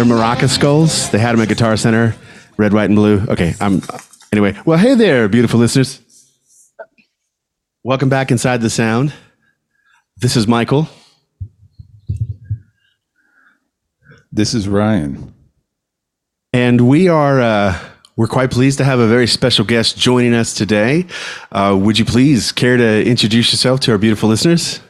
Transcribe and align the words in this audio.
they're 0.00 0.16
maraca 0.16 0.48
skulls. 0.48 1.10
They 1.10 1.18
had 1.18 1.32
them 1.32 1.42
at 1.42 1.48
Guitar 1.48 1.76
Center, 1.76 2.14
red, 2.56 2.72
white, 2.72 2.86
and 2.86 2.96
blue. 2.96 3.20
Okay, 3.28 3.54
I'm 3.60 3.82
anyway. 4.32 4.56
Well, 4.64 4.78
hey 4.78 4.94
there, 4.94 5.28
beautiful 5.28 5.60
listeners. 5.60 6.00
Welcome 7.82 8.08
back 8.08 8.30
inside 8.30 8.62
the 8.62 8.70
sound. 8.70 9.12
This 10.16 10.36
is 10.36 10.46
Michael. 10.46 10.88
This 14.32 14.54
is 14.54 14.68
Ryan. 14.68 15.34
And 16.54 16.88
we 16.88 17.08
are 17.08 17.38
uh, 17.38 17.78
we're 18.16 18.26
quite 18.26 18.50
pleased 18.50 18.78
to 18.78 18.84
have 18.84 19.00
a 19.00 19.06
very 19.06 19.26
special 19.26 19.66
guest 19.66 19.98
joining 19.98 20.32
us 20.32 20.54
today. 20.54 21.04
Uh, 21.52 21.78
would 21.78 21.98
you 21.98 22.06
please 22.06 22.52
care 22.52 22.78
to 22.78 23.04
introduce 23.04 23.52
yourself 23.52 23.80
to 23.80 23.92
our 23.92 23.98
beautiful 23.98 24.30
listeners? 24.30 24.80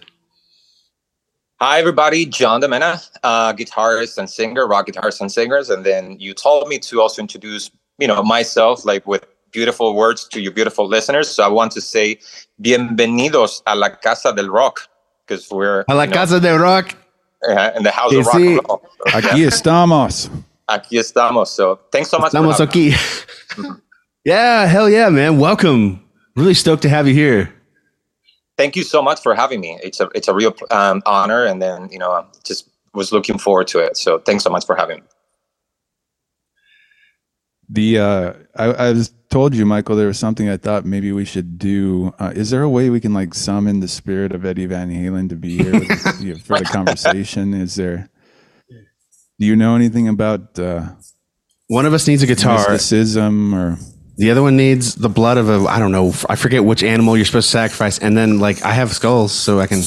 Hi, 1.63 1.79
everybody. 1.79 2.25
John 2.25 2.63
DeMena, 2.63 3.11
uh, 3.23 3.53
guitarist 3.53 4.17
and 4.17 4.31
singer, 4.31 4.67
rock 4.67 4.87
guitarist 4.87 5.21
and 5.21 5.31
singers. 5.31 5.69
And 5.69 5.85
then 5.85 6.19
you 6.19 6.33
told 6.33 6.69
me 6.69 6.79
to 6.79 7.03
also 7.03 7.21
introduce, 7.21 7.71
you 7.99 8.09
know, 8.09 8.23
myself, 8.23 8.87
like 8.87 9.07
with 9.07 9.27
beautiful 9.53 9.95
words 9.95 10.27
to 10.29 10.41
your 10.41 10.53
beautiful 10.53 10.89
listeners. 10.89 11.29
So 11.29 11.45
I 11.45 11.49
want 11.49 11.73
to 11.73 11.83
say, 11.83 12.19
bienvenidos 12.63 13.61
a 13.67 13.77
la 13.77 13.91
casa 13.91 14.33
del 14.33 14.49
rock, 14.49 14.89
because 15.27 15.51
we're 15.51 15.85
a 15.87 15.95
la 15.95 16.05
you 16.05 16.09
know, 16.09 16.15
casa 16.15 16.41
del 16.41 16.59
rock. 16.59 16.97
uh, 17.47 17.73
in 17.77 17.83
the 17.83 17.91
house 17.91 18.15
of 18.15 18.25
rock 18.25 18.37
sí. 18.37 18.59
and 18.59 18.67
roll. 18.67 18.83
So, 19.07 19.19
Aquí 19.19 19.45
estamos. 19.47 20.31
aquí 20.67 20.99
estamos. 20.99 21.49
So 21.49 21.79
thanks 21.93 22.09
so 22.09 22.19
much. 22.19 22.33
Estamos 22.33 22.59
aquí. 22.61 22.95
yeah, 24.25 24.65
hell 24.65 24.89
yeah, 24.89 25.11
man. 25.11 25.39
Welcome. 25.39 26.03
Really 26.37 26.55
stoked 26.55 26.83
to 26.85 26.89
have 26.89 27.07
you 27.07 27.13
here. 27.13 27.53
Thank 28.61 28.77
you 28.77 28.83
so 28.83 29.01
much 29.01 29.23
for 29.23 29.35
having 29.35 29.59
me. 29.59 29.79
It's 29.83 30.01
a 30.01 30.11
it's 30.15 30.29
a 30.29 30.35
real 30.35 30.55
um, 30.71 31.03
honor, 31.07 31.47
and 31.47 31.63
then 31.63 31.89
you 31.91 31.99
know, 31.99 32.27
just 32.45 32.69
was 32.93 33.11
looking 33.11 33.39
forward 33.39 33.67
to 33.69 33.79
it. 33.79 33.97
So 33.97 34.19
thanks 34.19 34.45
so 34.45 34.51
much 34.51 34.67
for 34.67 34.77
having 34.77 34.99
me. 34.99 35.03
The 37.71 37.99
uh, 37.99 38.33
I, 38.55 38.65
I 38.67 38.93
was 38.93 39.15
told 39.31 39.55
you, 39.55 39.65
Michael, 39.65 39.97
there 39.97 40.09
was 40.09 40.19
something 40.19 40.51
I 40.51 40.59
thought 40.59 40.85
maybe 40.85 41.11
we 41.11 41.25
should 41.25 41.59
do. 41.59 42.13
Uh, 42.19 42.33
is 42.37 42.51
there 42.51 42.61
a 42.61 42.69
way 42.69 42.91
we 42.91 43.01
can 43.01 43.15
like 43.15 43.33
summon 43.33 43.81
the 43.81 43.89
spirit 43.89 44.33
of 44.33 44.45
Eddie 44.45 44.67
Van 44.67 44.91
Halen 44.91 45.31
to 45.31 45.37
be 45.37 45.57
here 45.57 45.73
with, 45.73 46.21
you 46.21 46.35
know, 46.35 46.41
for 46.41 46.59
the 46.59 46.67
conversation? 46.67 47.55
Is 47.55 47.77
there? 47.77 48.11
Do 49.39 49.47
you 49.47 49.57
know 49.57 49.75
anything 49.75 50.07
about 50.07 50.59
uh, 50.59 50.87
One 51.69 51.87
of 51.87 51.95
us 51.95 52.07
needs 52.07 52.23
a 52.23 52.27
guitar. 52.27 52.59
mysticism 52.59 53.55
or? 53.55 53.79
The 54.21 54.31
other 54.31 54.43
one 54.43 54.55
needs 54.55 54.97
the 54.97 55.09
blood 55.09 55.39
of 55.39 55.49
a 55.49 55.67
I 55.67 55.79
don't 55.79 55.93
know. 55.93 56.13
I 56.29 56.37
forget 56.37 56.63
which 56.63 56.83
animal 56.83 57.17
you're 57.17 57.25
supposed 57.25 57.47
to 57.47 57.53
sacrifice. 57.53 57.99
And 57.99 58.15
then 58.15 58.39
like 58.39 58.63
I 58.63 58.73
have 58.73 58.93
skulls, 58.93 59.33
so 59.33 59.61
I 59.61 59.67
can. 59.67 59.81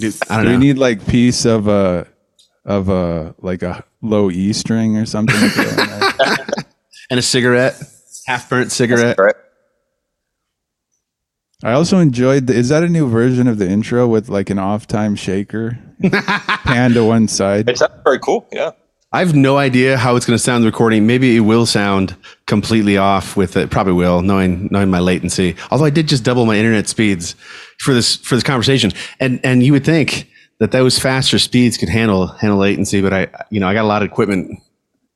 Dude, 0.00 0.16
I 0.28 0.36
don't 0.36 0.46
Do 0.46 0.50
we 0.50 0.56
need 0.56 0.76
like 0.76 1.06
piece 1.06 1.44
of 1.44 1.68
a 1.68 2.08
of 2.64 2.88
a 2.88 3.32
like 3.38 3.62
a 3.62 3.84
low 4.02 4.28
E 4.28 4.52
string 4.54 4.96
or 4.96 5.06
something? 5.06 5.40
like 5.40 5.54
that? 5.54 6.64
and 7.10 7.20
a 7.20 7.22
cigarette, 7.22 7.80
half 8.26 8.50
burnt 8.50 8.72
cigarette. 8.72 9.20
Right? 9.20 9.36
I 11.62 11.74
also 11.74 11.98
enjoyed. 11.98 12.48
The, 12.48 12.54
is 12.54 12.70
that 12.70 12.82
a 12.82 12.88
new 12.88 13.08
version 13.08 13.46
of 13.46 13.58
the 13.58 13.68
intro 13.68 14.08
with 14.08 14.28
like 14.28 14.50
an 14.50 14.58
off 14.58 14.88
time 14.88 15.14
shaker, 15.14 15.78
pan 16.10 16.90
to 16.94 17.04
one 17.04 17.28
side? 17.28 17.68
It's 17.68 17.82
uh, 17.82 18.00
very 18.02 18.18
cool. 18.18 18.48
Yeah. 18.50 18.72
I 19.12 19.20
have 19.20 19.34
no 19.34 19.56
idea 19.56 19.96
how 19.96 20.16
it's 20.16 20.26
going 20.26 20.36
to 20.36 20.42
sound 20.42 20.64
the 20.64 20.68
recording. 20.68 21.06
Maybe 21.06 21.36
it 21.36 21.40
will 21.40 21.64
sound 21.64 22.16
completely 22.46 22.96
off 22.96 23.36
with 23.36 23.56
it. 23.56 23.70
Probably 23.70 23.92
will, 23.92 24.20
knowing 24.20 24.68
knowing 24.70 24.90
my 24.90 24.98
latency. 24.98 25.56
Although 25.70 25.84
I 25.84 25.90
did 25.90 26.08
just 26.08 26.24
double 26.24 26.44
my 26.44 26.56
internet 26.56 26.88
speeds 26.88 27.34
for 27.78 27.94
this 27.94 28.16
for 28.16 28.34
this 28.34 28.44
conversation, 28.44 28.92
and 29.20 29.40
and 29.44 29.62
you 29.62 29.72
would 29.72 29.84
think 29.84 30.28
that 30.58 30.72
those 30.72 30.98
faster 30.98 31.38
speeds 31.38 31.78
could 31.78 31.88
handle 31.88 32.26
handle 32.26 32.58
latency, 32.58 33.00
but 33.00 33.12
I 33.12 33.28
you 33.50 33.60
know 33.60 33.68
I 33.68 33.74
got 33.74 33.84
a 33.84 33.88
lot 33.88 34.02
of 34.02 34.08
equipment 34.08 34.60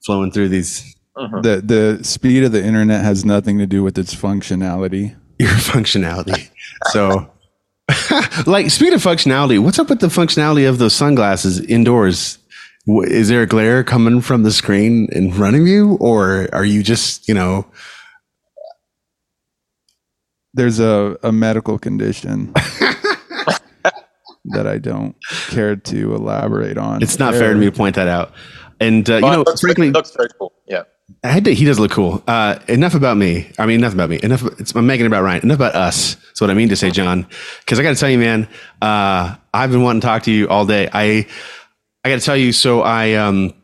flowing 0.05 0.31
through 0.31 0.49
these 0.49 0.97
uh-huh. 1.17 1.41
The 1.41 1.61
the 1.61 2.05
speed 2.05 2.45
of 2.45 2.53
the 2.53 2.65
internet 2.65 3.05
has 3.05 3.25
nothing 3.25 3.59
to 3.59 3.67
do 3.67 3.83
with 3.83 3.99
its 3.99 4.15
functionality. 4.15 5.17
your 5.39 5.51
functionality. 5.51 6.51
So, 6.93 7.31
like 8.47 8.71
speed 8.71 8.93
of 8.93 9.03
functionality, 9.03 9.59
what's 9.59 9.79
up 9.79 9.91
with 9.91 10.01
the 10.01 10.09
functionality 10.09 10.69
of 10.69 10.79
those 10.79 10.95
sunglasses 10.95 11.61
indoors? 11.61 12.39
Wh- 12.87 13.07
Is 13.07 13.29
there 13.29 13.43
a 13.43 13.47
glare 13.47 13.85
coming 13.85 14.21
from 14.21 14.43
the 14.43 14.51
screen 14.53 15.09
in 15.13 15.33
front 15.33 15.57
of 15.57 15.67
you, 15.67 15.97
or 16.01 16.49
are 16.53 16.65
you 16.65 16.83
just 16.83 17.29
you 17.29 17.35
know? 17.35 17.67
There's 20.53 20.81
a, 20.81 21.17
a 21.23 21.31
medical 21.31 21.79
condition 21.79 22.53
that 24.47 24.67
I 24.67 24.79
don't 24.79 25.15
care 25.49 25.77
to 25.77 26.15
elaborate 26.15 26.77
on. 26.77 27.03
It's 27.03 27.21
not 27.21 27.35
fair 27.35 27.53
to 27.53 27.59
me 27.59 27.67
to 27.67 27.73
point 27.73 27.95
that 27.95 28.09
out. 28.09 28.33
And 28.81 29.09
uh, 29.09 29.15
you 29.17 29.21
know, 29.21 29.43
looks, 29.43 29.61
frankly, 29.61 29.89
it 29.89 29.95
looks 29.95 30.11
very 30.17 30.29
cool. 30.39 30.53
Yeah. 30.67 30.83
I 31.23 31.29
had 31.29 31.45
to, 31.45 31.55
he 31.55 31.65
does 31.65 31.79
look 31.79 31.91
cool. 31.91 32.23
Uh, 32.27 32.59
enough 32.69 32.95
about 32.95 33.17
me. 33.17 33.51
I 33.59 33.67
mean, 33.67 33.81
enough 33.81 33.95
about 33.95 34.11
me. 34.11 34.19
Enough. 34.23 34.45
It's, 34.59 34.75
I'm 34.75 34.87
making 34.87 35.05
it 35.05 35.09
about 35.09 35.23
Ryan. 35.23 35.43
Enough 35.43 35.57
about 35.57 35.75
us. 35.75 36.15
That's 36.15 36.41
what 36.41 36.51
I 36.51 36.55
mean 36.55 36.69
to 36.71 36.77
say, 36.77 36.91
John. 36.91 37.27
Because 37.61 37.79
I 37.79 37.83
got 37.83 37.91
to 37.95 38.01
tell 38.01 38.11
you, 38.11 38.19
man. 38.19 38.49
Uh, 38.83 39.37
I've 39.53 39.71
been 39.71 39.83
wanting 39.83 40.01
to 40.01 40.07
talk 40.07 40.23
to 40.25 40.33
you 40.33 40.49
all 40.49 40.67
day. 40.67 40.89
I 40.93 41.27
I 42.05 42.09
got 42.09 42.19
to 42.19 42.25
tell 42.25 42.37
you. 42.37 42.53
So 42.53 42.83
I 42.83 43.15
um 43.15 43.55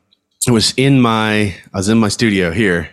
was 0.48 0.74
in 0.76 1.00
my 1.00 1.54
I 1.72 1.76
was 1.76 1.88
in 1.88 1.98
my 1.98 2.08
studio 2.08 2.50
here, 2.50 2.88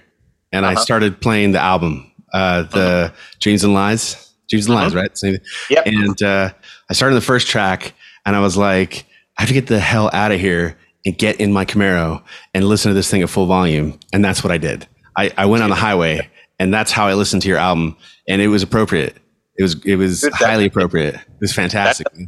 and 0.51 0.65
I 0.65 0.75
started 0.75 1.21
playing 1.21 1.51
the 1.51 1.59
album, 1.59 2.11
uh, 2.33 2.63
the 2.63 3.13
Dreams 3.39 3.63
and 3.63 3.73
Lies. 3.73 4.33
Dreams 4.49 4.67
and 4.67 4.75
Lies, 4.75 4.95
right? 4.95 5.19
Yep. 5.69 5.85
And 5.85 6.23
uh, 6.23 6.51
I 6.89 6.93
started 6.93 7.15
the 7.15 7.21
first 7.21 7.47
track, 7.47 7.93
and 8.25 8.35
I 8.35 8.39
was 8.39 8.57
like, 8.57 9.05
I 9.37 9.41
have 9.41 9.49
to 9.49 9.53
get 9.53 9.67
the 9.67 9.79
hell 9.79 10.09
out 10.13 10.31
of 10.31 10.39
here 10.39 10.77
and 11.05 11.17
get 11.17 11.39
in 11.39 11.51
my 11.51 11.65
Camaro 11.65 12.23
and 12.53 12.65
listen 12.65 12.89
to 12.89 12.93
this 12.93 13.09
thing 13.09 13.21
at 13.21 13.29
full 13.29 13.45
volume. 13.45 13.99
And 14.13 14.23
that's 14.23 14.43
what 14.43 14.51
I 14.51 14.57
did. 14.57 14.87
I, 15.17 15.31
I 15.37 15.45
went 15.45 15.63
on 15.63 15.69
the 15.69 15.75
highway, 15.75 16.29
and 16.59 16.73
that's 16.73 16.91
how 16.91 17.07
I 17.07 17.13
listened 17.13 17.41
to 17.43 17.47
your 17.47 17.57
album, 17.57 17.97
and 18.27 18.41
it 18.41 18.47
was 18.47 18.63
appropriate. 18.63 19.17
It 19.57 19.63
was 19.63 19.83
it 19.85 19.97
was 19.97 20.27
highly 20.33 20.65
appropriate. 20.65 21.15
It 21.15 21.41
was 21.41 21.53
fantastic. 21.53 22.07
That's 22.11 22.27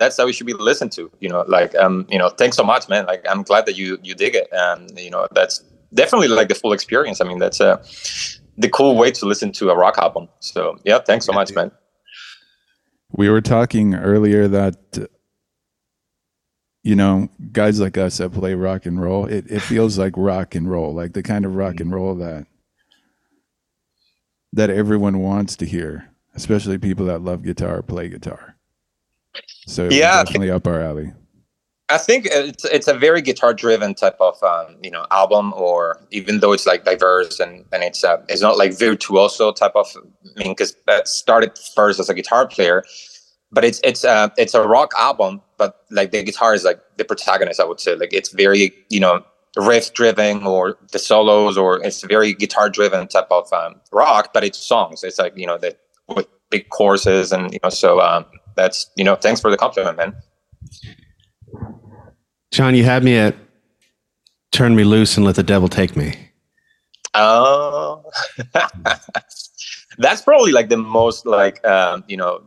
how 0.00 0.26
we 0.26 0.32
should 0.32 0.46
be 0.46 0.54
listened 0.54 0.92
to. 0.92 1.10
You 1.20 1.28
know, 1.28 1.44
like 1.48 1.74
um, 1.76 2.06
you 2.08 2.18
know, 2.18 2.28
thanks 2.28 2.56
so 2.56 2.64
much, 2.64 2.88
man. 2.88 3.06
Like 3.06 3.24
I'm 3.28 3.42
glad 3.42 3.66
that 3.66 3.76
you 3.76 3.98
you 4.02 4.14
dig 4.14 4.34
it. 4.34 4.48
And 4.52 4.98
you 4.98 5.10
know, 5.10 5.26
that's 5.32 5.64
definitely 5.94 6.28
like 6.28 6.48
the 6.48 6.54
full 6.54 6.72
experience. 6.72 7.20
I 7.20 7.24
mean, 7.24 7.38
that's 7.38 7.60
uh 7.60 7.82
the 8.58 8.68
cool 8.68 8.96
way 8.96 9.10
to 9.10 9.26
listen 9.26 9.52
to 9.52 9.70
a 9.70 9.76
rock 9.76 9.98
album. 9.98 10.28
So 10.40 10.78
yeah, 10.84 10.98
thanks 10.98 11.26
so 11.26 11.32
much, 11.32 11.52
man. 11.54 11.70
We 13.12 13.28
were 13.28 13.40
talking 13.40 13.94
earlier 13.94 14.48
that 14.48 15.08
you 16.82 16.96
know 16.96 17.28
guys 17.52 17.80
like 17.80 17.96
us 17.98 18.18
that 18.18 18.30
play 18.30 18.54
rock 18.54 18.86
and 18.86 19.00
roll. 19.00 19.26
It 19.26 19.50
it 19.50 19.60
feels 19.60 19.98
like 19.98 20.14
rock 20.16 20.54
and 20.54 20.70
roll, 20.70 20.94
like 20.94 21.12
the 21.12 21.22
kind 21.22 21.44
of 21.44 21.54
rock 21.54 21.80
and 21.80 21.92
roll 21.92 22.14
that 22.16 22.46
that 24.52 24.70
everyone 24.70 25.18
wants 25.18 25.56
to 25.56 25.66
hear, 25.66 26.10
especially 26.34 26.78
people 26.78 27.06
that 27.06 27.20
love 27.20 27.42
guitar, 27.42 27.82
play 27.82 28.08
guitar. 28.08 28.55
So 29.66 29.88
Yeah. 29.90 30.22
definitely 30.24 30.50
up 30.50 30.66
our 30.66 30.80
alley. 30.80 31.12
I 31.88 31.98
think 31.98 32.26
it's 32.26 32.64
it's 32.64 32.88
a 32.88 32.94
very 32.94 33.22
guitar 33.22 33.54
driven 33.54 33.94
type 33.94 34.16
of 34.20 34.42
um, 34.42 34.76
you 34.82 34.90
know 34.90 35.06
album, 35.12 35.52
or 35.56 36.04
even 36.10 36.40
though 36.40 36.52
it's 36.52 36.66
like 36.66 36.84
diverse 36.84 37.38
and 37.38 37.64
and 37.72 37.84
it's 37.84 38.02
uh, 38.02 38.16
it's 38.28 38.42
not 38.42 38.58
like 38.58 38.76
virtuoso 38.76 39.52
type 39.52 39.76
of. 39.76 39.86
I 39.96 40.42
mean, 40.42 40.52
because 40.52 40.74
that 40.88 41.06
started 41.06 41.56
first 41.76 42.00
as 42.00 42.08
a 42.08 42.14
guitar 42.14 42.48
player, 42.48 42.82
but 43.52 43.64
it's 43.64 43.80
it's 43.84 44.04
uh 44.04 44.30
it's 44.36 44.54
a 44.54 44.62
rock 44.66 44.90
album, 44.98 45.42
but 45.58 45.84
like 45.92 46.10
the 46.10 46.24
guitar 46.24 46.54
is 46.54 46.64
like 46.64 46.80
the 46.96 47.04
protagonist. 47.04 47.60
I 47.60 47.64
would 47.64 47.78
say 47.78 47.94
like 47.94 48.12
it's 48.12 48.30
very 48.30 48.72
you 48.90 48.98
know 48.98 49.24
riff 49.56 49.94
driven 49.94 50.44
or 50.44 50.76
the 50.90 50.98
solos 50.98 51.56
or 51.56 51.80
it's 51.84 52.02
very 52.02 52.34
guitar 52.34 52.68
driven 52.68 53.06
type 53.06 53.28
of 53.30 53.52
um, 53.52 53.76
rock, 53.92 54.30
but 54.34 54.42
it's 54.42 54.58
songs. 54.58 55.04
It's 55.04 55.20
like 55.20 55.34
you 55.36 55.46
know 55.46 55.56
the 55.56 55.76
with 56.08 56.26
big 56.50 56.68
choruses 56.70 57.30
and 57.30 57.52
you 57.52 57.60
know 57.62 57.70
so 57.70 58.00
um, 58.00 58.24
that's 58.56 58.90
you 58.96 59.04
know 59.04 59.14
thanks 59.16 59.40
for 59.40 59.50
the 59.50 59.56
compliment, 59.56 59.96
man. 59.96 60.16
John, 62.50 62.74
you 62.74 62.84
had 62.84 63.04
me 63.04 63.16
at 63.16 63.36
turn 64.52 64.74
me 64.74 64.84
loose 64.84 65.16
and 65.16 65.26
let 65.26 65.34
the 65.34 65.42
devil 65.42 65.68
take 65.68 65.96
me. 65.96 66.14
Oh, 67.14 68.04
that's 69.98 70.22
probably 70.22 70.52
like 70.52 70.68
the 70.68 70.76
most 70.76 71.26
like 71.26 71.64
um, 71.66 72.04
you 72.08 72.16
know 72.16 72.42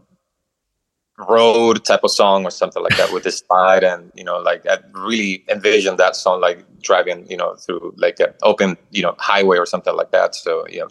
road 1.28 1.84
type 1.84 2.02
of 2.04 2.12
song 2.12 2.46
or 2.46 2.52
something 2.52 2.82
like 2.82 2.96
that 2.96 3.12
with 3.12 3.24
the 3.24 3.32
slide 3.32 3.84
and 3.84 4.10
you 4.16 4.24
know 4.24 4.40
like 4.40 4.66
I 4.66 4.78
really 4.94 5.44
envision 5.50 5.98
that 5.98 6.16
song 6.16 6.40
like 6.40 6.66
driving 6.82 7.30
you 7.30 7.36
know 7.36 7.56
through 7.56 7.94
like 7.98 8.22
an 8.22 8.34
open 8.42 8.78
you 8.92 9.02
know 9.02 9.16
highway 9.18 9.58
or 9.58 9.66
something 9.66 9.96
like 9.96 10.12
that. 10.12 10.36
So 10.36 10.66
yeah, 10.70 10.86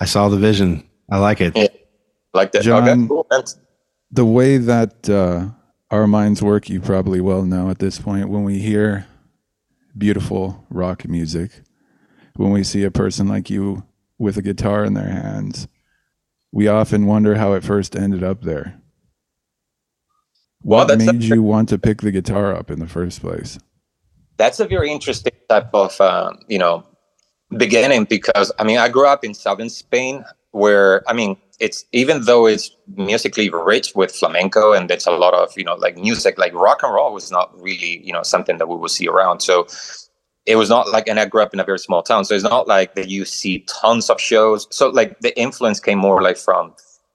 I 0.00 0.04
saw 0.04 0.28
the 0.28 0.36
vision. 0.36 0.88
I 1.10 1.18
like 1.18 1.40
it. 1.40 1.56
Yeah. 1.56 1.68
Like 2.34 2.52
that. 2.52 2.62
John- 2.62 2.88
okay, 2.88 3.08
cool. 3.08 3.26
the 4.10 4.24
way 4.24 4.58
that 4.58 5.08
uh, 5.08 5.48
our 5.90 6.06
minds 6.06 6.42
work, 6.42 6.68
you 6.68 6.80
probably 6.80 7.20
well 7.20 7.42
know 7.42 7.70
at 7.70 7.78
this 7.78 7.98
point. 7.98 8.28
When 8.28 8.44
we 8.44 8.58
hear 8.58 9.06
beautiful 9.96 10.64
rock 10.70 11.08
music, 11.08 11.50
when 12.36 12.50
we 12.50 12.64
see 12.64 12.84
a 12.84 12.90
person 12.90 13.28
like 13.28 13.50
you 13.50 13.84
with 14.18 14.36
a 14.36 14.42
guitar 14.42 14.84
in 14.84 14.94
their 14.94 15.10
hands, 15.10 15.68
we 16.52 16.68
often 16.68 17.06
wonder 17.06 17.36
how 17.36 17.52
it 17.52 17.64
first 17.64 17.96
ended 17.96 18.22
up 18.22 18.42
there. 18.42 18.80
What 20.62 20.88
that's 20.88 21.04
made 21.04 21.22
you 21.22 21.42
want 21.42 21.68
to 21.68 21.78
pick 21.78 22.00
the 22.00 22.10
guitar 22.10 22.54
up 22.54 22.70
in 22.70 22.80
the 22.80 22.88
first 22.88 23.20
place? 23.20 23.58
that's 24.38 24.60
a 24.60 24.64
very 24.64 24.90
interesting 24.90 25.32
type 25.48 25.68
of 25.74 26.00
uh, 26.00 26.32
you 26.46 26.58
know 26.58 26.86
beginning 27.58 28.04
because 28.04 28.50
I 28.58 28.64
mean 28.64 28.78
I 28.78 28.88
grew 28.88 29.06
up 29.06 29.24
in 29.24 29.34
southern 29.34 29.68
Spain 29.68 30.24
where 30.52 31.02
I 31.08 31.12
mean 31.12 31.36
it's 31.58 31.84
even 31.92 32.22
though 32.24 32.46
it's 32.46 32.70
musically 32.96 33.50
rich 33.50 33.94
with 33.94 34.14
flamenco 34.14 34.72
and 34.72 34.88
there's 34.88 35.06
a 35.06 35.10
lot 35.10 35.34
of 35.34 35.52
you 35.56 35.64
know 35.64 35.74
like 35.74 35.96
music 35.96 36.38
like 36.38 36.54
rock 36.54 36.82
and 36.82 36.92
roll 36.92 37.12
was 37.12 37.30
not 37.30 37.50
really 37.60 38.04
you 38.04 38.12
know 38.12 38.22
something 38.22 38.58
that 38.58 38.68
we 38.68 38.76
would 38.76 38.90
see 38.90 39.08
around 39.08 39.40
so 39.40 39.66
it 40.46 40.56
was 40.56 40.68
not 40.68 40.88
like 40.90 41.08
and 41.08 41.20
I 41.20 41.26
grew 41.26 41.42
up 41.42 41.52
in 41.52 41.60
a 41.60 41.64
very 41.64 41.78
small 41.78 42.02
town 42.02 42.24
so 42.24 42.34
it's 42.34 42.44
not 42.44 42.68
like 42.68 42.94
that 42.94 43.08
you 43.08 43.24
see 43.24 43.60
tons 43.68 44.08
of 44.08 44.20
shows 44.20 44.66
so 44.70 44.88
like 44.88 45.18
the 45.20 45.38
influence 45.38 45.80
came 45.80 45.98
more 45.98 46.22
like 46.22 46.36
from 46.36 46.74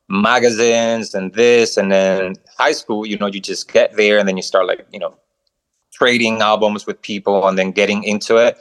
magazines 0.10 1.16
and 1.16 1.34
this 1.34 1.78
and 1.78 1.92
then 1.92 2.36
high 2.58 2.74
school 2.74 3.06
you 3.06 3.18
know 3.18 3.28
you 3.28 3.40
just 3.40 3.72
get 3.72 3.96
there 3.96 4.18
and 4.20 4.28
then 4.28 4.38
you 4.38 4.44
start 4.44 4.68
like 4.68 4.86
you 4.92 5.00
know 5.00 5.16
trading 5.94 6.42
albums 6.42 6.86
with 6.86 7.02
people 7.02 7.48
and 7.48 7.58
then 7.58 7.72
getting 7.72 8.04
into 8.04 8.38
it. 8.38 8.58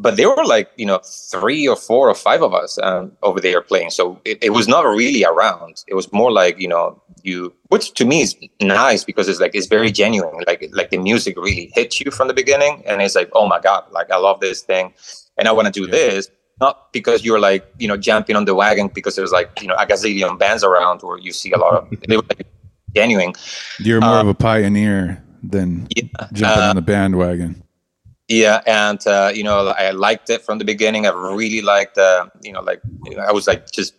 But 0.00 0.16
there 0.16 0.28
were 0.34 0.44
like, 0.44 0.70
you 0.76 0.86
know, 0.86 1.00
three 1.34 1.66
or 1.66 1.74
four 1.74 2.08
or 2.08 2.14
five 2.14 2.40
of 2.42 2.54
us 2.54 2.78
um, 2.82 3.12
over 3.22 3.40
there 3.40 3.60
playing. 3.60 3.90
So 3.90 4.20
it, 4.24 4.38
it 4.42 4.50
was 4.50 4.68
not 4.68 4.82
really 4.84 5.24
around. 5.24 5.82
It 5.88 5.94
was 5.94 6.12
more 6.12 6.30
like, 6.30 6.58
you 6.60 6.68
know, 6.68 7.02
you, 7.24 7.52
which 7.68 7.94
to 7.94 8.04
me 8.04 8.22
is 8.22 8.36
nice 8.62 9.02
because 9.02 9.26
it's 9.28 9.40
like, 9.40 9.54
it's 9.54 9.66
very 9.66 9.90
genuine. 9.90 10.36
Like, 10.46 10.60
like 10.72 10.90
the 10.90 10.98
music 10.98 11.36
really 11.36 11.72
hits 11.74 12.00
you 12.00 12.10
from 12.12 12.28
the 12.28 12.34
beginning. 12.34 12.82
And 12.86 13.02
it's 13.02 13.16
like, 13.16 13.28
oh 13.32 13.46
my 13.48 13.58
God, 13.60 13.84
like 13.90 14.08
I 14.12 14.18
love 14.18 14.38
this 14.40 14.62
thing 14.62 14.94
and 15.36 15.48
I 15.48 15.52
want 15.52 15.66
to 15.66 15.72
do 15.72 15.86
Yeah. 15.86 15.90
this. 15.98 16.30
Not 16.60 16.92
because 16.92 17.24
you're 17.24 17.40
like, 17.40 17.66
you 17.78 17.88
know, 17.88 17.96
jumping 17.96 18.36
on 18.36 18.44
the 18.44 18.54
wagon 18.54 18.88
because 18.94 19.14
there's 19.16 19.32
like, 19.32 19.48
you 19.60 19.68
know, 19.68 19.74
a 19.74 19.86
gazillion 19.86 20.38
bands 20.38 20.62
around 20.64 21.02
or 21.02 21.18
you 21.18 21.32
see 21.32 21.50
a 21.52 21.58
lot 21.58 21.74
of, 21.74 21.90
they 22.08 22.16
were 22.16 22.22
like 22.28 22.46
genuine. 22.94 23.32
You're 23.80 24.00
more 24.00 24.18
Uh, 24.18 24.22
of 24.22 24.28
a 24.28 24.34
pioneer 24.34 25.22
than 25.42 25.86
Yeah. 25.96 26.02
jumping 26.32 26.62
Uh, 26.64 26.70
on 26.70 26.76
the 26.76 26.82
bandwagon. 26.82 27.62
Yeah, 28.28 28.60
and 28.66 29.04
uh, 29.06 29.32
you 29.34 29.42
know, 29.42 29.68
I 29.78 29.90
liked 29.90 30.28
it 30.28 30.42
from 30.42 30.58
the 30.58 30.64
beginning. 30.64 31.06
I 31.06 31.10
really 31.10 31.62
liked, 31.62 31.96
uh, 31.96 32.26
you 32.42 32.52
know, 32.52 32.60
like 32.60 32.80
you 33.04 33.16
know, 33.16 33.22
I 33.22 33.32
was 33.32 33.46
like 33.46 33.70
just 33.70 33.94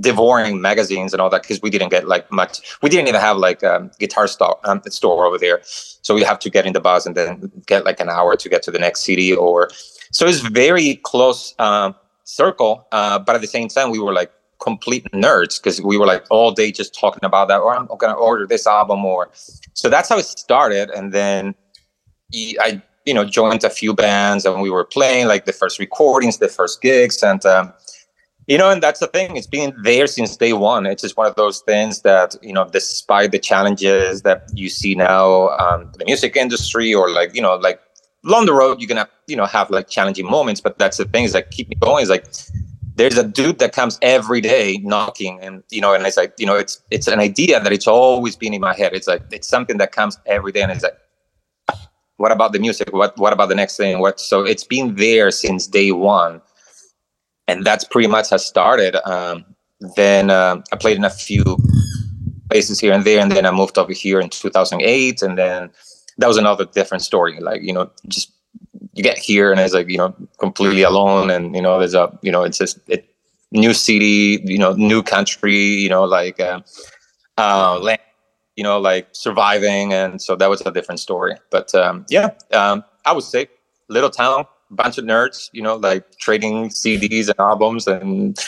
devouring 0.00 0.60
magazines 0.60 1.12
and 1.12 1.20
all 1.20 1.30
that 1.30 1.42
because 1.42 1.60
we 1.60 1.68
didn't 1.68 1.90
get 1.90 2.08
like 2.08 2.30
much. 2.32 2.78
We 2.82 2.88
didn't 2.88 3.08
even 3.08 3.20
have 3.20 3.36
like 3.36 3.62
um, 3.62 3.90
guitar 3.98 4.28
store 4.28 4.58
um, 4.64 4.80
store 4.88 5.26
over 5.26 5.36
there, 5.36 5.60
so 5.62 6.14
we 6.14 6.22
have 6.22 6.38
to 6.40 6.50
get 6.50 6.64
in 6.64 6.72
the 6.72 6.80
bus 6.80 7.04
and 7.04 7.14
then 7.14 7.52
get 7.66 7.84
like 7.84 8.00
an 8.00 8.08
hour 8.08 8.34
to 8.34 8.48
get 8.48 8.62
to 8.62 8.70
the 8.70 8.78
next 8.78 9.02
city. 9.04 9.34
Or 9.34 9.68
so 10.10 10.26
it's 10.26 10.40
very 10.40 10.96
close 10.96 11.54
um, 11.58 11.94
circle, 12.24 12.86
uh, 12.92 13.18
but 13.18 13.34
at 13.34 13.42
the 13.42 13.46
same 13.46 13.68
time, 13.68 13.90
we 13.90 13.98
were 13.98 14.14
like 14.14 14.32
complete 14.58 15.04
nerds 15.12 15.62
because 15.62 15.82
we 15.82 15.98
were 15.98 16.06
like 16.06 16.24
all 16.30 16.50
day 16.50 16.72
just 16.72 16.98
talking 16.98 17.24
about 17.26 17.48
that. 17.48 17.60
Or 17.60 17.76
I'm 17.76 17.88
gonna 17.98 18.14
order 18.14 18.46
this 18.46 18.66
album, 18.66 19.04
or 19.04 19.30
so 19.74 19.90
that's 19.90 20.08
how 20.08 20.16
it 20.16 20.24
started, 20.24 20.88
and 20.88 21.12
then 21.12 21.54
I 22.34 22.80
you 23.06 23.14
know 23.14 23.24
joined 23.24 23.64
a 23.64 23.70
few 23.70 23.94
bands 23.94 24.44
and 24.44 24.60
we 24.60 24.68
were 24.68 24.84
playing 24.84 25.26
like 25.26 25.46
the 25.46 25.52
first 25.52 25.78
recordings 25.78 26.38
the 26.38 26.48
first 26.48 26.82
gigs 26.82 27.22
and 27.22 27.46
um, 27.46 27.72
you 28.46 28.58
know 28.58 28.70
and 28.70 28.82
that's 28.82 29.00
the 29.00 29.06
thing 29.06 29.36
it's 29.36 29.46
been 29.46 29.74
there 29.82 30.06
since 30.06 30.36
day 30.36 30.52
one. 30.52 30.86
It's 30.86 31.02
just 31.02 31.16
one 31.16 31.26
of 31.26 31.36
those 31.36 31.60
things 31.60 32.02
that 32.02 32.36
you 32.42 32.52
know 32.52 32.68
despite 32.68 33.30
the 33.32 33.38
challenges 33.38 34.22
that 34.22 34.50
you 34.54 34.68
see 34.68 34.94
now 34.94 35.48
um, 35.58 35.90
the 35.98 36.04
music 36.04 36.36
industry 36.36 36.92
or 36.92 37.10
like 37.10 37.34
you 37.34 37.40
know 37.40 37.54
like 37.54 37.80
along 38.24 38.46
the 38.46 38.52
road 38.52 38.80
you're 38.80 38.88
gonna 38.88 39.08
you 39.26 39.36
know 39.36 39.46
have 39.46 39.70
like 39.70 39.88
challenging 39.88 40.28
moments 40.28 40.60
but 40.60 40.78
that's 40.78 40.96
the 40.96 41.04
thing 41.06 41.24
is 41.24 41.34
like 41.34 41.50
keep 41.50 41.68
me 41.68 41.76
going 41.76 42.02
is 42.02 42.10
like 42.10 42.26
there's 42.96 43.18
a 43.18 43.24
dude 43.24 43.58
that 43.58 43.72
comes 43.72 43.98
every 44.02 44.40
day 44.40 44.78
knocking 44.82 45.38
and 45.40 45.62
you 45.70 45.80
know 45.80 45.94
and 45.94 46.04
it's 46.06 46.16
like 46.16 46.32
you 46.38 46.46
know 46.46 46.56
it's 46.56 46.82
it's 46.90 47.06
an 47.06 47.20
idea 47.20 47.60
that 47.60 47.72
it's 47.72 47.86
always 47.86 48.34
been 48.36 48.54
in 48.54 48.60
my 48.60 48.74
head 48.74 48.92
it's 48.94 49.06
like 49.06 49.22
it's 49.30 49.48
something 49.48 49.78
that 49.78 49.92
comes 49.92 50.18
every 50.26 50.50
day 50.50 50.62
and 50.62 50.72
it's 50.72 50.82
like 50.82 50.98
what 52.16 52.32
about 52.32 52.52
the 52.52 52.58
music? 52.58 52.92
What 52.92 53.16
what 53.18 53.32
about 53.32 53.48
the 53.48 53.54
next 53.54 53.76
thing? 53.76 54.00
What 54.00 54.20
so 54.20 54.42
it's 54.42 54.64
been 54.64 54.94
there 54.96 55.30
since 55.30 55.66
day 55.66 55.92
one 55.92 56.40
and 57.48 57.64
that's 57.64 57.84
pretty 57.84 58.08
much 58.08 58.30
how 58.30 58.36
started. 58.38 58.96
Um, 59.08 59.44
then 59.94 60.30
um 60.30 60.64
i 60.72 60.76
played 60.76 60.96
in 60.96 61.04
a 61.04 61.10
few 61.10 61.44
places 62.50 62.80
here 62.80 62.94
and 62.94 63.04
there 63.04 63.20
and 63.20 63.30
then 63.30 63.44
i 63.44 63.50
moved 63.50 63.76
over 63.76 63.92
here 63.92 64.18
in 64.20 64.30
2008 64.30 65.20
and 65.20 65.36
then 65.36 65.68
that 66.16 66.28
was 66.28 66.38
another 66.38 66.64
different 66.64 67.02
story. 67.02 67.38
Like 67.40 67.62
you 67.62 67.72
know 67.72 67.90
just 68.08 68.32
you 68.94 69.02
get 69.02 69.18
here 69.18 69.52
and 69.52 69.60
it's 69.60 69.74
like 69.74 69.88
you 69.90 69.98
know 69.98 70.14
completely 70.38 70.82
alone 70.82 71.30
and 71.30 71.54
you 71.54 71.60
know 71.60 71.78
there's 71.78 71.94
a 71.94 72.18
you 72.22 72.32
know 72.32 72.42
it's 72.42 72.58
just 72.58 72.78
it 72.88 73.08
new 73.52 73.74
city 73.74 74.42
you 74.44 74.58
know 74.58 74.72
new 74.72 75.02
country 75.02 75.56
you 75.56 75.88
know 75.88 76.04
like 76.04 76.40
uh, 76.40 76.60
uh 77.38 77.78
land 77.78 78.00
you 78.56 78.64
know, 78.64 78.78
like 78.78 79.08
surviving. 79.12 79.92
And 79.92 80.20
so 80.20 80.34
that 80.36 80.50
was 80.50 80.62
a 80.62 80.72
different 80.72 81.00
story. 81.00 81.36
But 81.50 81.74
um, 81.74 82.06
yeah, 82.08 82.30
um, 82.52 82.82
I 83.04 83.12
would 83.12 83.24
say 83.24 83.48
little 83.88 84.10
town, 84.10 84.46
bunch 84.70 84.98
of 84.98 85.04
nerds, 85.04 85.50
you 85.52 85.62
know, 85.62 85.76
like 85.76 86.18
trading 86.18 86.70
CDs 86.70 87.28
and 87.28 87.38
albums 87.38 87.86
and 87.86 88.38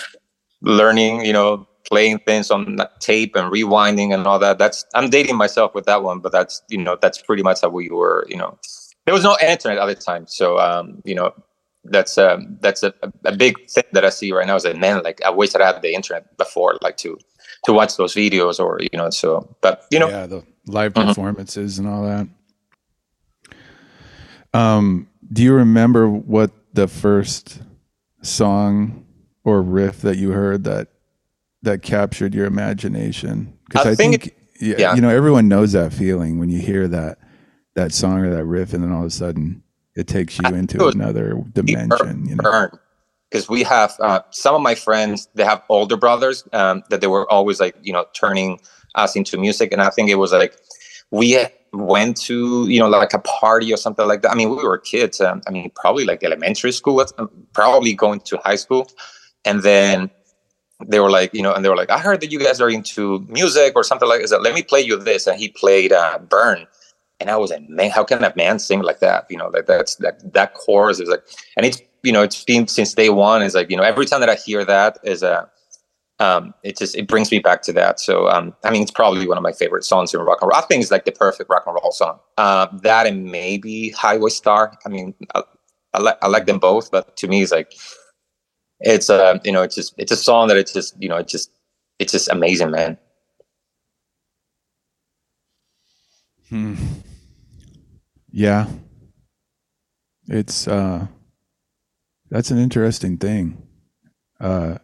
learning, 0.63 1.25
you 1.25 1.33
know, 1.33 1.69
playing 1.89 2.19
things 2.21 2.51
on 2.51 2.79
tape 3.01 3.37
and 3.37 3.53
rewinding 3.53 4.13
and 4.13 4.27
all 4.27 4.39
that. 4.39 4.59
That's 4.59 4.85
I'm 4.95 5.11
dating 5.11 5.37
myself 5.37 5.75
with 5.75 5.85
that 5.85 6.03
one, 6.03 6.21
but 6.21 6.33
that's 6.33 6.63
you 6.69 6.79
know 6.79 6.97
that's 7.01 7.23
pretty 7.23 7.43
much 7.43 7.61
how 7.61 7.69
we 7.69 7.89
were. 7.91 8.27
You 8.29 8.37
know, 8.37 8.59
there 9.05 9.15
was 9.15 9.25
no 9.25 9.37
internet 9.43 9.79
at 9.79 9.87
the 9.87 9.95
time, 9.95 10.27
so 10.27 10.59
um, 10.59 11.03
you 11.05 11.15
know. 11.15 11.33
That's 11.91 12.19
um, 12.19 12.59
that's 12.61 12.83
a, 12.83 12.93
a 13.25 13.35
big 13.35 13.55
thing 13.71 13.85
that 13.93 14.05
I 14.05 14.11
see 14.11 14.31
right 14.33 14.47
now. 14.47 14.57
Is 14.57 14.65
that 14.65 14.77
man, 14.77 15.01
like 15.05 15.23
I 15.23 15.31
wish 15.31 15.55
I 15.55 15.65
had 15.65 15.81
the 15.81 15.95
internet 15.95 16.37
before, 16.37 16.77
like 16.83 16.99
to 16.99 17.17
to 17.65 17.73
watch 17.73 17.97
those 17.97 18.15
videos 18.15 18.59
or 18.61 18.81
you 18.81 18.97
know. 18.99 19.11
So, 19.11 19.55
but 19.61 19.85
you 19.91 19.99
know, 19.99 20.09
yeah, 20.09 20.27
the 20.27 20.43
live 20.67 20.95
Mhm. 20.95 21.07
performances 21.09 21.79
and 21.79 21.89
all 21.89 22.05
that. 22.05 22.27
Um, 24.55 25.09
do 25.33 25.43
you 25.43 25.53
remember 25.55 26.09
what 26.09 26.51
the 26.73 26.89
first 26.89 27.61
song 28.23 29.05
or 29.45 29.63
riff 29.63 30.01
that 30.03 30.17
you 30.17 30.31
heard 30.31 30.65
that 30.65 30.89
that 31.63 31.83
captured 31.83 32.35
your 32.35 32.47
imagination? 32.47 33.53
Because 33.69 33.87
I 33.87 33.91
I, 33.91 33.95
think 33.95 34.23
think, 34.23 34.37
yeah, 34.61 34.77
yeah. 34.79 34.95
you 34.95 35.01
know, 35.01 35.11
everyone 35.11 35.49
knows 35.49 35.73
that 35.73 35.93
feeling 35.93 36.39
when 36.39 36.49
you 36.49 36.59
hear 36.61 36.89
that 36.89 37.19
that 37.75 37.93
song 37.93 38.21
or 38.21 38.31
that 38.35 38.45
riff, 38.45 38.73
and 38.73 38.83
then 38.83 38.93
all 38.93 39.01
of 39.03 39.07
a 39.07 39.11
sudden 39.11 39.63
it 39.95 40.07
takes 40.07 40.39
you 40.39 40.45
I 40.47 40.51
into 40.57 40.87
another 40.89 41.43
dimension. 41.53 42.27
You 42.27 42.37
know, 42.37 42.69
because 43.31 43.49
we 43.49 43.63
have 43.63 43.95
uh, 44.01 44.21
some 44.31 44.55
of 44.55 44.63
my 44.63 44.75
friends 44.75 45.29
they 45.35 45.45
have 45.45 45.63
older 45.69 45.97
brothers 45.97 46.45
um, 46.53 46.83
that 46.91 47.01
they 47.01 47.07
were 47.07 47.31
always 47.31 47.61
like 47.61 47.77
you 47.83 47.93
know 47.93 48.07
turning 48.15 48.61
us 48.95 49.17
into 49.17 49.39
music 49.39 49.73
and 49.73 49.83
i 49.83 49.91
think 49.91 50.09
it 50.09 50.17
was 50.17 50.33
like 50.33 50.57
we 51.11 51.37
went 51.73 52.17
to 52.17 52.67
you 52.69 52.79
know 52.79 52.89
like 52.89 53.13
a 53.13 53.19
party 53.21 53.73
or 53.73 53.77
something 53.77 54.07
like 54.07 54.23
that. 54.23 54.31
I 54.31 54.35
mean 54.35 54.51
we 54.51 54.57
were 54.57 54.79
kids 54.79 55.21
um, 55.21 55.43
i 55.47 55.51
mean 55.51 55.71
probably 55.75 56.05
like 56.05 56.23
elementary 56.25 56.73
school 56.73 57.05
um, 57.19 57.31
probably 57.53 57.95
going 57.95 58.21
to 58.21 58.39
high 58.39 58.57
school. 58.57 58.91
And 59.45 59.63
then 59.63 60.11
they 60.87 61.01
were 61.01 61.11
like 61.11 61.35
you 61.35 61.43
know 61.43 61.53
and 61.53 61.65
they 61.65 61.69
were 61.69 61.77
like 61.77 61.91
i 61.91 61.99
heard 61.99 62.21
that 62.21 62.31
you 62.31 62.39
guys 62.39 62.61
are 62.61 62.71
into 62.71 63.21
music 63.29 63.73
or 63.75 63.83
something 63.83 64.09
like 64.09 64.25
that 64.27 64.43
let 64.43 64.55
me 64.55 64.63
play 64.63 64.81
you 64.81 64.97
this 64.97 65.27
and 65.27 65.39
he 65.39 65.49
played 65.49 65.93
uh, 65.93 66.19
burn. 66.19 66.67
And 67.21 67.31
i 67.31 67.37
was 67.37 67.51
like 67.51 67.69
man 67.69 67.91
how 67.91 68.05
can 68.05 68.25
a 68.25 68.33
man 68.37 68.59
sing 68.59 68.81
like 68.83 69.01
that? 69.01 69.27
You 69.29 69.37
know 69.37 69.49
like 69.49 69.67
that's 69.67 69.97
that 69.97 70.33
that 70.33 70.55
chorus 70.55 71.01
is 71.01 71.09
like 71.09 71.25
and 71.57 71.67
it's 71.67 71.81
you 72.03 72.13
know 72.13 72.23
it's 72.23 72.45
been 72.45 72.67
since 72.69 72.95
day 72.95 73.11
one 73.11 73.43
is 73.43 73.55
like 73.55 73.71
you 73.71 73.77
know 73.77 73.83
every 73.83 74.07
time 74.07 74.21
that 74.21 74.31
i 74.31 74.35
hear 74.35 74.65
that 74.65 74.99
is 75.03 75.23
a 75.23 75.49
um 76.21 76.53
it 76.65 76.77
just 76.77 76.97
it 76.97 77.07
brings 77.07 77.31
me 77.31 77.39
back 77.39 77.63
to 77.63 77.73
that. 77.73 78.01
So 78.01 78.29
um 78.29 78.55
i 78.65 78.71
mean 78.71 78.83
it's 78.83 78.91
probably 78.91 79.27
one 79.27 79.37
of 79.37 79.43
my 79.43 79.53
favorite 79.53 79.85
songs 79.85 80.13
in 80.13 80.21
rock 80.21 80.39
and 80.43 80.49
roll. 80.51 80.59
I 80.59 80.63
think 80.67 80.83
it's 80.83 80.91
like 80.91 81.05
the 81.05 81.13
perfect 81.13 81.49
rock 81.51 81.65
and 81.67 81.77
roll 81.81 81.93
song. 81.93 82.19
Uh 82.37 82.67
that 82.83 83.07
and 83.07 83.25
maybe 83.25 83.91
highway 83.91 84.31
star. 84.31 84.77
I 84.85 84.89
mean 84.89 85.15
i, 85.35 85.43
I 85.95 86.01
like 86.01 86.19
i 86.23 86.27
like 86.27 86.47
them 86.47 86.59
both 86.59 86.91
but 86.91 87.17
to 87.19 87.29
me 87.29 87.43
it's 87.43 87.53
like 87.53 87.73
it's 88.81 89.11
uh 89.11 89.39
you 89.45 89.53
know 89.53 89.63
it's 89.63 89.75
just 89.75 89.95
it's 89.97 90.13
a 90.13 90.17
song 90.17 90.49
that 90.49 90.57
it's 90.57 90.73
just 90.73 91.01
you 91.01 91.09
know 91.09 91.17
it's 91.17 91.33
just 91.33 91.51
it's 91.99 92.13
just 92.13 92.29
amazing 92.29 92.71
man. 92.71 92.99
Hmm. 96.49 96.75
Yeah. 98.31 98.67
It's 100.29 100.67
uh 100.69 101.07
that's 102.31 102.51
an 102.51 102.59
interesting 102.59 103.17
thing. 103.19 103.63
Uh 104.41 104.79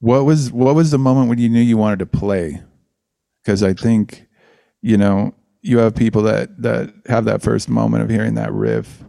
what 0.00 0.24
was 0.24 0.52
what 0.52 0.74
was 0.74 0.90
the 0.90 0.98
moment 0.98 1.28
when 1.28 1.38
you 1.38 1.48
knew 1.48 1.60
you 1.60 1.76
wanted 1.76 1.98
to 2.00 2.06
play? 2.06 2.62
Cuz 3.44 3.62
I 3.62 3.72
think 3.74 4.26
you 4.82 4.96
know, 4.96 5.34
you 5.62 5.78
have 5.78 5.94
people 5.94 6.22
that 6.22 6.60
that 6.62 6.92
have 7.06 7.24
that 7.24 7.42
first 7.42 7.68
moment 7.68 8.02
of 8.04 8.10
hearing 8.10 8.34
that 8.34 8.52
riff 8.52 9.04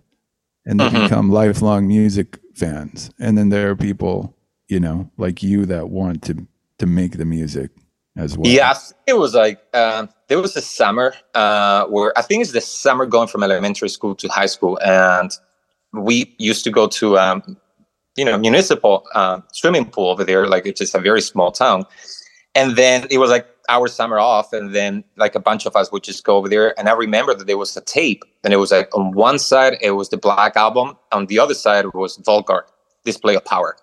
and 0.66 0.80
they 0.80 0.88
Mhm. 0.88 1.04
become 1.04 1.30
lifelong 1.32 1.88
music 1.88 2.40
fans. 2.56 3.10
And 3.20 3.38
then 3.38 3.50
there 3.50 3.70
are 3.70 3.76
people, 3.76 4.36
you 4.68 4.80
know, 4.80 5.12
like 5.18 5.44
you 5.44 5.66
that 5.68 5.90
want 5.90 6.24
to 6.24 6.48
to 6.80 6.86
make 6.86 7.18
the 7.18 7.26
music 7.26 7.72
as 8.16 8.38
well. 8.38 8.52
Yeah, 8.52 8.72
I 8.72 8.74
think 8.74 8.96
it 9.08 9.18
was 9.18 9.34
like 9.36 9.60
um, 9.76 10.10
there 10.28 10.42
was 10.42 10.56
a 10.56 10.62
summer 10.62 11.14
uh, 11.36 11.86
where 11.86 12.12
I 12.18 12.22
think 12.22 12.42
it's 12.42 12.52
the 12.52 12.62
summer 12.62 13.06
going 13.06 13.28
from 13.28 13.44
elementary 13.44 13.90
school 13.90 14.16
to 14.16 14.28
high 14.28 14.46
school, 14.48 14.80
and 14.84 15.32
we 16.04 16.36
used 16.38 16.64
to 16.64 16.72
go 16.72 16.88
to 16.88 17.18
um, 17.18 17.58
you 18.16 18.26
know 18.26 18.38
municipal 18.38 19.06
uh, 19.14 19.42
swimming 19.52 19.86
pool 19.86 20.10
over 20.10 20.24
there. 20.24 20.48
Like 20.48 20.66
it's 20.66 20.80
just 20.80 20.96
a 20.96 21.00
very 21.00 21.22
small 21.22 21.52
town, 21.52 21.86
and 22.56 22.76
then 22.76 23.08
it 23.10 23.18
was 23.18 23.30
like 23.30 23.48
our 23.70 23.88
summer 23.88 24.20
off, 24.20 24.54
and 24.54 24.74
then 24.74 25.04
like 25.18 25.36
a 25.36 25.40
bunch 25.40 25.66
of 25.66 25.76
us 25.76 25.92
would 25.92 26.04
just 26.04 26.24
go 26.24 26.38
over 26.38 26.48
there. 26.50 26.78
And 26.80 26.88
I 26.88 26.94
remember 26.94 27.34
that 27.34 27.48
there 27.48 27.58
was 27.58 27.76
a 27.76 27.82
tape, 27.82 28.24
and 28.44 28.54
it 28.54 28.58
was 28.58 28.72
like 28.72 28.90
on 28.96 29.12
one 29.12 29.40
side 29.40 29.78
it 29.82 29.92
was 29.92 30.10
the 30.10 30.18
Black 30.18 30.56
Album, 30.56 30.98
on 31.12 31.26
the 31.28 31.40
other 31.40 31.54
side 31.54 31.86
was 31.94 32.18
Vulgar 32.18 32.66
Display 33.04 33.36
of 33.36 33.46
Power, 33.46 33.78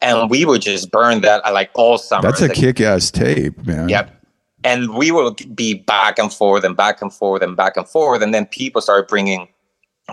and 0.00 0.28
we 0.30 0.44
would 0.44 0.62
just 0.62 0.90
burn 0.90 1.22
that 1.22 1.44
uh, 1.46 1.52
like 1.52 1.70
all 1.74 1.98
summer. 1.98 2.22
That's 2.22 2.42
a 2.42 2.48
Like, 2.48 2.56
kick-ass 2.56 3.10
tape, 3.10 3.66
man. 3.66 3.88
Yep. 3.88 4.18
And 4.64 4.94
we 4.94 5.10
will 5.10 5.34
be 5.54 5.74
back 5.74 6.18
and 6.20 6.32
forth 6.32 6.62
and 6.62 6.76
back 6.76 7.02
and 7.02 7.12
forth 7.12 7.42
and 7.42 7.56
back 7.56 7.76
and 7.76 7.88
forth. 7.88 8.22
And 8.22 8.32
then 8.32 8.46
people 8.46 8.80
started 8.80 9.08
bringing 9.08 9.48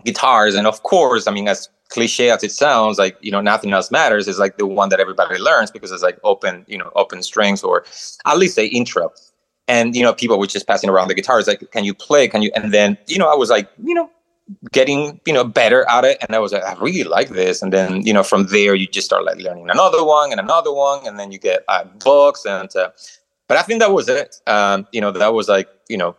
guitars. 0.06 0.56
And 0.56 0.68
of 0.68 0.84
course, 0.84 1.28
I 1.28 1.32
mean, 1.32 1.48
as 1.48 1.70
cliche 1.90 2.30
as 2.30 2.44
it 2.44 2.52
sounds, 2.52 2.98
like, 2.98 3.18
you 3.22 3.32
know, 3.32 3.42
nothing 3.42 3.74
else 3.74 3.92
matters 3.92 4.28
is 4.28 4.40
like 4.40 4.58
the 4.58 4.68
one 4.68 4.90
that 4.90 5.00
everybody 5.00 5.38
learns 5.38 5.72
because 5.72 5.92
it's 5.92 6.04
like 6.04 6.20
open, 6.24 6.66
you 6.68 6.78
know, 6.78 6.92
open 6.96 7.24
strings 7.24 7.64
or 7.64 7.86
at 8.26 8.38
least 8.38 8.56
the 8.56 8.68
intro. 8.68 9.12
And, 9.68 9.96
you 9.96 10.02
know, 10.02 10.14
people 10.14 10.40
were 10.40 10.48
just 10.48 10.68
passing 10.68 10.90
around 10.90 11.10
the 11.10 11.14
guitars, 11.14 11.48
like, 11.48 11.70
can 11.72 11.84
you 11.84 11.94
play? 11.94 12.28
Can 12.28 12.42
you? 12.42 12.52
And 12.56 12.74
then, 12.74 12.98
you 13.08 13.20
know, 13.20 13.32
I 13.32 13.36
was 13.36 13.50
like, 13.50 13.70
you 13.84 13.94
know, 13.94 14.10
getting 14.72 15.20
you 15.26 15.34
know 15.34 15.44
better 15.44 15.88
at 15.90 16.04
it 16.04 16.18
and 16.22 16.36
i 16.36 16.40
was 16.40 16.52
like 16.52 16.64
i 16.64 16.74
really 16.80 17.04
like 17.04 17.30
this 17.30 17.62
and 17.62 17.72
then 17.72 18.06
you 18.06 18.12
know 18.12 18.24
from 18.24 18.48
there 18.48 18.74
you 18.74 18.88
just 18.88 19.06
start 19.06 19.24
like 19.24 19.38
learning 19.38 19.70
another 19.70 20.04
one 20.04 20.32
and 20.32 20.40
another 20.40 20.74
one 20.74 21.06
and 21.06 21.20
then 21.20 21.32
you 21.32 21.38
get 21.38 21.64
uh, 21.68 21.84
books 22.04 22.46
and 22.46 22.76
uh, 22.76 22.90
but 23.48 23.58
i 23.58 23.62
think 23.62 23.80
that 23.80 23.92
was 23.92 24.10
it 24.10 24.38
um 24.48 24.88
you 24.92 25.00
know 25.00 25.12
that 25.12 25.34
was 25.34 25.48
like 25.48 25.70
you 25.88 25.98
know 25.98 26.16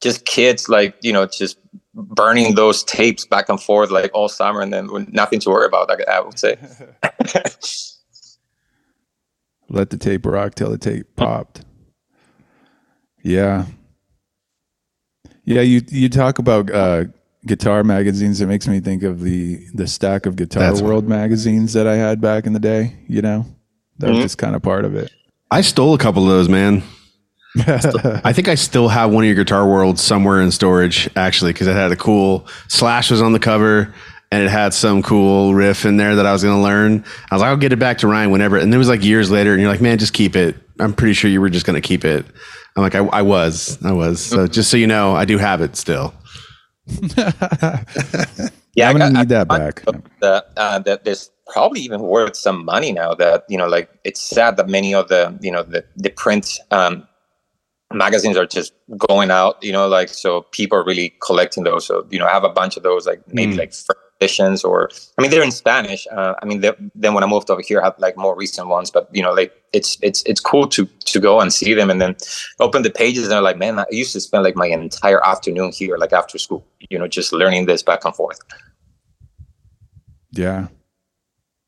just 0.00 0.24
kids 0.24 0.68
like 0.68 0.96
you 1.00 1.12
know 1.12 1.26
just 1.26 1.58
burning 1.94 2.54
those 2.56 2.82
tapes 2.84 3.24
back 3.26 3.48
and 3.48 3.60
forth 3.62 3.90
like 3.90 4.10
all 4.14 4.28
summer 4.28 4.60
and 4.60 4.72
then 4.72 4.90
with 4.92 5.08
nothing 5.12 5.38
to 5.40 5.48
worry 5.50 5.66
about 5.66 5.90
i, 5.90 5.96
I 6.12 6.20
would 6.20 6.38
say 6.38 6.56
Let 9.68 9.90
the 9.90 9.96
tape 9.96 10.26
rock 10.26 10.54
till 10.54 10.70
the 10.70 10.78
tape 10.78 11.16
popped. 11.16 11.64
Yeah. 13.22 13.64
Yeah, 15.44 15.62
you 15.62 15.80
you 15.88 16.08
talk 16.08 16.38
about 16.38 16.70
uh, 16.70 17.04
guitar 17.46 17.82
magazines. 17.82 18.40
It 18.40 18.46
makes 18.46 18.68
me 18.68 18.80
think 18.80 19.02
of 19.02 19.20
the 19.22 19.64
the 19.74 19.86
stack 19.86 20.26
of 20.26 20.36
Guitar 20.36 20.62
That's- 20.64 20.82
World 20.82 21.08
magazines 21.08 21.72
that 21.72 21.86
I 21.86 21.96
had 21.96 22.20
back 22.20 22.46
in 22.46 22.52
the 22.52 22.60
day. 22.60 22.94
You 23.08 23.22
know, 23.22 23.46
that 23.98 24.10
was 24.10 24.18
Mhm. 24.18 24.22
just 24.22 24.38
kind 24.38 24.54
of 24.54 24.62
part 24.62 24.84
of 24.84 24.94
it. 24.94 25.10
I 25.50 25.60
stole 25.62 25.94
a 25.94 25.98
couple 25.98 26.22
of 26.24 26.28
those, 26.28 26.48
man. 26.48 26.82
I 27.56 28.32
think 28.32 28.48
I 28.48 28.54
still 28.56 28.88
have 28.88 29.12
one 29.12 29.24
of 29.24 29.26
your 29.26 29.36
Guitar 29.36 29.66
Worlds 29.68 30.00
somewhere 30.02 30.40
in 30.40 30.50
storage, 30.50 31.08
actually, 31.16 31.52
because 31.52 31.66
it 31.66 31.74
had 31.76 31.92
a 31.92 31.96
cool 31.96 32.46
Slash 32.68 33.10
was 33.10 33.22
on 33.22 33.32
the 33.32 33.38
cover 33.38 33.94
and 34.32 34.42
it 34.42 34.50
had 34.50 34.74
some 34.74 35.02
cool 35.02 35.54
riff 35.54 35.84
in 35.84 35.96
there 35.96 36.16
that 36.16 36.26
I 36.26 36.32
was 36.32 36.42
going 36.42 36.56
to 36.56 36.62
learn. 36.62 37.04
I 37.30 37.34
was 37.34 37.42
like, 37.42 37.48
I'll 37.50 37.56
get 37.56 37.72
it 37.72 37.78
back 37.78 37.98
to 37.98 38.08
Ryan 38.08 38.30
whenever. 38.32 38.56
And 38.56 38.72
then 38.72 38.74
it 38.74 38.78
was 38.78 38.88
like 38.88 39.04
years 39.04 39.30
later, 39.30 39.52
and 39.52 39.60
you're 39.62 39.70
like, 39.70 39.80
man, 39.80 39.98
just 39.98 40.12
keep 40.12 40.34
it. 40.34 40.56
I'm 40.80 40.92
pretty 40.92 41.12
sure 41.14 41.30
you 41.30 41.40
were 41.40 41.50
just 41.50 41.64
going 41.66 41.80
to 41.80 41.86
keep 41.86 42.04
it. 42.04 42.26
I'm 42.76 42.82
like, 42.82 42.96
I, 42.96 43.04
I 43.04 43.22
was, 43.22 43.78
I 43.84 43.92
was. 43.92 44.20
So 44.20 44.48
just 44.48 44.68
so 44.72 44.76
you 44.76 44.88
know, 44.88 45.14
I 45.14 45.24
do 45.24 45.38
have 45.38 45.60
it 45.60 45.76
still. 45.76 46.12
yeah 47.16 48.88
I'm 48.90 48.98
gonna 48.98 48.98
got- 48.98 49.12
need 49.12 49.28
that 49.30 49.46
I- 49.50 49.58
back. 49.58 49.84
that 50.20 50.46
uh, 50.56 50.78
that 50.80 51.04
there's 51.04 51.30
probably 51.46 51.80
even 51.80 52.00
worth 52.02 52.36
some 52.36 52.64
money 52.64 52.92
now 52.92 53.14
that 53.14 53.44
you 53.48 53.56
know 53.56 53.66
like 53.68 53.88
it's 54.04 54.20
sad 54.20 54.56
that 54.56 54.68
many 54.68 54.94
of 54.94 55.08
the 55.08 55.38
you 55.40 55.50
know 55.50 55.62
the, 55.62 55.84
the 55.96 56.10
print 56.10 56.58
um, 56.70 57.06
magazines 57.94 58.36
are 58.36 58.46
just 58.46 58.72
going 58.98 59.30
out 59.30 59.62
you 59.62 59.72
know 59.72 59.86
like 59.88 60.08
so 60.08 60.42
people 60.52 60.76
are 60.78 60.84
really 60.84 61.14
collecting 61.20 61.64
those 61.64 61.86
so 61.86 62.06
you 62.10 62.18
know 62.18 62.26
i 62.26 62.30
have 62.30 62.44
a 62.44 62.48
bunch 62.48 62.76
of 62.76 62.82
those 62.82 63.06
like 63.06 63.20
maybe 63.32 63.54
Mm. 63.54 63.58
like 63.58 63.72
first 63.72 63.90
editions 64.20 64.62
or 64.64 64.88
i 65.18 65.22
mean 65.22 65.30
they're 65.30 65.42
in 65.42 65.50
spanish 65.50 66.06
uh, 66.12 66.34
i 66.40 66.44
mean 66.44 66.60
then 66.94 67.14
when 67.14 67.24
i 67.24 67.26
moved 67.26 67.50
over 67.50 67.60
here 67.60 67.80
i 67.80 67.84
have 67.84 67.98
like 67.98 68.16
more 68.16 68.34
recent 68.36 68.68
ones 68.68 68.88
but 68.90 69.08
you 69.12 69.22
know 69.22 69.32
like 69.32 69.52
it's 69.72 69.98
it's 70.02 70.22
it's 70.24 70.40
cool 70.40 70.66
to 70.68 70.86
to 71.04 71.18
go 71.20 71.40
and 71.40 71.52
see 71.52 71.74
them 71.74 71.90
and 71.90 72.00
then 72.00 72.14
open 72.60 72.82
the 72.82 72.90
pages 72.90 73.24
and 73.24 73.32
they're 73.32 73.42
like 73.42 73.58
man 73.58 73.78
i 73.78 73.84
used 73.90 74.12
to 74.12 74.20
spend 74.20 74.44
like 74.44 74.54
my 74.56 74.66
entire 74.66 75.24
afternoon 75.26 75.72
here 75.72 75.96
like 75.98 76.12
after 76.12 76.38
school 76.38 76.64
you 76.90 76.98
know 76.98 77.08
just 77.08 77.32
learning 77.32 77.66
this 77.66 77.82
back 77.82 78.04
and 78.04 78.14
forth 78.14 78.38
Yeah. 80.30 80.68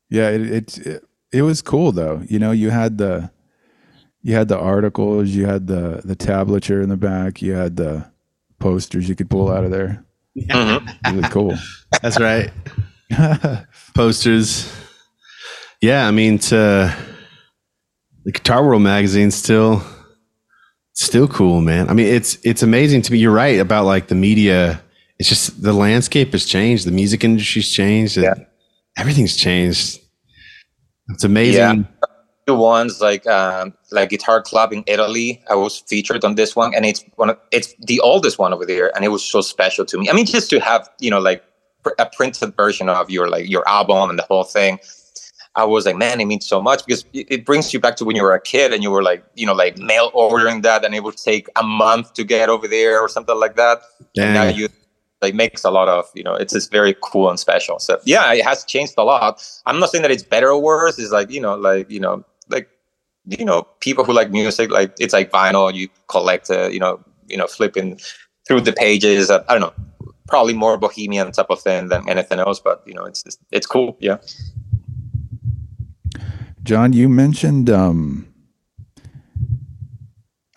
Yeah, 0.09 0.29
it, 0.29 0.41
it 0.41 0.77
it 0.77 1.03
it 1.33 1.41
was 1.41 1.61
cool 1.61 1.91
though. 1.91 2.21
You 2.29 2.39
know, 2.39 2.51
you 2.51 2.69
had 2.69 2.97
the 2.97 3.29
you 4.27 4.35
had 4.35 4.49
the 4.49 4.59
articles, 4.59 5.29
you 5.29 5.45
had 5.45 5.67
the 5.67 6.01
the 6.03 6.15
tablature 6.15 6.83
in 6.83 6.89
the 6.89 6.97
back, 6.97 7.41
you 7.41 7.53
had 7.53 7.77
the 7.77 8.05
posters 8.59 9.07
you 9.07 9.15
could 9.15 9.29
pull 9.29 9.49
out 9.49 9.63
of 9.63 9.71
there. 9.71 10.03
Mhm. 10.37 10.85
Really 11.13 11.29
cool. 11.29 11.57
That's 12.01 12.19
right. 12.19 12.51
Posters. 13.95 14.69
Yeah, 15.81 16.05
I 16.05 16.11
mean, 16.11 16.39
to 16.39 16.93
the 18.25 18.31
Guitar 18.33 18.65
World 18.65 18.81
magazine 18.81 19.31
still, 19.31 19.81
still 20.91 21.29
cool, 21.29 21.61
man. 21.61 21.89
I 21.89 21.93
mean, 21.93 22.07
it's 22.07 22.37
it's 22.43 22.63
amazing 22.63 23.03
to 23.03 23.13
me. 23.13 23.19
You're 23.19 23.31
right 23.31 23.59
about 23.61 23.85
like 23.85 24.07
the 24.09 24.15
media. 24.15 24.81
It's 25.19 25.29
just 25.29 25.63
the 25.63 25.71
landscape 25.71 26.33
has 26.33 26.45
changed. 26.45 26.85
The 26.85 26.91
music 26.91 27.23
industry's 27.23 27.71
changed. 27.71 28.17
Yeah. 28.17 28.33
everything's 28.97 29.37
changed. 29.37 29.99
It's 31.11 31.23
amazing. 31.23 31.87
Yeah. 31.87 32.16
The 32.47 32.55
ones 32.55 33.01
like 33.01 33.27
um, 33.27 33.73
like 33.91 34.09
Guitar 34.09 34.41
Club 34.41 34.73
in 34.73 34.83
Italy. 34.87 35.43
I 35.49 35.55
was 35.55 35.79
featured 35.79 36.23
on 36.23 36.35
this 36.35 36.55
one, 36.55 36.73
and 36.73 36.85
it's 36.85 37.03
one 37.15 37.29
of 37.29 37.37
it's 37.51 37.75
the 37.79 37.99
oldest 37.99 38.39
one 38.39 38.53
over 38.53 38.65
there, 38.65 38.95
and 38.95 39.05
it 39.05 39.09
was 39.09 39.23
so 39.23 39.41
special 39.41 39.85
to 39.85 39.97
me. 39.97 40.09
I 40.09 40.13
mean, 40.13 40.25
just 40.25 40.49
to 40.49 40.59
have 40.59 40.89
you 40.99 41.11
know 41.11 41.19
like 41.19 41.43
pr- 41.83 41.99
a 41.99 42.05
printed 42.07 42.55
version 42.55 42.89
of 42.89 43.09
your 43.09 43.29
like 43.29 43.47
your 43.47 43.67
album 43.67 44.09
and 44.09 44.17
the 44.17 44.23
whole 44.23 44.45
thing. 44.45 44.79
I 45.55 45.63
was 45.63 45.87
like, 45.87 45.95
man, 45.95 46.21
it 46.21 46.25
means 46.25 46.45
so 46.45 46.61
much 46.61 46.85
because 46.85 47.03
it, 47.13 47.25
it 47.31 47.45
brings 47.45 47.73
you 47.73 47.79
back 47.79 47.95
to 47.95 48.05
when 48.05 48.15
you 48.15 48.21
were 48.21 48.35
a 48.35 48.39
kid 48.39 48.73
and 48.73 48.83
you 48.83 48.91
were 48.91 49.01
like, 49.01 49.23
you 49.33 49.43
know, 49.43 49.55
like 49.55 49.75
mail 49.79 50.11
ordering 50.13 50.61
that, 50.61 50.85
and 50.85 50.95
it 50.95 51.03
would 51.03 51.17
take 51.17 51.47
a 51.55 51.63
month 51.63 52.13
to 52.13 52.23
get 52.23 52.47
over 52.47 52.67
there 52.67 53.01
or 53.01 53.09
something 53.09 53.37
like 53.37 53.55
that. 53.55 53.79
And 54.15 54.33
now 54.35 54.43
you 54.43 54.69
like 55.21 55.33
makes 55.33 55.63
a 55.63 55.71
lot 55.71 55.89
of 55.89 56.09
you 56.13 56.23
know 56.23 56.35
it's 56.35 56.53
just 56.53 56.71
very 56.71 56.95
cool 57.01 57.27
and 57.27 57.39
special 57.39 57.79
so 57.79 57.99
yeah 58.05 58.31
it 58.33 58.43
has 58.43 58.63
changed 58.63 58.93
a 58.99 59.03
lot 59.03 59.43
i'm 59.65 59.79
not 59.79 59.89
saying 59.89 60.03
that 60.03 60.11
it's 60.11 60.21
better 60.21 60.49
or 60.49 60.61
worse 60.61 60.99
it's 60.99 61.11
like 61.11 61.31
you 61.31 61.41
know 61.41 61.55
like 61.55 61.89
you 61.89 61.99
know 61.99 62.23
you 63.27 63.45
know 63.45 63.63
people 63.79 64.03
who 64.03 64.13
like 64.13 64.31
music 64.31 64.71
like 64.71 64.93
it's 64.99 65.13
like 65.13 65.31
vinyl 65.31 65.73
you 65.73 65.87
collect 66.07 66.49
uh, 66.49 66.69
you 66.69 66.79
know 66.79 66.99
you 67.27 67.37
know 67.37 67.47
flipping 67.47 67.99
through 68.47 68.61
the 68.61 68.73
pages 68.73 69.29
uh, 69.29 69.43
i 69.49 69.53
don't 69.53 69.61
know 69.61 69.73
probably 70.27 70.53
more 70.53 70.77
bohemian 70.77 71.31
type 71.31 71.49
of 71.49 71.61
thing 71.61 71.87
than 71.89 72.07
anything 72.09 72.39
else 72.39 72.59
but 72.59 72.83
you 72.85 72.93
know 72.93 73.05
it's 73.05 73.23
just, 73.23 73.39
it's 73.51 73.67
cool 73.67 73.97
yeah 73.99 74.17
John, 76.63 76.91
you 76.91 77.07
mentioned 77.07 77.69
um 77.69 78.27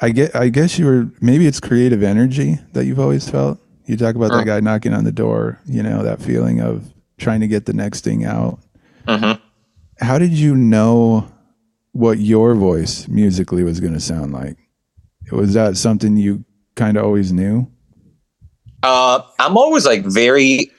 I 0.00 0.10
get 0.10 0.34
I 0.34 0.48
guess 0.48 0.78
you 0.78 0.86
were 0.86 1.08
maybe 1.20 1.46
it's 1.46 1.60
creative 1.60 2.02
energy 2.02 2.58
that 2.72 2.84
you've 2.84 2.98
always 3.00 3.28
felt. 3.28 3.58
You 3.86 3.96
talk 3.96 4.14
about 4.14 4.32
that 4.32 4.42
Mm. 4.42 4.46
guy 4.46 4.60
knocking 4.60 4.94
on 4.94 5.04
the 5.04 5.12
door, 5.12 5.60
you 5.66 5.82
know, 5.82 6.02
that 6.02 6.20
feeling 6.20 6.60
of 6.60 6.92
trying 7.18 7.40
to 7.40 7.48
get 7.48 7.66
the 7.66 7.72
next 7.72 8.02
thing 8.02 8.24
out. 8.24 8.58
hmm 9.06 9.32
How 10.00 10.18
did 10.18 10.32
you 10.32 10.54
know 10.56 11.30
what 11.92 12.18
your 12.18 12.54
voice 12.54 13.08
musically 13.08 13.62
was 13.62 13.80
going 13.80 13.94
to 13.94 14.00
sound 14.00 14.32
like? 14.32 14.56
Was 15.32 15.54
that 15.54 15.76
something 15.76 16.16
you 16.16 16.44
kind 16.74 16.96
of 16.96 17.04
always 17.04 17.32
knew? 17.32 17.70
Uh, 18.82 19.22
I'm 19.38 19.56
always 19.56 19.86
like 19.86 20.04
very 20.04 20.70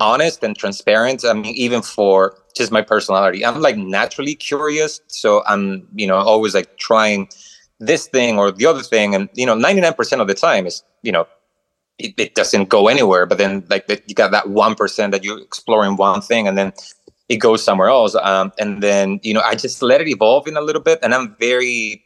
honest 0.00 0.42
and 0.44 0.56
transparent. 0.56 1.24
I 1.24 1.32
mean, 1.32 1.46
even 1.54 1.82
for 1.82 2.38
just 2.54 2.70
my 2.70 2.82
personality, 2.82 3.44
I'm 3.44 3.60
like 3.60 3.76
naturally 3.76 4.34
curious. 4.34 5.00
So 5.08 5.42
I'm, 5.46 5.88
you 5.94 6.06
know, 6.06 6.16
always 6.16 6.54
like 6.54 6.76
trying 6.78 7.28
this 7.80 8.06
thing 8.06 8.38
or 8.38 8.50
the 8.50 8.66
other 8.66 8.82
thing. 8.82 9.14
And, 9.14 9.28
you 9.34 9.46
know, 9.46 9.56
99% 9.56 10.20
of 10.20 10.26
the 10.26 10.34
time 10.34 10.66
is, 10.66 10.82
you 11.02 11.12
know, 11.12 11.26
it, 11.98 12.14
it 12.16 12.34
doesn't 12.34 12.68
go 12.68 12.88
anywhere. 12.88 13.26
But 13.26 13.38
then 13.38 13.64
like 13.68 13.86
you 14.06 14.14
got 14.14 14.30
that 14.30 14.44
1% 14.44 15.10
that 15.10 15.24
you're 15.24 15.40
exploring 15.40 15.96
one 15.96 16.20
thing 16.20 16.46
and 16.46 16.56
then 16.56 16.72
it 17.28 17.36
goes 17.36 17.62
somewhere 17.62 17.88
else. 17.88 18.14
Um, 18.14 18.52
and 18.58 18.82
then, 18.82 19.20
you 19.22 19.34
know, 19.34 19.42
I 19.42 19.54
just 19.54 19.82
let 19.82 20.00
it 20.00 20.08
evolve 20.08 20.46
in 20.48 20.56
a 20.56 20.60
little 20.60 20.82
bit. 20.82 20.98
And 21.02 21.14
I'm 21.14 21.36
very 21.38 22.02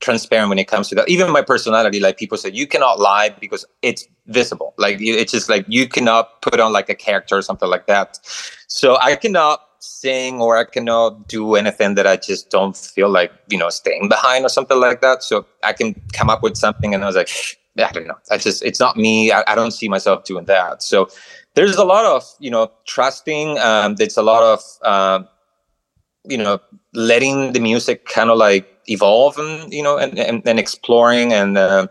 transparent 0.00 0.48
when 0.48 0.58
it 0.58 0.68
comes 0.68 0.88
to 0.88 0.94
that. 0.94 1.08
Even 1.08 1.30
my 1.30 1.42
personality, 1.42 2.00
like 2.00 2.18
people 2.18 2.38
say, 2.38 2.50
you 2.50 2.66
cannot 2.66 2.98
lie 2.98 3.30
because 3.40 3.64
it's 3.82 4.06
visible. 4.26 4.74
Like 4.78 4.98
it's 5.00 5.32
just 5.32 5.48
like 5.48 5.64
you 5.68 5.88
cannot 5.88 6.42
put 6.42 6.60
on 6.60 6.72
like 6.72 6.88
a 6.88 6.94
character 6.94 7.36
or 7.36 7.42
something 7.42 7.68
like 7.68 7.86
that. 7.86 8.18
So 8.66 8.98
I 9.00 9.16
cannot 9.16 9.60
sing 9.78 10.40
or 10.40 10.56
I 10.56 10.64
cannot 10.64 11.28
do 11.28 11.54
anything 11.54 11.94
that 11.94 12.06
I 12.06 12.16
just 12.16 12.50
don't 12.50 12.76
feel 12.76 13.08
like 13.08 13.32
you 13.48 13.58
know 13.58 13.68
staying 13.68 14.08
behind 14.08 14.44
or 14.44 14.48
something 14.48 14.78
like 14.78 15.00
that. 15.00 15.22
So 15.22 15.46
I 15.62 15.72
can 15.72 16.00
come 16.12 16.30
up 16.30 16.42
with 16.42 16.56
something, 16.56 16.94
and 16.94 17.02
I 17.02 17.06
was 17.06 17.16
like, 17.16 17.30
I 17.78 17.90
don't 17.92 18.06
know. 18.06 18.18
I 18.30 18.38
just 18.38 18.64
it's 18.64 18.80
not 18.80 18.96
me. 18.96 19.32
I, 19.32 19.44
I 19.46 19.54
don't 19.54 19.70
see 19.70 19.88
myself 19.88 20.24
doing 20.24 20.46
that. 20.46 20.82
So 20.82 21.08
there's 21.56 21.76
a 21.76 21.84
lot 21.84 22.04
of 22.04 22.22
you 22.38 22.50
know 22.50 22.70
trusting. 22.86 23.58
Um, 23.58 23.96
there's 23.96 24.16
a 24.16 24.22
lot 24.22 24.42
of 24.42 24.60
um, 24.86 25.28
you 26.28 26.38
know 26.38 26.60
letting 26.92 27.52
the 27.52 27.60
music 27.60 28.04
kind 28.06 28.30
of 28.30 28.38
like 28.38 28.68
evolve 28.86 29.38
and 29.38 29.72
you 29.72 29.82
know 29.82 29.96
and 29.96 30.16
and, 30.18 30.46
and 30.46 30.58
exploring 30.60 31.32
and 31.32 31.58
uh, 31.58 31.88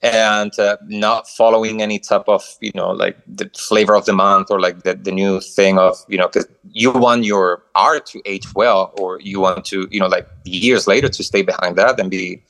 and 0.00 0.58
uh, 0.58 0.76
not 0.86 1.28
following 1.28 1.82
any 1.82 1.98
type 1.98 2.28
of 2.28 2.44
you 2.60 2.70
know 2.74 2.90
like 2.90 3.16
the 3.26 3.50
flavor 3.56 3.96
of 3.96 4.04
the 4.04 4.12
month 4.12 4.50
or 4.50 4.60
like 4.60 4.84
the, 4.84 4.94
the 4.94 5.10
new 5.10 5.40
thing 5.40 5.76
of 5.76 5.96
you 6.08 6.16
know 6.16 6.28
because 6.28 6.46
you 6.70 6.92
want 6.92 7.24
your 7.24 7.64
art 7.74 8.06
to 8.06 8.22
age 8.24 8.46
well 8.54 8.92
or 8.98 9.18
you 9.20 9.40
want 9.40 9.64
to 9.64 9.88
you 9.90 9.98
know 9.98 10.06
like 10.06 10.28
years 10.44 10.86
later 10.86 11.08
to 11.08 11.24
stay 11.24 11.42
behind 11.42 11.76
that 11.76 11.98
and 11.98 12.10
be 12.10 12.40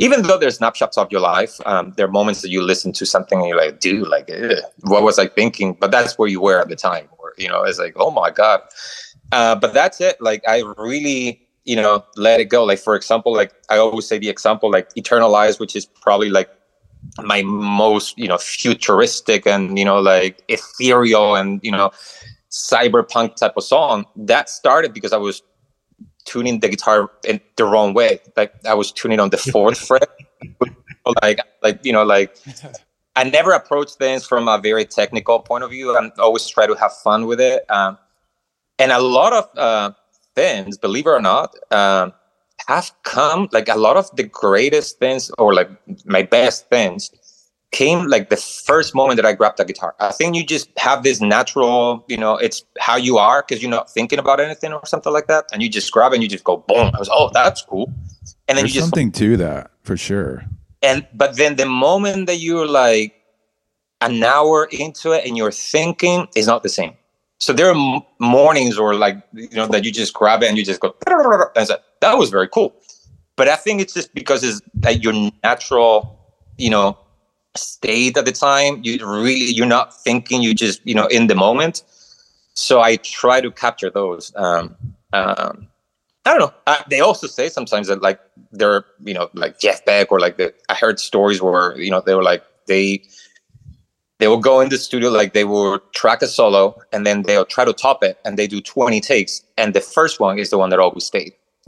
even 0.00 0.22
though 0.22 0.38
there's 0.38 0.56
snapshots 0.56 0.96
of 0.98 1.12
your 1.12 1.20
life 1.20 1.60
um, 1.66 1.92
there 1.96 2.06
are 2.06 2.10
moments 2.10 2.40
that 2.42 2.50
you 2.50 2.62
listen 2.62 2.92
to 2.92 3.04
something 3.06 3.38
and 3.38 3.48
you're 3.48 3.56
like 3.56 3.78
dude 3.80 4.08
like 4.08 4.30
what 4.80 5.02
was 5.02 5.18
i 5.18 5.26
thinking? 5.28 5.76
But 5.78 5.90
that's 5.90 6.18
where 6.18 6.28
you 6.28 6.40
were 6.40 6.60
at 6.60 6.68
the 6.68 6.76
time 6.76 7.08
or 7.18 7.34
you 7.38 7.48
know 7.48 7.62
it's 7.62 7.78
like 7.78 7.94
oh 7.96 8.10
my 8.10 8.30
god. 8.30 8.60
Uh, 9.32 9.54
but 9.54 9.72
that's 9.72 10.00
it. 10.00 10.20
Like 10.20 10.42
i 10.48 10.62
really 10.76 11.46
you 11.64 11.76
know 11.76 12.04
let 12.16 12.40
it 12.40 12.46
go. 12.46 12.64
Like 12.64 12.80
for 12.80 12.94
example 12.96 13.32
like 13.32 13.52
i 13.68 13.76
always 13.76 14.06
say 14.06 14.18
the 14.18 14.28
example 14.28 14.70
like 14.70 14.88
eternalize 14.94 15.60
which 15.60 15.76
is 15.76 15.86
probably 15.86 16.30
like 16.30 16.50
my 17.22 17.42
most 17.42 18.18
you 18.18 18.28
know 18.28 18.38
futuristic 18.38 19.46
and 19.46 19.78
you 19.78 19.84
know 19.84 20.00
like 20.00 20.42
ethereal 20.48 21.34
and 21.34 21.60
you 21.62 21.70
know 21.70 21.90
cyberpunk 22.50 23.36
type 23.36 23.54
of 23.56 23.64
song 23.64 24.04
that 24.16 24.50
started 24.50 24.92
because 24.92 25.12
i 25.12 25.16
was 25.16 25.42
tuning 26.30 26.60
the 26.60 26.68
guitar 26.68 27.10
in 27.26 27.40
the 27.56 27.64
wrong 27.64 27.92
way. 27.94 28.20
Like 28.36 28.52
i 28.64 28.74
was 28.74 28.92
tuning 28.92 29.20
on 29.20 29.30
the 29.30 29.36
fourth 29.36 29.78
fret. 29.88 30.08
Like 31.22 31.40
like 31.62 31.84
you 31.84 31.92
know 31.92 32.04
like 32.04 32.36
i 33.16 33.24
never 33.24 33.52
approach 33.52 33.90
things 33.94 34.26
from 34.26 34.46
a 34.46 34.58
very 34.58 34.84
technical 34.84 35.40
point 35.40 35.64
of 35.64 35.70
view. 35.70 35.96
I 35.96 36.10
always 36.18 36.46
try 36.46 36.66
to 36.66 36.74
have 36.74 36.92
fun 36.92 37.26
with 37.26 37.40
it. 37.40 37.68
Um, 37.70 37.98
and 38.78 38.92
a 38.92 39.00
lot 39.00 39.32
of 39.32 39.58
uh, 39.58 39.90
things 40.34 40.78
believe 40.78 41.06
it 41.06 41.10
or 41.10 41.20
not 41.20 41.54
um, 41.70 42.12
have 42.68 42.92
come 43.02 43.48
like 43.52 43.68
a 43.68 43.76
lot 43.76 43.96
of 43.96 44.14
the 44.16 44.24
greatest 44.24 44.98
things 44.98 45.30
or 45.38 45.52
like 45.52 45.70
my 46.04 46.22
best 46.22 46.68
things 46.68 47.10
came 47.72 48.06
like 48.08 48.30
the 48.30 48.36
first 48.36 48.94
moment 48.94 49.16
that 49.16 49.26
I 49.26 49.32
grabbed 49.32 49.58
the 49.58 49.64
guitar. 49.64 49.94
I 50.00 50.10
think 50.12 50.34
you 50.34 50.44
just 50.44 50.68
have 50.78 51.02
this 51.02 51.20
natural, 51.20 52.04
you 52.08 52.16
know, 52.16 52.36
it's 52.36 52.64
how 52.78 52.96
you 52.96 53.18
are 53.18 53.44
because 53.46 53.62
you're 53.62 53.70
not 53.70 53.90
thinking 53.90 54.18
about 54.18 54.40
anything 54.40 54.72
or 54.72 54.84
something 54.86 55.12
like 55.12 55.28
that, 55.28 55.46
and 55.52 55.62
you 55.62 55.68
just 55.68 55.92
grab 55.92 56.12
it 56.12 56.16
and 56.16 56.22
you 56.22 56.28
just 56.28 56.44
go 56.44 56.56
boom. 56.56 56.90
I 56.94 56.98
was 56.98 57.08
oh 57.12 57.30
that's 57.32 57.62
cool, 57.62 57.92
and 58.48 58.56
then 58.56 58.64
There's 58.64 58.74
you 58.74 58.80
just 58.80 58.90
something 58.90 59.12
to 59.12 59.36
that 59.38 59.70
for 59.82 59.96
sure. 59.96 60.44
and 60.82 61.06
but 61.14 61.36
then 61.36 61.56
the 61.56 61.66
moment 61.66 62.26
that 62.26 62.36
you're 62.36 62.66
like 62.66 63.14
an 64.00 64.22
hour 64.22 64.68
into 64.72 65.12
it 65.12 65.26
and 65.26 65.36
you're 65.36 65.52
thinking 65.52 66.26
is 66.34 66.46
not 66.46 66.62
the 66.62 66.68
same. 66.68 66.94
So 67.38 67.52
there 67.52 67.68
are 67.68 67.74
m- 67.74 68.02
mornings 68.18 68.78
or 68.78 68.94
like 68.94 69.16
you 69.32 69.48
know 69.52 69.66
that 69.68 69.84
you 69.84 69.92
just 69.92 70.12
grab 70.14 70.42
it 70.42 70.48
and 70.48 70.58
you 70.58 70.64
just 70.64 70.80
go 70.80 70.94
and 71.06 71.68
like, 71.68 71.80
that 72.00 72.18
was 72.18 72.30
very 72.30 72.48
cool. 72.48 72.74
But 73.36 73.48
I 73.48 73.56
think 73.56 73.80
it's 73.80 73.94
just 73.94 74.12
because 74.12 74.42
it's 74.44 74.60
like 74.82 75.02
your 75.02 75.14
natural, 75.42 76.18
you 76.58 76.68
know, 76.68 76.98
state 77.56 78.16
at 78.16 78.24
the 78.24 78.32
time. 78.32 78.80
You 78.82 79.04
really 79.06 79.52
you're 79.52 79.66
not 79.66 79.98
thinking. 80.02 80.42
You 80.42 80.54
just 80.54 80.80
you 80.86 80.94
know 80.94 81.06
in 81.06 81.26
the 81.26 81.34
moment. 81.34 81.82
So 82.54 82.80
I 82.80 82.96
try 82.96 83.40
to 83.40 83.50
capture 83.50 83.90
those. 83.90 84.32
Um, 84.36 84.76
um, 85.12 85.68
I 86.26 86.30
don't 86.32 86.40
know. 86.40 86.54
Uh, 86.66 86.82
they 86.90 87.00
also 87.00 87.26
say 87.26 87.48
sometimes 87.48 87.88
that 87.88 88.02
like 88.02 88.20
they're 88.52 88.84
you 89.04 89.14
know 89.14 89.30
like 89.34 89.58
Jeff 89.58 89.84
Beck 89.84 90.12
or 90.12 90.20
like 90.20 90.36
the 90.36 90.52
I 90.68 90.74
heard 90.74 91.00
stories 91.00 91.40
where 91.40 91.76
you 91.78 91.90
know 91.90 92.00
they 92.04 92.14
were 92.14 92.22
like 92.22 92.44
they 92.66 93.02
they 94.18 94.28
will 94.28 94.38
go 94.38 94.60
in 94.60 94.68
the 94.68 94.76
studio 94.76 95.08
like 95.10 95.32
they 95.32 95.44
will 95.44 95.78
track 95.94 96.20
a 96.22 96.26
solo 96.26 96.78
and 96.92 97.06
then 97.06 97.22
they'll 97.22 97.46
try 97.46 97.64
to 97.64 97.72
top 97.72 98.04
it 98.04 98.18
and 98.24 98.38
they 98.38 98.46
do 98.46 98.60
20 98.60 99.00
takes 99.00 99.42
and 99.56 99.72
the 99.72 99.80
first 99.80 100.20
one 100.20 100.38
is 100.38 100.50
the 100.50 100.58
one 100.58 100.68
that 100.68 100.78
always 100.78 101.04
stayed 101.04 101.32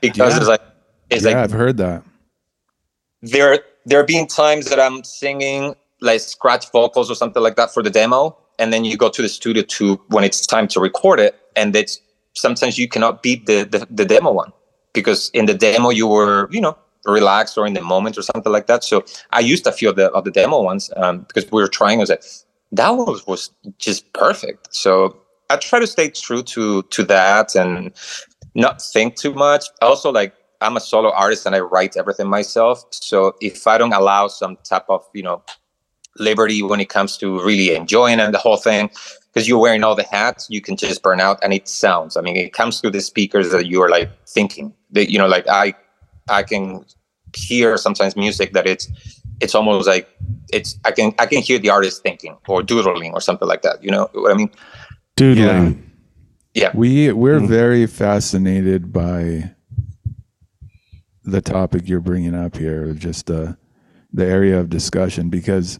because 0.00 0.32
Yeah. 0.32 0.36
it's 0.36 0.46
like 0.46 0.62
it's 1.10 1.24
yeah, 1.24 1.30
like 1.30 1.36
I've 1.36 1.50
heard 1.50 1.76
that. 1.78 2.04
there 3.22 3.58
there 3.86 4.00
have 4.00 4.06
been 4.06 4.26
times 4.26 4.66
that 4.66 4.78
I'm 4.78 5.02
singing 5.04 5.74
like 6.00 6.20
scratch 6.20 6.70
vocals 6.72 7.10
or 7.10 7.14
something 7.14 7.42
like 7.42 7.56
that 7.56 7.72
for 7.72 7.82
the 7.82 7.90
demo, 7.90 8.36
and 8.58 8.72
then 8.72 8.84
you 8.84 8.96
go 8.96 9.08
to 9.08 9.22
the 9.22 9.28
studio 9.28 9.62
to 9.62 9.94
when 10.08 10.24
it's 10.24 10.46
time 10.46 10.68
to 10.68 10.80
record 10.80 11.20
it, 11.20 11.38
and 11.54 11.74
it's 11.74 12.00
sometimes 12.34 12.78
you 12.78 12.88
cannot 12.88 13.22
beat 13.22 13.46
the 13.46 13.64
the, 13.64 13.86
the 13.90 14.04
demo 14.04 14.32
one 14.32 14.52
because 14.92 15.30
in 15.30 15.46
the 15.46 15.54
demo 15.54 15.90
you 15.90 16.06
were 16.06 16.48
you 16.50 16.60
know 16.60 16.76
relaxed 17.06 17.56
or 17.56 17.66
in 17.66 17.74
the 17.74 17.80
moment 17.80 18.18
or 18.18 18.22
something 18.22 18.52
like 18.52 18.66
that. 18.66 18.82
So 18.82 19.04
I 19.30 19.40
used 19.40 19.66
a 19.66 19.72
few 19.72 19.88
of 19.88 19.96
the 19.96 20.10
of 20.10 20.24
the 20.24 20.30
demo 20.30 20.60
ones 20.60 20.90
um, 20.96 21.20
because 21.20 21.50
we 21.50 21.62
were 21.62 21.68
trying. 21.68 21.98
I 21.98 22.02
was 22.02 22.10
like, 22.10 22.24
that 22.72 22.90
was 22.90 23.26
was 23.26 23.50
just 23.78 24.12
perfect. 24.12 24.74
So 24.74 25.16
I 25.48 25.56
try 25.56 25.78
to 25.78 25.86
stay 25.86 26.10
true 26.10 26.42
to 26.42 26.82
to 26.82 27.02
that 27.04 27.54
and 27.54 27.92
not 28.54 28.82
think 28.82 29.16
too 29.16 29.32
much. 29.32 29.64
Also, 29.80 30.10
like 30.10 30.34
I'm 30.60 30.76
a 30.76 30.80
solo 30.80 31.10
artist 31.12 31.46
and 31.46 31.54
I 31.54 31.60
write 31.60 31.96
everything 31.96 32.28
myself. 32.28 32.84
So 32.90 33.34
if 33.40 33.66
I 33.66 33.78
don't 33.78 33.92
allow 33.92 34.28
some 34.28 34.56
type 34.64 34.84
of 34.88 35.04
you 35.14 35.22
know 35.22 35.42
liberty 36.18 36.62
when 36.62 36.80
it 36.80 36.88
comes 36.88 37.16
to 37.18 37.42
really 37.44 37.74
enjoying 37.74 38.20
and 38.20 38.32
the 38.32 38.38
whole 38.38 38.56
thing, 38.56 38.90
because 39.32 39.46
you're 39.48 39.58
wearing 39.58 39.84
all 39.84 39.94
the 39.94 40.02
hats, 40.04 40.46
you 40.48 40.60
can 40.62 40.76
just 40.76 41.02
burn 41.02 41.20
out 41.20 41.38
and 41.42 41.52
it 41.52 41.68
sounds. 41.68 42.16
I 42.16 42.22
mean, 42.22 42.36
it 42.36 42.52
comes 42.52 42.80
through 42.80 42.92
the 42.92 43.00
speakers 43.02 43.50
that 43.50 43.66
you 43.66 43.82
are 43.82 43.90
like 43.90 44.10
thinking 44.26 44.72
that 44.92 45.10
you 45.10 45.18
know, 45.18 45.26
like 45.28 45.46
I 45.48 45.74
I 46.28 46.42
can 46.42 46.84
hear 47.34 47.76
sometimes 47.76 48.16
music 48.16 48.52
that 48.54 48.66
it's 48.66 48.88
it's 49.40 49.54
almost 49.54 49.86
like 49.86 50.08
it's 50.52 50.78
I 50.84 50.90
can 50.90 51.14
I 51.18 51.26
can 51.26 51.42
hear 51.42 51.58
the 51.58 51.70
artist 51.70 52.02
thinking 52.02 52.36
or 52.48 52.62
doodling 52.62 53.12
or 53.12 53.20
something 53.20 53.46
like 53.48 53.62
that. 53.62 53.84
You 53.84 53.90
know 53.90 54.08
what 54.14 54.32
I 54.32 54.34
mean? 54.34 54.50
Doodling. 55.16 55.82
Yeah. 56.54 56.70
We 56.74 57.12
we're 57.12 57.40
Mm. 57.40 57.48
very 57.48 57.86
fascinated 57.86 58.90
by 58.92 59.50
the 61.26 61.40
topic 61.42 61.88
you're 61.88 62.00
bringing 62.00 62.34
up 62.34 62.56
here, 62.56 62.92
just 62.94 63.30
uh, 63.30 63.54
the 64.12 64.24
area 64.24 64.58
of 64.58 64.70
discussion, 64.70 65.28
because 65.28 65.78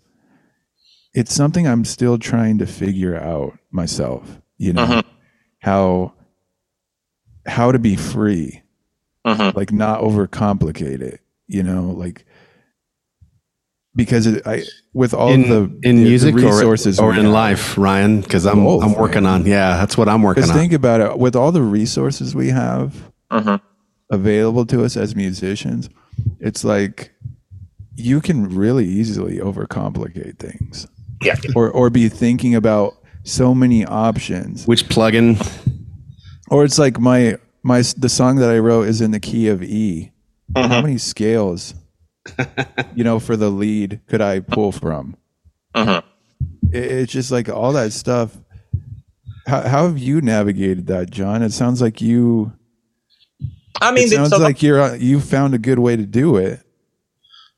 it's 1.14 1.32
something 1.32 1.66
I'm 1.66 1.84
still 1.84 2.18
trying 2.18 2.58
to 2.58 2.66
figure 2.66 3.16
out 3.16 3.58
myself. 3.70 4.40
You 4.58 4.72
know 4.74 4.86
Mhm. 4.86 5.04
how 5.60 6.12
how 7.46 7.70
to 7.72 7.78
be 7.78 7.94
free, 7.96 8.62
Mhm. 9.26 9.54
like 9.54 9.72
not 9.72 10.00
overcomplicate 10.00 11.00
it. 11.00 11.20
You 11.46 11.62
know, 11.62 11.90
like 11.92 12.24
because 13.94 14.26
it, 14.26 14.46
I 14.46 14.64
with 14.92 15.14
all 15.14 15.32
in 15.32 15.42
the 15.48 15.56
in 15.82 15.96
the- 15.96 16.02
the 16.02 16.08
music 16.08 16.34
resources 16.34 16.98
or, 16.98 17.10
or 17.10 17.14
in 17.14 17.24
have. 17.24 17.32
life, 17.32 17.78
Ryan? 17.78 18.20
Because 18.20 18.44
I'm 18.46 18.64
Both, 18.64 18.82
I'm 18.84 18.92
working 18.94 19.22
man. 19.22 19.42
on. 19.42 19.46
Yeah, 19.46 19.76
that's 19.78 19.96
what 19.96 20.08
I'm 20.08 20.22
working 20.22 20.42
Because 20.42 20.50
on. 20.50 20.56
think 20.58 20.72
about 20.72 21.00
it, 21.00 21.18
with 21.18 21.36
all 21.36 21.52
the 21.52 21.62
resources 21.62 22.34
we 22.34 22.48
have 22.48 22.94
Mhm. 23.32 23.60
Available 24.10 24.66
to 24.66 24.84
us 24.84 24.96
as 24.96 25.14
musicians, 25.16 25.88
it's 26.40 26.64
like 26.64 27.12
you 27.96 28.20
can 28.20 28.48
really 28.54 28.84
easily 28.86 29.38
overcomplicate 29.38 30.38
things, 30.38 30.86
Yeah. 31.22 31.36
or 31.54 31.70
or 31.70 31.90
be 31.90 32.08
thinking 32.08 32.54
about 32.54 32.96
so 33.24 33.54
many 33.54 33.84
options. 33.84 34.66
Which 34.66 34.86
plugin? 34.88 35.36
Or 36.50 36.64
it's 36.64 36.78
like 36.78 37.00
my 37.00 37.38
my 37.62 37.82
the 37.96 38.08
song 38.08 38.36
that 38.36 38.50
I 38.50 38.58
wrote 38.58 38.86
is 38.88 39.00
in 39.00 39.10
the 39.10 39.20
key 39.20 39.48
of 39.48 39.62
E. 39.62 40.12
Mm-hmm. 40.54 40.68
How 40.70 40.80
many 40.80 40.98
scales, 40.98 41.74
you 42.94 43.02
know, 43.02 43.18
for 43.18 43.36
the 43.36 43.50
lead 43.50 44.00
could 44.06 44.20
I 44.20 44.40
pull 44.40 44.70
from? 44.72 45.16
Mhm. 45.74 46.02
It, 46.72 46.84
it's 46.84 47.12
just 47.12 47.30
like 47.32 47.48
all 47.48 47.72
that 47.72 47.92
stuff. 47.92 48.38
How, 49.46 49.62
how 49.62 49.86
have 49.86 49.98
you 49.98 50.20
navigated 50.20 50.86
that, 50.88 51.10
John? 51.10 51.42
It 51.42 51.52
sounds 51.52 51.80
like 51.82 52.00
you. 52.00 52.52
I 53.80 53.92
mean, 53.92 54.04
it 54.04 54.12
it's 54.12 54.30
sounds 54.30 54.38
like 54.38 54.62
you're 54.62 54.80
uh, 54.80 54.94
you 54.94 55.20
found 55.20 55.54
a 55.54 55.58
good 55.58 55.78
way 55.78 55.96
to 55.96 56.06
do 56.06 56.36
it. 56.36 56.60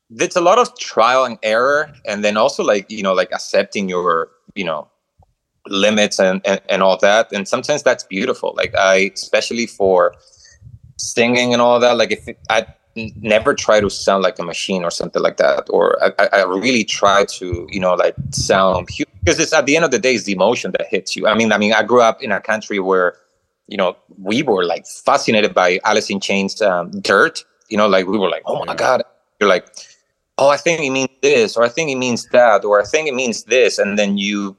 it's 0.09 0.35
a 0.35 0.41
lot 0.41 0.57
of 0.57 0.77
trial 0.77 1.25
and 1.25 1.37
error, 1.43 1.91
and 2.05 2.23
then 2.23 2.37
also 2.37 2.63
like 2.63 2.89
you 2.89 3.03
know, 3.03 3.13
like 3.13 3.31
accepting 3.31 3.89
your 3.89 4.29
you 4.55 4.63
know 4.63 4.87
limits 5.67 6.19
and, 6.19 6.41
and 6.45 6.61
and 6.69 6.81
all 6.81 6.97
that. 6.97 7.31
And 7.31 7.47
sometimes 7.47 7.83
that's 7.83 8.03
beautiful. 8.03 8.53
Like 8.55 8.75
I, 8.75 9.11
especially 9.13 9.67
for 9.67 10.15
singing 10.97 11.53
and 11.53 11.61
all 11.61 11.79
that. 11.79 11.97
Like 11.97 12.11
if 12.11 12.27
it, 12.27 12.39
I 12.49 12.65
never 12.95 13.53
try 13.53 13.79
to 13.79 13.89
sound 13.89 14.23
like 14.23 14.39
a 14.39 14.43
machine 14.43 14.83
or 14.83 14.91
something 14.91 15.21
like 15.21 15.37
that, 15.37 15.67
or 15.69 15.97
I, 16.03 16.11
I 16.19 16.27
I 16.39 16.43
really 16.43 16.83
try 16.83 17.25
to 17.25 17.67
you 17.69 17.79
know 17.79 17.93
like 17.93 18.15
sound 18.31 18.87
because 19.23 19.39
it's 19.39 19.53
at 19.53 19.65
the 19.65 19.75
end 19.75 19.85
of 19.85 19.91
the 19.91 19.99
day, 19.99 20.15
it's 20.15 20.25
the 20.25 20.33
emotion 20.33 20.71
that 20.71 20.87
hits 20.87 21.15
you. 21.15 21.27
I 21.27 21.35
mean, 21.35 21.51
I 21.51 21.57
mean, 21.57 21.73
I 21.73 21.83
grew 21.83 22.01
up 22.01 22.21
in 22.21 22.31
a 22.31 22.41
country 22.41 22.79
where 22.79 23.15
you 23.69 23.77
know 23.77 23.95
we 24.17 24.43
were 24.43 24.65
like 24.65 24.85
fascinated 24.87 25.53
by 25.53 25.79
Alice 25.85 26.09
in 26.09 26.19
Chains' 26.19 26.61
um, 26.61 26.91
"Dirt." 27.01 27.43
You 27.69 27.77
know, 27.77 27.87
like 27.87 28.07
we 28.07 28.17
were 28.17 28.29
like, 28.29 28.41
oh 28.47 28.65
my 28.65 28.73
god, 28.73 29.03
you're 29.39 29.49
like, 29.49 29.67
oh, 30.39 30.49
I 30.49 30.57
think 30.57 30.81
it 30.81 30.89
means 30.89 31.09
this, 31.21 31.55
or 31.55 31.63
I 31.63 31.69
think 31.69 31.91
it 31.91 31.97
means 31.97 32.25
that, 32.31 32.65
or 32.65 32.81
I 32.81 32.85
think 32.85 33.07
it 33.07 33.13
means 33.13 33.43
this, 33.43 33.77
and 33.77 33.97
then 33.99 34.17
you, 34.17 34.57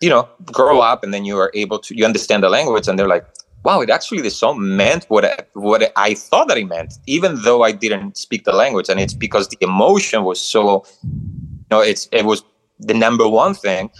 you 0.00 0.10
know, 0.10 0.28
grow 0.46 0.80
up, 0.80 1.04
and 1.04 1.14
then 1.14 1.24
you 1.24 1.38
are 1.38 1.52
able 1.54 1.78
to 1.78 1.96
you 1.96 2.04
understand 2.04 2.42
the 2.42 2.48
language, 2.48 2.88
and 2.88 2.98
they're 2.98 3.08
like, 3.08 3.24
wow, 3.64 3.80
it 3.80 3.90
actually 3.90 4.20
the 4.20 4.30
song 4.30 4.76
meant 4.76 5.04
what 5.08 5.24
I, 5.24 5.38
what 5.52 5.92
I 5.96 6.14
thought 6.14 6.48
that 6.48 6.58
it 6.58 6.66
meant, 6.66 6.94
even 7.06 7.40
though 7.42 7.62
I 7.62 7.72
didn't 7.72 8.16
speak 8.16 8.44
the 8.44 8.52
language, 8.52 8.88
and 8.88 8.98
it's 8.98 9.14
because 9.14 9.48
the 9.48 9.58
emotion 9.60 10.24
was 10.24 10.40
so, 10.40 10.84
you 11.02 11.70
know, 11.70 11.80
it's 11.80 12.08
it 12.10 12.24
was 12.24 12.42
the 12.80 12.94
number 12.94 13.28
one 13.28 13.54
thing, 13.54 13.90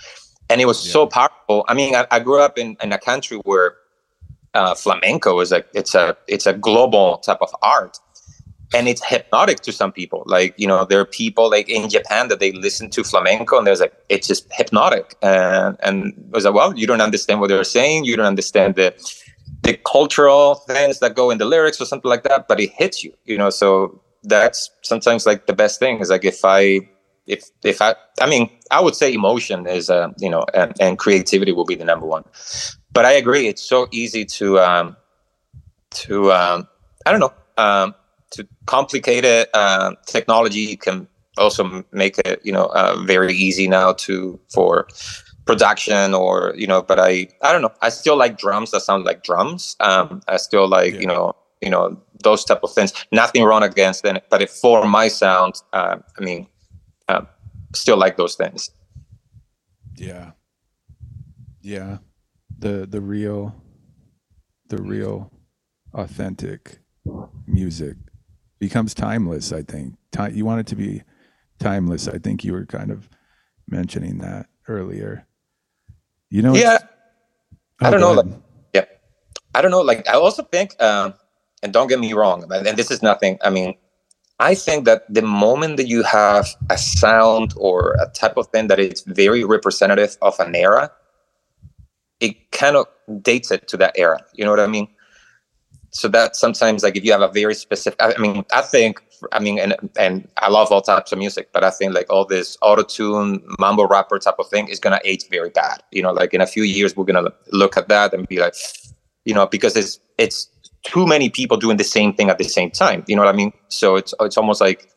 and 0.50 0.60
it 0.60 0.66
was 0.66 0.78
so 0.78 1.06
powerful. 1.06 1.64
I 1.68 1.74
mean, 1.74 1.94
I, 1.94 2.06
I 2.10 2.18
grew 2.18 2.40
up 2.40 2.58
in, 2.58 2.76
in 2.82 2.92
a 2.92 2.98
country 2.98 3.38
where 3.44 3.76
uh, 4.54 4.74
flamenco 4.74 5.40
is 5.40 5.52
a 5.52 5.64
it's 5.74 5.94
a 5.94 6.16
it's 6.28 6.46
a 6.46 6.52
global 6.52 7.18
type 7.18 7.38
of 7.40 7.54
art, 7.62 7.98
and 8.74 8.88
it's 8.88 9.04
hypnotic 9.04 9.60
to 9.60 9.72
some 9.72 9.92
people. 9.92 10.22
Like 10.26 10.54
you 10.56 10.66
know, 10.66 10.84
there 10.84 11.00
are 11.00 11.04
people 11.04 11.50
like 11.50 11.68
in 11.68 11.88
Japan 11.90 12.28
that 12.28 12.40
they 12.40 12.52
listen 12.52 12.90
to 12.90 13.04
flamenco 13.04 13.58
and 13.58 13.66
there's 13.66 13.80
like 13.80 13.94
it's 14.08 14.26
just 14.26 14.46
hypnotic. 14.52 15.16
And 15.22 15.76
and 15.82 16.14
I 16.32 16.36
was 16.36 16.44
like, 16.44 16.54
well, 16.54 16.76
you 16.76 16.86
don't 16.86 17.00
understand 17.00 17.40
what 17.40 17.48
they're 17.48 17.64
saying. 17.64 18.04
You 18.04 18.16
don't 18.16 18.26
understand 18.26 18.76
the 18.76 18.94
the 19.62 19.78
cultural 19.86 20.56
things 20.56 21.00
that 21.00 21.14
go 21.14 21.30
in 21.30 21.38
the 21.38 21.44
lyrics 21.44 21.80
or 21.80 21.86
something 21.86 22.08
like 22.08 22.22
that, 22.24 22.48
but 22.48 22.60
it 22.60 22.70
hits 22.70 23.02
you. 23.02 23.12
You 23.24 23.38
know, 23.38 23.50
so 23.50 24.00
that's 24.22 24.70
sometimes 24.82 25.26
like 25.26 25.46
the 25.46 25.52
best 25.52 25.78
thing 25.78 25.98
is 26.00 26.10
like 26.10 26.24
if 26.24 26.44
I 26.44 26.80
if 27.26 27.44
if 27.62 27.80
I 27.80 27.94
I 28.20 28.26
mean 28.28 28.50
I 28.70 28.80
would 28.80 28.94
say 28.94 29.12
emotion 29.12 29.66
is 29.66 29.90
uh 29.90 30.08
you 30.18 30.30
know 30.30 30.44
and, 30.54 30.74
and 30.80 30.98
creativity 30.98 31.52
will 31.52 31.64
be 31.64 31.74
the 31.74 31.84
number 31.84 32.06
one. 32.06 32.24
But 32.94 33.04
I 33.04 33.12
agree, 33.12 33.48
it's 33.48 33.62
so 33.62 33.88
easy 33.90 34.24
to 34.24 34.58
um 34.60 34.96
to 35.90 36.32
um 36.32 36.68
I 37.04 37.10
don't 37.10 37.20
know 37.20 37.34
um 37.58 37.94
to 38.30 38.46
complicated 38.66 39.48
uh, 39.54 39.92
technology 40.06 40.76
can 40.76 41.06
also 41.36 41.84
make 41.92 42.18
it 42.18 42.40
you 42.44 42.52
know 42.52 42.66
uh, 42.66 42.96
very 43.04 43.34
easy 43.34 43.68
now 43.68 43.92
to 43.92 44.38
for 44.52 44.88
production 45.44 46.14
or 46.14 46.54
you 46.56 46.66
know 46.66 46.80
but 46.80 46.98
i 46.98 47.28
i 47.42 47.52
don't 47.52 47.60
know 47.60 47.72
i 47.82 47.88
still 47.88 48.16
like 48.16 48.38
drums 48.38 48.70
that 48.70 48.80
sound 48.80 49.04
like 49.04 49.22
drums 49.24 49.76
um 49.80 50.22
i 50.28 50.36
still 50.36 50.66
like 50.66 50.94
yeah. 50.94 51.00
you 51.00 51.06
know 51.06 51.34
you 51.60 51.68
know 51.68 52.00
those 52.22 52.44
type 52.44 52.60
of 52.62 52.72
things 52.72 52.92
nothing 53.12 53.42
wrong 53.42 53.62
against 53.62 54.02
them 54.04 54.18
but 54.30 54.40
if 54.40 54.50
for 54.50 54.86
my 54.86 55.08
sound 55.08 55.54
uh, 55.72 55.96
i 56.18 56.24
mean 56.24 56.46
uh, 57.08 57.22
still 57.74 57.96
like 57.96 58.16
those 58.16 58.34
things. 58.34 58.70
Yeah. 59.96 60.32
Yeah 61.60 61.98
the 62.58 62.86
the 62.86 63.00
real 63.00 63.54
the 64.68 64.82
real 64.82 65.30
authentic 65.92 66.78
music 67.46 67.96
becomes 68.58 68.94
timeless. 68.94 69.52
I 69.52 69.62
think 69.62 69.94
Time, 70.14 70.34
you 70.36 70.44
want 70.44 70.60
it 70.60 70.66
to 70.68 70.76
be 70.76 71.02
timeless. 71.58 72.06
I 72.06 72.18
think 72.18 72.44
you 72.44 72.52
were 72.52 72.66
kind 72.66 72.92
of 72.92 73.08
mentioning 73.68 74.18
that 74.18 74.46
earlier. 74.68 75.26
You 76.30 76.42
know, 76.42 76.54
yeah. 76.54 76.78
Oh, 77.82 77.88
I 77.88 77.90
don't 77.90 78.00
know. 78.00 78.12
Like, 78.12 78.26
yeah, 78.72 78.84
I 79.56 79.60
don't 79.60 79.72
know. 79.72 79.80
Like, 79.80 80.08
I 80.08 80.12
also 80.12 80.44
think, 80.44 80.80
um, 80.80 81.14
and 81.64 81.72
don't 81.72 81.88
get 81.88 81.98
me 81.98 82.12
wrong, 82.12 82.44
and 82.48 82.78
this 82.78 82.92
is 82.92 83.02
nothing. 83.02 83.38
I 83.42 83.50
mean, 83.50 83.74
I 84.38 84.54
think 84.54 84.84
that 84.84 85.02
the 85.12 85.22
moment 85.22 85.78
that 85.78 85.88
you 85.88 86.04
have 86.04 86.46
a 86.70 86.78
sound 86.78 87.54
or 87.56 87.96
a 88.00 88.06
type 88.10 88.36
of 88.36 88.46
thing 88.48 88.68
that 88.68 88.78
is 88.78 89.02
very 89.02 89.42
representative 89.42 90.16
of 90.22 90.38
an 90.38 90.54
era, 90.54 90.92
it 92.20 92.50
kind 92.52 92.76
of 92.76 92.86
dates 93.22 93.50
it 93.50 93.68
to 93.68 93.76
that 93.78 93.94
era. 93.96 94.18
You 94.32 94.44
know 94.44 94.50
what 94.50 94.60
I 94.60 94.66
mean? 94.66 94.88
so 95.94 96.08
that 96.08 96.34
sometimes 96.34 96.82
like 96.82 96.96
if 96.96 97.04
you 97.04 97.12
have 97.12 97.22
a 97.22 97.28
very 97.28 97.54
specific 97.54 97.98
i 98.02 98.18
mean 98.18 98.44
i 98.52 98.60
think 98.60 99.00
i 99.32 99.38
mean 99.38 99.58
and 99.58 99.74
and 99.98 100.28
i 100.38 100.48
love 100.50 100.70
all 100.70 100.82
types 100.82 101.12
of 101.12 101.18
music 101.18 101.48
but 101.52 101.64
i 101.64 101.70
think 101.70 101.94
like 101.94 102.06
all 102.10 102.24
this 102.24 102.58
auto-tune 102.60 103.42
mambo 103.58 103.86
rapper 103.86 104.18
type 104.18 104.34
of 104.38 104.48
thing 104.48 104.68
is 104.68 104.78
gonna 104.78 105.00
age 105.04 105.28
very 105.30 105.50
bad 105.50 105.82
you 105.92 106.02
know 106.02 106.12
like 106.12 106.34
in 106.34 106.40
a 106.40 106.46
few 106.46 106.64
years 106.64 106.96
we're 106.96 107.04
gonna 107.04 107.30
look 107.52 107.76
at 107.76 107.88
that 107.88 108.12
and 108.12 108.28
be 108.28 108.38
like 108.38 108.54
you 109.24 109.32
know 109.32 109.46
because 109.46 109.76
it's 109.76 109.98
it's 110.18 110.48
too 110.82 111.06
many 111.06 111.30
people 111.30 111.56
doing 111.56 111.76
the 111.76 111.84
same 111.84 112.12
thing 112.12 112.28
at 112.28 112.38
the 112.38 112.44
same 112.44 112.70
time 112.70 113.04
you 113.06 113.14
know 113.14 113.22
what 113.22 113.32
i 113.32 113.36
mean 113.36 113.52
so 113.68 113.96
it's 113.96 114.12
it's 114.20 114.36
almost 114.36 114.60
like 114.60 114.90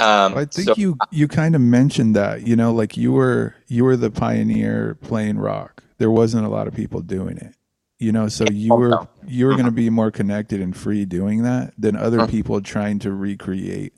um, 0.00 0.36
I 0.36 0.44
think 0.44 0.66
so, 0.66 0.74
you 0.76 0.98
you 1.12 1.28
kind 1.28 1.54
of 1.54 1.60
mentioned 1.60 2.16
that 2.16 2.44
you 2.44 2.56
know 2.56 2.72
like 2.72 2.96
you 2.96 3.12
were 3.12 3.54
you 3.68 3.84
were 3.84 3.96
the 3.96 4.10
pioneer 4.10 4.98
playing 5.02 5.38
rock. 5.38 5.83
There 5.98 6.10
wasn't 6.10 6.46
a 6.46 6.48
lot 6.48 6.66
of 6.66 6.74
people 6.74 7.00
doing 7.00 7.38
it 7.38 7.54
you 7.98 8.12
know 8.12 8.28
so 8.28 8.44
you 8.50 8.74
were 8.74 9.06
you 9.26 9.46
were 9.46 9.52
going 9.52 9.64
to 9.64 9.70
be 9.70 9.90
more 9.90 10.10
connected 10.10 10.60
and 10.60 10.76
free 10.76 11.04
doing 11.04 11.42
that 11.42 11.72
than 11.78 11.96
other 11.96 12.20
uh-huh. 12.20 12.26
people 12.26 12.60
trying 12.60 12.98
to 12.98 13.12
recreate 13.12 13.92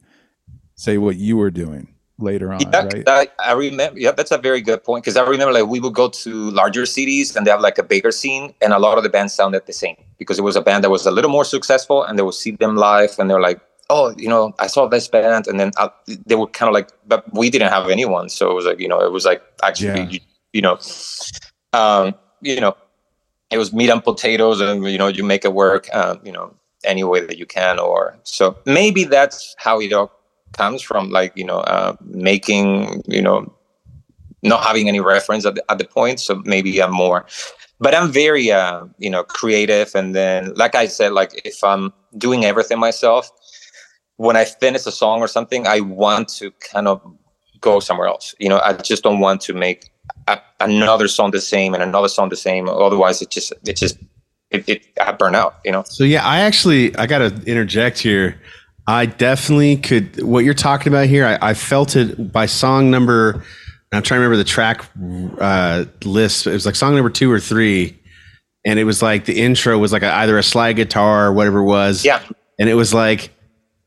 say 0.74 0.98
what 0.98 1.16
you 1.16 1.36
were 1.36 1.50
doing 1.50 1.88
later 2.18 2.52
on 2.52 2.60
yeah, 2.60 2.84
right 2.84 3.04
I, 3.06 3.28
I 3.38 3.52
remember 3.52 3.98
yeah 3.98 4.12
that's 4.12 4.30
a 4.30 4.38
very 4.38 4.62
good 4.62 4.82
point 4.82 5.04
because 5.04 5.16
i 5.16 5.26
remember 5.26 5.52
like 5.52 5.66
we 5.66 5.80
would 5.80 5.92
go 5.92 6.08
to 6.08 6.50
larger 6.50 6.86
cities 6.86 7.36
and 7.36 7.46
they 7.46 7.50
have 7.50 7.60
like 7.60 7.78
a 7.78 7.82
bigger 7.82 8.10
scene 8.10 8.54
and 8.62 8.72
a 8.72 8.78
lot 8.78 8.96
of 8.96 9.04
the 9.04 9.10
bands 9.10 9.34
sounded 9.34 9.66
the 9.66 9.72
same 9.72 9.96
because 10.18 10.38
it 10.38 10.42
was 10.42 10.56
a 10.56 10.62
band 10.62 10.82
that 10.84 10.90
was 10.90 11.04
a 11.04 11.10
little 11.10 11.30
more 11.30 11.44
successful 11.44 12.02
and 12.04 12.18
they 12.18 12.22
would 12.22 12.34
see 12.34 12.52
them 12.52 12.76
live 12.76 13.18
and 13.18 13.28
they're 13.28 13.40
like 13.40 13.60
oh 13.90 14.14
you 14.16 14.28
know 14.28 14.54
i 14.58 14.66
saw 14.66 14.86
this 14.86 15.08
band 15.08 15.46
and 15.46 15.60
then 15.60 15.72
I, 15.76 15.84
uh, 15.84 15.88
they 16.24 16.36
were 16.36 16.46
kind 16.46 16.68
of 16.68 16.74
like 16.74 16.88
but 17.06 17.24
we 17.34 17.50
didn't 17.50 17.70
have 17.70 17.90
anyone 17.90 18.30
so 18.30 18.50
it 18.50 18.54
was 18.54 18.64
like 18.64 18.80
you 18.80 18.88
know 18.88 19.00
it 19.00 19.12
was 19.12 19.26
like 19.26 19.42
actually 19.62 20.00
yeah. 20.00 20.08
you, 20.08 20.20
you 20.54 20.62
know 20.62 20.78
um 21.72 22.14
you 22.40 22.60
know 22.60 22.76
it 23.50 23.58
was 23.58 23.72
meat 23.72 23.90
and 23.90 24.02
potatoes 24.02 24.60
and 24.60 24.84
you 24.84 24.98
know 24.98 25.08
you 25.08 25.24
make 25.24 25.44
it 25.44 25.52
work 25.52 25.88
uh, 25.92 26.16
you 26.24 26.32
know 26.32 26.54
any 26.84 27.04
way 27.04 27.20
that 27.20 27.38
you 27.38 27.46
can 27.46 27.78
or 27.78 28.16
so 28.22 28.56
maybe 28.64 29.04
that's 29.04 29.54
how 29.58 29.80
it 29.80 29.92
all 29.92 30.12
comes 30.52 30.82
from 30.82 31.10
like 31.10 31.32
you 31.36 31.44
know 31.44 31.58
uh, 31.60 31.96
making 32.00 33.02
you 33.06 33.22
know 33.22 33.52
not 34.42 34.62
having 34.62 34.88
any 34.88 35.00
reference 35.00 35.44
at 35.44 35.54
the, 35.54 35.64
at 35.70 35.78
the 35.78 35.84
point 35.84 36.20
so 36.20 36.42
maybe 36.44 36.82
i'm 36.82 36.92
more 36.92 37.26
but 37.80 37.94
i'm 37.94 38.10
very 38.10 38.50
uh, 38.50 38.84
you 38.98 39.10
know 39.10 39.24
creative 39.24 39.94
and 39.94 40.14
then 40.14 40.52
like 40.54 40.74
i 40.74 40.86
said 40.86 41.12
like 41.12 41.32
if 41.44 41.62
i'm 41.64 41.92
doing 42.18 42.44
everything 42.44 42.78
myself 42.78 43.30
when 44.16 44.36
i 44.36 44.44
finish 44.44 44.86
a 44.86 44.92
song 44.92 45.20
or 45.20 45.28
something 45.28 45.66
i 45.66 45.80
want 45.80 46.28
to 46.28 46.50
kind 46.72 46.88
of 46.88 47.00
go 47.60 47.80
somewhere 47.80 48.06
else. 48.06 48.34
You 48.38 48.48
know 48.48 48.60
i 48.64 48.72
just 48.72 49.02
don't 49.02 49.20
want 49.20 49.40
to 49.42 49.54
make 49.54 49.90
a, 50.26 50.40
another 50.60 51.08
song 51.08 51.30
the 51.30 51.40
same 51.40 51.74
and 51.74 51.82
another 51.82 52.08
song 52.08 52.28
the 52.28 52.36
same. 52.36 52.68
Otherwise, 52.68 53.22
it 53.22 53.30
just 53.30 53.52
it 53.66 53.76
just 53.76 53.98
it, 54.50 54.68
it 54.68 54.86
I 55.00 55.12
burn 55.12 55.34
out. 55.34 55.56
You 55.64 55.72
know. 55.72 55.84
So 55.86 56.04
yeah, 56.04 56.24
I 56.24 56.40
actually 56.40 56.94
I 56.96 57.06
got 57.06 57.18
to 57.18 57.42
interject 57.46 57.98
here. 57.98 58.40
I 58.86 59.06
definitely 59.06 59.76
could. 59.76 60.22
What 60.22 60.44
you're 60.44 60.54
talking 60.54 60.92
about 60.92 61.06
here, 61.06 61.26
I, 61.26 61.50
I 61.50 61.54
felt 61.54 61.96
it 61.96 62.32
by 62.32 62.46
song 62.46 62.90
number. 62.90 63.42
I'm 63.92 64.02
trying 64.02 64.20
to 64.20 64.26
remember 64.26 64.36
the 64.36 64.44
track 64.44 64.84
uh, 65.40 65.84
list. 66.04 66.46
It 66.46 66.52
was 66.52 66.66
like 66.66 66.74
song 66.74 66.94
number 66.94 67.10
two 67.10 67.30
or 67.30 67.40
three, 67.40 67.98
and 68.64 68.78
it 68.78 68.84
was 68.84 69.02
like 69.02 69.24
the 69.24 69.40
intro 69.40 69.78
was 69.78 69.92
like 69.92 70.02
a, 70.02 70.12
either 70.12 70.36
a 70.36 70.42
slide 70.42 70.74
guitar 70.74 71.26
or 71.26 71.32
whatever 71.32 71.60
it 71.60 71.66
was. 71.66 72.04
Yeah. 72.04 72.22
And 72.58 72.68
it 72.68 72.74
was 72.74 72.92
like, 72.92 73.30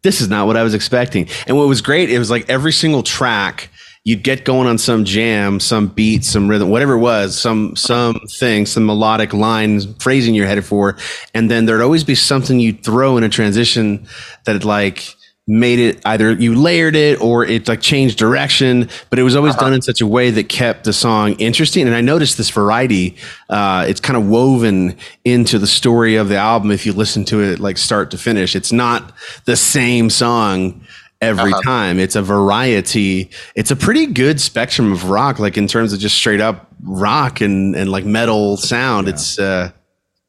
this 0.04 0.22
is 0.22 0.30
not 0.30 0.48
what 0.48 0.56
I 0.56 0.64
was 0.64 0.74
expecting. 0.74 1.28
And 1.48 1.58
what 1.58 1.68
was 1.68 1.82
great, 1.82 2.10
it 2.10 2.20
was 2.20 2.30
like 2.30 2.50
every 2.50 2.72
single 2.72 3.04
track 3.04 3.70
you'd 4.04 4.24
get 4.24 4.46
going 4.46 4.68
on 4.68 4.78
some 4.78 5.06
jam, 5.06 5.60
some 5.60 5.88
beat, 5.88 6.24
some 6.24 6.48
rhythm, 6.48 6.70
whatever 6.70 6.94
it 6.94 7.00
was, 7.00 7.40
some 7.40 7.76
some 7.76 8.20
thing, 8.40 8.66
some 8.66 8.86
melodic 8.86 9.34
line 9.34 9.82
phrasing 9.96 10.36
you're 10.36 10.48
headed 10.48 10.66
for, 10.66 10.98
and 11.34 11.50
then 11.50 11.66
there'd 11.66 11.82
always 11.82 12.04
be 12.04 12.16
something 12.16 12.60
you'd 12.60 12.84
throw 12.84 13.18
in 13.18 13.24
a 13.24 13.30
transition 13.30 14.08
that 14.46 14.64
like 14.64 15.16
made 15.50 15.80
it 15.80 16.00
either 16.06 16.32
you 16.34 16.54
layered 16.54 16.96
it 16.96 17.20
or 17.20 17.44
it 17.44 17.68
like 17.68 17.82
changed 17.82 18.20
direction, 18.20 18.88
but 19.10 19.18
it 19.18 19.24
was 19.24 19.36
always 19.36 19.56
uh-huh. 19.56 19.66
done 19.66 19.74
in 19.74 19.82
such 19.82 20.00
a 20.00 20.06
way 20.06 20.30
that 20.30 20.48
kept 20.48 20.84
the 20.84 20.94
song 20.94 21.34
interesting. 21.34 21.88
And 21.88 21.96
I 21.96 22.02
noticed 22.02 22.38
this 22.38 22.52
variety, 22.52 23.18
uh, 23.50 23.84
it's 23.90 24.00
kind 24.00 24.16
of 24.16 24.30
woven 24.30 24.96
into 25.26 25.58
the 25.58 25.66
story 25.66 26.18
of 26.18 26.30
the 26.30 26.38
album. 26.38 26.70
If 26.70 26.86
you 26.86 26.94
listen 26.94 27.26
to 27.26 27.42
it 27.42 27.60
like 27.60 27.80
start 27.80 28.12
to 28.12 28.18
finish, 28.18 28.56
it's 28.56 28.72
not 28.72 29.12
the 29.46 29.56
same 29.56 30.12
song 30.12 30.86
every 31.22 31.52
uh-huh. 31.52 31.62
time. 31.62 32.00
It's 32.00 32.16
a 32.16 32.22
variety. 32.22 33.30
It's 33.56 33.72
a 33.72 33.76
pretty 33.76 34.08
good 34.08 34.40
spectrum 34.40 34.92
of 34.92 35.10
rock, 35.10 35.40
like 35.40 35.58
in 35.58 35.68
terms 35.68 35.94
of 35.94 36.00
just 36.00 36.16
straight 36.16 36.42
up 36.42 36.68
rock 36.84 37.42
and 37.42 37.76
and 37.76 37.92
like 37.92 38.06
metal 38.06 38.58
sound. 38.58 39.08
Yeah. 39.08 39.14
It's 39.14 39.40
uh, 39.40 39.72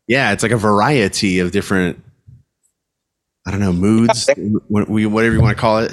yeah, 0.07 0.33
it's 0.33 0.43
like 0.43 0.53
a 0.53 0.59
variety 0.59 1.39
of 1.39 1.53
different. 1.53 2.03
I 3.47 3.51
don't 3.51 3.61
know 3.61 3.73
moods, 3.73 4.29
whatever 4.69 4.93
you 5.35 5.41
want 5.41 5.57
to 5.57 5.61
call 5.61 5.79
it. 5.79 5.93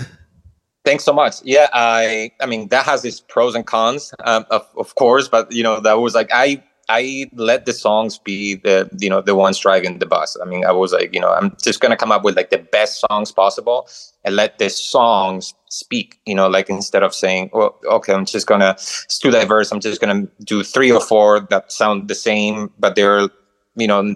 Thanks 0.83 1.03
so 1.03 1.13
much. 1.13 1.35
Yeah, 1.43 1.67
I 1.73 2.31
I 2.39 2.45
mean 2.45 2.67
that 2.69 2.85
has 2.85 3.03
its 3.03 3.19
pros 3.19 3.55
and 3.55 3.65
cons, 3.65 4.13
um, 4.23 4.45
of 4.51 4.67
of 4.77 4.95
course, 4.95 5.27
but 5.27 5.51
you 5.51 5.63
know 5.63 5.79
that 5.79 5.99
was 5.99 6.15
like 6.15 6.29
I 6.31 6.63
I 6.89 7.29
let 7.33 7.65
the 7.65 7.73
songs 7.73 8.17
be 8.17 8.55
the 8.55 8.89
you 8.97 9.09
know 9.09 9.21
the 9.21 9.35
ones 9.35 9.59
driving 9.59 9.99
the 9.99 10.05
bus. 10.05 10.37
I 10.41 10.45
mean, 10.45 10.65
I 10.65 10.71
was 10.71 10.93
like, 10.93 11.13
you 11.13 11.19
know, 11.19 11.33
I'm 11.33 11.55
just 11.61 11.81
gonna 11.81 11.97
come 11.97 12.11
up 12.11 12.23
with 12.23 12.35
like 12.37 12.49
the 12.49 12.59
best 12.59 13.03
songs 13.09 13.31
possible 13.31 13.87
and 14.23 14.35
let 14.35 14.57
the 14.57 14.69
songs 14.69 15.53
speak. 15.69 16.19
You 16.25 16.35
know, 16.35 16.47
like 16.47 16.69
instead 16.69 17.03
of 17.03 17.13
saying, 17.13 17.49
well, 17.51 17.77
okay, 17.85 18.13
I'm 18.13 18.25
just 18.25 18.47
gonna 18.47 18.71
it's 18.77 19.19
too 19.19 19.31
diverse. 19.31 19.71
I'm 19.71 19.81
just 19.81 19.99
gonna 19.99 20.27
do 20.43 20.63
three 20.63 20.91
or 20.91 21.01
four 21.01 21.41
that 21.49 21.71
sound 21.71 22.07
the 22.07 22.15
same, 22.15 22.71
but 22.79 22.95
they're 22.95 23.29
you 23.75 23.87
know, 23.87 24.15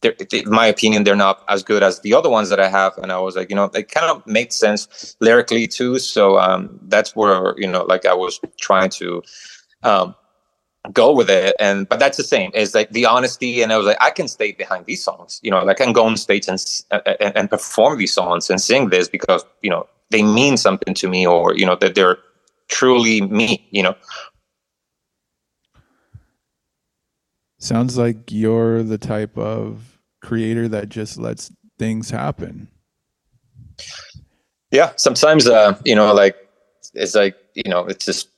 they're, 0.00 0.14
in 0.32 0.50
my 0.50 0.66
opinion, 0.66 1.04
they're 1.04 1.16
not 1.16 1.42
as 1.48 1.62
good 1.62 1.82
as 1.82 2.00
the 2.00 2.14
other 2.14 2.28
ones 2.28 2.48
that 2.50 2.60
I 2.60 2.68
have. 2.68 2.96
And 2.98 3.12
I 3.12 3.18
was 3.18 3.36
like, 3.36 3.50
you 3.50 3.56
know, 3.56 3.64
it 3.74 3.90
kind 3.90 4.10
of 4.10 4.26
made 4.26 4.52
sense 4.52 5.16
lyrically 5.20 5.66
too. 5.66 5.98
So 5.98 6.38
um, 6.38 6.78
that's 6.88 7.16
where 7.16 7.54
you 7.58 7.68
know, 7.68 7.84
like 7.84 8.06
I 8.06 8.14
was 8.14 8.40
trying 8.60 8.90
to. 8.90 9.22
Um, 9.82 10.14
go 10.92 11.12
with 11.12 11.30
it. 11.30 11.54
And 11.60 11.88
but 11.88 11.98
that's 11.98 12.16
the 12.16 12.24
same. 12.24 12.50
It's 12.54 12.74
like 12.74 12.90
the 12.90 13.06
honesty 13.06 13.62
and 13.62 13.72
i 13.72 13.76
was 13.76 13.86
like 13.86 13.96
i 14.00 14.10
can 14.10 14.28
stay 14.28 14.52
behind 14.52 14.86
these 14.86 15.02
songs 15.02 15.40
you 15.42 15.50
know 15.50 15.64
like 15.64 15.80
i 15.80 15.84
can 15.84 15.92
go 15.92 16.04
on 16.04 16.16
stage 16.16 16.48
and, 16.48 16.58
and, 16.90 17.36
and 17.36 17.50
perform 17.50 17.98
these 17.98 18.12
songs 18.12 18.50
and 18.50 18.60
sing 18.60 18.90
this 18.90 19.08
because 19.08 19.44
you 19.62 19.70
know 19.70 19.86
they 20.10 20.22
mean 20.22 20.56
something 20.56 20.94
to 20.94 21.08
me 21.08 21.26
or 21.26 21.54
you 21.54 21.66
know 21.66 21.76
that 21.76 21.94
they're 21.94 22.18
truly 22.68 23.20
me 23.20 23.66
you 23.70 23.82
know? 23.82 23.94
Sounds 27.58 27.96
like 27.96 28.32
you're 28.32 28.82
the 28.82 28.98
type 28.98 29.38
of 29.38 29.98
creator 30.20 30.66
that 30.68 30.88
just 30.88 31.16
lets 31.16 31.52
things 31.78 32.10
happen. 32.10 32.68
Yeah 34.70 34.92
sometimes 34.96 35.46
uh 35.46 35.78
you 35.84 35.94
know 35.94 36.12
like 36.12 36.36
it's 36.94 37.14
like 37.14 37.36
you 37.54 37.70
know 37.70 37.84
it's 37.86 38.04
just 38.04 38.28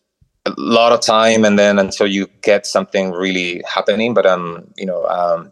a 0.47 0.53
lot 0.59 0.93
of 0.93 1.01
time 1.01 1.45
and 1.45 1.59
then 1.59 1.79
until 1.79 2.07
you 2.07 2.27
get 2.43 2.67
something 2.67 3.13
really 3.13 3.63
happening 3.67 4.13
but 4.15 4.27
um 4.27 4.67
you 4.77 4.87
know 4.87 5.05
um 5.07 5.51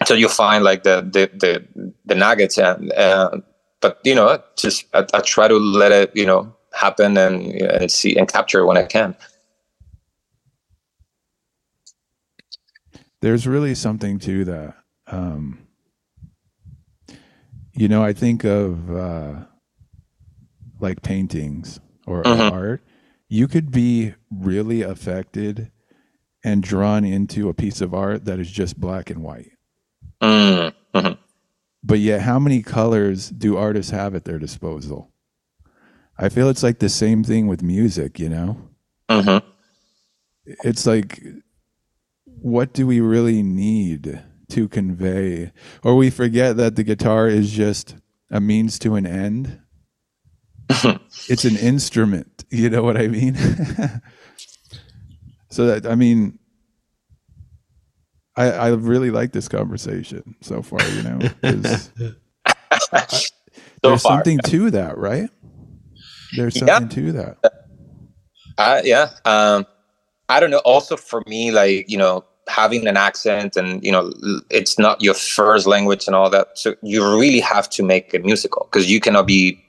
until 0.00 0.16
you 0.16 0.28
find 0.28 0.64
like 0.64 0.82
the 0.84 1.02
the 1.02 1.30
the, 1.38 1.92
the 2.06 2.14
nuggets 2.14 2.58
and 2.58 2.92
uh, 2.94 3.30
but 3.80 3.98
you 4.04 4.14
know 4.14 4.42
just 4.56 4.86
I, 4.94 5.06
I 5.14 5.20
try 5.20 5.48
to 5.48 5.56
let 5.56 5.92
it 5.92 6.16
you 6.16 6.26
know 6.26 6.54
happen 6.72 7.16
and 7.18 7.52
and 7.62 7.90
see 7.90 8.16
and 8.16 8.26
capture 8.26 8.64
when 8.64 8.78
i 8.78 8.84
can 8.84 9.14
there's 13.20 13.46
really 13.46 13.74
something 13.74 14.18
to 14.20 14.44
that 14.46 14.74
um 15.08 15.58
you 17.74 17.88
know 17.88 18.02
i 18.02 18.12
think 18.12 18.44
of 18.44 18.94
uh 18.94 19.34
like 20.80 21.02
paintings 21.02 21.80
or 22.06 22.22
Mhm. 22.24 22.50
art 22.52 22.82
you 23.32 23.48
could 23.48 23.70
be 23.70 24.12
really 24.30 24.82
affected 24.82 25.72
and 26.44 26.62
drawn 26.62 27.02
into 27.02 27.48
a 27.48 27.54
piece 27.54 27.80
of 27.80 27.94
art 27.94 28.26
that 28.26 28.38
is 28.38 28.50
just 28.50 28.78
black 28.78 29.08
and 29.08 29.22
white. 29.22 29.52
Mm, 30.20 30.74
mhm. 30.94 31.18
but 31.82 31.98
yet 31.98 32.20
how 32.20 32.38
many 32.38 32.62
colors 32.62 33.30
do 33.30 33.56
artists 33.56 33.90
have 33.90 34.14
at 34.14 34.26
their 34.26 34.38
disposal? 34.38 35.10
I 36.18 36.28
feel 36.28 36.50
it's 36.50 36.62
like 36.62 36.78
the 36.78 36.90
same 36.90 37.24
thing 37.24 37.46
with 37.46 37.62
music 37.62 38.18
you 38.20 38.28
know? 38.28 38.68
Mhm. 39.08 39.42
it's 40.44 40.84
like 40.84 41.22
what 42.24 42.74
do 42.74 42.86
we 42.86 43.00
really 43.00 43.42
need 43.42 44.22
to 44.50 44.68
convey? 44.68 45.52
Or 45.82 45.96
we 45.96 46.10
forget 46.10 46.58
that 46.58 46.76
the 46.76 46.84
guitar 46.84 47.28
is 47.28 47.50
just 47.50 47.96
a 48.30 48.42
means 48.42 48.78
to 48.80 48.94
an 48.96 49.06
end 49.06 49.61
it's 51.28 51.44
an 51.44 51.56
instrument 51.56 52.44
you 52.50 52.68
know 52.70 52.82
what 52.82 52.96
i 52.96 53.08
mean 53.08 53.34
so 55.50 55.66
that 55.66 55.86
i 55.86 55.94
mean 55.94 56.38
i 58.36 58.50
i 58.50 58.68
really 58.68 59.10
like 59.10 59.32
this 59.32 59.48
conversation 59.48 60.34
so 60.40 60.62
far 60.62 60.80
you 60.90 61.02
know 61.02 61.18
'cause 61.42 61.90
so 63.10 63.18
there's 63.82 64.02
far 64.02 64.16
something 64.16 64.38
to 64.40 64.70
that 64.70 64.96
right 64.98 65.30
there's 66.36 66.56
Yeah. 66.56 66.78
something 66.78 66.88
to 66.88 67.12
that 67.12 67.36
Uh, 68.58 68.80
yeah. 68.84 69.10
Um, 69.24 69.66
I 70.28 70.38
don't 70.38 70.50
know. 70.50 70.60
Also, 70.64 70.96
for 70.96 71.22
me, 71.26 71.50
like 71.50 71.88
you 71.88 71.96
know, 71.96 72.24
having 72.48 72.86
an 72.86 72.96
accent 72.96 73.56
and 73.56 73.82
you 73.82 73.90
know, 73.90 74.12
it's 74.50 74.78
not 74.78 75.02
your 75.02 75.14
first 75.14 75.66
language 75.66 76.06
and 76.06 76.14
all 76.14 76.30
that. 76.30 76.58
So 76.58 76.74
you 76.82 77.02
really 77.18 77.40
have 77.40 77.68
to 77.70 77.82
make 77.82 78.12
it 78.14 78.24
musical 78.24 78.68
because 78.70 78.90
you 78.90 79.00
cannot 79.00 79.26
be, 79.26 79.61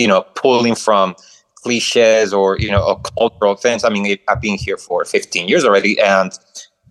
you 0.00 0.08
know, 0.08 0.22
pulling 0.34 0.74
from 0.74 1.14
cliches 1.62 2.32
or 2.32 2.58
you 2.58 2.70
know, 2.70 2.82
or 2.82 3.00
cultural 3.18 3.54
things. 3.54 3.84
I 3.84 3.90
mean, 3.90 4.16
I've 4.28 4.40
been 4.40 4.56
here 4.56 4.76
for 4.76 5.04
15 5.04 5.48
years 5.48 5.64
already, 5.64 6.00
and 6.00 6.32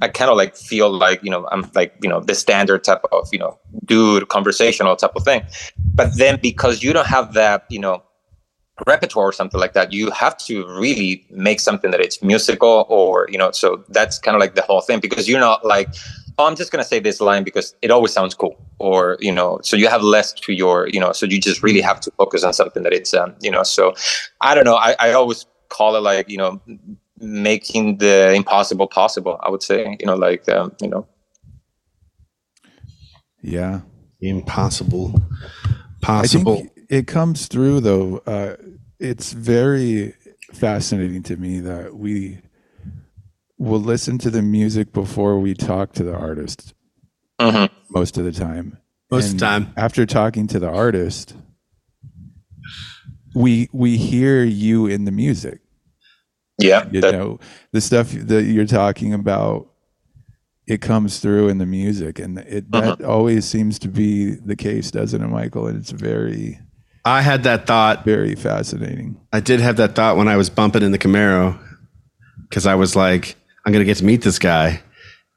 I 0.01 0.07
kind 0.07 0.29
of 0.29 0.37
like 0.37 0.55
feel 0.55 0.89
like 0.91 1.23
you 1.23 1.31
know, 1.31 1.47
I'm 1.51 1.69
like 1.75 1.95
you 2.01 2.09
know, 2.09 2.19
the 2.19 2.35
standard 2.35 2.83
type 2.83 3.01
of 3.11 3.27
you 3.31 3.39
know, 3.39 3.59
dude, 3.85 4.29
conversational 4.29 4.95
type 4.95 5.15
of 5.15 5.23
thing. 5.23 5.43
But 5.93 6.17
then 6.17 6.39
because 6.41 6.83
you 6.83 6.93
don't 6.93 7.07
have 7.07 7.33
that, 7.33 7.65
you 7.69 7.79
know 7.79 8.03
repertoire 8.87 9.27
or 9.27 9.33
something 9.33 9.59
like 9.59 9.73
that 9.73 9.91
you 9.91 10.09
have 10.11 10.37
to 10.37 10.65
really 10.67 11.25
make 11.31 11.59
something 11.59 11.91
that 11.91 11.99
it's 11.99 12.23
musical 12.23 12.85
or 12.89 13.27
you 13.29 13.37
know 13.37 13.51
so 13.51 13.83
that's 13.89 14.17
kind 14.17 14.35
of 14.35 14.39
like 14.39 14.55
the 14.55 14.61
whole 14.61 14.81
thing 14.81 14.99
because 14.99 15.27
you're 15.27 15.39
not 15.39 15.65
like 15.65 15.89
oh 16.39 16.45
i'm 16.45 16.55
just 16.55 16.71
going 16.71 16.83
to 16.83 16.87
say 16.87 16.99
this 16.99 17.21
line 17.21 17.43
because 17.43 17.75
it 17.81 17.91
always 17.91 18.11
sounds 18.11 18.33
cool 18.33 18.57
or 18.79 19.17
you 19.19 19.31
know 19.31 19.59
so 19.61 19.77
you 19.77 19.87
have 19.87 20.01
less 20.01 20.33
to 20.33 20.53
your 20.53 20.87
you 20.89 20.99
know 20.99 21.11
so 21.11 21.25
you 21.25 21.39
just 21.39 21.61
really 21.61 21.81
have 21.81 21.99
to 21.99 22.09
focus 22.11 22.43
on 22.43 22.53
something 22.53 22.81
that 22.83 22.93
it's 22.93 23.13
um, 23.13 23.35
you 23.41 23.51
know 23.51 23.61
so 23.63 23.93
i 24.41 24.55
don't 24.55 24.65
know 24.65 24.75
i, 24.75 24.95
I 24.99 25.13
always 25.13 25.45
call 25.69 25.95
it 25.95 26.01
like 26.01 26.27
you 26.29 26.37
know 26.37 26.59
making 27.19 27.97
the 27.97 28.33
impossible 28.33 28.87
possible 28.87 29.39
i 29.43 29.49
would 29.49 29.61
say 29.61 29.95
you 29.99 30.07
know 30.07 30.15
like 30.15 30.49
um, 30.49 30.73
you 30.81 30.87
know 30.87 31.07
yeah 33.41 33.81
Impossible. 34.21 35.13
I 35.65 35.77
Possible. 36.01 36.57
think 36.57 36.71
it 36.89 37.07
comes 37.07 37.47
through 37.47 37.81
though. 37.81 38.17
Uh, 38.25 38.55
it's 38.99 39.31
very 39.33 40.13
fascinating 40.53 41.23
to 41.23 41.37
me 41.37 41.59
that 41.61 41.95
we 41.95 42.39
will 43.59 43.79
listen 43.81 44.17
to 44.17 44.29
the 44.31 44.41
music 44.41 44.91
before 44.93 45.39
we 45.39 45.53
talk 45.53 45.93
to 45.93 46.03
the 46.03 46.15
artist 46.15 46.73
Mhm. 47.39 47.69
most 47.91 48.17
of 48.17 48.23
the 48.25 48.31
time. 48.31 48.77
Most 49.11 49.33
of 49.33 49.39
the 49.39 49.45
time. 49.45 49.73
after 49.77 50.05
talking 50.05 50.47
to 50.47 50.59
the 50.59 50.69
artist, 50.69 51.35
we 53.35 53.69
we 53.71 53.97
hear 53.97 54.43
you 54.43 54.85
in 54.87 55.05
the 55.05 55.11
music. 55.11 55.59
yeah 56.61 56.85
You 56.91 57.01
that- 57.01 57.13
know 57.13 57.39
the 57.71 57.81
stuff 57.81 58.11
that 58.11 58.43
you're 58.43 58.65
talking 58.65 59.13
about. 59.13 59.67
It 60.67 60.81
comes 60.81 61.19
through 61.19 61.49
in 61.49 61.57
the 61.57 61.65
music, 61.65 62.19
and 62.19 62.37
it 62.39 62.69
that 62.71 63.01
always 63.01 63.45
seems 63.45 63.79
to 63.79 63.87
be 63.87 64.31
the 64.35 64.55
case, 64.55 64.91
doesn't 64.91 65.19
it, 65.19 65.27
Michael? 65.27 65.65
And 65.67 65.77
it's 65.79 65.89
very 65.89 66.59
I 67.03 67.21
had 67.23 67.41
that 67.43 67.65
thought. 67.65 68.05
very 68.05 68.35
fascinating. 68.35 69.17
I 69.33 69.39
did 69.39 69.61
have 69.61 69.77
that 69.77 69.95
thought 69.95 70.15
when 70.15 70.27
I 70.27 70.37
was 70.37 70.49
bumping 70.51 70.83
in 70.83 70.91
the 70.91 70.99
Camaro 70.99 71.57
because 72.43 72.67
I 72.67 72.75
was 72.75 72.95
like, 72.95 73.35
I'm 73.69 73.73
going 73.73 73.85
to 73.85 73.85
get 73.85 73.97
to 73.97 74.05
meet 74.05 74.23
this 74.23 74.39
guy 74.39 74.81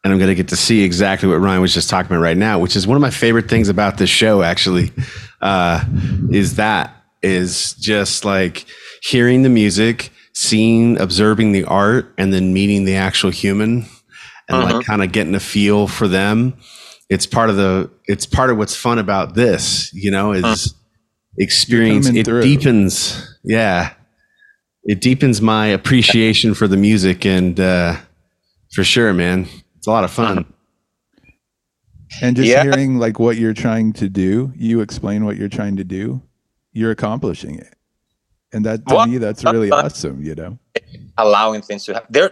and 0.03 0.11
I'm 0.11 0.19
going 0.19 0.31
to 0.31 0.35
get 0.35 0.49
to 0.49 0.57
see 0.57 0.83
exactly 0.85 1.29
what 1.29 1.35
Ryan 1.37 1.61
was 1.61 1.75
just 1.75 1.91
talking 1.91 2.11
about 2.11 2.23
right 2.23 2.37
now, 2.37 2.59
which 2.59 2.77
is 2.77 2.87
one 2.87 2.97
of 2.97 3.03
my 3.03 3.11
favorite 3.11 3.47
things 3.47 3.69
about 3.69 3.99
this 3.99 4.09
show, 4.09 4.41
actually, 4.41 4.91
uh, 5.43 5.85
is 6.31 6.57
that 6.57 6.97
is 7.23 7.75
just 7.75 8.25
like 8.25 8.65
hearing 9.03 9.43
the 9.43 9.51
music, 9.51 10.13
seeing, 10.33 10.99
observing 10.99 11.53
the 11.53 11.65
art, 11.65 12.11
and 12.17 12.33
then 12.33 12.55
meeting 12.55 12.87
the 12.87 12.95
actual 12.95 13.29
human 13.29 13.85
and 14.49 14.65
like 14.65 14.87
kind 14.87 15.03
of 15.03 15.13
getting 15.13 15.35
a 15.35 15.41
feel 15.41 15.87
for 15.87 16.09
them. 16.09 16.55
It's 17.11 17.27
part 17.27 17.51
of 17.51 17.57
the, 17.57 17.91
it's 18.07 18.25
part 18.25 18.49
of 18.49 18.57
what's 18.57 18.75
fun 18.75 18.99
about 18.99 19.35
this, 19.35 19.93
you 19.93 20.11
know, 20.11 20.33
is 20.33 20.75
experience. 21.37 22.09
It 22.09 22.25
through. 22.25 22.41
deepens. 22.41 23.39
Yeah. 23.45 23.93
It 24.85 25.03
deepens 25.03 25.43
my 25.43 25.67
appreciation 25.67 26.55
for 26.55 26.67
the 26.67 26.79
music 26.79 27.27
and, 27.27 27.61
uh, 27.61 27.99
for 28.73 28.85
sure, 28.85 29.13
man. 29.13 29.49
It's 29.77 29.87
a 29.87 29.91
lot 29.91 30.05
of 30.05 30.11
fun. 30.11 30.45
And 32.21 32.37
just 32.37 32.49
Yeah. 32.51 32.63
hearing 32.63 32.99
like 32.99 33.19
what 33.19 33.37
you're 33.37 33.55
trying 33.55 33.93
to 33.95 34.09
do, 34.09 34.53
you 34.55 34.81
explain 34.81 35.25
what 35.25 35.37
you're 35.37 35.49
trying 35.49 35.77
to 35.77 35.85
do, 35.85 36.23
you're 36.73 36.91
accomplishing 36.91 37.59
it. 37.59 37.75
And 38.53 38.65
that 38.67 38.87
to 38.89 38.95
Well, 38.95 39.07
me, 39.07 39.19
that's 39.19 39.45
really 39.45 39.71
awesome, 39.71 40.23
you 40.23 40.35
know? 40.35 40.59
allowing 41.19 41.63
things 41.63 41.85
to 41.87 41.95
happen. 41.95 42.09
There, 42.11 42.31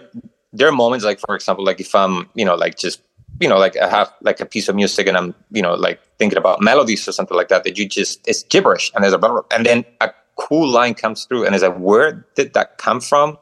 there 0.53 0.69
are 0.69 0.73
moments 0.73 1.05
like, 1.05 1.19
for 1.21 1.35
example, 1.35 1.65
like 1.65 1.81
if 1.81 1.95
I'm, 1.95 2.29
you 2.35 2.45
know, 2.45 2.55
like 2.57 2.77
just, 2.77 3.01
you 3.41 3.49
know, 3.49 3.59
like 3.59 3.77
I 3.79 3.89
have 3.89 4.13
like 4.21 4.41
a 4.41 4.47
piece 4.47 4.69
of 4.69 4.77
music 4.77 5.07
and 5.07 5.17
I'm, 5.17 5.35
you 5.51 5.63
know, 5.63 5.75
like 5.75 6.01
thinking 6.19 6.37
about 6.39 6.61
melodies 6.61 7.09
or 7.09 7.13
something 7.13 7.37
like 7.37 7.49
that, 7.49 7.65
that 7.65 7.79
you 7.79 7.89
just 7.89 8.27
it's 8.29 8.43
gibberish 8.45 8.91
and 8.95 9.03
there's 9.03 9.15
a 9.15 9.19
blah, 9.19 9.31
blah, 9.31 9.43
and 9.51 9.65
then 9.65 9.85
a 10.03 10.11
cool 10.37 10.69
line 10.69 10.95
comes 10.95 11.25
through 11.25 11.47
and 11.47 11.55
it's 11.55 11.65
like, 11.65 11.77
where 11.77 12.27
did 12.35 12.53
that 12.53 12.77
come 12.79 13.01
from? 13.01 13.39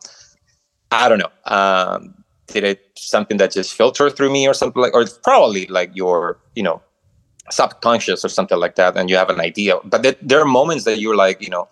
I 0.93 1.09
don't 1.09 1.19
know. 1.19 1.31
Um, 1.47 2.15
did 2.49 2.65
it 2.65 2.91
something 2.97 3.37
that 3.37 3.53
just 3.53 3.75
filtered 3.75 4.17
through 4.17 4.31
me 4.31 4.49
or 4.49 4.55
something 4.55 4.83
like, 4.83 4.95
or 4.95 5.03
it's 5.03 5.19
probably 5.19 5.67
like 5.67 5.91
your, 5.95 6.39
you 6.55 6.63
know, 6.63 6.83
subconscious 7.51 8.25
or 8.25 8.29
something 8.29 8.59
like 8.59 8.75
that, 8.77 8.97
and 8.97 9.09
you 9.09 9.17
have 9.17 9.31
an 9.31 9.41
idea. 9.41 9.79
But 9.85 10.03
there, 10.03 10.17
there 10.21 10.41
are 10.41 10.45
moments 10.45 10.85
that 10.85 11.01
you're 11.01 11.17
like, 11.17 11.41
you 11.41 11.51
know, 11.51 11.69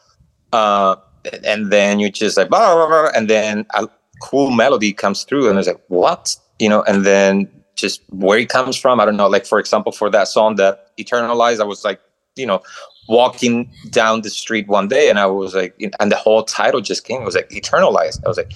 uh, 0.53 0.97
and 1.45 1.73
then 1.73 1.99
you 1.99 2.11
just 2.11 2.37
like, 2.37 2.49
blah, 2.49 2.75
blah, 2.75 2.87
blah, 2.87 3.11
and 3.15 3.29
then 3.29 3.67
a 3.75 3.89
cool 4.23 4.51
melody 4.51 4.93
comes 4.93 5.25
through, 5.25 5.49
and 5.49 5.59
it's 5.59 5.69
like, 5.69 5.83
what, 5.89 6.37
you 6.59 6.69
know, 6.69 6.83
and 6.85 7.05
then 7.05 7.51
just 7.75 8.01
where 8.09 8.39
it 8.39 8.49
comes 8.49 8.77
from, 8.77 9.01
I 9.01 9.05
don't 9.05 9.17
know. 9.17 9.29
Like 9.29 9.45
for 9.45 9.59
example, 9.59 9.93
for 9.93 10.09
that 10.11 10.29
song 10.29 10.57
that 10.57 10.97
Eternalized, 10.97 11.61
I 11.61 11.65
was 11.65 11.85
like, 11.85 12.01
you 12.35 12.47
know, 12.47 12.62
walking 13.09 13.71
down 13.91 14.23
the 14.23 14.31
street 14.31 14.67
one 14.69 14.89
day, 14.89 15.11
and 15.11 15.19
I 15.19 15.27
was 15.27 15.55
like, 15.55 15.75
and 16.01 16.11
the 16.11 16.17
whole 16.17 16.43
title 16.43 16.81
just 16.81 17.05
came. 17.05 17.21
It 17.21 17.25
was 17.25 17.35
like 17.35 17.51
Eternalized. 17.51 18.25
I 18.25 18.29
was 18.29 18.39
like, 18.39 18.53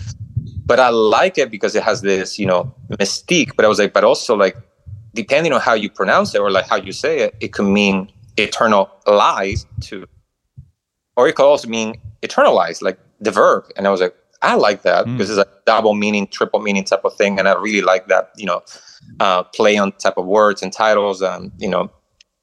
but 0.70 0.78
I 0.78 0.90
like 0.90 1.36
it 1.36 1.50
because 1.50 1.74
it 1.74 1.82
has 1.82 2.00
this, 2.00 2.38
you 2.38 2.46
know, 2.46 2.72
mystique. 3.02 3.56
But 3.56 3.64
I 3.64 3.68
was 3.68 3.80
like, 3.80 3.92
but 3.92 4.04
also 4.04 4.36
like, 4.36 4.56
depending 5.14 5.52
on 5.52 5.60
how 5.60 5.74
you 5.74 5.90
pronounce 5.90 6.32
it 6.36 6.40
or 6.40 6.48
like 6.48 6.68
how 6.72 6.76
you 6.76 6.92
say 6.92 7.14
it, 7.24 7.34
it 7.40 7.52
could 7.54 7.66
mean 7.66 7.96
eternal 8.36 8.88
lies 9.04 9.66
too, 9.80 10.06
or 11.16 11.26
it 11.26 11.34
could 11.34 11.48
also 11.52 11.66
mean 11.66 12.00
eternalize, 12.22 12.82
like 12.82 13.00
the 13.18 13.32
verb. 13.32 13.64
And 13.76 13.88
I 13.88 13.90
was 13.90 14.00
like, 14.00 14.14
I 14.42 14.54
like 14.54 14.82
that 14.82 15.06
Mm. 15.06 15.16
because 15.16 15.28
it's 15.30 15.40
a 15.40 15.48
double 15.66 15.94
meaning, 15.94 16.28
triple 16.28 16.60
meaning 16.60 16.84
type 16.84 17.04
of 17.04 17.16
thing, 17.16 17.40
and 17.40 17.48
I 17.48 17.54
really 17.54 17.84
like 17.92 18.06
that, 18.06 18.30
you 18.36 18.46
know, 18.46 18.62
uh, 19.18 19.42
play 19.42 19.76
on 19.76 19.90
type 20.04 20.18
of 20.18 20.26
words 20.26 20.62
and 20.62 20.72
titles, 20.72 21.20
and 21.20 21.50
you 21.58 21.68
know, 21.68 21.90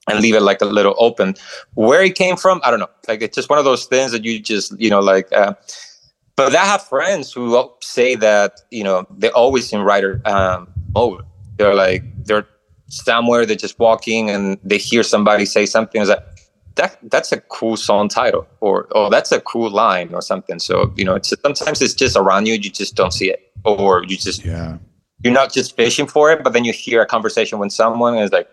and 0.10 0.20
leave 0.20 0.36
it 0.36 0.42
like 0.42 0.62
a 0.62 0.66
little 0.66 0.96
open. 1.08 1.34
Where 1.76 2.04
it 2.04 2.16
came 2.16 2.36
from, 2.36 2.60
I 2.66 2.72
don't 2.72 2.82
know. 2.82 2.94
Like 3.08 3.22
it's 3.22 3.36
just 3.40 3.50
one 3.50 3.58
of 3.58 3.64
those 3.64 3.86
things 3.86 4.12
that 4.12 4.26
you 4.26 4.34
just, 4.54 4.78
you 4.78 4.90
know, 4.90 5.00
like. 5.00 5.32
Uh, 5.32 5.54
but 6.38 6.56
I 6.56 6.64
have 6.64 6.84
friends 6.84 7.34
who 7.34 7.70
say 7.82 8.16
that 8.16 8.62
you 8.72 8.84
know 8.84 9.06
they're 9.18 9.36
always 9.36 9.74
in 9.74 9.82
writer 9.82 10.22
um, 10.24 10.70
mode. 10.96 11.26
They're 11.58 11.76
like 11.76 12.04
they're 12.24 12.48
somewhere, 12.88 13.46
they're 13.46 13.58
just 13.58 13.78
walking, 13.80 14.30
and 14.30 14.58
they 14.64 14.78
hear 14.78 15.04
somebody 15.04 15.46
say 15.46 15.66
something. 15.66 16.00
It's 16.00 16.10
like 16.10 16.24
that 16.78 16.98
that's 17.10 17.32
a 17.32 17.42
cool 17.42 17.76
song 17.76 18.08
title 18.08 18.48
or 18.62 18.88
oh 18.92 19.10
that's 19.10 19.32
a 19.32 19.42
cool 19.42 19.70
line 19.70 20.14
or 20.14 20.22
something 20.22 20.60
so 20.60 20.94
you 20.96 21.04
know 21.04 21.16
it's 21.16 21.34
sometimes 21.42 21.82
it's 21.82 21.94
just 21.94 22.16
around 22.16 22.46
you 22.46 22.54
you 22.54 22.70
just 22.70 22.96
don't 22.96 23.12
see 23.12 23.30
it 23.30 23.52
or 23.66 24.04
you 24.04 24.16
just 24.16 24.46
Yeah. 24.46 24.78
you're 25.24 25.34
not 25.34 25.52
just 25.52 25.76
fishing 25.76 26.08
for 26.08 26.32
it 26.32 26.44
but 26.44 26.54
then 26.54 26.64
you 26.64 26.72
hear 26.72 27.02
a 27.02 27.06
conversation 27.06 27.60
with 27.60 27.72
someone 27.72 28.14
and 28.14 28.24
it's 28.24 28.32
like 28.32 28.48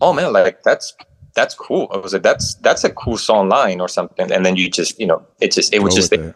oh 0.00 0.12
man 0.12 0.32
like 0.32 0.62
that's 0.62 0.94
that's 1.34 1.54
cool 1.54 1.88
i 1.92 1.98
was 1.98 2.14
like 2.14 2.22
that's 2.22 2.54
that's 2.54 2.84
a 2.84 2.90
cool 2.90 3.18
song 3.18 3.48
line 3.48 3.80
or 3.80 3.88
something 3.88 4.32
and 4.32 4.44
then 4.44 4.56
you 4.56 4.68
just 4.70 4.98
you 4.98 5.06
know 5.06 5.24
it 5.40 5.52
just 5.52 5.72
it 5.72 5.80
was 5.82 5.94
just 5.94 6.12
it. 6.12 6.34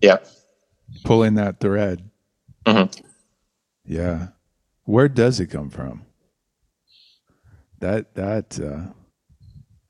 Yeah 0.00 0.18
Pulling 1.04 1.34
that 1.34 1.60
thread. 1.60 2.08
Mhm. 2.66 3.02
Yeah. 3.84 4.28
Where 4.84 5.08
does 5.08 5.40
it 5.40 5.46
come 5.46 5.70
from? 5.70 6.04
That 7.80 8.14
that 8.14 8.58
uh 8.60 8.92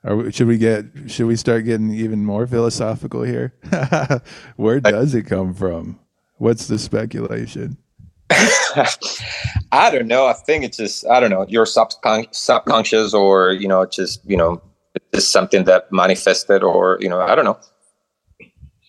are 0.09 0.17
we, 0.17 0.33
should 0.33 0.47
we 0.49 0.59
get 0.59 0.87
should 1.07 1.27
we 1.27 1.37
start 1.37 1.65
getting 1.65 1.91
even 1.93 2.25
more 2.25 2.47
philosophical 2.47 3.23
here? 3.23 3.55
Where 4.57 4.81
does 4.81 5.15
it 5.15 5.25
come 5.25 5.55
from? 5.55 5.99
What's 6.39 6.67
the 6.67 6.79
speculation? 6.79 7.77
I 8.31 9.91
don't 9.91 10.07
know. 10.09 10.27
I 10.27 10.33
think 10.33 10.65
it's 10.65 10.77
just 10.77 11.07
I 11.07 11.21
don't 11.21 11.31
know 11.31 11.47
your 11.49 11.65
subcon- 11.67 12.35
subconscious 12.35 13.15
or 13.15 13.53
you 13.53 13.69
know 13.69 13.85
just 13.87 14.25
you 14.25 14.37
know 14.37 14.61
it's 14.95 15.07
just 15.15 15.31
something 15.33 15.65
that 15.65 15.91
manifested 15.93 16.63
or 16.63 16.99
you 17.01 17.09
know 17.09 17.21
I 17.21 17.35
don't 17.35 17.45
know. 17.45 17.59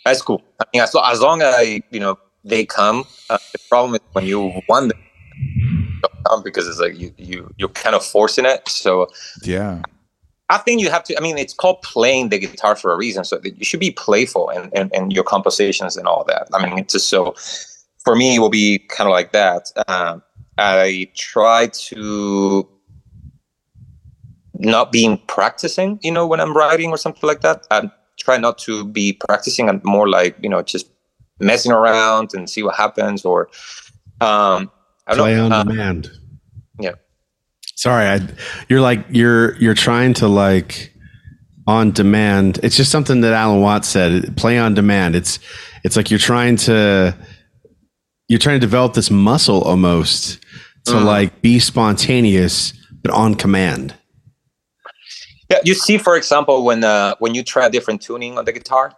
That's 0.06 0.22
cool. 0.22 0.44
I 0.62 0.66
mean, 0.74 0.84
as, 0.84 0.94
lo- 0.94 1.04
as 1.06 1.20
long 1.20 1.42
as 1.42 1.54
I 1.56 1.82
you 1.92 2.00
know 2.00 2.18
they 2.44 2.66
come. 2.66 3.06
Uh, 3.30 3.40
the 3.52 3.60
problem 3.68 3.96
is 3.96 4.02
when 4.14 4.26
you 4.26 4.62
want 4.70 4.90
them 4.90 5.02
come 6.26 6.44
because 6.44 6.68
it's 6.68 6.80
like 6.80 6.98
you 6.98 7.14
you 7.18 7.54
you're 7.58 7.70
kind 7.70 7.96
of 7.96 8.06
forcing 8.06 8.46
it. 8.46 8.68
So 8.70 9.08
Yeah. 9.44 9.82
I 10.48 10.60
think 10.60 10.80
you 10.80 10.92
have 10.92 11.04
to. 11.06 11.18
I 11.18 11.22
mean, 11.22 11.40
it's 11.40 11.56
called 11.56 11.82
playing 11.82 12.30
the 12.30 12.38
guitar 12.38 12.76
for 12.76 12.94
a 12.94 12.98
reason. 12.98 13.24
So 13.24 13.42
you 13.44 13.66
should 13.66 13.80
be 13.80 13.92
playful 13.92 14.50
and 14.50 14.72
and, 14.76 14.94
and 14.94 15.12
your 15.12 15.24
compositions 15.24 15.98
and 15.98 16.08
all 16.08 16.24
that. 16.26 16.48
I 16.54 16.64
mean, 16.64 16.78
it's 16.78 16.94
just 16.94 17.10
so. 17.10 17.34
For 18.04 18.16
me, 18.16 18.36
it 18.36 18.40
will 18.40 18.52
be 18.52 18.78
kind 18.78 19.08
of 19.08 19.12
like 19.12 19.32
that. 19.32 19.72
Um, 19.88 20.22
I 20.60 21.10
try 21.16 21.68
to 21.90 22.70
not 24.54 24.92
being 24.92 25.18
practicing, 25.26 26.00
you 26.04 26.12
know, 26.12 26.28
when 26.28 26.40
I'm 26.40 26.56
writing 26.56 26.92
or 26.92 26.98
something 26.98 27.28
like 27.28 27.42
that. 27.42 27.66
I 27.72 27.90
try 28.20 28.38
not 28.38 28.58
to 28.60 28.86
be 28.86 29.14
practicing 29.14 29.70
and 29.70 29.84
more 29.84 30.08
like 30.10 30.36
you 30.42 30.50
know 30.50 30.62
just 30.62 30.88
messing 31.40 31.72
around 31.72 32.34
and 32.34 32.50
see 32.50 32.64
what 32.64 32.76
happens 32.76 33.26
or 33.26 33.50
um, 34.22 34.72
I 35.08 35.16
don't 35.16 35.18
Play 35.26 35.36
know. 35.36 35.46
on 35.48 35.52
uh, 35.52 35.64
demand. 35.64 36.10
yeah. 36.80 36.92
Sorry, 37.76 38.06
I, 38.06 38.28
you're 38.70 38.80
like 38.82 39.06
you're 39.10 39.56
you're 39.58 39.74
trying 39.76 40.14
to 40.16 40.28
like 40.28 40.94
on 41.68 41.92
demand. 41.92 42.60
It's 42.64 42.78
just 42.78 42.90
something 42.92 43.22
that 43.22 43.34
Alan 43.34 43.60
Watts 43.62 43.88
said. 43.90 44.38
Play 44.38 44.58
on 44.58 44.74
demand. 44.74 45.16
It's 45.16 45.40
it's 45.84 45.98
like 45.98 46.10
you're 46.10 46.18
trying 46.20 46.56
to 46.58 47.16
you're 48.30 48.40
trying 48.40 48.56
to 48.56 48.60
develop 48.66 48.94
this 48.94 49.12
muscle 49.12 49.62
almost 49.64 50.40
to 50.86 50.94
Mhm. 50.94 51.04
like 51.06 51.42
be 51.42 51.60
spontaneous 51.60 52.74
but 53.04 53.12
on 53.12 53.36
command. 53.36 53.94
Yeah, 55.50 55.60
you 55.64 55.74
see, 55.76 55.98
for 55.98 56.16
example, 56.16 56.64
when 56.64 56.84
uh, 56.84 57.16
when 57.20 57.36
you 57.36 57.44
try 57.44 57.66
a 57.66 57.70
different 57.70 58.02
tuning 58.02 58.38
on 58.38 58.46
the 58.46 58.52
guitar, 58.52 58.96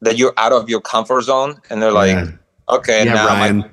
that 0.00 0.16
you're 0.16 0.34
out 0.36 0.52
of 0.52 0.68
your 0.68 0.80
comfort 0.80 1.22
zone, 1.22 1.60
and 1.70 1.82
they're 1.82 1.92
like, 1.92 2.16
Yeah. 2.16 2.30
okay, 2.68 3.04
Yeah, 3.04 3.14
now 3.14 3.34
my, 3.34 3.70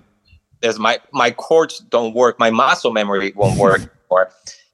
there's 0.62 0.80
my 0.80 1.00
my 1.14 1.32
chords 1.32 1.80
don't 1.90 2.14
work, 2.14 2.38
my 2.40 2.50
muscle 2.50 2.92
memory 2.92 3.34
won't 3.36 3.58
work 3.58 3.82
anymore, 3.82 4.32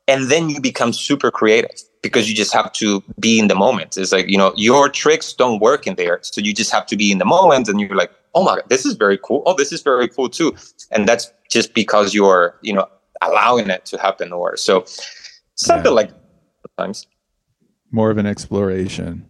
and 0.08 0.30
then 0.32 0.50
you 0.50 0.60
become 0.60 0.93
super 0.93 1.30
creative 1.32 1.71
because 2.02 2.30
you 2.30 2.36
just 2.36 2.54
have 2.54 2.71
to 2.73 3.04
be 3.19 3.39
in 3.39 3.47
the 3.47 3.56
moment. 3.56 3.97
It's 3.97 4.12
like 4.12 4.28
you 4.30 4.38
know 4.38 4.54
your 4.56 4.89
tricks 4.89 5.34
don't 5.34 5.60
work 5.62 5.86
in 5.88 5.95
there, 5.95 6.19
so 6.21 6.41
you 6.41 6.54
just 6.54 6.71
have 6.71 6.86
to 6.88 6.95
be 6.97 7.12
in 7.12 7.17
the 7.19 7.26
moment, 7.26 7.67
and 7.69 7.80
you're 7.80 7.95
like, 7.95 8.12
oh 8.34 8.43
my 8.43 8.56
god, 8.56 8.69
this 8.69 8.86
is 8.86 8.95
very 8.95 9.17
cool. 9.21 9.43
Oh, 9.45 9.54
this 9.56 9.71
is 9.71 9.82
very 9.84 10.08
cool 10.08 10.30
too, 10.30 10.56
and 10.91 11.08
that's 11.08 11.32
just 11.50 11.73
because 11.73 12.13
you're 12.15 12.56
you 12.62 12.73
know 12.73 12.88
allowing 13.21 13.69
it 13.69 13.86
to 13.86 13.97
happen, 13.97 14.34
or 14.34 14.58
so 14.58 14.86
something 15.56 15.91
Yeah. 15.91 16.02
like 16.02 16.12
sometimes. 16.78 17.06
More 17.91 18.12
of 18.12 18.17
an 18.17 18.26
exploration. 18.26 19.26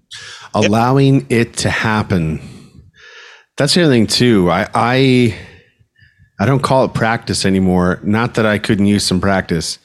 allowing 0.54 1.26
it 1.30 1.54
to 1.58 1.70
happen. 1.70 2.40
That's 3.58 3.74
the 3.74 3.84
other 3.84 3.94
thing 3.94 4.08
too. 4.08 4.50
I 4.52 4.68
i 4.74 5.38
i 6.40 6.46
don't 6.46 6.62
call 6.62 6.86
it 6.86 6.94
practice 6.94 7.46
anymore. 7.46 8.00
Not 8.04 8.36
that 8.36 8.46
i 8.46 8.58
couldn't 8.58 8.86
use 8.86 9.04
some 9.06 9.20
practice 9.22 9.80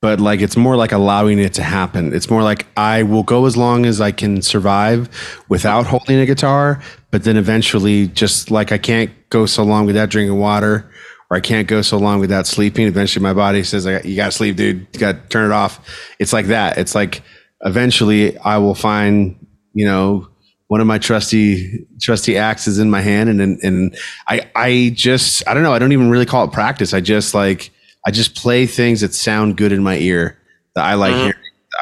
but 0.00 0.20
like 0.20 0.42
it's 0.42 0.54
more 0.56 0.76
like 0.76 0.92
allowing 0.92 1.38
it 1.38 1.54
to 1.54 1.62
happen. 1.62 2.12
It's 2.14 2.28
more 2.28 2.42
like 2.42 2.66
i 2.76 3.02
will 3.02 3.22
go 3.22 3.46
as 3.46 3.56
long 3.56 3.86
as 3.86 4.00
i 4.02 4.12
can 4.12 4.42
survive 4.42 5.08
without 5.48 5.86
holding 5.86 6.18
a 6.20 6.26
guitar 6.26 6.82
but 7.10 7.24
then 7.24 7.36
eventually 7.38 8.08
just 8.08 8.50
like 8.50 8.70
i 8.72 8.76
can't 8.78 9.10
go 9.30 9.46
so 9.46 9.62
long 9.62 9.86
without 9.86 10.10
drinking 10.10 10.38
water 10.38 10.90
or 11.30 11.36
i 11.38 11.40
can't 11.40 11.68
go 11.68 11.80
so 11.80 11.96
long 11.96 12.20
without 12.20 12.46
sleeping. 12.46 12.86
Eventually 12.86 13.22
my 13.22 13.32
body 13.32 13.62
says 13.64 13.86
you 14.04 14.14
gotta 14.16 14.32
sleep 14.32 14.56
dude. 14.56 14.86
You 14.92 15.00
gotta 15.00 15.20
turn 15.30 15.50
it 15.50 15.54
off. 15.54 15.80
It's 16.18 16.32
like 16.34 16.46
that. 16.46 16.76
It's 16.76 16.94
like 16.94 17.22
eventually 17.64 18.36
i 18.38 18.58
will 18.58 18.74
find 18.74 19.36
you 19.72 19.84
know 19.84 20.28
one 20.68 20.80
of 20.80 20.86
my 20.86 20.98
trusty 20.98 21.86
trusty 22.00 22.36
axes 22.36 22.78
in 22.78 22.90
my 22.90 23.00
hand 23.00 23.28
and 23.30 23.40
and, 23.40 23.58
and 23.62 23.96
i 24.28 24.40
i 24.54 24.92
just 24.94 25.46
i 25.48 25.54
don't 25.54 25.62
know 25.62 25.72
i 25.72 25.78
don't 25.78 25.92
even 25.92 26.10
really 26.10 26.26
call 26.26 26.44
it 26.44 26.52
practice. 26.52 26.92
I 26.94 27.00
just 27.00 27.34
like 27.34 27.70
i 28.06 28.10
just 28.10 28.34
play 28.34 28.66
things 28.66 29.00
that 29.00 29.14
sound 29.14 29.56
good 29.56 29.72
in 29.72 29.82
my 29.82 29.96
ear 29.98 30.38
that 30.74 30.84
i 30.84 30.94
like 30.94 31.14
Mhm. 31.14 31.18
hearing 31.20 31.34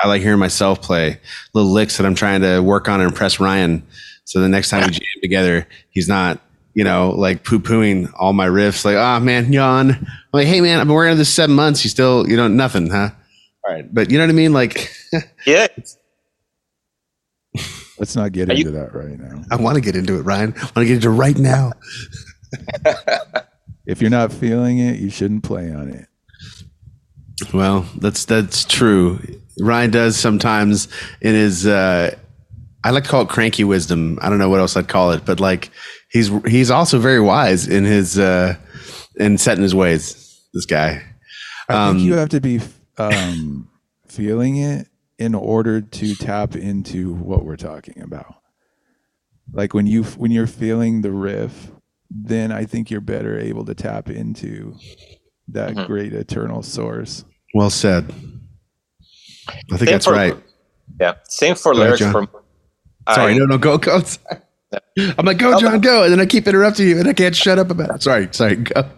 i 0.02 0.08
like 0.08 0.22
hearing 0.22 0.38
myself 0.38 0.80
play. 0.82 1.20
Little 1.54 1.70
licks 1.70 1.96
that 1.96 2.06
i'm 2.06 2.14
trying 2.14 2.42
to 2.42 2.60
work 2.60 2.88
on 2.88 3.00
and 3.00 3.10
impress 3.10 3.38
ryan. 3.40 3.82
So 4.24 4.40
the 4.40 4.48
next 4.48 4.70
time 4.70 4.84
we 4.86 4.90
jam 4.92 5.20
together 5.22 5.66
he's 5.90 6.08
not 6.08 6.40
you 6.74 6.84
know 6.84 7.10
like 7.10 7.44
poo-pooing 7.44 8.10
all 8.18 8.32
my 8.32 8.46
riffs 8.48 8.84
like 8.84 8.96
oh 8.96 9.20
man 9.20 9.52
yawn. 9.52 9.90
I'm 9.92 10.06
like 10.32 10.46
hey 10.46 10.60
man 10.60 10.80
i've 10.80 10.86
been 10.86 10.94
working 10.94 11.12
on 11.12 11.18
this 11.18 11.32
seven 11.32 11.54
months. 11.56 11.84
You 11.84 11.90
still 11.90 12.28
you 12.28 12.36
know 12.36 12.48
nothing 12.48 12.88
huh 12.90 13.10
all 13.64 13.74
right 13.74 13.92
but 13.94 14.10
you 14.10 14.18
know 14.18 14.24
what 14.24 14.30
i 14.30 14.34
mean 14.34 14.52
like 14.52 14.90
Yeah, 15.46 15.66
Let's 17.98 18.16
not 18.16 18.32
get 18.32 18.50
Are 18.50 18.54
you- 18.54 18.66
into 18.66 18.72
that 18.78 18.94
right 18.94 19.18
now. 19.18 19.42
i 19.50 19.56
want 19.56 19.74
to 19.76 19.80
get 19.80 19.94
into 19.96 20.18
it 20.18 20.22
ryan 20.22 20.54
i 20.56 20.60
want 20.62 20.74
to 20.76 20.84
get 20.86 20.94
into 20.96 21.08
it 21.10 21.12
right 21.14 21.38
now 21.38 21.72
If 23.84 24.00
you're 24.00 24.10
not 24.10 24.32
feeling 24.32 24.78
it, 24.78 25.00
you 25.00 25.10
shouldn't 25.10 25.42
play 25.42 25.72
on 25.72 25.88
it. 25.90 26.06
Well, 27.52 27.84
that's 27.98 28.24
that's 28.26 28.64
true. 28.64 29.18
Ryan 29.58 29.90
does 29.90 30.16
sometimes 30.16 30.86
in 31.20 31.34
his 31.34 31.66
uh 31.66 32.14
I 32.84 32.90
like 32.90 33.02
to 33.02 33.10
call 33.10 33.22
it 33.22 33.28
cranky 33.28 33.64
wisdom. 33.64 34.20
I 34.22 34.28
don't 34.30 34.38
know 34.38 34.48
what 34.48 34.60
else 34.60 34.76
I'd 34.76 34.86
call 34.86 35.10
it, 35.10 35.24
but 35.24 35.40
like 35.40 35.70
he's 36.12 36.30
he's 36.46 36.70
also 36.70 37.00
very 37.00 37.18
wise 37.18 37.66
in 37.66 37.84
his 37.84 38.20
uh 38.20 38.54
in 39.16 39.36
setting 39.36 39.62
his 39.64 39.74
ways. 39.74 40.40
This 40.54 40.64
guy. 40.66 41.02
I 41.68 41.88
Um, 41.88 41.96
think 41.96 42.06
you 42.06 42.14
have 42.14 42.28
to 42.28 42.40
be 42.40 42.60
um, 42.98 43.68
feeling 44.06 44.56
it 44.56 44.88
in 45.18 45.34
order 45.34 45.80
to 45.80 46.14
tap 46.14 46.56
into 46.56 47.12
what 47.14 47.44
we're 47.44 47.56
talking 47.56 48.00
about. 48.02 48.34
Like 49.52 49.74
when 49.74 49.86
you 49.86 50.04
when 50.04 50.30
you're 50.30 50.46
feeling 50.46 51.02
the 51.02 51.10
riff, 51.12 51.70
then 52.10 52.50
I 52.52 52.64
think 52.64 52.90
you're 52.90 53.00
better 53.00 53.38
able 53.38 53.64
to 53.66 53.74
tap 53.74 54.08
into 54.08 54.76
that 55.48 55.74
Mhm. 55.74 55.86
great 55.86 56.12
eternal 56.12 56.62
source. 56.62 57.24
Well 57.54 57.70
said. 57.70 58.12
I 59.48 59.52
think 59.76 59.78
Same 59.80 59.86
that's 59.86 60.06
for- 60.06 60.12
right. 60.12 60.36
yeah. 61.00 61.14
Same 61.28 61.54
for 61.54 61.72
Go 61.74 61.80
lyrics. 61.80 61.98
John. 61.98 62.12
For 62.12 62.28
Sorry, 63.14 63.34
I- 63.34 63.36
no, 63.38 63.46
no, 63.46 63.58
go, 63.58 63.78
go. 63.78 64.00
I'm 64.96 65.26
like, 65.26 65.38
go, 65.38 65.58
John, 65.58 65.80
go, 65.80 66.04
and 66.04 66.12
then 66.12 66.20
I 66.20 66.24
keep 66.26 66.46
interrupting 66.46 66.88
you, 66.88 66.98
and 67.00 67.08
I 67.08 67.12
can't 67.12 67.34
shut 67.36 67.58
up 67.58 67.70
about 67.70 67.96
it. 67.96 68.02
Sorry, 68.02 68.28
sorry, 68.30 68.56
go. 68.56 68.88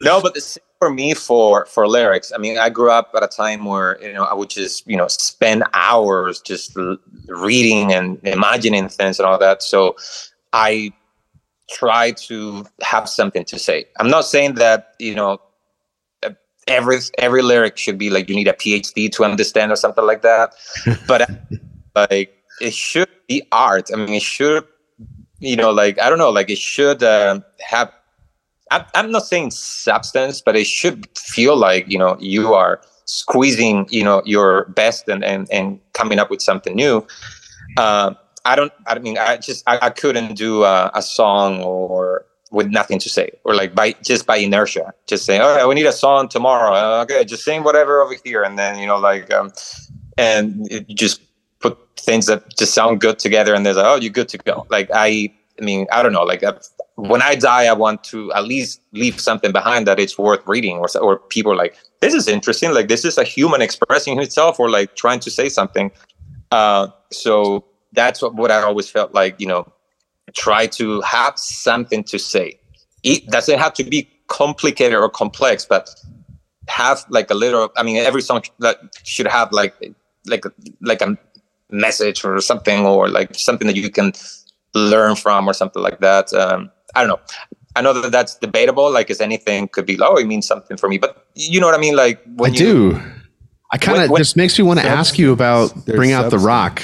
No, 0.00 0.22
but 0.22 0.34
the 0.34 0.40
same 0.40 0.62
for 0.80 0.90
me 0.90 1.14
for 1.14 1.66
for 1.66 1.86
lyrics. 1.86 2.32
I 2.34 2.38
mean, 2.38 2.58
I 2.58 2.70
grew 2.70 2.90
up 2.90 3.10
at 3.14 3.22
a 3.22 3.28
time 3.28 3.66
where 3.66 4.02
you 4.02 4.12
know 4.12 4.24
I 4.24 4.34
would 4.34 4.50
just 4.50 4.86
you 4.88 4.96
know 4.96 5.06
spend 5.08 5.62
hours 5.74 6.40
just 6.40 6.76
l- 6.76 6.96
reading 7.28 7.92
and 7.92 8.18
imagining 8.24 8.88
things 8.88 9.20
and 9.20 9.26
all 9.28 9.38
that. 9.38 9.62
So 9.62 9.94
I 10.54 10.92
try 11.68 12.12
to 12.12 12.64
have 12.82 13.08
something 13.08 13.44
to 13.44 13.58
say. 13.58 13.84
I'm 13.98 14.08
not 14.08 14.24
saying 14.24 14.54
that 14.54 14.94
you 14.98 15.14
know 15.14 15.38
every 16.66 16.98
every 17.18 17.42
lyric 17.42 17.76
should 17.76 17.98
be 17.98 18.08
like 18.08 18.30
you 18.30 18.34
need 18.34 18.48
a 18.48 18.54
PhD 18.54 19.12
to 19.12 19.24
understand 19.24 19.70
or 19.70 19.76
something 19.76 20.06
like 20.06 20.22
that, 20.22 20.54
but 21.06 21.30
like 21.94 22.34
it 22.62 22.72
should 22.72 23.10
be 23.28 23.42
art. 23.52 23.90
I 23.92 23.96
mean, 23.96 24.14
it 24.14 24.22
should 24.22 24.64
you 25.40 25.56
know 25.56 25.72
like 25.72 26.00
I 26.00 26.08
don't 26.08 26.18
know 26.18 26.30
like 26.30 26.48
it 26.48 26.58
should 26.58 27.02
uh, 27.02 27.40
have 27.60 27.92
I'm, 28.70 29.10
not 29.10 29.26
saying 29.26 29.50
substance, 29.50 30.40
but 30.40 30.56
it 30.56 30.66
should 30.66 31.06
feel 31.18 31.56
like 31.56 31.88
you 31.88 31.98
know 31.98 32.16
you 32.20 32.54
are 32.54 32.80
squeezing 33.04 33.88
you 33.90 34.04
know 34.04 34.22
your 34.24 34.66
best 34.66 35.08
and 35.08 35.24
and, 35.24 35.48
and 35.50 35.80
coming 35.92 36.18
up 36.18 36.30
with 36.30 36.40
something 36.40 36.74
new. 36.74 37.06
Uh, 37.76 38.14
I 38.44 38.56
don't. 38.56 38.72
I 38.86 38.98
mean, 38.98 39.18
I 39.18 39.36
just 39.36 39.68
I, 39.68 39.78
I 39.82 39.90
couldn't 39.90 40.34
do 40.34 40.64
a, 40.64 40.90
a 40.94 41.02
song 41.02 41.62
or 41.62 42.26
with 42.50 42.66
nothing 42.66 42.98
to 42.98 43.08
say 43.08 43.30
or 43.44 43.54
like 43.54 43.74
by 43.74 43.92
just 44.02 44.26
by 44.26 44.36
inertia, 44.36 44.92
just 45.06 45.24
saying, 45.24 45.40
"Oh, 45.42 45.68
we 45.68 45.74
need 45.74 45.86
a 45.86 45.92
song 45.92 46.28
tomorrow." 46.28 46.74
Uh, 46.74 47.02
okay, 47.02 47.24
just 47.24 47.44
sing 47.44 47.64
whatever 47.64 48.00
over 48.00 48.14
here, 48.24 48.42
and 48.42 48.58
then 48.58 48.78
you 48.78 48.86
know 48.86 48.98
like 48.98 49.32
um, 49.32 49.52
and 50.16 50.70
it 50.70 50.88
just 50.88 51.20
put 51.60 51.78
things 51.96 52.26
that 52.26 52.56
just 52.56 52.74
sound 52.74 53.00
good 53.00 53.18
together, 53.18 53.54
and 53.54 53.64
they're 53.64 53.74
like, 53.74 53.84
oh, 53.86 53.96
you're 53.96 54.12
good 54.12 54.28
to 54.30 54.38
go. 54.38 54.66
Like 54.70 54.90
I, 54.92 55.32
I 55.60 55.64
mean, 55.64 55.86
I 55.92 56.02
don't 56.02 56.12
know. 56.12 56.22
Like 56.22 56.42
when 56.96 57.22
I 57.22 57.34
die, 57.34 57.66
I 57.66 57.72
want 57.72 58.02
to 58.04 58.32
at 58.32 58.44
least 58.44 58.80
leave 58.92 59.20
something 59.20 59.52
behind 59.52 59.86
that 59.86 60.00
it's 60.00 60.18
worth 60.18 60.40
reading, 60.46 60.78
or 60.78 60.88
or 61.00 61.18
people 61.18 61.56
like, 61.56 61.76
this 62.00 62.14
is 62.14 62.28
interesting. 62.28 62.72
Like 62.72 62.88
this 62.88 63.04
is 63.04 63.18
a 63.18 63.24
human 63.24 63.60
expressing 63.60 64.18
himself, 64.18 64.58
or 64.58 64.70
like 64.70 64.96
trying 64.96 65.20
to 65.20 65.30
say 65.30 65.48
something. 65.48 65.90
Uh, 66.50 66.88
so 67.12 67.64
that's 67.92 68.22
what, 68.22 68.34
what 68.34 68.50
I 68.50 68.62
always 68.62 68.88
felt 68.90 69.12
like. 69.14 69.38
You 69.38 69.48
know, 69.48 69.72
try 70.34 70.66
to 70.68 71.00
have 71.02 71.38
something 71.38 72.04
to 72.04 72.18
say. 72.18 72.58
It 73.02 73.26
doesn't 73.28 73.58
have 73.58 73.74
to 73.74 73.84
be 73.84 74.08
complicated 74.28 74.98
or 74.98 75.08
complex, 75.10 75.64
but 75.64 75.90
have 76.68 77.04
like 77.10 77.30
a 77.30 77.34
little. 77.34 77.70
I 77.76 77.82
mean, 77.82 77.96
every 77.98 78.22
song 78.22 78.42
that 78.60 78.78
should 79.04 79.26
have 79.26 79.52
like 79.52 79.74
like 80.26 80.44
like 80.80 81.02
a 81.02 81.18
message 81.70 82.24
or 82.24 82.40
something, 82.40 82.86
or 82.86 83.08
like 83.08 83.34
something 83.34 83.66
that 83.66 83.76
you 83.76 83.90
can 83.90 84.12
learn 84.74 85.16
from, 85.16 85.48
or 85.48 85.52
something 85.52 85.82
like 85.82 86.00
that. 86.00 86.32
Um, 86.32 86.70
I 86.94 87.00
don't 87.00 87.08
know. 87.08 87.20
I 87.76 87.82
know 87.82 87.92
that 87.92 88.10
that's 88.10 88.34
debatable. 88.36 88.92
Like, 88.92 89.10
is 89.10 89.20
anything 89.20 89.68
could 89.68 89.86
be, 89.86 89.98
oh, 90.00 90.16
it 90.16 90.26
means 90.26 90.46
something 90.46 90.76
for 90.76 90.88
me, 90.88 90.98
but 90.98 91.26
you 91.34 91.60
know 91.60 91.66
what 91.66 91.74
I 91.74 91.80
mean? 91.80 91.94
Like, 91.94 92.20
when 92.34 92.50
I 92.50 92.54
you, 92.54 92.92
do. 92.92 93.02
I 93.72 93.78
kind 93.78 94.02
of 94.02 94.16
just 94.16 94.36
makes 94.36 94.58
me 94.58 94.64
want 94.64 94.80
to 94.80 94.86
ask 94.86 95.18
you 95.18 95.32
about 95.32 95.86
bring 95.86 96.10
out 96.10 96.30
the 96.30 96.38
rock. 96.38 96.82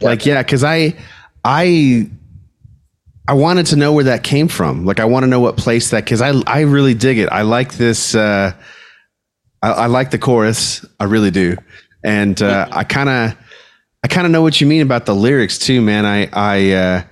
Yeah. 0.00 0.08
Like, 0.08 0.26
yeah, 0.26 0.42
because 0.42 0.64
I, 0.64 0.96
I, 1.44 2.10
I 3.28 3.34
wanted 3.34 3.66
to 3.66 3.76
know 3.76 3.92
where 3.92 4.04
that 4.04 4.24
came 4.24 4.48
from. 4.48 4.84
Like, 4.84 4.98
I 4.98 5.04
want 5.04 5.22
to 5.22 5.28
know 5.28 5.38
what 5.38 5.56
place 5.56 5.90
that 5.90 6.04
because 6.04 6.20
I, 6.20 6.32
I 6.46 6.62
really 6.62 6.94
dig 6.94 7.18
it. 7.18 7.28
I 7.30 7.42
like 7.42 7.74
this. 7.74 8.16
Uh, 8.16 8.52
I, 9.62 9.70
I 9.70 9.86
like 9.86 10.10
the 10.10 10.18
chorus. 10.18 10.84
I 10.98 11.04
really 11.04 11.30
do, 11.30 11.56
and 12.04 12.42
uh, 12.42 12.66
I 12.72 12.82
kind 12.82 13.08
of, 13.08 13.38
I 14.02 14.08
kind 14.08 14.26
of 14.26 14.32
know 14.32 14.42
what 14.42 14.60
you 14.60 14.66
mean 14.66 14.82
about 14.82 15.06
the 15.06 15.14
lyrics 15.14 15.58
too, 15.58 15.80
man. 15.80 16.06
I, 16.06 16.28
I. 16.32 16.72
Uh, 16.72 17.02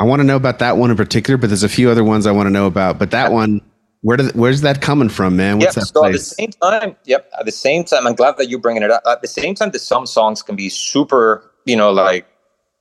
I 0.00 0.04
want 0.04 0.20
to 0.20 0.24
know 0.24 0.36
about 0.36 0.60
that 0.60 0.78
one 0.78 0.90
in 0.90 0.96
particular, 0.96 1.36
but 1.36 1.48
there's 1.48 1.62
a 1.62 1.68
few 1.68 1.90
other 1.90 2.02
ones 2.02 2.26
I 2.26 2.32
want 2.32 2.46
to 2.46 2.50
know 2.50 2.66
about. 2.66 2.98
But 2.98 3.10
that 3.10 3.32
one, 3.32 3.60
where 4.00 4.16
did, 4.16 4.34
where's 4.34 4.62
that 4.62 4.80
coming 4.80 5.10
from, 5.10 5.36
man? 5.36 5.58
What's 5.58 5.76
yep, 5.76 5.84
that 5.84 5.86
so 5.88 6.00
place? 6.00 6.14
at 6.14 6.18
the 6.18 6.24
same 6.24 6.50
time, 6.52 6.96
yep. 7.04 7.30
At 7.38 7.44
the 7.44 7.52
same 7.52 7.84
time, 7.84 8.06
I'm 8.06 8.14
glad 8.14 8.38
that 8.38 8.48
you're 8.48 8.60
bringing 8.60 8.82
it 8.82 8.90
up. 8.90 9.02
At 9.06 9.20
the 9.20 9.28
same 9.28 9.54
time, 9.54 9.72
that 9.72 9.80
some 9.80 10.06
songs 10.06 10.42
can 10.42 10.56
be 10.56 10.70
super, 10.70 11.52
you 11.66 11.76
know, 11.76 11.92
like 11.92 12.26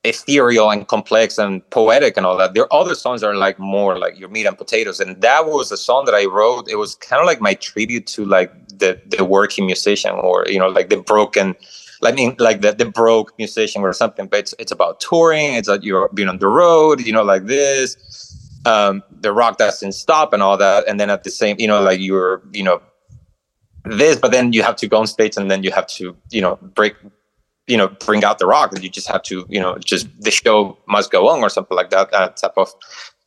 ethereal 0.06 0.72
and 0.72 0.88
complex 0.88 1.38
and 1.38 1.68
poetic 1.72 2.16
and 2.16 2.26
all 2.26 2.38
that. 2.38 2.54
There 2.54 2.64
are 2.64 2.74
other 2.74 2.96
songs 2.96 3.20
that 3.20 3.28
are 3.28 3.36
like 3.36 3.60
more 3.60 4.00
like 4.00 4.18
your 4.18 4.30
meat 4.30 4.46
and 4.46 4.58
potatoes. 4.58 5.02
And 5.02 5.22
that 5.22 5.46
was 5.46 5.74
a 5.74 5.78
song 5.78 6.06
that 6.06 6.16
I 6.16 6.24
wrote. 6.24 6.70
It 6.70 6.78
was 6.78 6.96
kind 6.96 7.20
of 7.20 7.26
like 7.26 7.42
my 7.42 7.54
tribute 7.56 8.08
to 8.08 8.24
like 8.24 8.54
the 8.70 9.02
the 9.18 9.26
working 9.26 9.66
musician 9.66 10.12
or 10.12 10.46
you 10.48 10.58
know 10.58 10.70
like 10.70 10.88
the 10.88 11.02
broken 11.02 11.54
I 12.04 12.12
mean, 12.12 12.36
like 12.40 12.62
the, 12.62 12.72
the 12.72 12.86
broke 12.86 13.34
musician 13.38 13.82
or 13.82 13.94
something, 13.94 14.28
but 14.28 14.40
it's, 14.40 14.54
it's 14.60 14.72
about 14.72 15.00
touring. 15.00 15.56
It's 15.56 15.68
that 15.68 15.84
you're 15.84 16.10
being 16.14 16.30
on 16.30 16.40
the 16.40 16.48
road, 16.48 17.06
you 17.06 17.12
know, 17.12 17.24
like 17.24 17.46
this, 17.46 18.62
um, 18.66 19.04
the 19.12 19.34
rock 19.34 19.58
doesn't 19.58 19.94
stop 19.94 20.34
and 20.34 20.42
all 20.42 20.58
that. 20.58 20.88
And 20.88 21.00
then 21.00 21.10
at 21.10 21.24
the 21.24 21.32
same, 21.32 21.58
you 21.60 21.68
know, 21.68 21.82
like 21.82 22.00
you're, 22.00 22.42
you 22.54 22.64
know, 22.64 22.82
this, 23.86 24.18
but 24.18 24.32
then 24.32 24.54
you 24.54 24.64
have 24.64 24.76
to 24.78 24.88
go 24.88 25.00
on 25.00 25.08
stage 25.08 25.38
and 25.38 25.50
then 25.50 25.64
you 25.64 25.72
have 25.72 25.88
to, 25.88 26.16
you 26.32 26.42
know, 26.42 26.58
break, 26.58 26.96
you 27.68 27.78
know, 27.78 27.88
bring 27.88 28.24
out 28.24 28.40
the 28.40 28.46
rock 28.46 28.74
and 28.74 28.84
you 28.84 28.90
just 28.90 29.08
have 29.08 29.24
to, 29.24 29.46
you 29.50 29.60
know, 29.60 29.78
just 29.78 30.08
the 30.22 30.32
show 30.32 30.78
must 30.88 31.12
go 31.12 31.28
on 31.28 31.42
or 31.42 31.50
something 31.50 31.76
like 31.76 31.90
that, 31.90 32.12
that 32.12 32.38
type 32.38 32.54
of, 32.58 32.74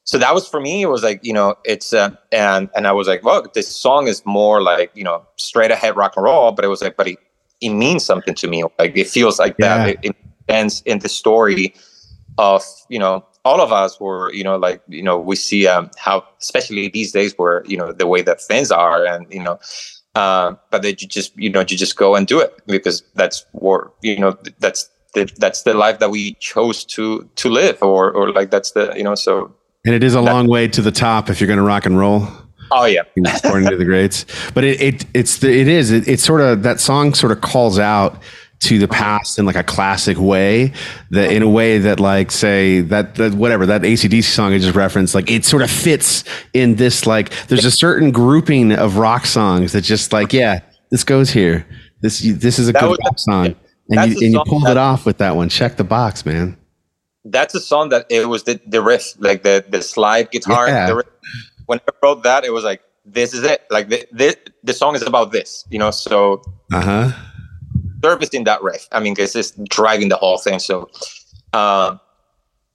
so 0.04 0.18
that 0.18 0.34
was 0.34 0.48
for 0.48 0.60
me 0.60 0.82
it 0.82 0.86
was 0.86 1.02
like 1.02 1.20
you 1.22 1.32
know 1.32 1.54
it's 1.64 1.92
uh, 1.92 2.10
and 2.32 2.68
and 2.74 2.86
i 2.86 2.92
was 2.92 3.06
like 3.06 3.22
well 3.22 3.46
this 3.54 3.68
song 3.68 4.08
is 4.08 4.24
more 4.26 4.60
like 4.60 4.90
you 4.94 5.04
know 5.04 5.24
straight 5.36 5.70
ahead 5.70 5.96
rock 5.96 6.14
and 6.16 6.24
roll 6.24 6.52
but 6.52 6.64
it 6.64 6.68
was 6.68 6.82
like 6.82 6.96
but 6.96 7.08
it, 7.08 7.18
it 7.62 7.70
means 7.70 8.04
something 8.04 8.34
to 8.34 8.48
me. 8.48 8.64
Like 8.78 8.96
it 8.96 9.06
feels 9.06 9.38
like 9.38 9.56
yeah. 9.58 9.86
that. 9.86 10.04
It, 10.04 10.16
ends 10.48 10.82
in 10.84 10.98
the 10.98 11.08
story 11.08 11.74
of 12.38 12.62
you 12.88 12.98
know 12.98 13.24
all 13.44 13.60
of 13.60 13.72
us 13.72 14.00
were 14.00 14.32
you 14.32 14.44
know 14.44 14.56
like 14.56 14.82
you 14.88 15.02
know 15.02 15.18
we 15.18 15.36
see 15.36 15.66
um, 15.66 15.90
how 15.96 16.24
especially 16.40 16.88
these 16.88 17.12
days 17.12 17.34
where 17.36 17.64
you 17.66 17.76
know 17.76 17.92
the 17.92 18.06
way 18.06 18.22
that 18.22 18.40
things 18.40 18.70
are 18.70 19.04
and 19.04 19.26
you 19.32 19.42
know 19.42 19.58
uh, 20.14 20.54
but 20.70 20.82
that 20.82 21.00
you 21.02 21.08
just 21.08 21.36
you 21.36 21.50
know 21.50 21.60
you 21.60 21.76
just 21.76 21.96
go 21.96 22.14
and 22.14 22.26
do 22.26 22.40
it 22.40 22.60
because 22.66 23.02
that's 23.14 23.46
what 23.52 23.92
you 24.02 24.18
know 24.18 24.36
that's 24.58 24.90
the, 25.14 25.30
that's 25.38 25.62
the 25.62 25.74
life 25.74 25.98
that 25.98 26.10
we 26.10 26.34
chose 26.34 26.84
to 26.84 27.28
to 27.36 27.48
live 27.48 27.82
or 27.82 28.10
or 28.12 28.32
like 28.32 28.50
that's 28.50 28.72
the 28.72 28.92
you 28.96 29.02
know 29.02 29.14
so 29.14 29.52
and 29.84 29.94
it 29.94 30.04
is 30.04 30.14
a 30.14 30.18
that, 30.18 30.32
long 30.32 30.46
way 30.46 30.68
to 30.68 30.80
the 30.80 30.92
top 30.92 31.28
if 31.28 31.40
you're 31.40 31.48
going 31.48 31.58
to 31.58 31.64
rock 31.64 31.86
and 31.86 31.98
roll 31.98 32.26
Oh 32.72 32.84
yeah, 32.84 33.02
according 33.44 33.68
to 33.68 33.76
the 33.76 33.84
greats. 33.84 34.26
But 34.54 34.64
it, 34.64 34.80
it 34.80 35.06
it's 35.14 35.38
the, 35.38 35.50
it 35.50 35.68
is 35.68 35.90
it, 35.90 36.08
it's 36.08 36.22
sort 36.22 36.40
of 36.40 36.62
that 36.62 36.80
song 36.80 37.14
sort 37.14 37.32
of 37.32 37.40
calls 37.40 37.78
out 37.78 38.22
to 38.60 38.78
the 38.78 38.86
past 38.86 39.38
in 39.40 39.44
like 39.44 39.56
a 39.56 39.64
classic 39.64 40.16
way 40.18 40.72
that 41.10 41.32
in 41.32 41.42
a 41.42 41.48
way 41.48 41.78
that 41.78 41.98
like 41.98 42.30
say 42.30 42.80
that, 42.80 43.16
that 43.16 43.34
whatever 43.34 43.66
that 43.66 43.82
acdc 43.82 44.22
song 44.22 44.52
i 44.52 44.58
just 44.58 44.76
referenced 44.76 45.16
like 45.16 45.28
it 45.28 45.44
sort 45.44 45.64
of 45.64 45.70
fits 45.70 46.22
in 46.52 46.76
this 46.76 47.04
like 47.04 47.30
there's 47.48 47.64
a 47.64 47.72
certain 47.72 48.12
grouping 48.12 48.70
of 48.70 48.98
rock 48.98 49.26
songs 49.26 49.72
that 49.72 49.80
just 49.80 50.12
like 50.12 50.32
yeah 50.32 50.60
this 50.92 51.04
goes 51.04 51.30
here. 51.30 51.66
This 52.02 52.20
this 52.20 52.58
is 52.58 52.68
a 52.68 52.72
that 52.72 52.82
good 52.82 52.98
rock 53.02 53.18
song. 53.18 53.56
And 53.88 54.12
you, 54.12 54.26
and 54.26 54.32
you 54.34 54.42
pulled 54.46 54.66
that, 54.66 54.72
it 54.72 54.76
off 54.76 55.06
with 55.06 55.18
that 55.18 55.34
one. 55.34 55.48
Check 55.48 55.76
the 55.76 55.84
box 55.84 56.24
man. 56.24 56.56
That's 57.24 57.54
a 57.54 57.60
song 57.60 57.88
that 57.88 58.06
it 58.10 58.28
was 58.28 58.44
the, 58.44 58.60
the 58.66 58.82
riff 58.82 59.14
like 59.18 59.42
the 59.42 59.64
the 59.66 59.80
slide 59.80 60.30
guitar 60.30 60.68
yeah. 60.68 60.86
the 60.86 60.96
riff 60.96 61.06
when 61.66 61.80
I 61.80 61.92
wrote 62.02 62.22
that, 62.22 62.44
it 62.44 62.52
was 62.52 62.64
like, 62.64 62.82
this 63.04 63.34
is 63.34 63.44
it. 63.44 63.62
Like 63.70 63.88
the, 63.88 64.06
this, 64.12 64.36
the 64.62 64.72
song 64.72 64.94
is 64.94 65.02
about 65.02 65.32
this, 65.32 65.64
you 65.70 65.78
know. 65.78 65.90
So 65.90 66.42
uh-huh. 66.72 67.12
servicing 68.02 68.44
that 68.44 68.62
riff. 68.62 68.88
I 68.92 69.00
mean, 69.00 69.14
it's 69.18 69.32
just 69.32 69.62
driving 69.64 70.08
the 70.08 70.16
whole 70.16 70.38
thing. 70.38 70.58
So, 70.58 70.90
uh, 71.52 71.96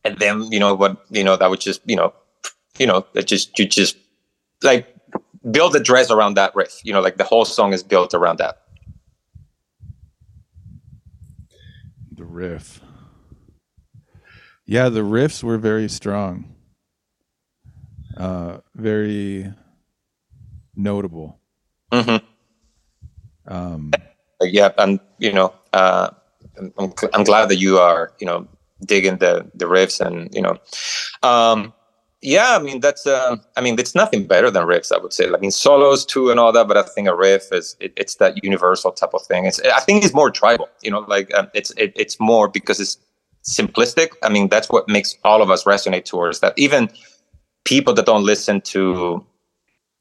and 0.04 0.18
then 0.20 0.44
you 0.52 0.60
know 0.60 0.74
what 0.76 1.06
you 1.10 1.24
know 1.24 1.36
that 1.36 1.50
would 1.50 1.60
just 1.60 1.82
you 1.86 1.96
know, 1.96 2.14
you 2.78 2.88
know 2.88 3.06
it 3.14 3.28
just 3.28 3.58
you 3.58 3.66
just 3.66 3.98
like 4.64 4.94
build 5.52 5.76
a 5.76 5.80
dress 5.80 6.12
around 6.12 6.36
that 6.36 6.56
riff. 6.56 6.82
You 6.84 6.94
know, 6.94 7.02
like 7.02 7.18
the 7.18 7.24
whole 7.24 7.46
song 7.46 7.74
is 7.74 7.84
built 7.84 8.14
around 8.14 8.38
that. 8.40 8.64
The 12.12 12.26
riff. 12.26 12.82
Yeah, 14.66 14.90
the 14.90 15.02
riffs 15.02 15.44
were 15.44 15.58
very 15.58 15.88
strong 15.88 16.57
uh, 18.18 18.58
very 18.76 19.52
notable. 20.76 21.40
Mm-hmm. 21.92 22.26
Um, 23.54 23.92
yeah, 24.42 24.72
and 24.78 25.00
you 25.20 25.34
know, 25.34 25.54
uh, 25.74 26.10
I'm, 26.78 26.94
I'm 27.14 27.24
glad 27.24 27.50
that 27.50 27.58
you 27.58 27.78
are, 27.78 28.14
you 28.20 28.28
know, 28.28 28.48
digging 28.86 29.18
the 29.18 29.50
the 29.54 29.66
riffs 29.66 30.00
and 30.00 30.34
you 30.34 30.42
know, 30.42 30.58
um, 31.24 31.74
yeah. 32.22 32.58
I 32.58 32.60
mean, 32.60 32.80
that's 32.80 33.08
uh, 33.08 33.38
I 33.56 33.62
mean, 33.62 33.80
it's 33.80 33.96
nothing 33.96 34.28
better 34.28 34.52
than 34.52 34.64
riffs. 34.64 34.92
I 34.92 34.98
would 34.98 35.14
say. 35.14 35.28
I 35.28 35.38
mean, 35.38 35.52
solos 35.52 36.06
too 36.06 36.30
and 36.30 36.40
all 36.40 36.52
that, 36.52 36.68
but 36.68 36.78
I 36.78 36.84
think 36.84 37.08
a 37.08 37.16
riff 37.16 37.52
is 37.52 37.76
it, 37.80 37.94
it's 37.96 38.16
that 38.16 38.44
universal 38.44 38.92
type 38.92 39.14
of 39.14 39.24
thing. 39.24 39.46
It's 39.46 39.60
I 39.62 39.80
think 39.80 40.04
it's 40.04 40.14
more 40.14 40.30
tribal. 40.30 40.70
You 40.82 40.92
know, 40.92 41.00
like 41.00 41.34
um, 41.34 41.50
it's 41.54 41.72
it, 41.72 41.94
it's 41.96 42.20
more 42.20 42.48
because 42.48 42.80
it's 42.80 42.98
simplistic. 43.44 44.10
I 44.24 44.30
mean, 44.30 44.50
that's 44.50 44.70
what 44.70 44.90
makes 44.90 45.16
all 45.24 45.42
of 45.42 45.50
us 45.50 45.64
resonate 45.64 46.06
towards 46.06 46.42
that. 46.42 46.54
Even 46.58 46.90
people 47.68 47.94
that 47.94 48.06
don't 48.06 48.24
listen 48.24 48.62
to 48.62 49.24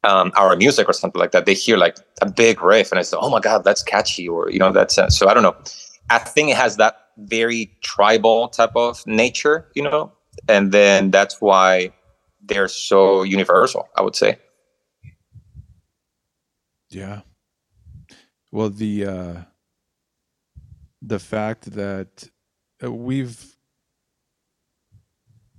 um, 0.05 0.31
our 0.37 0.55
music 0.55 0.89
or 0.89 0.93
something 0.93 1.19
like 1.19 1.33
that, 1.33 1.47
they 1.47 1.55
hear 1.55 1.77
like 1.77 1.97
a 2.23 2.31
big 2.31 2.63
riff 2.63 2.93
and 2.93 2.99
I 3.01 3.03
say, 3.03 3.17
"Oh 3.21 3.29
my 3.29 3.41
god, 3.41 3.65
that's 3.65 3.83
catchy," 3.83 4.29
or 4.29 4.49
you 4.51 4.59
know, 4.61 4.73
that's 4.73 4.97
uh, 4.97 5.11
so 5.11 5.29
I 5.29 5.35
don't 5.35 5.43
know. 5.43 5.57
I 6.09 6.19
think 6.19 6.51
it 6.51 6.57
has 6.57 6.77
that 6.77 6.95
very 7.19 7.77
tribal 7.83 8.49
type 8.49 8.77
of 8.77 9.05
nature, 9.07 9.67
you 9.75 9.83
know, 9.83 10.13
and 10.49 10.71
then 10.71 11.11
that's 11.11 11.41
why 11.41 11.91
they're 12.41 12.69
so 12.69 13.25
universal. 13.25 13.89
I 13.97 14.03
would 14.03 14.15
say. 14.15 14.39
Yeah. 16.89 17.23
Well, 18.53 18.71
the 18.71 19.07
uh, 19.07 19.35
the 21.03 21.19
fact 21.19 21.73
that 21.73 22.31
we've 22.81 23.56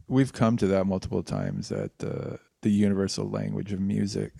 we've 0.07 0.33
come 0.33 0.57
to 0.57 0.67
that 0.67 0.85
multiple 0.85 1.23
times 1.23 1.71
at 1.71 1.91
uh, 2.03 2.37
the 2.61 2.69
universal 2.69 3.29
language 3.29 3.73
of 3.73 3.79
music. 3.79 4.33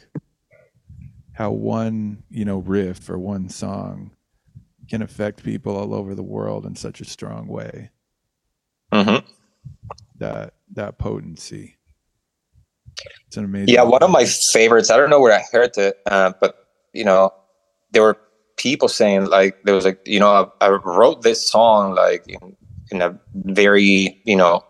How 1.34 1.52
one, 1.52 2.24
you 2.30 2.46
know, 2.46 2.60
riff 2.60 3.10
or 3.10 3.20
one 3.20 3.50
song 3.50 4.12
can 4.90 5.02
affect 5.02 5.44
people 5.44 5.76
all 5.76 5.94
over 5.94 6.16
the 6.16 6.24
world 6.24 6.66
in 6.66 6.76
such 6.76 7.02
a 7.02 7.06
strong 7.06 7.48
way. 7.48 7.92
Mm-hmm. 8.92 9.26
That 10.18 10.54
that 10.74 10.98
potency. 10.98 11.78
It's 13.28 13.38
an 13.38 13.46
amazing. 13.46 13.76
Yeah, 13.76 13.84
one 13.84 14.02
of 14.02 14.10
my 14.10 14.26
favorites. 14.26 14.90
I 14.90 14.98
don't 14.98 15.12
know 15.12 15.20
where 15.20 15.38
I 15.38 15.44
heard 15.52 15.78
it, 15.78 15.98
uh, 16.08 16.34
but 16.40 16.68
you 16.94 17.04
know, 17.04 17.32
there 17.92 18.02
were 18.02 18.18
people 18.56 18.88
saying 18.88 19.26
like 19.26 19.62
there 19.64 19.76
was 19.76 19.86
like 19.86 20.00
you 20.06 20.20
know 20.20 20.52
I, 20.62 20.66
I 20.66 20.70
wrote 20.70 21.22
this 21.22 21.48
song 21.48 21.94
like 21.94 22.28
in, 22.28 22.58
in 22.90 23.02
a 23.04 23.20
very 23.36 24.20
you 24.24 24.36
know 24.36 24.66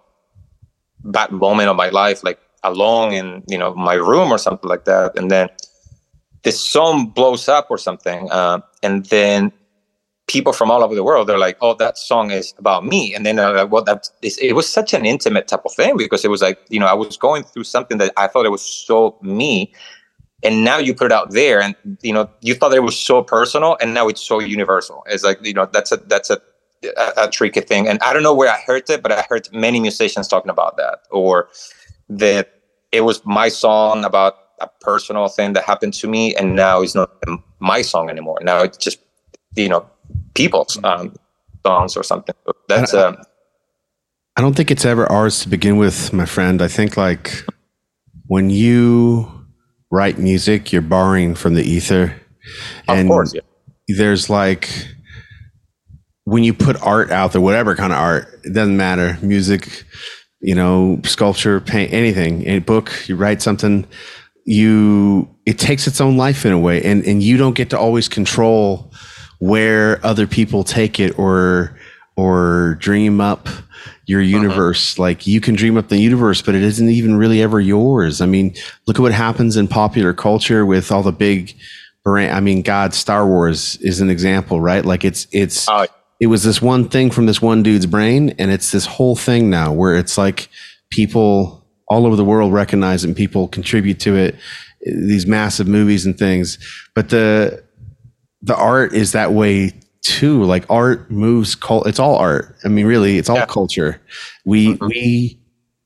bad 1.04 1.32
moment 1.32 1.70
of 1.70 1.76
my 1.76 1.90
life, 1.90 2.24
like 2.24 2.40
alone 2.64 3.14
in 3.14 3.44
you 3.48 3.58
know 3.58 3.74
my 3.76 3.96
room 3.96 4.32
or 4.32 4.38
something 4.38 4.70
like 4.70 4.86
that, 4.86 5.18
and 5.18 5.32
then 5.32 5.50
this 6.44 6.60
song 6.60 7.08
blows 7.08 7.48
up 7.50 7.68
or 7.70 7.78
something, 7.78 8.30
uh, 8.32 8.60
and 8.84 9.06
then 9.08 9.52
people 10.28 10.52
from 10.52 10.70
all 10.70 10.84
over 10.84 10.94
the 10.94 11.04
world 11.06 11.26
they're 11.26 11.38
like 11.38 11.58
oh 11.62 11.74
that 11.76 11.98
song 11.98 12.32
is 12.32 12.54
about 12.58 12.86
me. 12.86 13.16
And 13.16 13.26
then 13.26 13.38
like 13.38 13.72
well 13.72 13.84
that 13.84 14.10
is 14.22 14.38
it 14.40 14.54
was 14.54 14.68
such 14.68 14.94
an 14.94 15.06
intimate 15.06 15.48
type 15.48 15.64
of 15.66 15.74
thing 15.74 15.96
because 15.98 16.26
it 16.26 16.30
was 16.30 16.42
like 16.42 16.60
you 16.68 16.82
know 16.82 16.86
i 16.86 16.94
was 16.94 17.16
going 17.16 17.44
through 17.44 17.64
something 17.64 17.98
that 18.00 18.12
i 18.18 18.28
thought 18.28 18.46
it 18.46 18.50
was 18.52 18.62
so 18.62 19.18
me 19.22 19.74
and 20.44 20.64
now 20.64 20.78
you 20.78 20.94
put 20.94 21.08
it 21.08 21.12
out 21.12 21.32
there 21.32 21.62
and 21.62 21.76
you 22.02 22.14
know 22.14 22.30
you 22.42 22.54
thought 22.54 22.74
it 22.74 22.84
was 22.84 22.98
so 22.98 23.24
personal 23.24 23.78
and 23.82 23.94
now 23.94 24.08
it's 24.08 24.22
so 24.22 24.40
universal. 24.40 25.04
It's 25.08 25.24
like 25.24 25.44
you 25.44 25.54
know 25.54 25.68
that's 25.72 25.92
a 25.92 25.98
that's 25.98 26.30
a 26.30 26.42
a, 26.84 27.14
a 27.18 27.30
tricky 27.30 27.62
thing 27.62 27.88
and 27.88 28.00
i 28.02 28.14
don't 28.14 28.24
know 28.24 28.34
where 28.34 28.52
i 28.52 28.60
heard 28.66 28.90
it 28.90 29.02
but 29.02 29.12
i 29.12 29.26
heard 29.30 29.48
many 29.52 29.80
musicians 29.80 30.28
talking 30.28 30.50
about 30.50 30.78
that 30.78 31.00
or 31.12 31.50
that 32.10 32.62
it 32.92 33.02
was 33.02 33.26
my 33.26 33.50
song 33.50 34.04
about 34.06 34.36
a 34.60 34.70
personal 34.82 35.28
thing 35.28 35.54
that 35.54 35.64
happened 35.64 35.94
to 35.94 36.08
me 36.08 36.36
and 36.36 36.56
now 36.56 36.82
it's 36.82 36.96
not 36.96 37.12
my 37.60 37.82
song 37.82 38.10
anymore 38.10 38.40
now 38.42 38.62
it's 38.62 38.78
just 38.78 39.00
you 39.56 39.70
know 39.70 39.88
people's 40.34 40.80
um, 40.84 41.14
songs 41.66 41.98
or 41.98 42.04
something. 42.04 42.36
That's 42.68 42.94
I, 42.94 43.08
um, 43.08 43.18
I 44.36 44.42
don't 44.42 44.56
think 44.56 44.72
it's 44.72 44.86
ever 44.86 45.12
ours 45.12 45.42
to 45.42 45.50
begin 45.50 45.78
with, 45.78 46.14
my 46.14 46.26
friend. 46.26 46.62
I 46.62 46.68
think 46.68 46.96
like 46.96 47.44
when 48.28 48.50
you 48.50 49.46
write 49.92 50.18
music, 50.18 50.72
you're 50.72 50.82
borrowing 50.82 51.36
from 51.36 51.56
the 51.56 51.64
ether. 51.64 52.16
And 52.88 53.10
course, 53.10 53.34
yeah. 53.34 53.42
there's 53.98 54.30
like 54.30 54.70
when 56.28 56.44
you 56.44 56.54
put 56.54 56.76
art 56.82 57.10
out 57.10 57.32
there, 57.32 57.40
whatever 57.40 57.74
kind 57.74 57.94
of 57.94 58.00
art, 58.00 58.42
it 58.44 58.52
doesn't 58.52 58.76
matter. 58.76 59.18
Music, 59.22 59.86
you 60.42 60.54
know, 60.54 61.00
sculpture, 61.06 61.62
paint, 61.62 61.94
anything, 61.94 62.46
a 62.48 62.60
book, 62.60 62.92
you 63.08 63.16
write 63.16 63.42
something, 63.42 63.88
you 64.44 65.34
it 65.46 65.58
takes 65.58 65.88
its 65.88 66.02
own 66.02 66.18
life 66.18 66.46
in 66.46 66.52
a 66.52 66.60
way. 66.60 66.84
And 66.84 67.06
and 67.06 67.24
you 67.24 67.38
don't 67.38 67.56
get 67.56 67.70
to 67.70 67.80
always 67.80 68.10
control 68.10 68.92
where 69.40 70.06
other 70.06 70.28
people 70.28 70.66
take 70.66 71.00
it 71.00 71.18
or 71.18 71.80
or 72.18 72.76
dream 72.82 73.22
up 73.22 73.48
your 74.06 74.20
uh-huh. 74.20 74.28
universe. 74.28 74.96
Uh-huh. 74.96 75.04
Like 75.04 75.28
you 75.28 75.40
can 75.40 75.56
dream 75.56 75.78
up 75.78 75.88
the 75.88 75.98
universe, 75.98 76.42
but 76.42 76.56
it 76.56 76.62
isn't 76.62 76.90
even 76.90 77.16
really 77.16 77.42
ever 77.42 77.62
yours. 77.62 78.20
I 78.20 78.26
mean, 78.26 78.54
look 78.86 78.98
at 78.98 79.02
what 79.02 79.14
happens 79.14 79.56
in 79.56 79.70
popular 79.70 80.12
culture 80.12 80.66
with 80.66 80.92
all 80.92 81.04
the 81.04 81.14
big 81.14 81.56
brand. 82.04 82.36
I 82.36 82.42
mean, 82.42 82.64
God, 82.64 82.94
Star 82.94 83.26
Wars 83.26 83.78
is 83.78 84.02
an 84.02 84.10
example, 84.10 84.60
right? 84.60 84.84
Like 84.84 85.06
it's 85.06 85.26
it's 85.32 85.70
uh, 85.70 85.88
it 86.20 86.28
was 86.28 86.44
this 86.44 86.62
one 86.62 86.90
thing 86.90 87.12
from 87.12 87.26
this 87.26 87.42
one 87.42 87.64
dude's 87.64 87.86
brain, 87.86 88.34
and 88.40 88.52
it's 88.52 88.72
this 88.72 88.86
whole 88.86 89.16
thing 89.16 89.50
now 89.50 89.72
where 89.72 89.96
it's 89.96 90.18
like 90.18 90.50
people 90.90 91.66
all 91.88 92.06
over 92.06 92.16
the 92.16 92.26
world 92.26 92.52
recognize 92.52 93.04
it 93.04 93.08
and 93.08 93.16
people 93.16 93.48
contribute 93.48 94.00
to 94.02 94.16
it. 94.16 94.36
These 94.86 95.26
massive 95.26 95.68
movies 95.68 96.06
and 96.06 96.18
things, 96.18 96.58
but 96.96 97.10
the 97.10 97.64
the 98.42 98.56
art 98.56 98.94
is 98.94 99.12
that 99.12 99.34
way 99.34 99.74
too. 100.02 100.44
Like 100.44 100.66
art 100.70 101.12
moves 101.12 101.56
cult. 101.56 101.88
It's 101.88 102.00
all 102.00 102.16
art. 102.16 102.56
I 102.64 102.70
mean, 102.70 102.86
really, 102.86 103.18
it's 103.18 103.30
all 103.30 103.38
yeah. 103.38 103.46
culture. 103.46 104.02
We 104.46 104.70
mm-hmm. 104.70 104.88
we 104.88 105.40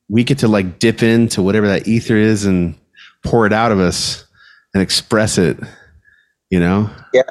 we 0.10 0.24
get 0.24 0.40
to 0.40 0.48
like 0.48 0.80
dip 0.80 1.04
into 1.04 1.42
whatever 1.42 1.68
that 1.68 1.88
ether 1.88 2.16
is 2.16 2.46
and 2.46 2.76
pour 3.26 3.46
it 3.46 3.54
out 3.54 3.72
of 3.72 3.80
us 3.80 4.26
and 4.74 4.84
express 4.84 5.38
it. 5.38 5.58
You 6.50 6.60
know. 6.60 6.90
Yeah. 7.14 7.24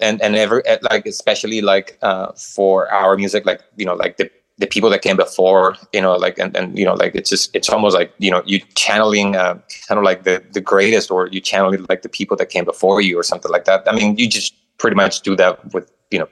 And 0.00 0.20
and 0.22 0.36
every 0.36 0.62
like 0.90 1.06
especially 1.06 1.60
like 1.60 1.98
uh, 2.02 2.32
for 2.32 2.90
our 2.92 3.16
music, 3.16 3.44
like 3.46 3.60
you 3.76 3.84
know, 3.84 3.94
like 3.94 4.16
the 4.16 4.30
the 4.58 4.66
people 4.66 4.88
that 4.90 5.02
came 5.02 5.16
before, 5.16 5.76
you 5.92 6.00
know, 6.00 6.14
like 6.14 6.38
and, 6.38 6.56
and 6.56 6.78
you 6.78 6.84
know, 6.84 6.94
like 6.94 7.14
it's 7.14 7.30
just 7.30 7.54
it's 7.54 7.68
almost 7.68 7.94
like 7.94 8.12
you 8.18 8.30
know 8.30 8.42
you 8.46 8.60
channeling 8.74 9.36
uh, 9.36 9.58
kind 9.88 9.98
of 9.98 10.04
like 10.04 10.24
the 10.24 10.42
the 10.52 10.60
greatest, 10.60 11.10
or 11.10 11.28
you 11.28 11.40
channeling 11.40 11.84
like 11.88 12.02
the 12.02 12.08
people 12.08 12.36
that 12.36 12.50
came 12.50 12.64
before 12.64 13.00
you, 13.00 13.18
or 13.18 13.22
something 13.22 13.50
like 13.50 13.64
that. 13.64 13.82
I 13.86 13.92
mean, 13.94 14.16
you 14.16 14.28
just 14.28 14.54
pretty 14.78 14.96
much 14.96 15.20
do 15.22 15.36
that 15.36 15.72
with 15.72 15.90
you 16.10 16.18
know 16.18 16.28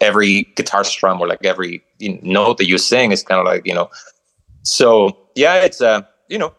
every 0.00 0.44
guitar 0.56 0.84
strum 0.84 1.20
or 1.20 1.26
like 1.26 1.44
every 1.44 1.82
note 2.22 2.58
that 2.58 2.66
you 2.66 2.78
sing 2.78 3.12
is 3.12 3.22
kind 3.22 3.40
of 3.40 3.46
like 3.46 3.66
you 3.66 3.74
know. 3.74 3.90
So 4.62 5.16
yeah, 5.34 5.56
it's 5.56 5.80
a 5.80 6.08
you 6.28 6.38
know, 6.38 6.54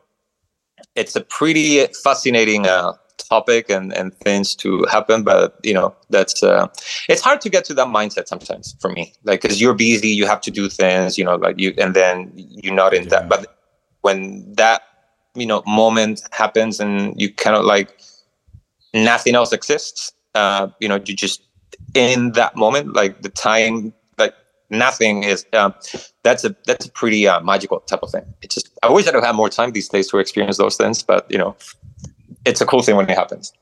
it's 0.95 1.15
a 1.15 1.21
pretty 1.21 1.85
fascinating 2.03 2.67
uh, 2.67 2.93
topic 3.18 3.70
and 3.70 3.93
and 3.93 4.13
things 4.20 4.55
to 4.55 4.84
happen 4.86 5.24
but 5.24 5.59
you 5.63 5.74
know 5.74 5.95
that's 6.09 6.43
uh 6.43 6.68
it's 7.09 7.22
hard 7.22 7.41
to 7.41 7.49
get 7.49 7.66
to 7.66 7.74
that 7.74 7.88
mindset 7.88 8.28
sometimes 8.28 8.76
for 8.80 8.91
me 8.91 9.13
like 9.24 9.41
because 9.41 9.61
you're 9.61 9.74
busy 9.74 10.09
you 10.09 10.26
have 10.26 10.41
to 10.41 10.51
do 10.51 10.70
things 10.70 11.18
you 11.18 11.24
know 11.24 11.36
like 11.36 11.59
you 11.59 11.74
and 11.78 11.93
then 11.93 12.32
you're 12.36 12.74
not 12.74 12.93
in 12.93 13.03
yeah. 13.03 13.09
that 13.09 13.30
but 13.30 13.57
when 14.01 14.53
that 14.53 14.82
you 15.36 15.45
know 15.45 15.63
moment 15.66 16.24
happens 16.32 16.80
and 16.80 17.20
you 17.20 17.34
kind 17.34 17.55
of 17.55 17.66
like 17.66 17.99
nothing 18.93 19.36
else 19.36 19.51
exists 19.51 20.13
uh 20.36 20.68
you 20.80 20.88
know 20.88 20.95
you 21.05 21.16
just 21.16 21.41
in 21.93 22.32
that 22.34 22.55
moment 22.55 22.93
like 22.93 23.22
the 23.22 23.30
time 23.30 23.93
like 24.18 24.34
nothing 24.70 25.24
is 25.24 25.45
um 25.53 25.74
that's 26.24 26.43
a 26.43 26.55
that's 26.66 26.86
a 26.86 26.91
pretty 26.91 27.28
uh, 27.28 27.39
magical 27.41 27.80
type 27.82 28.03
of 28.03 28.11
thing 28.11 28.26
it's 28.41 28.55
just 28.55 28.70
i 28.84 28.89
wish 28.89 29.07
i 29.07 29.11
would 29.11 29.24
have 29.24 29.36
more 29.36 29.49
time 29.49 29.72
these 29.72 29.89
days 29.89 30.07
to 30.07 30.18
experience 30.18 30.57
those 30.57 30.78
things 30.78 31.03
but 31.03 31.30
you 31.30 31.38
know 31.38 31.55
it's 32.45 32.61
a 32.61 32.65
cool 32.65 32.81
thing 32.81 32.95
when 32.95 33.09
it 33.09 33.17
happens. 33.17 33.53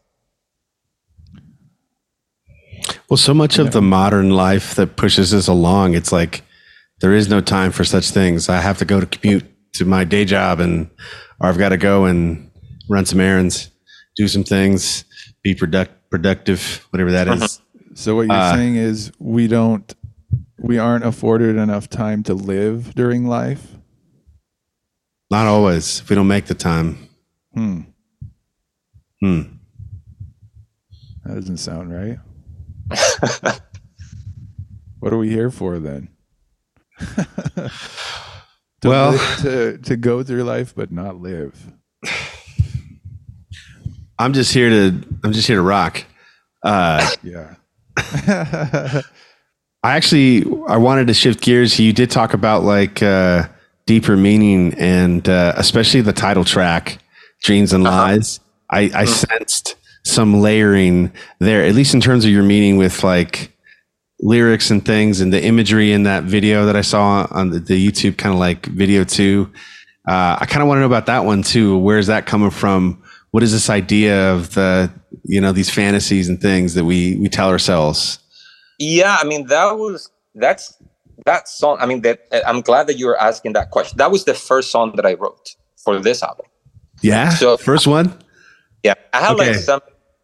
Well, 3.09 3.17
so 3.17 3.33
much 3.33 3.57
yeah. 3.57 3.65
of 3.65 3.71
the 3.71 3.81
modern 3.81 4.31
life 4.31 4.75
that 4.75 4.95
pushes 4.95 5.33
us 5.33 5.47
along, 5.47 5.93
it's 5.93 6.11
like 6.11 6.43
there 6.99 7.13
is 7.13 7.29
no 7.29 7.41
time 7.41 7.71
for 7.71 7.83
such 7.83 8.09
things. 8.11 8.49
I 8.49 8.59
have 8.59 8.77
to 8.79 8.85
go 8.85 8.99
to 8.99 9.05
commute 9.05 9.45
to 9.73 9.85
my 9.85 10.03
day 10.03 10.25
job 10.25 10.59
and 10.59 10.89
or 11.39 11.49
I've 11.49 11.57
got 11.57 11.69
to 11.69 11.77
go 11.77 12.05
and 12.05 12.49
run 12.89 13.05
some 13.05 13.19
errands, 13.19 13.69
do 14.15 14.27
some 14.27 14.43
things, 14.43 15.05
be 15.43 15.55
product 15.55 16.09
productive, 16.09 16.85
whatever 16.91 17.11
that 17.11 17.27
is. 17.27 17.59
So 17.95 18.15
what 18.15 18.25
you're 18.25 18.35
uh, 18.35 18.55
saying 18.55 18.75
is 18.75 19.11
we 19.19 19.47
don't 19.47 19.93
we 20.57 20.79
aren't 20.79 21.05
afforded 21.05 21.57
enough 21.57 21.87
time 21.89 22.23
to 22.23 22.33
live 22.33 22.95
during 22.95 23.27
life? 23.27 23.67
Not 25.29 25.45
always. 25.45 25.99
If 25.99 26.09
we 26.09 26.15
don't 26.15 26.27
make 26.27 26.45
the 26.45 26.55
time. 26.55 27.09
Hmm. 27.53 27.81
Hmm. 29.23 29.43
That 31.23 31.35
doesn't 31.35 31.59
sound 31.59 31.93
right. 31.93 32.19
what 34.99 35.13
are 35.13 35.17
we 35.17 35.29
here 35.29 35.49
for 35.49 35.79
then? 35.79 36.09
to 36.99 37.69
well, 38.83 39.11
live, 39.11 39.37
to 39.37 39.77
to 39.77 39.95
go 39.95 40.23
through 40.23 40.43
life 40.43 40.75
but 40.75 40.91
not 40.91 41.21
live. 41.21 41.71
I'm 44.19 44.33
just 44.33 44.53
here 44.53 44.69
to 44.69 45.01
I'm 45.23 45.31
just 45.31 45.47
here 45.47 45.55
to 45.55 45.61
rock. 45.61 46.03
Uh, 46.61 47.09
yeah. 47.23 47.55
I 49.83 49.95
actually 49.95 50.43
I 50.67 50.75
wanted 50.75 51.07
to 51.07 51.13
shift 51.13 51.39
gears. 51.39 51.79
You 51.79 51.93
did 51.93 52.11
talk 52.11 52.33
about 52.33 52.63
like 52.63 53.01
uh, 53.01 53.47
deeper 53.85 54.17
meaning 54.17 54.73
and 54.73 55.29
uh, 55.29 55.53
especially 55.55 56.01
the 56.01 56.11
title 56.11 56.43
track, 56.43 56.97
"Dreams 57.41 57.71
and 57.71 57.87
uh-huh. 57.87 57.97
Lies." 57.97 58.41
I, 58.73 58.91
I 58.93 59.05
sensed 59.05 59.75
some 60.03 60.41
layering 60.41 61.13
there, 61.39 61.63
at 61.63 61.75
least 61.75 61.93
in 61.93 62.01
terms 62.01 62.25
of 62.25 62.31
your 62.31 62.43
meaning 62.43 62.77
with 62.77 63.03
like 63.03 63.51
lyrics 64.19 64.71
and 64.71 64.85
things 64.85 65.21
and 65.21 65.31
the 65.31 65.43
imagery 65.43 65.91
in 65.91 66.03
that 66.03 66.23
video 66.23 66.65
that 66.65 66.75
I 66.75 66.81
saw 66.81 67.27
on 67.31 67.51
the, 67.51 67.59
the 67.59 67.91
YouTube 67.91 68.17
kind 68.17 68.33
of 68.33 68.39
like 68.39 68.65
video 68.65 69.03
too. 69.03 69.51
Uh, 70.07 70.37
I 70.39 70.45
kind 70.45 70.61
of 70.61 70.67
want 70.67 70.77
to 70.77 70.81
know 70.81 70.87
about 70.87 71.05
that 71.05 71.23
one 71.25 71.43
too. 71.43 71.77
Where's 71.77 72.07
that 72.07 72.25
coming 72.25 72.49
from? 72.49 73.01
What 73.31 73.43
is 73.43 73.51
this 73.51 73.69
idea 73.69 74.33
of 74.33 74.53
the, 74.53 74.91
you 75.23 75.39
know, 75.39 75.51
these 75.51 75.69
fantasies 75.69 76.29
and 76.29 76.41
things 76.41 76.73
that 76.73 76.85
we, 76.85 77.15
we 77.17 77.29
tell 77.29 77.49
ourselves? 77.49 78.19
Yeah. 78.79 79.17
I 79.19 79.23
mean, 79.23 79.47
that 79.47 79.77
was, 79.77 80.09
that's, 80.35 80.77
that 81.25 81.47
song. 81.47 81.77
I 81.79 81.85
mean, 81.85 82.01
that 82.01 82.19
I'm 82.45 82.61
glad 82.61 82.87
that 82.87 82.97
you 82.97 83.05
were 83.05 83.19
asking 83.19 83.53
that 83.53 83.71
question. 83.71 83.97
That 83.97 84.11
was 84.11 84.25
the 84.25 84.33
first 84.33 84.71
song 84.71 84.95
that 84.95 85.05
I 85.05 85.13
wrote 85.13 85.55
for 85.77 85.99
this 85.99 86.21
album. 86.23 86.47
Yeah. 87.01 87.29
So 87.29 87.55
first 87.55 87.87
one. 87.87 88.17
Yeah, 88.83 88.95
I 89.13 89.21
had 89.21 89.31
okay. 89.35 89.51
like 89.51 89.55
some, 89.55 89.81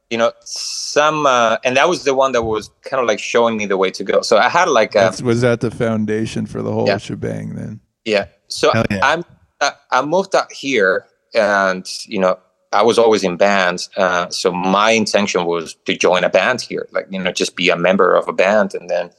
you 0.10 0.18
know, 0.18 0.34
some, 0.42 1.26
uh, 1.26 1.58
and 1.64 1.78
that 1.78 1.88
was 1.88 2.04
the 2.04 2.14
one 2.14 2.34
that 2.34 2.44
was 2.44 2.70
kind 2.82 3.02
of 3.02 3.08
like 3.08 3.20
showing 3.20 3.58
me 3.58 3.66
the 3.66 3.78
way 3.78 3.90
to 3.92 4.04
go. 4.04 4.22
So 4.22 4.38
I 4.38 4.50
had 4.50 4.68
like, 4.68 4.96
a, 4.96 5.14
was 5.24 5.42
that 5.42 5.62
the 5.62 5.72
foundation 5.72 6.46
for 6.46 6.62
the 6.62 6.72
whole 6.72 6.88
yeah. 6.88 6.98
shebang 6.98 7.56
then? 7.56 7.80
Yeah. 8.06 8.26
So 8.48 8.72
yeah. 8.92 9.00
I'm, 9.02 9.24
I, 9.62 9.72
I 9.92 10.02
moved 10.04 10.36
out 10.36 10.52
here, 10.52 11.06
and 11.34 11.88
you 12.06 12.20
know, 12.20 12.40
I 12.72 12.84
was 12.84 13.00
always 13.00 13.24
in 13.24 13.38
bands. 13.38 13.90
Uh, 13.98 14.30
so 14.30 14.52
my 14.52 14.92
intention 14.92 15.46
was 15.46 15.76
to 15.86 15.98
join 15.98 16.24
a 16.24 16.30
band 16.30 16.62
here, 16.62 16.88
like 16.92 17.08
you 17.10 17.20
know, 17.20 17.32
just 17.32 17.56
be 17.56 17.70
a 17.70 17.76
member 17.76 18.16
of 18.16 18.28
a 18.28 18.34
band, 18.34 18.74
and 18.74 18.90
then, 18.90 19.12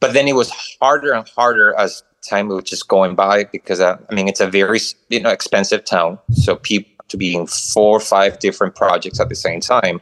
but 0.00 0.12
then 0.12 0.28
it 0.28 0.34
was 0.34 0.50
harder 0.80 1.12
and 1.12 1.28
harder 1.28 1.74
as 1.74 2.02
time 2.28 2.48
was 2.48 2.64
just 2.64 2.88
going 2.88 3.14
by 3.14 3.44
because 3.44 3.80
uh, 3.80 3.96
I 4.10 4.14
mean 4.14 4.28
it's 4.28 4.40
a 4.40 4.46
very 4.46 4.78
you 5.08 5.20
know 5.20 5.30
expensive 5.30 5.84
town, 5.84 6.18
so 6.32 6.56
people 6.56 6.90
to 7.10 7.16
be 7.16 7.34
in 7.34 7.46
four 7.46 7.96
or 7.96 8.00
five 8.00 8.38
different 8.38 8.74
projects 8.74 9.20
at 9.20 9.28
the 9.28 9.34
same 9.34 9.60
time. 9.60 10.00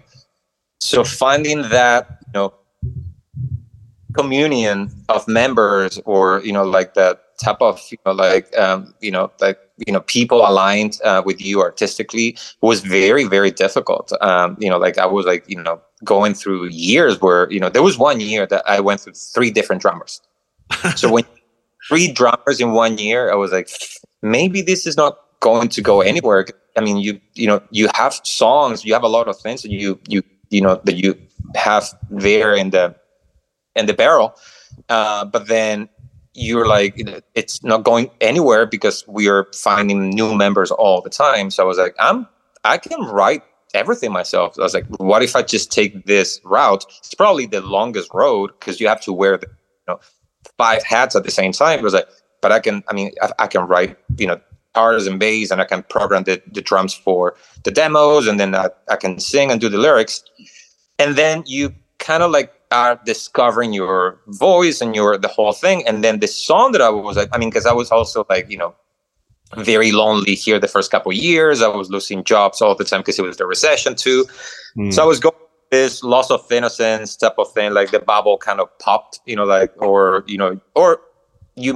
So 0.80 1.04
finding 1.04 1.62
that, 1.70 2.18
you 2.26 2.32
know, 2.34 2.54
communion 4.14 4.90
of 5.08 5.26
members 5.28 6.00
or, 6.04 6.40
you 6.44 6.52
know, 6.52 6.64
like 6.64 6.94
that 6.94 7.36
type 7.38 7.60
of, 7.60 7.80
you 7.90 7.98
know, 8.06 8.12
like, 8.12 8.56
um, 8.56 8.94
you 9.00 9.10
know, 9.10 9.30
like 9.40 9.58
you 9.86 9.92
know 9.92 10.00
people 10.00 10.38
aligned 10.38 10.98
uh, 11.04 11.22
with 11.24 11.40
you 11.40 11.60
artistically 11.60 12.36
was 12.60 12.80
very 12.80 13.24
very 13.24 13.50
difficult 13.50 14.12
um, 14.20 14.56
you 14.58 14.68
know 14.68 14.78
like 14.78 14.98
i 14.98 15.06
was 15.06 15.26
like 15.26 15.44
you 15.48 15.60
know 15.60 15.80
going 16.04 16.34
through 16.34 16.66
years 16.66 17.20
where 17.20 17.50
you 17.50 17.60
know 17.60 17.68
there 17.68 17.82
was 17.82 17.98
one 17.98 18.20
year 18.20 18.46
that 18.46 18.62
i 18.68 18.80
went 18.80 19.00
through 19.00 19.12
three 19.12 19.50
different 19.50 19.80
drummers 19.80 20.20
so 20.96 21.10
when 21.12 21.24
three 21.88 22.10
drummers 22.12 22.60
in 22.60 22.72
one 22.72 22.98
year 22.98 23.30
i 23.30 23.34
was 23.34 23.52
like 23.52 23.70
maybe 24.22 24.60
this 24.62 24.86
is 24.86 24.96
not 24.96 25.18
going 25.40 25.68
to 25.68 25.80
go 25.80 26.00
anywhere 26.00 26.46
i 26.76 26.80
mean 26.80 26.96
you 26.96 27.20
you 27.34 27.46
know 27.46 27.60
you 27.70 27.88
have 27.94 28.14
songs 28.24 28.84
you 28.84 28.92
have 28.92 29.02
a 29.02 29.08
lot 29.08 29.28
of 29.28 29.38
things 29.38 29.62
that 29.62 29.70
you 29.70 29.98
you 30.08 30.22
you 30.50 30.60
know 30.60 30.80
that 30.84 30.96
you 30.96 31.14
have 31.54 31.84
there 32.10 32.54
in 32.54 32.70
the 32.70 32.94
in 33.76 33.86
the 33.86 33.94
barrel 33.94 34.34
uh, 34.88 35.24
but 35.24 35.48
then 35.48 35.88
you're 36.34 36.66
like 36.66 36.94
it's 37.34 37.64
not 37.64 37.82
going 37.82 38.10
anywhere 38.20 38.64
because 38.66 39.06
we 39.08 39.28
are 39.28 39.48
finding 39.52 40.10
new 40.10 40.36
members 40.36 40.70
all 40.70 41.00
the 41.00 41.10
time. 41.10 41.50
So 41.50 41.64
i 41.64 41.66
was 41.66 41.78
like 41.78 41.94
i'm 41.98 42.28
i 42.64 42.78
can 42.78 43.00
write 43.02 43.42
everything 43.74 44.12
myself. 44.12 44.58
I 44.58 44.62
was 44.62 44.74
like 44.74 44.86
what 44.98 45.22
if 45.22 45.34
i 45.34 45.42
just 45.42 45.72
take 45.72 46.06
this 46.06 46.40
route? 46.44 46.84
It's 46.98 47.14
probably 47.14 47.46
the 47.46 47.60
longest 47.60 48.10
road 48.14 48.52
because 48.58 48.80
you 48.80 48.88
have 48.88 49.00
to 49.02 49.12
wear 49.12 49.36
the 49.36 49.46
you 49.48 49.88
know 49.88 50.00
five 50.56 50.84
hats 50.84 51.16
at 51.16 51.24
the 51.24 51.30
same 51.30 51.52
time. 51.52 51.80
It 51.80 51.82
was 51.82 51.94
like 51.94 52.08
but 52.40 52.52
i 52.52 52.60
can 52.60 52.82
i 52.88 52.92
mean 52.92 53.10
i, 53.22 53.32
I 53.40 53.46
can 53.46 53.62
write 53.62 53.96
you 54.16 54.26
know 54.26 54.40
guitars 54.78 55.06
and 55.06 55.18
bass 55.18 55.50
and 55.50 55.60
i 55.60 55.64
can 55.64 55.82
program 55.84 56.24
the, 56.24 56.40
the 56.52 56.62
drums 56.62 56.94
for 56.94 57.34
the 57.64 57.70
demos 57.70 58.26
and 58.26 58.38
then 58.38 58.54
I, 58.54 58.68
I 58.88 58.96
can 58.96 59.18
sing 59.18 59.50
and 59.50 59.60
do 59.60 59.68
the 59.68 59.78
lyrics. 59.78 60.22
And 60.98 61.16
then 61.16 61.44
you 61.46 61.74
kind 61.98 62.22
of 62.22 62.30
like 62.30 62.52
are 62.70 63.00
discovering 63.04 63.72
your 63.72 64.18
voice 64.26 64.80
and 64.80 64.94
your 64.94 65.18
the 65.18 65.28
whole 65.28 65.52
thing 65.52 65.86
and 65.86 66.04
then 66.04 66.20
the 66.20 66.28
song 66.28 66.72
that 66.72 66.82
i 66.82 66.90
was 66.90 67.16
like 67.16 67.30
i 67.32 67.38
mean 67.38 67.50
because 67.50 67.66
i 67.66 67.72
was 67.72 67.90
also 67.90 68.26
like 68.28 68.50
you 68.50 68.58
know 68.58 68.74
very 69.56 69.92
lonely 69.92 70.34
here 70.34 70.58
the 70.58 70.68
first 70.68 70.90
couple 70.90 71.10
years. 71.10 71.62
I 71.62 71.68
was 71.68 71.88
losing 71.88 72.22
jobs 72.22 72.60
all 72.60 72.74
the 72.74 72.84
time 72.84 73.00
because 73.00 73.18
it 73.18 73.22
was 73.22 73.38
the 73.38 73.46
recession 73.46 73.94
too. 73.94 74.26
Mm. 74.76 74.92
so 74.92 75.02
i 75.02 75.06
was 75.06 75.20
going 75.20 75.34
this 75.70 76.02
loss 76.02 76.30
of 76.30 76.40
innocence 76.52 77.16
type 77.16 77.38
of 77.38 77.52
thing 77.52 77.74
like 77.74 77.90
the 77.90 77.98
bubble 77.98 78.38
kind 78.38 78.58
of 78.60 78.68
popped 78.78 79.20
you 79.26 79.36
know 79.36 79.44
like 79.44 79.72
or 79.88 80.24
you 80.26 80.38
know 80.38 80.58
or 80.74 81.00
you 81.56 81.72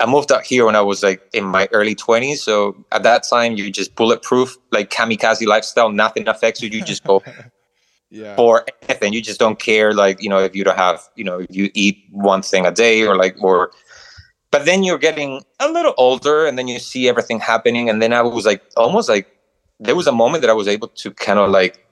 i 0.00 0.06
moved 0.06 0.32
out 0.32 0.44
here 0.44 0.64
when 0.66 0.76
i 0.76 0.80
was 0.80 1.02
like 1.02 1.22
in 1.32 1.44
my 1.44 1.68
early 1.72 1.94
20s 1.94 2.38
so 2.38 2.76
at 2.92 3.02
that 3.02 3.22
time 3.22 3.52
you 3.52 3.70
just 3.70 3.94
bulletproof 3.94 4.56
like 4.70 4.90
kamikaze 4.90 5.46
lifestyle 5.46 5.90
nothing 5.90 6.26
affects 6.28 6.62
you 6.62 6.68
you 6.68 6.82
just 6.82 7.04
go 7.04 7.22
yeah. 8.12 8.36
for 8.36 8.64
anything. 8.88 9.12
You 9.12 9.22
just 9.22 9.40
don't 9.40 9.58
care, 9.58 9.92
like 9.92 10.22
you 10.22 10.28
know, 10.28 10.38
if 10.38 10.54
you 10.54 10.62
don't 10.62 10.76
have, 10.76 11.02
you 11.16 11.24
know, 11.24 11.40
if 11.40 11.48
you 11.50 11.70
eat 11.74 12.04
one 12.10 12.42
thing 12.42 12.66
a 12.66 12.70
day 12.70 13.02
or 13.02 13.16
like 13.16 13.36
or. 13.42 13.72
But 14.50 14.66
then 14.66 14.84
you're 14.84 14.98
getting 14.98 15.42
a 15.60 15.68
little 15.68 15.94
older, 15.96 16.44
and 16.44 16.58
then 16.58 16.68
you 16.68 16.78
see 16.78 17.08
everything 17.08 17.40
happening, 17.40 17.88
and 17.88 18.02
then 18.02 18.12
I 18.12 18.20
was 18.20 18.44
like, 18.44 18.62
almost 18.76 19.08
like 19.08 19.26
there 19.80 19.96
was 19.96 20.06
a 20.06 20.12
moment 20.12 20.42
that 20.42 20.50
I 20.50 20.52
was 20.52 20.68
able 20.68 20.88
to 20.88 21.10
kind 21.10 21.38
of 21.38 21.50
like 21.50 21.84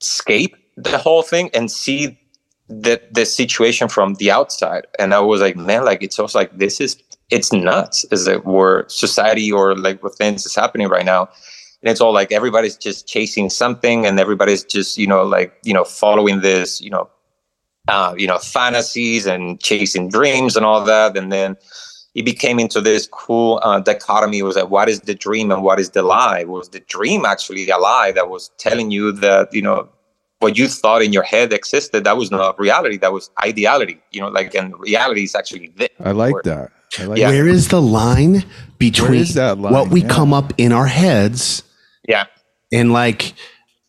escape 0.00 0.54
the 0.76 0.98
whole 0.98 1.22
thing 1.22 1.50
and 1.54 1.70
see 1.70 2.20
the 2.68 3.00
the 3.10 3.24
situation 3.24 3.88
from 3.88 4.14
the 4.14 4.30
outside, 4.30 4.86
and 4.98 5.14
I 5.14 5.20
was 5.20 5.40
like, 5.40 5.56
man, 5.56 5.84
like 5.84 6.02
it's 6.02 6.18
also 6.18 6.38
like 6.38 6.58
this 6.58 6.78
is 6.80 7.02
it's 7.30 7.52
nuts, 7.52 8.04
is 8.10 8.26
it 8.26 8.44
where 8.44 8.84
society 8.88 9.52
or 9.52 9.76
like 9.76 10.02
what 10.02 10.14
things 10.16 10.46
is 10.46 10.54
happening 10.54 10.88
right 10.88 11.04
now 11.04 11.28
and 11.82 11.90
it's 11.90 12.00
all 12.00 12.12
like 12.12 12.32
everybody's 12.32 12.76
just 12.76 13.06
chasing 13.06 13.48
something 13.50 14.06
and 14.06 14.18
everybody's 14.18 14.64
just 14.64 14.98
you 14.98 15.06
know 15.06 15.22
like 15.22 15.54
you 15.62 15.74
know 15.74 15.84
following 15.84 16.40
this 16.40 16.80
you 16.80 16.90
know 16.90 17.08
uh, 17.88 18.14
you 18.16 18.26
know 18.26 18.38
fantasies 18.38 19.26
and 19.26 19.60
chasing 19.60 20.08
dreams 20.08 20.56
and 20.56 20.66
all 20.66 20.84
that 20.84 21.16
and 21.16 21.32
then 21.32 21.56
it 22.14 22.24
became 22.24 22.58
into 22.58 22.80
this 22.80 23.06
cool 23.06 23.60
uh, 23.62 23.78
dichotomy. 23.78 24.42
Was 24.42 24.56
like 24.56 24.70
what 24.70 24.88
is 24.88 25.02
the 25.02 25.14
dream 25.14 25.52
and 25.52 25.62
what 25.62 25.78
is 25.78 25.90
the 25.90 26.02
lie? 26.02 26.42
Was 26.44 26.70
the 26.70 26.80
dream 26.80 27.24
actually 27.24 27.68
a 27.70 27.78
lie 27.78 28.12
that 28.12 28.28
was 28.28 28.50
telling 28.58 28.90
you 28.90 29.12
that 29.12 29.52
you 29.54 29.62
know 29.62 29.88
what 30.40 30.58
you 30.58 30.68
thought 30.68 31.02
in 31.02 31.12
your 31.12 31.22
head 31.22 31.52
existed. 31.52 32.04
That 32.04 32.16
was 32.16 32.30
not 32.30 32.58
reality. 32.58 32.96
That 32.96 33.12
was 33.12 33.30
ideality. 33.44 34.00
You 34.10 34.22
know 34.22 34.28
like 34.28 34.54
and 34.54 34.78
reality 34.80 35.24
is 35.24 35.34
actually 35.34 35.68
this 35.76 35.90
i 36.00 36.10
like 36.10 36.34
that 36.44 36.72
like 36.98 37.18
yeah. 37.18 37.28
Where 37.28 37.46
is 37.46 37.68
the 37.68 37.82
line 37.82 38.44
between 38.78 39.24
line? 39.34 39.58
what 39.60 39.88
we 39.88 40.02
yeah. 40.02 40.08
come 40.08 40.32
up 40.32 40.52
in 40.58 40.72
our 40.72 40.86
heads 40.86 41.62
yeah. 42.08 42.24
And 42.72 42.92
like 42.92 43.34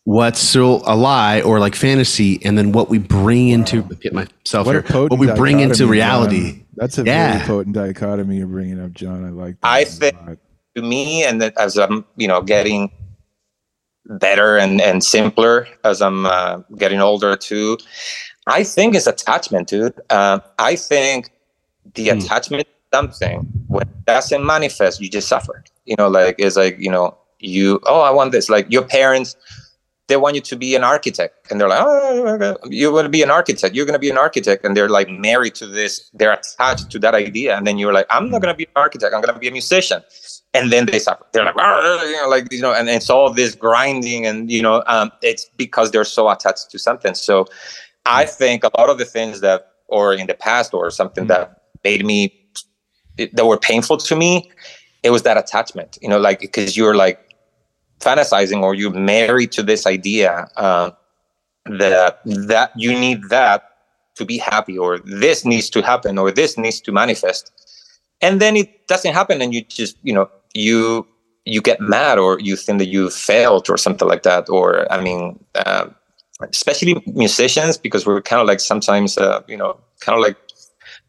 what's 0.04 0.38
still 0.38 0.82
a 0.86 0.94
lie 0.94 1.40
or 1.40 1.58
like 1.58 1.74
fantasy, 1.74 2.38
and 2.44 2.56
then 2.56 2.70
what 2.70 2.88
we 2.88 2.98
bring 2.98 3.48
into 3.48 3.82
get 3.82 4.12
myself 4.12 4.66
what 4.66 4.86
here. 4.86 5.08
What 5.08 5.18
we 5.18 5.26
bring 5.32 5.58
into 5.58 5.86
reality. 5.88 6.52
John. 6.52 6.66
That's 6.76 6.98
a 6.98 7.04
yeah. 7.04 7.38
very 7.38 7.46
potent 7.46 7.74
dichotomy 7.74 8.38
you're 8.38 8.46
bringing 8.46 8.80
up, 8.82 8.92
John. 8.92 9.24
I 9.24 9.30
like. 9.30 9.60
That 9.60 9.68
I 9.68 9.84
think 9.84 10.16
to 10.76 10.82
me, 10.82 11.24
and 11.24 11.42
that 11.42 11.58
as 11.58 11.76
I'm, 11.76 12.04
you 12.16 12.28
know, 12.28 12.42
getting 12.42 12.90
better 14.06 14.56
and 14.56 14.80
and 14.80 15.02
simpler 15.02 15.66
as 15.82 16.00
I'm 16.00 16.26
uh, 16.26 16.58
getting 16.76 17.00
older 17.00 17.36
too. 17.36 17.78
I 18.46 18.64
think 18.64 18.94
it's 18.94 19.06
attachment, 19.06 19.68
dude. 19.68 19.98
Uh, 20.10 20.40
I 20.58 20.76
think 20.76 21.30
the 21.94 22.10
hmm. 22.10 22.18
attachment 22.18 22.66
something. 22.92 23.48
When 23.68 23.82
it 23.82 24.04
doesn't 24.06 24.44
manifest, 24.44 25.00
you 25.00 25.08
just 25.08 25.28
suffer. 25.28 25.64
You 25.84 25.96
know, 25.98 26.08
like 26.08 26.36
it's 26.38 26.56
like 26.56 26.78
you 26.78 26.90
know 26.90 27.16
you 27.38 27.80
oh 27.84 28.00
i 28.00 28.10
want 28.10 28.32
this. 28.32 28.48
Like 28.48 28.70
your 28.70 28.82
parents 28.82 29.36
they 30.08 30.16
want 30.16 30.34
you 30.34 30.40
to 30.40 30.56
be 30.56 30.74
an 30.74 30.82
architect 30.82 31.52
and 31.52 31.60
they're 31.60 31.68
like 31.68 31.84
oh 31.86 32.56
you're 32.68 32.90
going 32.90 33.04
to 33.04 33.08
be 33.08 33.22
an 33.22 33.30
architect. 33.30 33.76
You're 33.76 33.86
going 33.86 33.94
to 33.94 34.00
be 34.00 34.10
an 34.10 34.18
architect 34.18 34.64
and 34.64 34.76
they're 34.76 34.88
like 34.88 35.08
married 35.08 35.54
to 35.56 35.66
this 35.68 36.10
they're 36.14 36.32
attached 36.32 36.90
to 36.90 36.98
that 36.98 37.14
idea 37.14 37.56
and 37.56 37.64
then 37.64 37.78
you're 37.78 37.92
like 37.92 38.06
i'm 38.10 38.28
not 38.28 38.42
going 38.42 38.52
to 38.52 38.58
be 38.58 38.64
an 38.64 38.72
architect. 38.76 39.14
I'm 39.14 39.22
going 39.22 39.34
to 39.34 39.40
be 39.40 39.48
a 39.48 39.52
musician. 39.52 40.02
And 40.52 40.72
then 40.72 40.86
they 40.86 40.98
suffer. 40.98 41.24
They're 41.32 41.44
like 41.44 41.54
you 41.54 42.16
know 42.16 42.28
like 42.28 42.52
you 42.52 42.60
know 42.60 42.72
and 42.72 42.88
it's 42.88 43.08
all 43.08 43.32
this 43.32 43.54
grinding 43.54 44.26
and 44.26 44.50
you 44.50 44.62
know 44.62 44.82
um, 44.88 45.12
it's 45.22 45.44
because 45.56 45.92
they're 45.92 46.04
so 46.04 46.28
attached 46.28 46.70
to 46.72 46.78
something. 46.78 47.14
So 47.14 47.46
i 48.06 48.24
think 48.24 48.64
a 48.64 48.70
lot 48.78 48.88
of 48.88 48.98
the 48.98 49.04
things 49.04 49.40
that 49.42 49.72
or 49.88 50.14
in 50.14 50.26
the 50.26 50.34
past 50.34 50.72
or 50.72 50.90
something 50.90 51.26
that 51.26 51.62
made 51.84 52.04
me 52.04 52.39
that 53.32 53.46
were 53.46 53.58
painful 53.58 53.96
to 53.96 54.16
me 54.16 54.50
it 55.02 55.10
was 55.10 55.22
that 55.22 55.36
attachment 55.36 55.98
you 56.02 56.08
know 56.08 56.18
like 56.18 56.40
because 56.40 56.76
you're 56.76 56.94
like 56.94 57.30
fantasizing 58.00 58.62
or 58.62 58.74
you're 58.74 58.92
married 58.92 59.52
to 59.52 59.62
this 59.62 59.86
idea 59.86 60.48
uh, 60.56 60.90
that 61.66 62.20
that 62.24 62.72
you 62.76 62.98
need 62.98 63.20
that 63.28 63.70
to 64.16 64.24
be 64.24 64.38
happy 64.38 64.76
or 64.76 64.98
this 65.00 65.44
needs 65.44 65.70
to 65.70 65.82
happen 65.82 66.18
or 66.18 66.30
this 66.30 66.58
needs 66.58 66.80
to 66.80 66.92
manifest. 66.92 67.52
And 68.20 68.40
then 68.40 68.56
it 68.56 68.86
doesn't 68.88 69.14
happen 69.14 69.40
and 69.40 69.54
you 69.54 69.62
just 69.64 69.96
you 70.02 70.12
know 70.12 70.28
you 70.54 71.06
you 71.44 71.60
get 71.60 71.80
mad 71.80 72.18
or 72.18 72.38
you 72.40 72.56
think 72.56 72.78
that 72.78 72.88
you 72.88 73.08
failed 73.10 73.70
or 73.70 73.76
something 73.78 74.06
like 74.06 74.24
that 74.24 74.48
or 74.50 74.90
i 74.92 75.00
mean 75.00 75.42
uh, 75.54 75.86
especially 76.52 77.02
musicians 77.06 77.78
because 77.78 78.04
we're 78.04 78.20
kind 78.20 78.42
of 78.42 78.46
like 78.46 78.60
sometimes 78.60 79.16
uh, 79.16 79.40
you 79.48 79.56
know 79.56 79.80
kind 80.00 80.18
of 80.18 80.22
like 80.22 80.36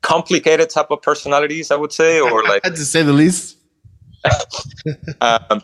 complicated 0.01 0.69
type 0.69 0.87
of 0.89 1.01
personalities 1.01 1.71
i 1.71 1.75
would 1.75 1.91
say 1.91 2.19
or 2.19 2.43
like 2.43 2.63
to 2.63 2.77
say 2.77 3.03
the 3.03 3.13
least 3.13 3.57
um, 5.21 5.61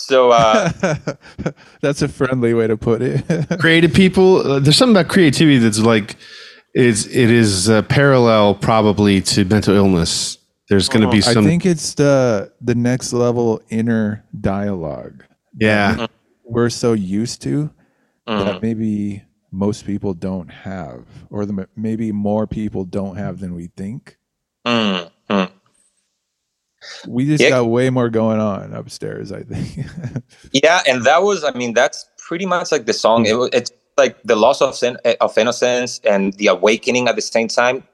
so 0.00 0.30
uh, 0.30 0.70
that's 1.80 2.02
a 2.02 2.08
friendly 2.08 2.54
way 2.54 2.66
to 2.66 2.76
put 2.76 3.02
it. 3.02 3.24
creative 3.60 3.92
people. 3.92 4.38
Uh, 4.38 4.58
there's 4.58 4.76
something 4.76 4.96
about 4.96 5.10
creativity 5.10 5.58
that's 5.58 5.78
like 5.78 6.16
it's 6.74 7.06
it 7.06 7.30
is 7.30 7.68
uh, 7.68 7.82
parallel 7.82 8.54
probably 8.54 9.20
to 9.20 9.44
mental 9.44 9.74
illness. 9.74 10.38
There's 10.68 10.88
going 10.88 11.02
to 11.02 11.10
be 11.10 11.20
some. 11.20 11.44
I 11.44 11.48
think 11.48 11.66
it's 11.66 11.94
the 11.94 12.52
the 12.60 12.74
next 12.74 13.12
level 13.12 13.60
inner 13.68 14.24
dialogue. 14.40 15.24
Yeah, 15.58 16.06
we're 16.44 16.70
so 16.70 16.92
used 16.92 17.42
to 17.42 17.70
mm. 18.26 18.44
that 18.44 18.62
maybe 18.62 19.22
most 19.50 19.86
people 19.86 20.14
don't 20.14 20.48
have, 20.48 21.04
or 21.30 21.46
the, 21.46 21.68
maybe 21.76 22.12
more 22.12 22.46
people 22.46 22.84
don't 22.84 23.16
have 23.16 23.40
than 23.40 23.54
we 23.54 23.68
think. 23.76 24.16
Mm. 24.66 25.10
Mm. 25.28 25.50
We 27.06 27.26
just 27.26 27.42
yeah. 27.42 27.50
got 27.50 27.64
way 27.64 27.90
more 27.90 28.08
going 28.08 28.40
on 28.40 28.72
upstairs, 28.72 29.32
I 29.32 29.42
think. 29.42 29.86
yeah, 30.52 30.82
and 30.88 31.04
that 31.04 31.22
was, 31.22 31.44
I 31.44 31.52
mean, 31.52 31.74
that's 31.74 32.08
pretty 32.18 32.46
much 32.46 32.72
like 32.72 32.86
the 32.86 32.92
song. 32.92 33.26
It 33.26 33.34
was, 33.34 33.50
it's 33.52 33.72
like 33.98 34.22
the 34.22 34.36
loss 34.36 34.62
of 34.62 34.78
eh, 35.04 35.14
of 35.20 35.36
innocence 35.36 36.00
and 36.04 36.32
the 36.34 36.48
awakening 36.48 37.08
at 37.08 37.16
the 37.16 37.22
same 37.22 37.48
time. 37.48 37.84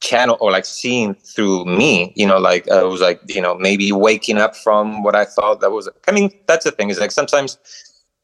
Channel 0.00 0.38
or 0.40 0.50
like 0.50 0.64
seeing 0.64 1.14
through 1.14 1.66
me, 1.66 2.14
you 2.16 2.26
know, 2.26 2.38
like 2.38 2.66
uh, 2.70 2.86
it 2.86 2.88
was 2.88 3.02
like 3.02 3.20
you 3.28 3.42
know 3.42 3.54
maybe 3.54 3.92
waking 3.92 4.38
up 4.38 4.56
from 4.56 5.02
what 5.02 5.14
I 5.14 5.26
thought 5.26 5.60
that 5.60 5.72
was. 5.72 5.90
I 6.08 6.12
mean, 6.12 6.30
that's 6.46 6.64
the 6.64 6.70
thing 6.70 6.88
is 6.88 6.98
like 6.98 7.10
sometimes, 7.10 7.58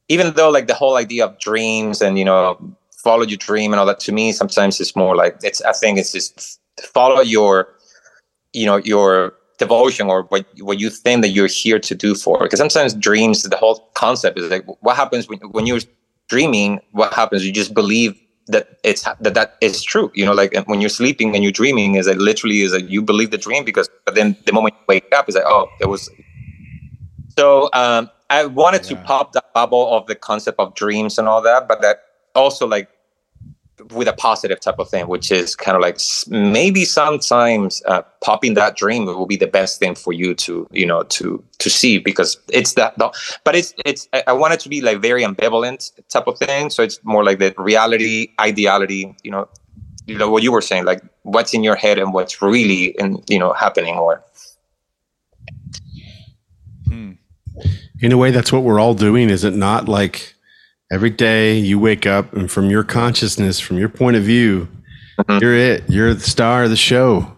even 0.08 0.32
though 0.34 0.50
like 0.50 0.66
the 0.66 0.74
whole 0.74 0.96
idea 0.96 1.24
of 1.24 1.38
dreams 1.38 2.00
and 2.00 2.18
you 2.18 2.24
know 2.24 2.58
follow 2.90 3.22
your 3.22 3.36
dream 3.38 3.72
and 3.72 3.80
all 3.80 3.86
that 3.86 4.00
to 4.00 4.12
me 4.12 4.32
sometimes 4.32 4.80
it's 4.80 4.96
more 4.96 5.14
like 5.16 5.36
it's 5.42 5.62
I 5.62 5.72
think 5.72 5.98
it's 5.98 6.12
just 6.12 6.60
follow 6.80 7.20
your 7.20 7.68
you 8.52 8.66
know 8.66 8.76
your 8.76 9.34
devotion 9.58 10.08
or 10.08 10.24
what 10.24 10.46
what 10.60 10.78
you 10.78 10.90
think 10.90 11.22
that 11.22 11.28
you're 11.28 11.46
here 11.46 11.78
to 11.78 11.94
do 11.94 12.14
for. 12.14 12.40
Because 12.40 12.58
sometimes 12.58 12.94
dreams 12.94 13.42
the 13.42 13.56
whole 13.56 13.90
concept 13.94 14.38
is 14.38 14.50
like 14.50 14.64
what 14.80 14.96
happens 14.96 15.28
when, 15.28 15.38
when 15.50 15.66
you're 15.66 15.80
dreaming 16.28 16.80
what 16.92 17.12
happens? 17.14 17.44
You 17.46 17.52
just 17.52 17.74
believe 17.74 18.20
that 18.48 18.78
it's 18.84 19.02
that 19.02 19.34
that 19.34 19.56
is 19.60 19.82
true 19.82 20.08
you 20.14 20.24
know 20.24 20.32
like 20.32 20.54
when 20.66 20.80
you're 20.80 20.88
sleeping 20.88 21.34
and 21.34 21.42
you're 21.42 21.50
dreaming 21.50 21.96
is 21.96 22.06
like 22.06 22.18
literally 22.18 22.62
is 22.62 22.72
like 22.72 22.88
you 22.88 23.02
believe 23.02 23.32
the 23.32 23.38
dream 23.38 23.64
because 23.64 23.90
but 24.04 24.14
then 24.14 24.36
the 24.46 24.52
moment 24.52 24.72
you 24.78 24.84
wake 24.86 25.12
up 25.16 25.28
is 25.28 25.34
like 25.34 25.42
oh 25.44 25.68
it 25.80 25.88
was 25.88 26.08
So 27.36 27.68
um, 27.72 28.08
I 28.30 28.46
wanted 28.46 28.82
to 28.84 28.96
pop 28.96 29.32
that 29.32 29.52
bubble 29.54 29.94
of 29.96 30.06
the 30.06 30.14
concept 30.14 30.58
of 30.58 30.74
dreams 30.74 31.18
and 31.18 31.28
all 31.28 31.42
that, 31.42 31.68
but 31.68 31.80
that 31.82 32.02
also 32.34 32.66
like 32.66 32.88
with 33.92 34.08
a 34.08 34.12
positive 34.14 34.58
type 34.58 34.78
of 34.78 34.88
thing, 34.88 35.06
which 35.06 35.30
is 35.30 35.54
kind 35.54 35.76
of 35.76 35.82
like 35.82 35.98
maybe 36.28 36.84
sometimes 36.84 37.82
uh, 37.86 38.02
popping 38.22 38.54
that 38.54 38.74
dream 38.76 39.04
will 39.04 39.26
be 39.26 39.36
the 39.36 39.46
best 39.46 39.78
thing 39.78 39.94
for 39.94 40.12
you 40.14 40.34
to 40.34 40.66
you 40.72 40.86
know 40.86 41.02
to 41.04 41.42
to 41.58 41.70
see 41.70 41.98
because 41.98 42.38
it's 42.52 42.74
that. 42.74 42.96
the- 42.98 43.12
But 43.44 43.54
it's 43.54 43.74
it's 43.84 44.08
I 44.12 44.24
I 44.28 44.32
want 44.32 44.54
it 44.54 44.60
to 44.60 44.68
be 44.68 44.80
like 44.80 45.00
very 45.00 45.22
ambivalent 45.22 45.92
type 46.08 46.26
of 46.26 46.38
thing. 46.38 46.70
So 46.70 46.82
it's 46.82 46.98
more 47.04 47.22
like 47.22 47.38
the 47.38 47.54
reality, 47.58 48.28
ideality. 48.38 49.14
You 49.22 49.30
know, 49.30 49.48
you 50.06 50.16
know 50.18 50.30
what 50.30 50.42
you 50.42 50.52
were 50.52 50.62
saying, 50.62 50.84
like 50.84 51.02
what's 51.22 51.52
in 51.54 51.62
your 51.62 51.76
head 51.76 51.98
and 51.98 52.12
what's 52.14 52.40
really 52.42 52.86
in 52.98 53.22
you 53.28 53.38
know 53.38 53.52
happening 53.52 53.96
or 53.96 54.22
Hmm. 56.88 57.12
In 58.02 58.12
a 58.12 58.16
way, 58.16 58.30
that's 58.30 58.52
what 58.52 58.62
we're 58.62 58.80
all 58.80 58.94
doing, 58.94 59.30
is 59.30 59.44
it 59.44 59.54
not? 59.54 59.88
Like 59.88 60.34
every 60.92 61.10
day 61.10 61.58
you 61.58 61.78
wake 61.78 62.06
up 62.06 62.32
and 62.34 62.50
from 62.50 62.70
your 62.70 62.84
consciousness, 62.84 63.58
from 63.58 63.78
your 63.78 63.88
point 63.88 64.16
of 64.16 64.22
view, 64.22 64.68
Mhm. 65.20 65.40
you're 65.40 65.54
it. 65.54 65.84
You're 65.88 66.14
the 66.14 66.20
star 66.20 66.64
of 66.64 66.70
the 66.70 66.76
show, 66.76 67.32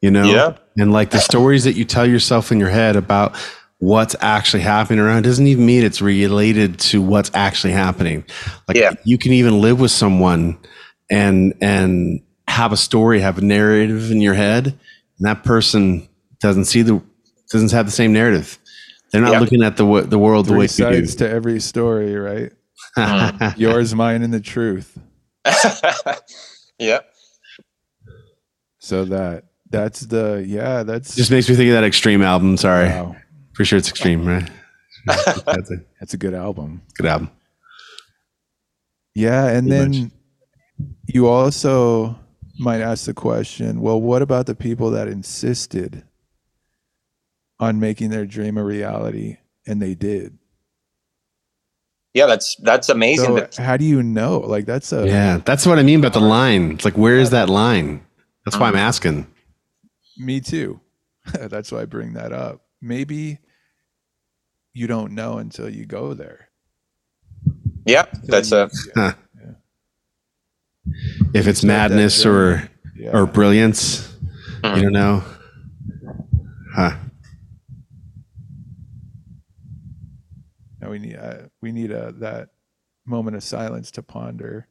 you 0.00 0.10
know? 0.10 0.24
Yeah. 0.24 0.56
And 0.76 0.92
like 0.92 1.10
the 1.10 1.20
stories 1.20 1.64
that 1.64 1.74
you 1.76 1.84
tell 1.84 2.06
yourself 2.06 2.50
in 2.50 2.58
your 2.58 2.70
head 2.70 2.96
about 2.96 3.36
what's 3.78 4.16
actually 4.20 4.62
happening 4.62 4.98
around 5.00 5.22
doesn't 5.22 5.46
even 5.46 5.64
mean 5.66 5.84
it's 5.84 6.00
related 6.02 6.78
to 6.78 7.00
what's 7.02 7.30
actually 7.34 7.72
happening. 7.72 8.24
Like 8.68 8.76
Yeah. 8.76 8.92
you 9.04 9.18
can 9.18 9.32
even 9.32 9.60
live 9.60 9.78
with 9.80 9.90
someone 9.90 10.56
and 11.10 11.54
and 11.60 12.20
have 12.48 12.72
a 12.72 12.76
story, 12.76 13.20
have 13.20 13.38
a 13.38 13.42
narrative 13.42 14.10
in 14.10 14.20
your 14.20 14.34
head, 14.34 14.66
and 14.66 15.28
that 15.28 15.44
person 15.44 16.08
doesn't 16.40 16.64
see 16.66 16.82
the 16.82 17.00
doesn't 17.52 17.70
have 17.72 17.86
the 17.86 17.92
same 17.92 18.12
narrative. 18.12 18.58
They're 19.12 19.20
not 19.22 19.32
Yeah. 19.32 19.40
looking 19.40 19.62
at 19.62 19.76
the 19.76 19.84
the 20.02 20.18
world 20.18 20.46
the 20.46 20.54
way 20.54 20.64
you 20.64 20.68
do. 20.68 20.74
sides 20.84 21.14
to 21.16 21.28
every 21.28 21.60
story, 21.60 22.14
right? 22.16 22.52
Mm. 22.96 23.56
Yours, 23.58 23.94
mine, 23.94 24.22
and 24.22 24.32
the 24.32 24.40
truth. 24.40 24.98
yeah. 26.78 27.00
So 28.78 29.04
that 29.06 29.44
that's 29.70 30.00
the 30.00 30.44
yeah. 30.46 30.82
That's 30.82 31.14
Just 31.14 31.30
makes 31.30 31.48
me 31.48 31.54
think 31.54 31.68
of 31.68 31.74
that 31.74 31.84
Extreme 31.84 32.22
album. 32.22 32.56
Sorry, 32.56 32.88
wow. 32.88 33.14
for 33.54 33.64
sure 33.64 33.78
it's 33.78 33.88
Extreme, 33.88 34.26
right? 34.26 34.50
That's 35.06 35.70
a 35.70 35.76
That's 36.00 36.14
a 36.14 36.16
good 36.16 36.34
album. 36.34 36.82
good 36.94 37.06
album. 37.06 37.30
Yeah, 39.14 39.46
and 39.48 39.68
Pretty 39.68 40.00
then 40.00 40.12
you 41.06 41.26
also 41.28 42.18
might 42.58 42.80
ask 42.80 43.04
the 43.06 43.14
question, 43.14 43.80
well, 43.80 44.00
what 44.00 44.22
about 44.22 44.46
the 44.46 44.54
people 44.54 44.90
that 44.90 45.08
insisted 45.08 46.02
on 47.62 47.78
making 47.78 48.10
their 48.10 48.26
dream 48.26 48.58
a 48.58 48.64
reality 48.64 49.36
and 49.64 49.80
they 49.80 49.94
did? 49.94 50.36
Yeah, 52.12 52.26
that's 52.26 52.56
that's 52.56 52.88
amazing. 52.88 53.24
So 53.24 53.34
that, 53.36 53.56
how 53.56 53.76
do 53.76 53.84
you 53.84 54.02
know? 54.02 54.40
Like 54.40 54.66
that's 54.66 54.92
a 54.92 55.06
Yeah, 55.06 55.38
that's 55.38 55.64
what 55.64 55.78
I 55.78 55.82
mean 55.82 56.00
about 56.00 56.12
the 56.12 56.20
line. 56.20 56.72
It's 56.72 56.84
like, 56.84 56.98
where 56.98 57.18
is 57.18 57.30
that 57.30 57.48
line? 57.48 58.04
That's 58.44 58.58
why 58.58 58.66
I'm 58.66 58.74
mm. 58.74 58.78
asking. 58.78 59.26
me 60.18 60.40
too. 60.40 60.80
that's 61.32 61.70
why 61.70 61.82
I 61.82 61.84
bring 61.84 62.14
that 62.14 62.32
up. 62.32 62.62
Maybe 62.82 63.38
you 64.74 64.88
don't 64.88 65.12
know 65.12 65.38
until 65.38 65.70
you 65.70 65.86
go 65.86 66.14
there. 66.14 66.48
yeah, 67.86 68.06
that's 68.24 68.50
a 68.50 68.68
yeah. 68.96 69.14
If 71.32 71.46
it's 71.46 71.62
madness 71.62 72.26
or 72.26 72.68
yeah. 72.96 73.16
or 73.16 73.24
brilliance, 73.24 74.12
you 74.64 74.68
mm. 74.68 74.82
don't 74.82 74.92
know. 74.92 75.24
Huh. 76.74 76.96
We 80.92 80.98
need 80.98 81.16
uh, 81.16 81.34
we 81.60 81.72
need 81.72 81.90
a 81.90 82.12
that 82.18 82.50
moment 83.06 83.36
of 83.36 83.42
silence 83.42 83.90
to 83.92 84.02
ponder. 84.02 84.68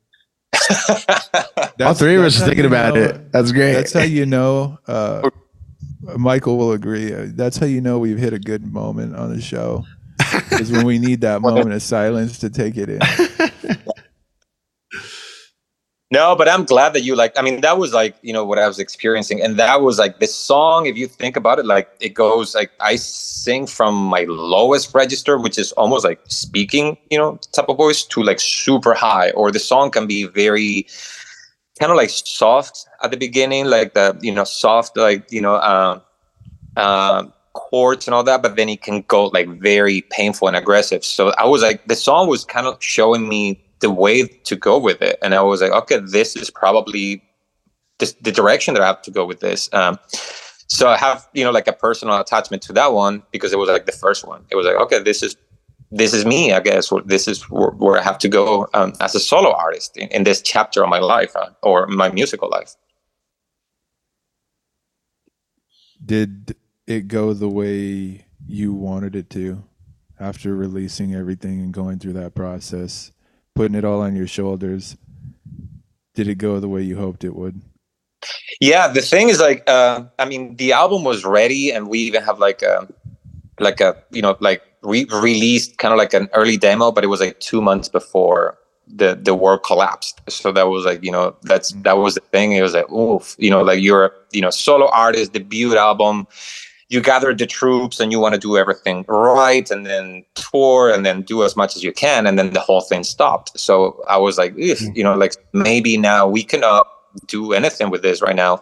All 1.81 1.93
three 1.95 2.15
of 2.15 2.23
us 2.23 2.39
are 2.41 2.45
thinking 2.45 2.65
about 2.65 2.93
know- 2.95 3.01
it. 3.01 3.31
That's 3.31 3.51
great. 3.51 3.73
That's 3.73 3.93
how 3.93 4.03
you 4.03 4.25
know. 4.25 4.77
Uh, 4.87 5.29
Michael 6.17 6.57
will 6.57 6.71
agree. 6.71 7.13
uh, 7.13 7.27
That's 7.33 7.57
how 7.57 7.65
you 7.65 7.81
know 7.81 7.99
we've 7.99 8.17
hit 8.17 8.33
a 8.33 8.39
good 8.39 8.65
moment 8.65 9.15
on 9.15 9.33
the 9.35 9.41
show. 9.41 9.83
Is 10.51 10.71
when 10.71 10.85
we 10.85 10.99
need 10.99 11.21
that 11.21 11.41
moment 11.47 11.73
of 11.73 11.81
silence 11.81 12.39
to 12.39 12.49
take 12.49 12.77
it 12.77 12.89
in. 12.89 12.99
No, 16.11 16.35
but 16.35 16.49
I'm 16.49 16.65
glad 16.65 16.93
that 16.93 17.01
you 17.01 17.15
like. 17.15 17.37
I 17.37 17.41
mean, 17.41 17.61
that 17.61 17.77
was 17.77 17.93
like 17.93 18.15
you 18.21 18.33
know 18.33 18.45
what 18.45 18.59
I 18.59 18.67
was 18.67 18.79
experiencing, 18.79 19.41
and 19.41 19.57
that 19.57 19.81
was 19.81 19.97
like 19.97 20.19
this 20.19 20.35
song. 20.35 20.85
If 20.85 20.97
you 20.97 21.07
think 21.07 21.37
about 21.37 21.57
it, 21.57 21.65
like 21.65 21.89
it 22.01 22.13
goes 22.13 22.53
like 22.53 22.71
I 22.81 22.97
sing 22.97 23.65
from 23.65 23.95
my 23.95 24.25
lowest 24.27 24.93
register, 24.93 25.37
which 25.37 25.57
is 25.57 25.71
almost 25.73 26.03
like 26.03 26.19
speaking, 26.27 26.97
you 27.09 27.17
know, 27.17 27.39
type 27.53 27.69
of 27.69 27.77
voice, 27.77 28.03
to 28.03 28.21
like 28.23 28.41
super 28.41 28.93
high, 28.93 29.31
or 29.31 29.51
the 29.51 29.59
song 29.59 29.89
can 29.89 30.05
be 30.05 30.25
very 30.25 30.85
kind 31.79 31.91
of 31.91 31.97
like 31.97 32.09
soft 32.09 32.87
at 33.01 33.11
the 33.11 33.17
beginning, 33.17 33.67
like 33.67 33.93
the 33.93 34.17
you 34.21 34.33
know 34.33 34.43
soft, 34.43 34.97
like 34.97 35.31
you 35.31 35.41
know. 35.41 35.55
Um, 35.55 36.01
um 36.77 37.33
chords 37.53 38.07
and 38.07 38.13
all 38.13 38.23
that, 38.23 38.41
but 38.41 38.55
then 38.55 38.69
it 38.69 38.81
can 38.81 39.01
go 39.09 39.25
like 39.27 39.47
very 39.59 40.01
painful 40.09 40.47
and 40.47 40.55
aggressive. 40.55 41.03
So 41.03 41.31
I 41.37 41.45
was 41.45 41.61
like, 41.61 41.85
the 41.87 41.95
song 41.95 42.29
was 42.29 42.45
kind 42.45 42.65
of 42.65 42.81
showing 42.81 43.27
me 43.27 43.61
the 43.81 43.91
way 43.91 44.27
to 44.27 44.55
go 44.55 44.77
with 44.77 45.01
it, 45.01 45.17
and 45.21 45.33
I 45.33 45.41
was 45.41 45.61
like, 45.61 45.71
okay, 45.71 45.99
this 45.99 46.35
is 46.35 46.49
probably 46.49 47.23
this, 47.99 48.13
the 48.21 48.31
direction 48.31 48.73
that 48.73 48.81
I 48.81 48.87
have 48.87 49.01
to 49.03 49.11
go 49.11 49.25
with 49.25 49.39
this. 49.39 49.69
Um, 49.73 49.99
so 50.67 50.87
I 50.89 50.97
have 50.97 51.27
you 51.33 51.43
know 51.43 51.51
like 51.51 51.67
a 51.67 51.73
personal 51.73 52.17
attachment 52.17 52.61
to 52.63 52.73
that 52.73 52.93
one 52.93 53.23
because 53.31 53.51
it 53.51 53.59
was 53.59 53.69
like 53.69 53.85
the 53.85 53.91
first 53.91 54.25
one. 54.25 54.45
It 54.49 54.55
was 54.55 54.65
like, 54.65 54.75
okay, 54.75 54.99
this 54.99 55.21
is 55.21 55.35
this 55.91 56.13
is 56.13 56.25
me, 56.25 56.53
I 56.53 56.61
guess. 56.61 56.91
Or 56.91 57.01
this 57.01 57.27
is 57.27 57.43
where, 57.49 57.71
where 57.71 57.99
I 57.99 58.03
have 58.03 58.17
to 58.19 58.29
go 58.29 58.67
um, 58.73 58.93
as 59.01 59.13
a 59.13 59.19
solo 59.19 59.51
artist 59.51 59.97
in, 59.97 60.07
in 60.09 60.23
this 60.23 60.41
chapter 60.41 60.83
of 60.83 60.89
my 60.89 60.99
life 60.99 61.35
uh, 61.35 61.49
or 61.61 61.87
my 61.87 62.09
musical 62.09 62.49
life. 62.49 62.75
Did 66.03 66.55
it 66.87 67.07
go 67.07 67.33
the 67.33 67.49
way 67.49 68.25
you 68.47 68.73
wanted 68.73 69.15
it 69.15 69.29
to 69.31 69.63
after 70.19 70.55
releasing 70.55 71.15
everything 71.15 71.59
and 71.59 71.73
going 71.73 71.99
through 71.99 72.13
that 72.13 72.35
process, 72.35 73.11
putting 73.55 73.75
it 73.75 73.85
all 73.85 74.01
on 74.01 74.15
your 74.15 74.27
shoulders? 74.27 74.97
Did 76.13 76.27
it 76.27 76.35
go 76.35 76.59
the 76.59 76.67
way 76.67 76.81
you 76.81 76.97
hoped 76.97 77.23
it 77.23 77.35
would? 77.35 77.61
Yeah, 78.59 78.87
the 78.87 79.01
thing 79.01 79.29
is 79.29 79.39
like 79.39 79.67
uh 79.67 80.03
I 80.19 80.25
mean 80.25 80.55
the 80.57 80.73
album 80.73 81.03
was 81.03 81.25
ready 81.25 81.71
and 81.71 81.87
we 81.87 81.99
even 81.99 82.23
have 82.23 82.39
like 82.39 82.61
a 82.61 82.87
like 83.59 83.81
a 83.81 83.95
you 84.11 84.21
know 84.21 84.37
like 84.39 84.61
re- 84.83 85.07
released 85.11 85.77
kind 85.77 85.91
of 85.91 85.97
like 85.97 86.13
an 86.13 86.29
early 86.33 86.57
demo 86.57 86.91
but 86.91 87.03
it 87.03 87.07
was 87.07 87.19
like 87.19 87.39
2 87.39 87.61
months 87.61 87.89
before 87.89 88.57
the 88.87 89.15
the 89.15 89.33
world 89.33 89.63
collapsed. 89.63 90.21
So 90.29 90.51
that 90.51 90.67
was 90.67 90.85
like, 90.85 91.03
you 91.03 91.11
know, 91.11 91.35
that's 91.43 91.71
that 91.83 91.97
was 91.97 92.15
the 92.15 92.21
thing. 92.21 92.53
It 92.53 92.61
was 92.61 92.73
like 92.73 92.89
oof, 92.91 93.35
you 93.39 93.49
know, 93.49 93.61
like 93.61 93.81
you're 93.81 94.13
you 94.31 94.41
know, 94.41 94.49
solo 94.49 94.89
artist, 94.91 95.33
debut 95.33 95.77
album, 95.77 96.27
you 96.91 97.01
gather 97.01 97.33
the 97.33 97.47
troops 97.47 98.01
and 98.01 98.11
you 98.11 98.19
want 98.19 98.35
to 98.35 98.39
do 98.39 98.57
everything 98.57 99.05
right 99.07 99.71
and 99.71 99.85
then 99.85 100.25
tour 100.35 100.91
and 100.93 101.05
then 101.05 101.21
do 101.21 101.41
as 101.43 101.55
much 101.55 101.77
as 101.77 101.83
you 101.83 101.93
can 101.93 102.27
and 102.27 102.37
then 102.37 102.51
the 102.51 102.59
whole 102.59 102.81
thing 102.81 103.03
stopped. 103.03 103.57
So 103.57 104.03
I 104.09 104.17
was 104.17 104.37
like, 104.37 104.53
"Eef," 104.57 104.81
you 104.93 105.03
know, 105.03 105.15
like 105.15 105.35
maybe 105.53 105.95
now 105.97 106.27
we 106.27 106.43
cannot 106.43 106.85
do 107.27 107.53
anything 107.53 107.89
with 107.89 108.01
this 108.01 108.21
right 108.21 108.35
now. 108.35 108.61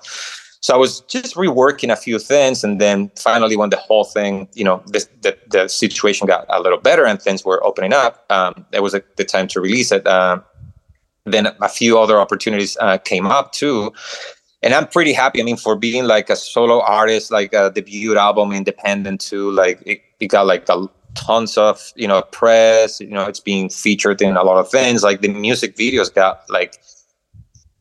So 0.61 0.75
I 0.75 0.77
was 0.77 1.01
just 1.01 1.35
reworking 1.35 1.91
a 1.91 1.95
few 1.95 2.19
things, 2.19 2.63
and 2.65 2.81
then 2.81 3.09
finally, 3.15 3.55
when 3.55 3.69
the 3.69 3.77
whole 3.77 4.03
thing, 4.03 4.49
you 4.53 4.63
know, 4.63 4.83
this, 4.87 5.09
the 5.21 5.35
the 5.49 5.67
situation 5.67 6.27
got 6.27 6.45
a 6.49 6.61
little 6.61 6.77
better 6.77 7.05
and 7.05 7.19
things 7.21 7.45
were 7.45 7.63
opening 7.65 7.93
up, 7.93 8.25
um, 8.29 8.65
it 8.73 8.83
was 8.83 8.93
like 8.93 9.15
the 9.15 9.23
time 9.23 9.47
to 9.47 9.61
release 9.61 9.91
it. 9.91 10.05
Um, 10.05 10.43
then 11.25 11.47
a 11.61 11.69
few 11.69 11.97
other 11.97 12.19
opportunities 12.19 12.77
uh, 12.81 12.97
came 12.97 13.25
up 13.25 13.53
too, 13.53 13.93
and 14.61 14.73
I'm 14.73 14.87
pretty 14.87 15.13
happy. 15.13 15.39
I 15.41 15.43
mean, 15.43 15.57
for 15.57 15.75
being 15.75 16.05
like 16.05 16.29
a 16.29 16.35
solo 16.35 16.81
artist, 16.81 17.31
like 17.31 17.53
a 17.53 17.71
debut 17.73 18.17
album, 18.17 18.51
independent 18.51 19.21
too, 19.21 19.51
like 19.51 19.81
it, 19.85 20.01
it 20.19 20.27
got 20.27 20.45
like 20.45 20.67
a 20.69 20.87
tons 21.15 21.57
of 21.57 21.91
you 21.95 22.07
know 22.07 22.21
press. 22.21 22.99
You 22.99 23.09
know, 23.09 23.25
it's 23.25 23.39
being 23.39 23.69
featured 23.69 24.21
in 24.21 24.35
a 24.35 24.43
lot 24.43 24.57
of 24.57 24.69
things. 24.69 25.03
Like 25.03 25.21
the 25.21 25.29
music 25.29 25.75
videos 25.75 26.13
got 26.13 26.49
like 26.49 26.75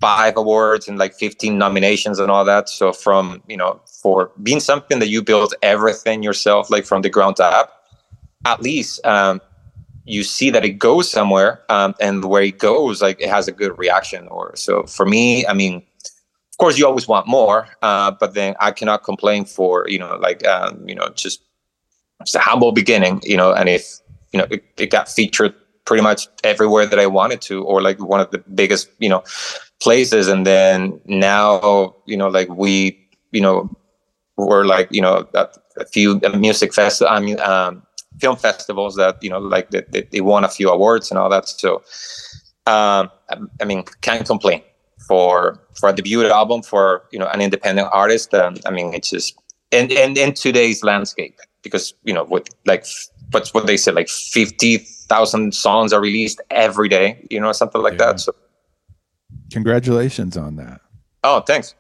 five 0.01 0.37
awards 0.37 0.89
and 0.89 0.99
like 0.99 1.14
15 1.14 1.59
nominations 1.59 2.18
and 2.18 2.31
all 2.31 2.45
that. 2.45 2.68
So 2.68 2.93
from, 2.93 3.43
you 3.49 3.57
know, 3.57 3.81
for 3.85 4.31
being 4.43 4.61
something 4.61 4.99
that 5.01 5.09
you 5.09 5.22
build 5.22 5.55
everything 5.62 6.22
yourself, 6.22 6.70
like 6.70 6.85
from 6.85 7.03
the 7.03 7.11
ground 7.11 7.41
up, 7.41 7.85
at 8.45 8.62
least 8.62 9.05
um, 9.05 9.41
you 10.05 10.22
see 10.22 10.51
that 10.51 10.64
it 10.64 10.79
goes 10.79 11.11
somewhere 11.11 11.62
um, 11.68 11.95
and 12.01 12.24
where 12.24 12.43
it 12.43 12.59
goes, 12.59 13.03
like 13.03 13.20
it 13.20 13.29
has 13.29 13.49
a 13.49 13.53
good 13.53 13.76
reaction. 13.79 14.29
Or 14.29 14.55
so 14.55 14.85
for 14.85 15.05
me, 15.05 15.47
I 15.47 15.53
mean, 15.53 15.83
course 16.59 16.79
you 16.79 16.87
always 16.87 17.09
want 17.09 17.27
more, 17.27 17.69
uh, 17.83 18.11
but 18.11 18.35
then 18.35 18.55
I 18.61 18.71
cannot 18.71 19.05
complain 19.05 19.45
for, 19.45 19.89
you 19.89 19.99
know, 19.99 20.17
like, 20.17 20.47
um, 20.47 20.89
you 20.89 20.95
know, 20.95 21.09
just, 21.15 21.41
just 22.25 22.37
a 22.37 22.41
humble 22.41 22.73
beginning, 22.73 23.21
you 23.25 23.37
know, 23.37 23.53
and 23.53 23.69
if, 23.69 23.99
you 24.33 24.39
know, 24.39 24.47
it, 24.51 24.65
it 24.77 24.91
got 24.91 25.09
featured 25.09 25.55
pretty 25.85 26.03
much 26.03 26.29
everywhere 26.45 26.85
that 26.87 26.99
I 26.99 27.07
wanted 27.07 27.41
to, 27.43 27.65
or 27.65 27.81
like 27.81 27.99
one 28.01 28.21
of 28.21 28.31
the 28.31 28.39
biggest, 28.39 28.91
you 28.99 29.09
know, 29.09 29.23
places 29.81 30.27
and 30.27 30.45
then 30.45 31.01
now 31.07 31.95
you 32.05 32.17
know 32.17 32.27
like 32.27 32.49
we 32.49 32.99
you 33.31 33.41
know 33.41 33.71
we're 34.37 34.65
like 34.65 34.89
you 34.91 35.01
know 35.01 35.25
a, 35.35 35.49
a 35.77 35.85
few 35.85 36.21
music 36.35 36.75
fest 36.75 37.01
i 37.09 37.21
mean 37.21 37.39
um 37.39 37.81
film 38.19 38.37
festivals 38.37 38.97
that 38.97 39.23
you 39.23 39.31
know 39.31 39.39
like 39.39 39.71
they, 39.71 40.07
they, 40.11 40.21
won 40.21 40.45
a 40.45 40.49
few 40.49 40.69
awards 40.69 41.11
and 41.11 41.19
all 41.19 41.29
that. 41.29 41.49
So 41.49 41.77
um, 42.67 43.11
I, 43.31 43.39
I, 43.61 43.65
mean, 43.65 43.85
can't 44.01 44.27
complain 44.27 44.63
for 45.09 45.59
for 45.75 45.89
a 45.89 45.93
debut 45.93 46.25
album 46.29 46.63
for 46.63 47.03
you 47.11 47.19
know 47.19 47.27
an 47.29 47.41
independent 47.41 47.89
artist. 47.91 48.33
Um, 48.35 48.57
I 48.67 48.71
mean, 48.71 48.95
it's 48.95 49.11
just 49.11 49.37
and 49.73 49.91
and 49.91 50.17
in 50.17 50.35
today's 50.35 50.85
landscape 50.85 51.41
because 51.63 51.95
you 52.05 52.13
know 52.13 52.25
with 52.25 52.49
like 52.67 52.85
what's 53.31 53.53
what 53.55 53.67
they 53.67 53.77
said 53.77 53.95
like 53.95 54.09
fifty 54.09 54.77
thousand 54.77 55.55
songs 55.55 55.93
are 55.93 56.01
released 56.01 56.41
every 56.51 56.89
day. 56.89 57.27
You 57.31 57.41
know, 57.41 57.53
something 57.53 57.83
like 57.83 57.95
yeah. 57.95 58.13
that. 58.13 58.21
So 58.21 58.35
congratulations 59.51 60.37
on 60.37 60.57
that. 60.57 60.83
Oh, 61.25 61.41
thanks. 61.41 61.75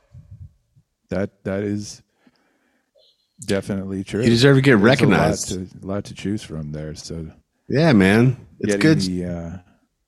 That 1.10 1.44
that 1.44 1.62
is 1.62 2.02
definitely 3.44 4.04
true. 4.04 4.22
You 4.22 4.30
deserve 4.30 4.56
to 4.56 4.62
get 4.62 4.72
There's 4.72 4.82
recognized. 4.82 5.52
A 5.52 5.58
lot, 5.58 5.70
to, 5.70 5.78
a 5.78 5.86
lot 5.86 6.04
to 6.04 6.14
choose 6.14 6.42
from 6.42 6.72
there. 6.72 6.94
So 6.94 7.30
yeah, 7.68 7.92
man, 7.92 8.46
it's 8.60 8.76
good. 8.76 9.00
The 9.00 9.24
uh, 9.24 9.58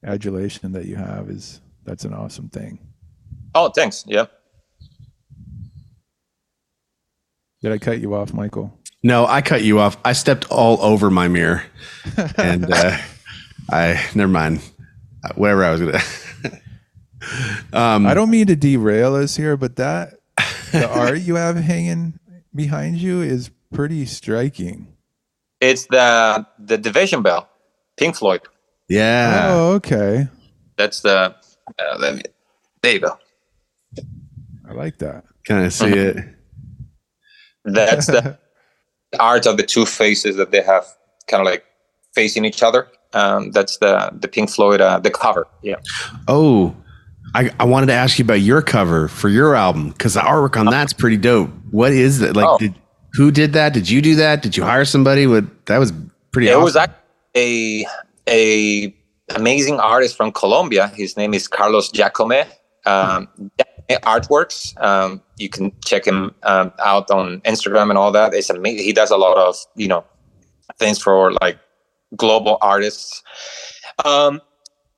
adulation 0.05 0.73
that 0.73 0.87
you 0.87 0.97
have 0.97 1.29
is 1.29 1.61
that's 1.85 2.05
an 2.05 2.15
awesome 2.15 2.49
thing. 2.49 2.79
Oh, 3.55 3.71
thanks. 3.71 4.05
Yeah. 4.07 4.27
Did 7.63 7.73
I 7.73 7.79
cut 7.79 8.01
you 8.01 8.15
off, 8.15 8.33
Michael? 8.33 8.73
No, 9.03 9.27
I 9.27 9.43
cut 9.43 9.63
you 9.63 9.79
off. 9.79 9.97
I 10.05 10.13
stepped 10.13 10.51
all 10.51 10.81
over 10.83 11.11
my 11.11 11.29
mirror, 11.29 11.63
and 12.37 12.71
uh, 12.71 12.99
I 13.71 14.03
never 14.15 14.31
mind. 14.31 14.61
Whatever 15.35 15.65
I 15.65 15.71
was 15.71 15.81
gonna. 15.81 16.61
um, 17.73 18.07
I 18.07 18.15
don't 18.15 18.31
mean 18.31 18.47
to 18.47 18.57
derail 18.57 19.15
us 19.15 19.37
here, 19.37 19.57
but 19.57 19.77
that 19.77 20.15
the 20.73 20.89
art 20.91 21.21
you 21.21 21.35
have 21.35 21.57
hanging 21.57 22.19
behind 22.55 22.97
you 22.97 23.21
is 23.21 23.51
pretty 23.73 24.07
striking. 24.07 24.87
It's 25.61 25.87
the 25.87 26.47
the 26.59 26.79
division 26.79 27.23
bell, 27.23 27.49
Pink 27.97 28.17
Floyd. 28.17 28.43
Yeah. 28.89 29.49
Oh, 29.51 29.73
okay. 29.75 30.29
That's 30.77 31.01
the. 31.01 31.35
Uh, 31.79 32.13
me, 32.15 32.23
there 32.83 32.93
you 32.93 33.01
go. 33.01 33.19
I 34.71 34.75
like 34.75 34.99
that. 34.99 35.25
Can 35.45 35.57
I 35.57 35.69
see 35.69 35.89
it? 35.89 36.17
That's 37.65 38.07
the 38.07 38.39
art 39.19 39.47
of 39.47 39.57
the 39.57 39.65
two 39.65 39.85
faces 39.85 40.37
that 40.37 40.53
they 40.53 40.63
have, 40.63 40.87
kind 41.27 41.41
of 41.41 41.47
like 41.47 41.65
facing 42.15 42.45
each 42.45 42.63
other. 42.63 42.89
Um, 43.13 43.51
that's 43.51 43.79
the 43.79 44.11
the 44.13 44.29
Pink 44.29 44.51
Floyd 44.51 44.81
uh, 44.81 45.01
the 45.01 45.11
cover. 45.11 45.49
Yeah. 45.63 45.77
Oh, 46.29 46.75
I, 47.35 47.51
I 47.59 47.65
wanted 47.65 47.87
to 47.87 47.93
ask 47.93 48.19
you 48.19 48.25
about 48.25 48.41
your 48.41 48.63
cover 48.63 49.09
for 49.09 49.29
your 49.29 49.57
album 49.57 49.91
because 49.91 50.15
the 50.15 50.21
artwork 50.21 50.57
on 50.57 50.67
that's 50.67 50.93
pretty 50.93 51.17
dope. 51.17 51.51
What 51.73 51.93
is 51.93 52.21
that? 52.21 52.37
Like, 52.37 52.47
oh. 52.47 52.59
did, 52.59 52.75
who 53.15 53.33
did 53.33 53.53
that? 53.55 53.73
Did 53.73 53.91
you 53.91 54.01
do 54.01 54.15
that? 54.15 54.43
Did 54.43 54.57
you 54.57 54.63
hire 54.63 54.85
somebody? 54.85 55.27
With 55.27 55.49
that 55.67 55.79
was 55.79 55.93
pretty. 56.31 56.49
It 56.49 56.53
awesome. 56.53 56.63
was 56.63 56.77
a 57.37 57.85
a 58.29 58.97
amazing 59.35 59.81
artist 59.81 60.17
from 60.17 60.31
Colombia. 60.31 60.89
His 60.95 61.17
name 61.17 61.35
is 61.35 61.49
Carlos 61.49 61.91
Jacome. 61.91 62.47
Um, 62.87 63.29
Artworks. 63.99 64.81
Um, 64.83 65.23
you 65.39 65.49
can 65.49 65.73
check 65.85 66.07
him 66.07 66.35
um, 66.43 66.73
out 66.79 67.11
on 67.11 67.41
Instagram 67.43 67.91
and 67.91 67.99
all 67.99 68.13
that. 68.13 68.35
It's 68.35 68.51
amazing. 68.51 68.85
He 68.85 68.93
does 68.93 69.11
a 69.11 69.17
lot 69.17 69.37
of 69.37 69.57
you 69.77 69.89
know 69.89 70.05
things 70.79 71.01
for 71.01 71.33
like 71.41 71.59
global 72.17 72.59
artists. 72.61 73.23
Um, 74.05 74.41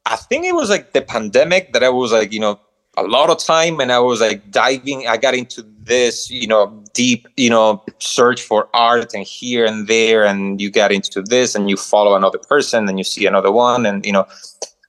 I 0.06 0.16
think 0.16 0.44
it 0.44 0.54
was 0.54 0.70
like 0.70 0.92
the 0.92 1.02
pandemic 1.02 1.72
that 1.72 1.82
I 1.82 1.88
was 1.88 2.12
like, 2.12 2.32
you 2.32 2.40
know, 2.40 2.58
a 2.96 3.04
lot 3.04 3.30
of 3.30 3.38
time 3.38 3.80
and 3.80 3.90
I 3.90 3.98
was 4.00 4.20
like 4.20 4.50
diving, 4.50 5.06
I 5.06 5.16
got 5.16 5.34
into 5.34 5.64
this, 5.84 6.30
you 6.30 6.46
know, 6.46 6.82
deep, 6.92 7.26
you 7.36 7.48
know, 7.48 7.82
search 7.98 8.42
for 8.42 8.68
art 8.74 9.14
and 9.14 9.26
here 9.26 9.64
and 9.64 9.86
there. 9.86 10.24
And 10.24 10.60
you 10.60 10.70
get 10.70 10.92
into 10.92 11.22
this 11.22 11.54
and 11.54 11.70
you 11.70 11.76
follow 11.76 12.14
another 12.14 12.38
person 12.38 12.88
and 12.88 12.98
you 12.98 13.04
see 13.04 13.24
another 13.24 13.50
one. 13.50 13.86
And, 13.86 14.04
you 14.04 14.12
know, 14.12 14.26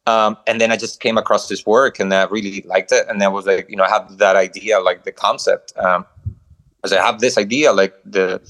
um, 0.06 0.38
and 0.48 0.60
then 0.60 0.72
I 0.72 0.78
just 0.78 1.00
came 1.00 1.18
across 1.18 1.48
this 1.48 1.66
work 1.66 2.00
and 2.00 2.14
I 2.14 2.24
really 2.26 2.62
liked 2.64 2.92
it. 2.92 3.08
And 3.08 3.22
then 3.22 3.32
was 3.32 3.46
like, 3.46 3.70
you 3.70 3.76
know, 3.76 3.84
I 3.84 3.90
had 3.90 4.18
that 4.18 4.36
idea, 4.36 4.80
like 4.80 5.04
the 5.04 5.12
concept. 5.12 5.74
Um, 5.78 6.06
I 6.84 6.96
I 6.96 7.06
have 7.06 7.20
this 7.20 7.38
idea, 7.38 7.72
like 7.72 7.94
the, 8.04 8.42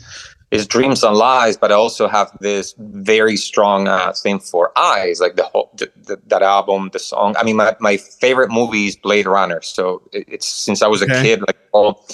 is 0.53 0.67
dreams 0.67 1.03
and 1.03 1.17
lies 1.17 1.57
but 1.57 1.71
i 1.71 1.75
also 1.75 2.07
have 2.07 2.31
this 2.39 2.75
very 2.77 3.35
strong 3.35 3.87
uh, 3.87 4.13
thing 4.13 4.39
for 4.39 4.71
eyes 4.77 5.19
like 5.19 5.35
the 5.35 5.43
whole 5.43 5.71
the, 5.77 5.91
the, 6.03 6.21
that 6.27 6.43
album 6.43 6.91
the 6.93 6.99
song 6.99 7.35
i 7.39 7.43
mean 7.43 7.55
my, 7.55 7.75
my 7.79 7.97
favorite 7.97 8.51
movie 8.51 8.85
is 8.85 8.95
blade 8.95 9.25
runner 9.25 9.61
so 9.63 10.03
it, 10.11 10.23
it's 10.27 10.47
since 10.47 10.83
i 10.83 10.87
was 10.87 11.01
a 11.01 11.07
kid 11.07 11.41
like 11.41 11.57
all 11.71 12.05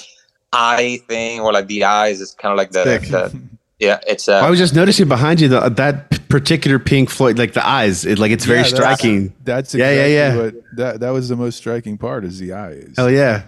eye 0.54 0.98
thing 1.06 1.38
or 1.40 1.52
like 1.52 1.66
the 1.66 1.84
eyes 1.84 2.18
is 2.18 2.32
kind 2.32 2.50
of 2.50 2.56
like 2.56 2.70
the, 2.70 2.82
the 3.10 3.40
yeah 3.80 3.98
it's 4.06 4.28
uh, 4.28 4.38
i 4.38 4.48
was 4.48 4.58
just 4.58 4.74
noticing 4.74 5.08
behind 5.08 5.40
you 5.40 5.48
the, 5.48 5.68
that 5.70 6.28
particular 6.28 6.78
pink 6.78 7.10
floyd 7.10 7.38
like 7.38 7.54
the 7.54 7.66
eyes 7.66 8.04
it, 8.04 8.18
like 8.18 8.30
it's 8.30 8.44
very 8.44 8.60
yeah, 8.60 8.64
striking. 8.64 9.28
that's, 9.42 9.72
that's 9.72 9.74
exactly 9.74 9.96
yeah 9.96 10.06
yeah 10.06 10.34
yeah. 10.34 10.42
what, 10.42 10.54
that, 10.76 11.00
that 11.00 11.10
was 11.10 11.28
the 11.28 11.36
most 11.36 11.56
striking 11.56 11.98
part 11.98 12.24
is 12.24 12.38
the 12.38 12.52
eyes. 12.52 12.94
Hell 12.96 13.10
yeah. 13.10 13.42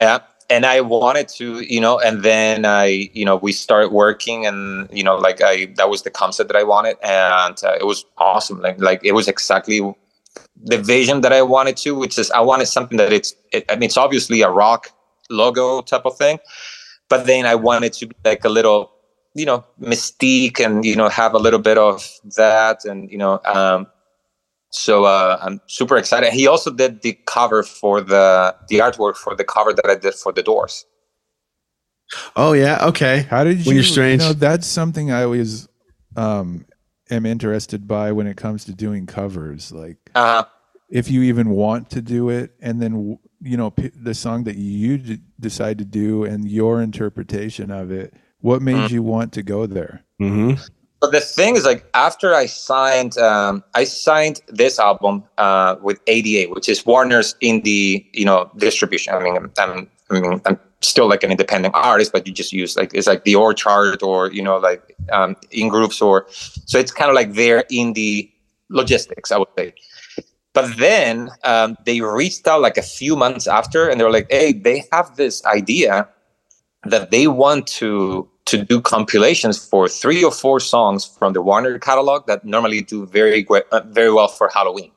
Yeah 0.00 0.20
and 0.50 0.64
I 0.64 0.80
wanted 0.80 1.28
to, 1.28 1.60
you 1.60 1.80
know, 1.80 1.98
and 1.98 2.22
then 2.22 2.64
I, 2.64 3.10
you 3.12 3.24
know, 3.24 3.36
we 3.36 3.52
started 3.52 3.92
working, 3.92 4.46
and 4.46 4.88
you 4.90 5.02
know, 5.02 5.16
like 5.16 5.42
I, 5.42 5.66
that 5.76 5.90
was 5.90 6.02
the 6.02 6.10
concept 6.10 6.48
that 6.48 6.56
I 6.56 6.62
wanted, 6.62 6.96
and 7.02 7.62
uh, 7.62 7.76
it 7.78 7.84
was 7.84 8.04
awesome. 8.16 8.60
Like, 8.60 8.80
like 8.80 9.00
it 9.04 9.12
was 9.12 9.28
exactly 9.28 9.80
the 10.64 10.78
vision 10.78 11.20
that 11.20 11.32
I 11.32 11.42
wanted 11.42 11.76
to, 11.78 11.94
which 11.94 12.18
is 12.18 12.30
I 12.30 12.40
wanted 12.40 12.66
something 12.66 12.96
that 12.98 13.12
it's, 13.12 13.34
it, 13.52 13.64
I 13.68 13.74
mean, 13.74 13.84
it's 13.84 13.96
obviously 13.96 14.40
a 14.42 14.50
rock 14.50 14.90
logo 15.28 15.82
type 15.82 16.06
of 16.06 16.16
thing, 16.16 16.38
but 17.08 17.26
then 17.26 17.44
I 17.44 17.54
wanted 17.54 17.92
to 17.94 18.06
be 18.06 18.16
like 18.24 18.44
a 18.44 18.48
little, 18.48 18.90
you 19.38 19.46
know, 19.46 19.64
mystique, 19.80 20.58
and 20.64 20.84
you 20.84 20.96
know, 20.96 21.08
have 21.08 21.34
a 21.34 21.38
little 21.38 21.60
bit 21.60 21.78
of 21.78 22.06
that, 22.36 22.84
and 22.84 23.10
you 23.10 23.18
know, 23.18 23.40
um, 23.44 23.86
so 24.70 25.04
uh, 25.04 25.38
I'm 25.40 25.60
super 25.66 25.96
excited. 25.96 26.32
He 26.32 26.46
also 26.46 26.70
did 26.70 27.02
the 27.02 27.18
cover 27.26 27.62
for 27.62 28.00
the 28.00 28.54
the 28.68 28.78
artwork 28.78 29.16
for 29.16 29.34
the 29.34 29.44
cover 29.44 29.72
that 29.72 29.86
I 29.86 29.94
did 29.94 30.14
for 30.14 30.32
the 30.32 30.42
Doors. 30.42 30.84
Oh 32.36 32.52
yeah, 32.52 32.86
okay. 32.86 33.26
How 33.30 33.44
did 33.44 33.58
you? 33.58 33.66
When 33.66 33.76
you're 33.76 33.84
strange. 33.84 34.22
You 34.22 34.28
know, 34.28 34.34
that's 34.34 34.66
something 34.66 35.10
I 35.10 35.22
always 35.22 35.68
um, 36.16 36.66
am 37.10 37.26
interested 37.26 37.86
by 37.86 38.12
when 38.12 38.26
it 38.26 38.36
comes 38.36 38.64
to 38.66 38.74
doing 38.74 39.06
covers. 39.06 39.72
Like, 39.72 39.98
uh-huh. 40.14 40.44
if 40.90 41.10
you 41.10 41.22
even 41.22 41.50
want 41.50 41.90
to 41.90 42.02
do 42.02 42.28
it, 42.30 42.52
and 42.60 42.80
then 42.80 43.18
you 43.40 43.56
know 43.56 43.70
p- 43.70 43.90
the 43.94 44.14
song 44.14 44.44
that 44.44 44.56
you 44.56 44.98
d- 44.98 45.20
decide 45.40 45.78
to 45.78 45.84
do 45.84 46.24
and 46.24 46.48
your 46.48 46.82
interpretation 46.82 47.70
of 47.70 47.90
it. 47.90 48.14
What 48.40 48.62
made 48.62 48.76
mm-hmm. 48.76 48.94
you 48.94 49.02
want 49.02 49.32
to 49.34 49.42
go 49.42 49.66
there? 49.66 50.04
Mm-hmm. 50.20 50.62
But 51.00 51.12
the 51.12 51.20
thing 51.20 51.54
is, 51.54 51.64
like, 51.64 51.86
after 51.94 52.34
I 52.34 52.46
signed, 52.46 53.16
um, 53.18 53.62
I 53.74 53.84
signed 53.84 54.40
this 54.48 54.80
album 54.80 55.24
uh, 55.38 55.76
with 55.80 56.00
ADA, 56.08 56.50
which 56.50 56.68
is 56.68 56.84
Warner's 56.84 57.34
indie, 57.40 58.06
you 58.12 58.24
know, 58.24 58.50
distribution. 58.56 59.14
I 59.14 59.22
mean, 59.22 59.36
I'm, 59.36 59.88
I 60.10 60.20
mean, 60.20 60.40
I'm 60.44 60.58
still 60.80 61.08
like 61.08 61.22
an 61.22 61.30
independent 61.30 61.74
artist, 61.74 62.12
but 62.12 62.26
you 62.26 62.32
just 62.32 62.52
use 62.52 62.76
like 62.76 62.94
it's 62.94 63.06
like 63.06 63.24
the 63.24 63.34
or 63.34 63.54
chart 63.54 64.02
or 64.02 64.32
you 64.32 64.42
know, 64.42 64.58
like 64.58 64.96
um, 65.12 65.36
in 65.50 65.68
groups 65.68 66.00
or 66.00 66.26
so 66.28 66.78
it's 66.78 66.92
kind 66.92 67.10
of 67.10 67.14
like 67.14 67.34
their 67.34 67.64
indie 67.70 68.32
logistics, 68.68 69.32
I 69.32 69.38
would 69.38 69.48
say. 69.56 69.74
But 70.52 70.76
then 70.78 71.30
um, 71.44 71.76
they 71.84 72.00
reached 72.00 72.46
out 72.48 72.60
like 72.60 72.76
a 72.76 72.82
few 72.82 73.14
months 73.14 73.46
after, 73.46 73.88
and 73.88 74.00
they 74.00 74.04
were 74.04 74.10
like, 74.10 74.30
"Hey, 74.30 74.52
they 74.52 74.84
have 74.92 75.16
this 75.16 75.44
idea 75.44 76.08
that 76.84 77.10
they 77.10 77.26
want 77.26 77.66
to 77.66 78.28
to 78.46 78.64
do 78.64 78.80
compilations 78.80 79.58
for 79.62 79.88
three 79.88 80.24
or 80.24 80.32
four 80.32 80.58
songs 80.58 81.04
from 81.04 81.34
the 81.34 81.42
Warner 81.42 81.78
catalog 81.78 82.26
that 82.26 82.44
normally 82.44 82.80
do 82.80 83.06
very 83.06 83.46
uh, 83.48 83.80
very 83.88 84.10
well 84.10 84.28
for 84.28 84.48
Halloween. 84.48 84.90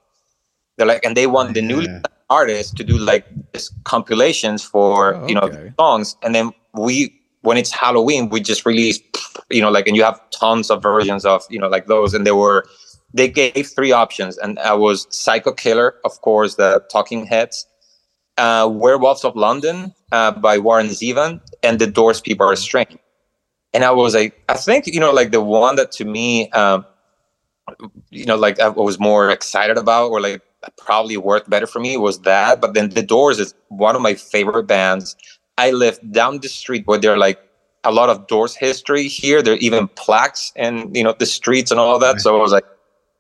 They're 0.78 0.88
like, 0.88 1.04
and 1.04 1.18
they 1.18 1.28
want 1.28 1.54
the 1.54 1.62
new 1.62 1.82
yeah. 1.82 2.02
artists 2.30 2.74
to 2.76 2.84
do 2.84 2.98
like 2.98 3.26
this 3.52 3.74
compilations 3.84 4.64
for 4.64 5.16
oh, 5.16 5.28
you 5.28 5.36
know 5.36 5.72
songs, 5.80 6.16
and 6.24 6.34
then 6.34 6.52
we 6.74 7.14
when 7.42 7.58
it's 7.58 7.72
Halloween 7.72 8.30
we 8.30 8.40
just 8.40 8.66
release 8.66 9.00
you 9.50 9.62
know 9.62 9.70
like 9.70 9.88
and 9.88 9.98
you 9.98 10.04
have 10.04 10.20
tons 10.30 10.72
of 10.72 10.82
versions 10.82 11.26
of 11.26 11.44
you 11.50 11.60
know 11.60 11.68
like 11.68 11.88
those, 11.88 12.14
and 12.14 12.26
they 12.26 12.32
were 12.32 12.66
they 13.14 13.28
gave 13.28 13.68
three 13.68 13.92
options, 13.92 14.38
and 14.38 14.58
I 14.60 14.74
was 14.74 15.08
Psycho 15.10 15.52
Killer, 15.52 15.96
of 16.06 16.22
course, 16.22 16.56
the 16.56 16.82
Talking 16.90 17.26
Heads, 17.26 17.68
uh, 18.38 18.70
Werewolves 18.72 19.24
of 19.24 19.36
London 19.36 19.94
uh, 20.12 20.32
by 20.32 20.58
Warren 20.58 20.88
Zevon, 20.88 21.42
and 21.64 21.80
The 21.80 21.88
Doors 21.88 22.22
People 22.22 22.48
Are 22.48 22.56
Strange 22.56 22.98
and 23.74 23.84
I 23.84 23.92
was 23.92 24.16
like, 24.16 24.42
I 24.50 24.56
think 24.56 24.88
you 24.88 25.00
know, 25.00 25.12
like 25.12 25.32
the 25.32 25.42
one 25.42 25.76
that 25.78 25.92
to 25.94 26.06
me, 26.06 26.50
um, 26.52 26.86
you 28.10 28.26
know, 28.26 28.36
like 28.36 28.60
I 28.60 28.70
was 28.70 29.00
more 29.00 29.30
excited 29.30 29.78
about, 29.78 30.12
or 30.12 30.20
like 30.20 30.42
probably 30.78 31.18
worked 31.18 31.50
better 31.50 31.68
for 31.68 31.80
me 31.80 31.98
was 31.98 32.20
that. 32.22 32.62
But 32.62 32.74
then 32.74 32.90
the 32.90 33.02
Doors 33.02 33.40
is 33.40 33.54
one 33.70 33.96
of 33.96 34.02
my 34.02 34.14
favorite 34.14 34.66
bands. 34.66 35.16
I 35.58 35.72
live 35.72 36.00
down 36.12 36.40
the 36.40 36.50
street 36.50 36.86
where 36.86 37.00
they're 37.00 37.18
like 37.18 37.40
a 37.84 37.92
lot 37.92 38.10
of 38.10 38.28
Doors 38.28 38.56
history 38.56 39.08
here. 39.08 39.42
There 39.42 39.54
are 39.54 39.58
even 39.58 39.88
plaques 39.90 40.52
and 40.56 40.96
you 40.96 41.04
know 41.04 41.16
the 41.18 41.26
streets 41.26 41.72
and 41.72 41.80
all 41.80 41.98
that. 42.00 42.14
Right. 42.14 42.22
So 42.22 42.38
I 42.38 42.42
was 42.42 42.52
like, 42.52 42.66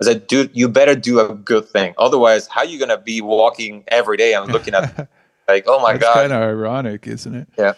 I 0.02 0.06
said, 0.06 0.28
dude, 0.28 0.50
you 0.54 0.68
better 0.68 0.96
do 0.96 1.20
a 1.20 1.36
good 1.36 1.68
thing. 1.70 1.94
Otherwise, 1.98 2.48
how 2.48 2.62
are 2.62 2.66
you 2.66 2.80
gonna 2.80 2.98
be 2.98 3.22
walking 3.22 3.84
every 3.88 4.18
day 4.18 4.34
and 4.34 4.52
looking 4.52 4.74
at 4.74 5.08
like, 5.48 5.66
oh 5.68 5.80
my 5.80 5.94
That's 5.94 6.04
god, 6.04 6.14
kind 6.14 6.34
of 6.34 6.42
ironic, 6.42 7.08
isn't 7.08 7.36
it? 7.36 7.48
Yeah, 7.58 7.74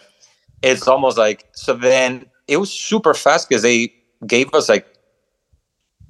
it's 0.62 0.88
almost 0.88 1.18
like 1.18 1.46
so. 1.52 1.74
Then 1.74 2.26
it 2.48 2.56
was 2.56 2.72
super 2.72 3.12
fast 3.12 3.48
because 3.48 3.62
they 3.62 3.92
gave 4.26 4.52
us 4.54 4.68
like 4.70 4.86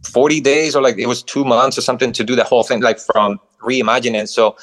40 0.07 0.41
days 0.41 0.77
or 0.77 0.83
like 0.83 0.99
it 0.99 1.07
was 1.07 1.23
two 1.23 1.45
months 1.45 1.77
or 1.77 1.81
something 1.81 2.13
to 2.13 2.23
do 2.23 2.37
the 2.37 2.45
whole 2.45 2.63
thing, 2.63 2.81
like 2.81 3.01
from 3.01 3.41
reimagining. 3.61 4.29
So 4.29 4.57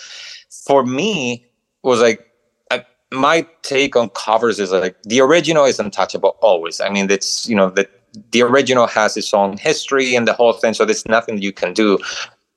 for 0.66 0.86
me, 0.86 1.46
was 1.84 2.00
like 2.00 2.26
I, 2.70 2.86
my 3.12 3.46
take 3.64 3.98
on 3.98 4.10
covers 4.10 4.60
is 4.60 4.72
like 4.72 4.96
the 5.04 5.20
original 5.20 5.66
is 5.66 5.80
untouchable 5.80 6.38
always. 6.42 6.80
I 6.80 6.90
mean, 6.90 7.12
it's 7.12 7.48
you 7.50 7.56
know 7.58 7.70
that 7.72 7.90
the 8.32 8.42
original 8.42 8.88
has 8.88 9.16
its 9.18 9.34
own 9.34 9.58
history 9.58 10.16
and 10.16 10.28
the 10.28 10.34
whole 10.34 10.54
thing, 10.54 10.74
so 10.74 10.86
there's 10.86 11.06
nothing 11.06 11.42
you 11.42 11.52
can 11.52 11.74
do. 11.74 11.98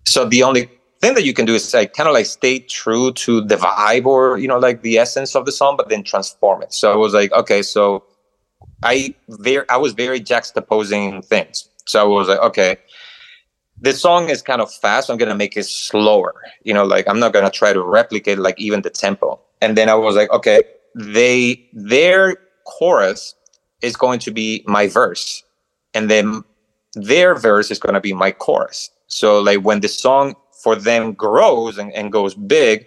So 0.06 0.24
the 0.24 0.42
only 0.42 0.68
thing 1.00 1.14
that 1.14 1.24
you 1.24 1.34
can 1.34 1.44
do 1.44 1.54
is 1.54 1.72
like 1.74 1.92
kind 1.92 2.08
of 2.08 2.14
like 2.14 2.26
stay 2.26 2.60
true 2.60 3.12
to 3.12 3.40
the 3.40 3.56
vibe 3.56 4.06
or 4.06 4.38
you 4.38 4.48
know 4.48 4.58
like 4.58 4.82
the 4.82 4.98
essence 4.98 5.36
of 5.36 5.44
the 5.44 5.52
song, 5.52 5.76
but 5.76 5.88
then 5.88 6.02
transform 6.02 6.62
it. 6.62 6.72
So 6.72 6.92
I 6.92 6.96
was 6.96 7.14
like, 7.14 7.32
okay, 7.32 7.62
so 7.62 8.04
I 8.82 9.14
very 9.28 9.68
I 9.68 9.76
was 9.76 9.92
very 9.92 10.20
juxtaposing 10.20 11.24
things. 11.24 11.68
So 11.86 12.00
I 12.00 12.04
was 12.04 12.28
like, 12.28 12.40
okay, 12.40 12.76
this 13.80 14.00
song 14.00 14.30
is 14.30 14.42
kind 14.42 14.60
of 14.60 14.72
fast. 14.72 15.10
I'm 15.10 15.16
gonna 15.18 15.34
make 15.34 15.56
it 15.56 15.66
slower. 15.66 16.34
You 16.64 16.74
know, 16.74 16.84
like 16.84 17.06
I'm 17.08 17.20
not 17.20 17.32
gonna 17.32 17.50
try 17.50 17.72
to 17.72 17.82
replicate 17.82 18.38
like 18.38 18.58
even 18.58 18.82
the 18.82 18.90
tempo. 18.90 19.40
And 19.60 19.76
then 19.76 19.88
I 19.88 19.94
was 19.94 20.16
like, 20.16 20.30
okay, 20.30 20.62
they 20.94 21.68
their 21.72 22.36
chorus 22.64 23.34
is 23.82 23.96
going 23.96 24.18
to 24.20 24.30
be 24.30 24.64
my 24.66 24.88
verse, 24.88 25.43
and 25.94 26.10
then 26.10 26.44
their 26.94 27.34
verse 27.34 27.70
is 27.70 27.78
gonna 27.78 28.00
be 28.00 28.12
my 28.12 28.30
chorus. 28.30 28.90
So 29.06 29.40
like 29.40 29.60
when 29.60 29.80
the 29.80 29.88
song 29.88 30.34
for 30.62 30.76
them 30.76 31.12
grows 31.12 31.78
and, 31.78 31.92
and 31.92 32.12
goes 32.12 32.34
big, 32.34 32.86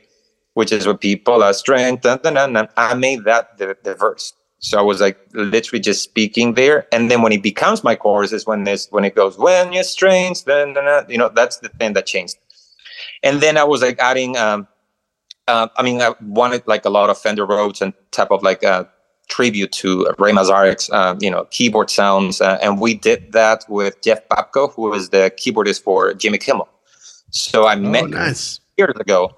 which 0.54 0.72
is 0.72 0.88
what 0.88 1.02
people 1.02 1.44
are 1.44 1.54
strange, 1.54 2.00
I 2.04 2.94
made 2.96 3.24
that 3.26 3.58
the, 3.58 3.78
the 3.84 3.96
verse. 3.96 4.34
So 4.60 4.80
I 4.80 4.82
was 4.82 5.00
like 5.00 5.20
literally 5.34 5.80
just 5.80 6.02
speaking 6.02 6.56
there, 6.56 6.88
and 6.92 7.12
then 7.12 7.22
when 7.22 7.32
it 7.32 7.44
becomes 7.44 7.84
my 7.84 7.96
chorus 7.96 8.34
is 8.34 8.48
when 8.48 8.64
this 8.64 8.88
when 8.90 9.06
it 9.06 9.14
goes 9.14 9.38
when 9.38 9.72
you're 9.72 9.84
strange, 9.84 10.46
then, 10.46 10.74
then 10.74 11.06
you 11.08 11.18
know 11.18 11.30
that's 11.30 11.58
the 11.58 11.70
thing 11.70 11.94
that 11.94 12.08
changed. 12.08 12.38
And 13.22 13.40
then 13.40 13.56
I 13.58 13.64
was 13.64 13.84
like 13.84 14.00
adding, 14.00 14.36
um, 14.36 14.68
uh, 15.48 15.68
I 15.78 15.84
mean, 15.84 16.02
I 16.02 16.16
wanted 16.22 16.64
like 16.66 16.86
a 16.86 16.90
lot 16.90 17.12
of 17.12 17.20
Fender 17.20 17.46
Rhodes 17.46 17.82
and 17.82 17.94
type 18.12 18.32
of 18.32 18.42
like 18.42 18.64
a 18.64 18.90
tribute 19.28 19.72
to 19.74 20.14
Ray 20.18 20.32
Manzarek's, 20.32 20.90
uh, 20.92 21.16
you 21.20 21.30
know, 21.30 21.46
keyboard 21.52 21.90
sounds, 21.90 22.42
uh, 22.42 22.58
and 22.62 22.80
we 22.80 22.94
did 22.94 23.32
that 23.34 23.66
with 23.70 24.02
Jeff 24.02 24.28
Babko, 24.30 24.74
who 24.74 24.84
was 24.90 25.10
the 25.10 25.32
keyboardist 25.38 25.84
for 25.84 26.14
Jimmy 26.14 26.38
Kimmel. 26.38 26.70
So 27.32 27.66
I 27.66 27.76
oh, 27.76 27.80
met 27.80 28.10
nice. 28.10 28.60
years 28.78 28.96
ago 29.00 29.36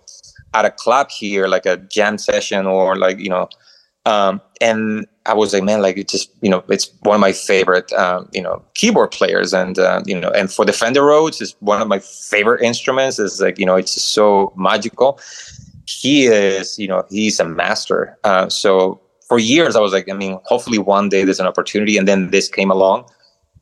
at 0.53 0.65
a 0.65 0.71
club 0.71 1.09
here, 1.09 1.47
like 1.47 1.65
a 1.65 1.77
jam 1.77 2.17
session 2.17 2.65
or 2.65 2.95
like 2.95 3.19
you 3.19 3.29
know 3.29 3.49
um, 4.05 4.41
and 4.61 5.05
I 5.25 5.33
was 5.33 5.53
like, 5.53 5.63
man, 5.63 5.81
like 5.81 5.97
it 5.97 6.07
just, 6.07 6.31
you 6.41 6.49
know, 6.49 6.63
it's 6.69 6.91
one 7.01 7.15
of 7.15 7.21
my 7.21 7.31
favorite, 7.31 7.91
um, 7.93 8.29
you 8.33 8.41
know, 8.41 8.63
keyboard 8.73 9.11
players, 9.11 9.53
and 9.53 9.77
uh, 9.77 10.01
you 10.05 10.19
know, 10.19 10.29
and 10.29 10.51
for 10.51 10.65
the 10.65 10.73
Fender 10.73 11.03
Rhodes, 11.03 11.41
is 11.41 11.55
one 11.59 11.81
of 11.81 11.87
my 11.87 11.99
favorite 11.99 12.63
instruments. 12.63 13.19
Is 13.19 13.39
like, 13.39 13.59
you 13.59 13.65
know, 13.65 13.75
it's 13.75 13.93
just 13.93 14.13
so 14.13 14.51
magical. 14.55 15.19
He 15.85 16.25
is, 16.25 16.79
you 16.79 16.87
know, 16.87 17.03
he's 17.09 17.39
a 17.39 17.45
master. 17.45 18.17
Uh, 18.23 18.49
so 18.49 18.99
for 19.29 19.39
years, 19.39 19.75
I 19.75 19.79
was 19.79 19.93
like, 19.93 20.09
I 20.09 20.13
mean, 20.13 20.39
hopefully 20.43 20.79
one 20.79 21.07
day 21.07 21.23
there's 21.23 21.39
an 21.39 21.45
opportunity, 21.45 21.97
and 21.97 22.07
then 22.07 22.31
this 22.31 22.49
came 22.49 22.71
along, 22.71 23.09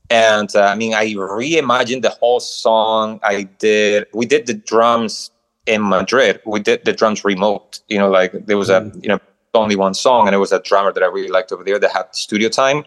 and 0.09 0.49
uh, 0.55 0.61
I 0.61 0.75
mean, 0.75 0.93
I 0.93 1.05
reimagined 1.13 2.01
the 2.01 2.09
whole 2.09 2.39
song. 2.39 3.19
I 3.21 3.43
did, 3.43 4.07
we 4.13 4.25
did 4.25 4.47
the 4.47 4.53
drums 4.53 5.29
in 5.65 5.87
Madrid. 5.87 6.39
We 6.45 6.61
did 6.61 6.85
the 6.85 6.93
drums 6.93 7.25
remote. 7.25 7.81
You 7.89 7.99
know, 7.99 8.09
like 8.09 8.31
there 8.45 8.57
was 8.57 8.69
a, 8.69 8.81
mm. 8.81 9.03
you 9.03 9.09
know 9.09 9.19
only 9.53 9.75
one 9.75 9.93
song, 9.93 10.27
and 10.27 10.33
it 10.33 10.39
was 10.39 10.53
a 10.53 10.61
drummer 10.61 10.93
that 10.93 11.03
I 11.03 11.07
really 11.07 11.29
liked 11.29 11.51
over 11.51 11.63
there 11.63 11.79
that 11.79 11.91
had 11.91 12.15
studio 12.15 12.47
time. 12.47 12.85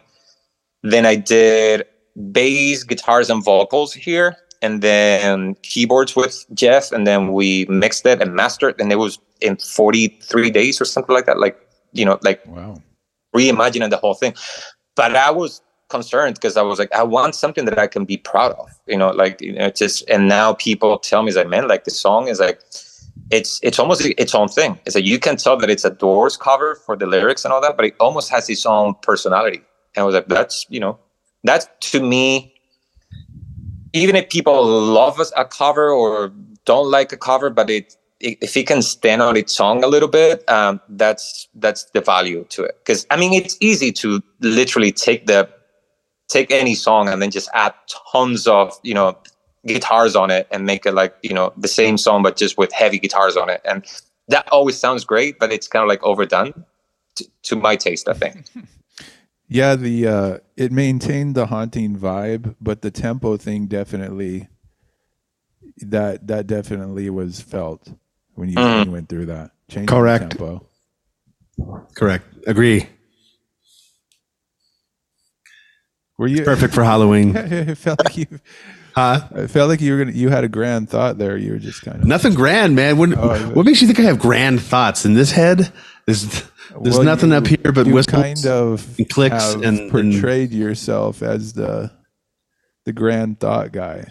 Then 0.82 1.04
I 1.04 1.16
did 1.16 1.84
bass, 2.32 2.82
guitars, 2.84 3.28
and 3.28 3.44
vocals 3.44 3.92
here, 3.92 4.36
and 4.62 4.80
then 4.80 5.54
keyboards 5.62 6.16
with 6.16 6.46
Jeff, 6.54 6.92
and 6.92 7.06
then 7.06 7.32
we 7.32 7.66
mixed 7.66 8.06
it 8.06 8.22
and 8.22 8.34
mastered, 8.34 8.80
and 8.80 8.90
it 8.90 8.96
was 8.96 9.18
in 9.42 9.56
43 9.56 10.50
days 10.50 10.80
or 10.80 10.86
something 10.86 11.14
like 11.14 11.26
that. 11.26 11.38
Like 11.38 11.58
you 11.92 12.04
know, 12.04 12.18
like 12.22 12.44
wow. 12.46 12.80
reimagining 13.34 13.90
the 13.90 13.96
whole 13.96 14.14
thing. 14.14 14.34
But 14.94 15.16
I 15.16 15.30
was 15.30 15.62
concerned 15.88 16.34
because 16.34 16.56
I 16.56 16.62
was 16.62 16.78
like, 16.78 16.92
I 16.92 17.02
want 17.02 17.34
something 17.34 17.64
that 17.64 17.78
I 17.78 17.86
can 17.86 18.04
be 18.04 18.16
proud 18.16 18.52
of, 18.52 18.70
you 18.86 18.96
know, 18.96 19.10
like 19.10 19.40
you 19.40 19.52
know, 19.52 19.70
just. 19.70 20.08
And 20.08 20.28
now 20.28 20.54
people 20.54 20.98
tell 20.98 21.22
me, 21.22 21.32
like, 21.32 21.48
man, 21.48 21.68
like 21.68 21.84
the 21.84 21.90
song 21.90 22.28
is 22.28 22.40
like 22.40 22.60
it's 23.30 23.60
it's 23.62 23.78
almost 23.78 24.04
its 24.04 24.34
own 24.34 24.48
thing. 24.48 24.78
It's 24.86 24.94
like 24.94 25.04
you 25.04 25.18
can 25.18 25.36
tell 25.36 25.56
that 25.58 25.70
it's 25.70 25.84
a 25.84 25.90
Doors 25.90 26.36
cover 26.36 26.74
for 26.74 26.96
the 26.96 27.06
lyrics 27.06 27.44
and 27.44 27.52
all 27.52 27.60
that, 27.60 27.76
but 27.76 27.84
it 27.86 27.94
almost 28.00 28.30
has 28.30 28.48
its 28.48 28.66
own 28.66 28.94
personality. 29.02 29.62
And 29.94 30.02
I 30.02 30.04
was 30.04 30.14
like, 30.14 30.28
that's 30.28 30.66
you 30.68 30.80
know, 30.80 30.98
that's 31.44 31.68
to 31.90 32.02
me. 32.02 32.54
Even 33.92 34.14
if 34.14 34.28
people 34.28 34.64
love 34.64 35.20
a 35.36 35.44
cover 35.44 35.90
or 35.90 36.32
don't 36.64 36.88
like 36.88 37.12
a 37.12 37.16
cover, 37.16 37.50
but 37.50 37.68
it, 37.68 37.86
it 37.86 37.96
if 38.20 38.56
it 38.56 38.66
can 38.66 38.82
stand 38.82 39.22
on 39.22 39.36
its 39.36 39.58
own 39.60 39.82
a 39.82 39.86
little 39.86 40.08
bit, 40.08 40.48
um, 40.48 40.80
that's 40.90 41.48
that's 41.54 41.84
the 41.92 42.00
value 42.00 42.44
to 42.50 42.64
it. 42.64 42.78
Because 42.84 43.06
I 43.10 43.16
mean, 43.16 43.32
it's 43.32 43.56
easy 43.60 43.92
to 43.92 44.22
literally 44.40 44.92
take 44.92 45.26
the 45.26 45.48
take 46.28 46.50
any 46.50 46.74
song 46.74 47.08
and 47.08 47.20
then 47.20 47.30
just 47.30 47.48
add 47.54 47.74
tons 48.12 48.46
of 48.46 48.78
you 48.82 48.94
know 48.94 49.16
guitars 49.66 50.16
on 50.16 50.30
it 50.30 50.46
and 50.50 50.64
make 50.64 50.86
it 50.86 50.92
like 50.92 51.14
you 51.22 51.34
know 51.34 51.52
the 51.56 51.68
same 51.68 51.98
song 51.98 52.22
but 52.22 52.36
just 52.36 52.56
with 52.56 52.72
heavy 52.72 52.98
guitars 52.98 53.36
on 53.36 53.48
it. 53.50 53.60
And 53.64 53.84
that 54.30 54.48
always 54.50 54.78
sounds 54.78 55.04
great 55.04 55.38
but 55.38 55.52
it's 55.52 55.68
kind 55.68 55.82
of 55.82 55.88
like 55.88 56.02
overdone 56.02 56.64
to, 57.16 57.26
to 57.42 57.56
my 57.56 57.76
taste 57.76 58.08
i 58.08 58.14
think. 58.14 58.46
Yeah 59.52 59.74
the 59.74 60.06
uh 60.06 60.38
it 60.56 60.70
maintained 60.70 61.34
the 61.34 61.46
haunting 61.46 61.96
vibe 61.96 62.54
but 62.60 62.82
the 62.82 62.92
tempo 62.92 63.36
thing 63.36 63.66
definitely 63.66 64.46
that 65.78 66.28
that 66.28 66.46
definitely 66.46 67.10
was 67.10 67.40
felt 67.40 67.94
when 68.34 68.48
you, 68.48 68.56
mm. 68.56 68.78
when 68.78 68.86
you 68.86 68.92
went 68.92 69.08
through 69.08 69.26
that 69.26 69.50
Changing 69.68 69.86
correct 69.86 70.30
tempo 70.30 70.66
correct 71.94 72.26
agree 72.46 72.88
were 76.18 76.26
you 76.26 76.38
it's 76.38 76.46
perfect 76.46 76.74
for 76.74 76.84
halloween 76.84 77.36
it 77.36 77.76
felt 77.76 78.02
like 78.04 78.16
you 78.16 78.26
Huh? 78.94 79.28
I 79.34 79.46
felt 79.46 79.68
like 79.68 79.80
you 79.80 79.92
were 79.92 80.04
gonna. 80.04 80.16
You 80.16 80.30
had 80.30 80.44
a 80.44 80.48
grand 80.48 80.90
thought 80.90 81.18
there. 81.18 81.36
You 81.36 81.52
were 81.52 81.58
just 81.58 81.82
kind 81.82 82.00
of 82.00 82.06
nothing 82.06 82.34
grand, 82.34 82.74
man. 82.74 82.98
What, 82.98 83.16
oh, 83.16 83.38
what 83.54 83.64
makes 83.64 83.80
you 83.80 83.86
think 83.86 84.00
I 84.00 84.02
have 84.02 84.18
grand 84.18 84.60
thoughts 84.60 85.04
in 85.04 85.14
this 85.14 85.30
head? 85.30 85.72
There's 86.06 86.24
there's 86.80 86.96
well, 86.96 87.04
nothing 87.04 87.30
you, 87.30 87.36
up 87.36 87.46
here 87.46 87.72
but 87.72 87.86
whistles 87.86 88.22
kind 88.22 88.46
of 88.46 88.98
and 88.98 89.08
clicks 89.08 89.54
and 89.54 89.90
portrayed 89.90 90.50
and, 90.50 90.58
yourself 90.58 91.22
as 91.22 91.52
the 91.52 91.92
the 92.84 92.92
grand 92.92 93.38
thought 93.38 93.72
guy. 93.72 94.06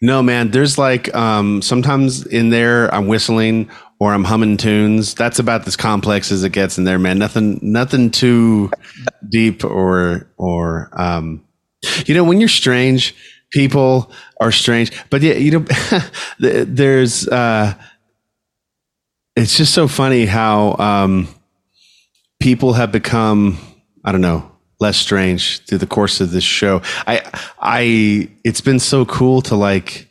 No, 0.00 0.22
man. 0.22 0.50
There's 0.50 0.78
like 0.78 1.12
um, 1.14 1.60
sometimes 1.62 2.24
in 2.26 2.50
there 2.50 2.92
I'm 2.94 3.08
whistling 3.08 3.68
or 3.98 4.14
I'm 4.14 4.24
humming 4.24 4.56
tunes. 4.56 5.14
That's 5.14 5.38
about 5.40 5.66
as 5.66 5.76
complex 5.76 6.30
as 6.30 6.44
it 6.44 6.50
gets 6.52 6.78
in 6.78 6.84
there, 6.84 6.98
man. 6.98 7.18
Nothing, 7.18 7.58
nothing 7.62 8.10
too 8.10 8.70
deep 9.28 9.64
or 9.64 10.30
or 10.36 10.88
um, 10.92 11.44
you 12.06 12.14
know 12.14 12.24
when 12.24 12.40
you're 12.40 12.48
strange 12.48 13.14
people 13.50 14.10
are 14.40 14.52
strange 14.52 14.92
but 15.10 15.22
yeah 15.22 15.34
you 15.34 15.50
know 15.58 15.64
there's 16.38 17.26
uh 17.28 17.74
it's 19.36 19.56
just 19.56 19.72
so 19.72 19.88
funny 19.88 20.26
how 20.26 20.74
um 20.76 21.28
people 22.40 22.74
have 22.74 22.92
become 22.92 23.58
i 24.04 24.12
don't 24.12 24.20
know 24.20 24.50
less 24.80 24.96
strange 24.96 25.64
through 25.64 25.78
the 25.78 25.86
course 25.86 26.20
of 26.20 26.30
this 26.30 26.44
show 26.44 26.80
i 27.06 27.20
i 27.60 28.28
it's 28.44 28.60
been 28.60 28.78
so 28.78 29.04
cool 29.04 29.42
to 29.42 29.56
like 29.56 30.08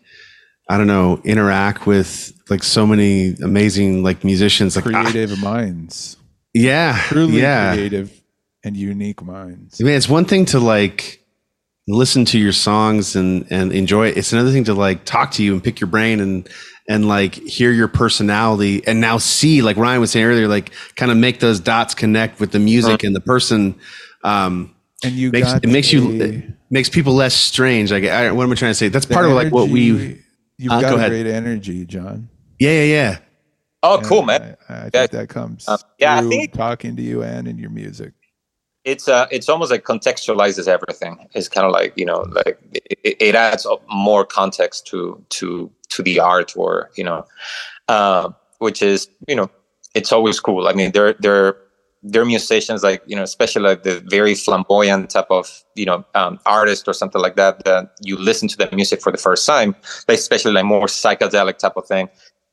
i 0.70 0.78
don't 0.78 0.88
know 0.88 1.22
interact 1.24 1.86
with 1.86 2.34
like 2.50 2.64
so 2.64 2.86
many 2.86 3.34
amazing 3.44 4.04
like 4.04 4.24
musicians 4.24 4.76
like 4.76 4.86
creative 4.86 5.38
I, 5.40 5.42
minds 5.42 6.18
yeah 6.54 7.02
truly 7.06 7.40
yeah. 7.40 7.74
creative 7.74 8.12
and 8.64 8.76
unique 8.76 9.24
minds 9.24 9.80
I 9.80 9.86
mean, 9.86 9.96
it's 9.96 10.10
one 10.10 10.26
thing 10.26 10.46
to 10.46 10.60
like 10.60 11.22
listen 11.88 12.26
to 12.26 12.40
your 12.40 12.52
songs 12.52 13.16
and 13.16 13.46
and 13.50 13.72
enjoy 13.72 14.10
it. 14.10 14.18
It's 14.18 14.34
another 14.34 14.52
thing 14.52 14.66
to 14.66 14.74
like 14.74 15.06
talk 15.06 15.32
to 15.32 15.44
you 15.44 15.54
and 15.54 15.64
pick 15.64 15.80
your 15.80 15.88
brain 15.88 16.20
and 16.20 16.48
and 16.90 17.08
like 17.08 17.36
hear 17.36 17.72
your 17.72 17.88
personality 17.88 18.86
and 18.86 19.02
now 19.02 19.18
see 19.18 19.62
like 19.62 19.78
Ryan 19.78 20.02
was 20.02 20.12
saying 20.12 20.26
earlier, 20.26 20.48
like 20.48 20.72
kind 20.96 21.12
of 21.12 21.18
make 21.18 21.40
those 21.40 21.60
dots 21.60 21.96
connect 21.96 22.40
with 22.40 22.52
the 22.52 22.60
music 22.60 23.04
and 23.04 23.16
the 23.16 23.22
person. 23.22 23.76
Um, 24.28 24.76
and 25.04 25.14
you 25.14 25.32
makes, 25.32 25.54
it 25.54 25.68
makes 25.68 25.94
you 25.94 26.22
it 26.22 26.44
makes 26.70 26.90
people 26.90 27.14
less 27.14 27.34
strange. 27.34 27.92
Like 27.92 28.04
I, 28.06 28.32
what 28.32 28.44
am 28.44 28.52
I 28.52 28.56
trying 28.56 28.72
to 28.72 28.76
say? 28.76 28.90
That's 28.90 29.06
part 29.06 29.26
energy, 29.26 29.38
of 29.38 29.44
like 29.44 29.54
what 29.54 29.70
we. 29.70 30.24
You've 30.60 30.72
uh, 30.72 30.82
got 30.82 30.98
go 30.98 31.08
great 31.10 31.28
energy, 31.28 31.86
John. 31.86 32.30
Yeah, 32.58 32.72
yeah, 32.72 32.84
yeah. 32.84 33.18
Oh, 33.84 34.02
cool, 34.04 34.24
man. 34.24 34.58
I, 34.68 34.74
I 34.74 34.82
think 34.82 34.94
yeah. 34.96 35.08
that 35.08 35.30
comes 35.30 35.68
um, 35.68 35.78
yeah, 36.00 36.18
I 36.18 36.22
think 36.24 36.54
talking 36.54 36.96
to 36.96 37.02
you 37.02 37.22
and 37.22 37.48
in 37.48 37.58
your 37.58 37.70
music 37.70 38.14
it's 38.88 39.10
uh 39.10 39.28
it's 39.32 39.50
almost 39.50 39.70
like 39.70 39.84
contextualizes 39.84 40.66
everything 40.66 41.28
it's 41.34 41.50
kind 41.50 41.66
of 41.68 41.74
like 41.74 41.92
you 41.98 42.06
know 42.06 42.26
like 42.32 42.58
it, 42.72 43.18
it, 43.20 43.36
adds 43.36 43.68
more 43.90 44.26
context 44.26 44.88
to 44.88 45.22
to 45.28 45.70
to 45.90 46.02
the 46.02 46.22
art 46.22 46.56
or 46.56 46.90
you 46.96 47.04
know 47.04 47.26
uh, 47.90 48.30
which 48.60 48.82
is 48.82 49.10
you 49.28 49.36
know 49.36 49.50
it's 49.94 50.14
always 50.14 50.40
cool 50.40 50.70
i 50.70 50.74
mean 50.74 50.92
there 50.94 51.14
there 51.20 51.58
there 52.12 52.22
are 52.22 52.26
musicians 52.26 52.84
like 52.84 53.02
you 53.06 53.16
know 53.16 53.24
especially 53.24 53.62
like 53.62 53.84
the 53.84 54.00
very 54.08 54.34
flamboyant 54.34 55.10
type 55.10 55.28
of 55.30 55.64
you 55.76 55.86
know 55.86 56.06
um, 56.16 56.40
artist 56.46 56.88
or 56.88 56.94
something 56.94 57.22
like 57.22 57.36
that 57.36 57.64
that 57.66 57.92
you 58.02 58.18
listen 58.18 58.48
to 58.48 58.58
the 58.58 58.70
music 58.74 59.02
for 59.02 59.12
the 59.12 59.18
first 59.18 59.46
time 59.46 59.76
like 60.08 60.18
especially 60.18 60.52
like 60.52 60.66
more 60.66 60.86
psychedelic 60.86 61.58
type 61.58 61.76
of 61.76 61.86
thing. 61.86 62.10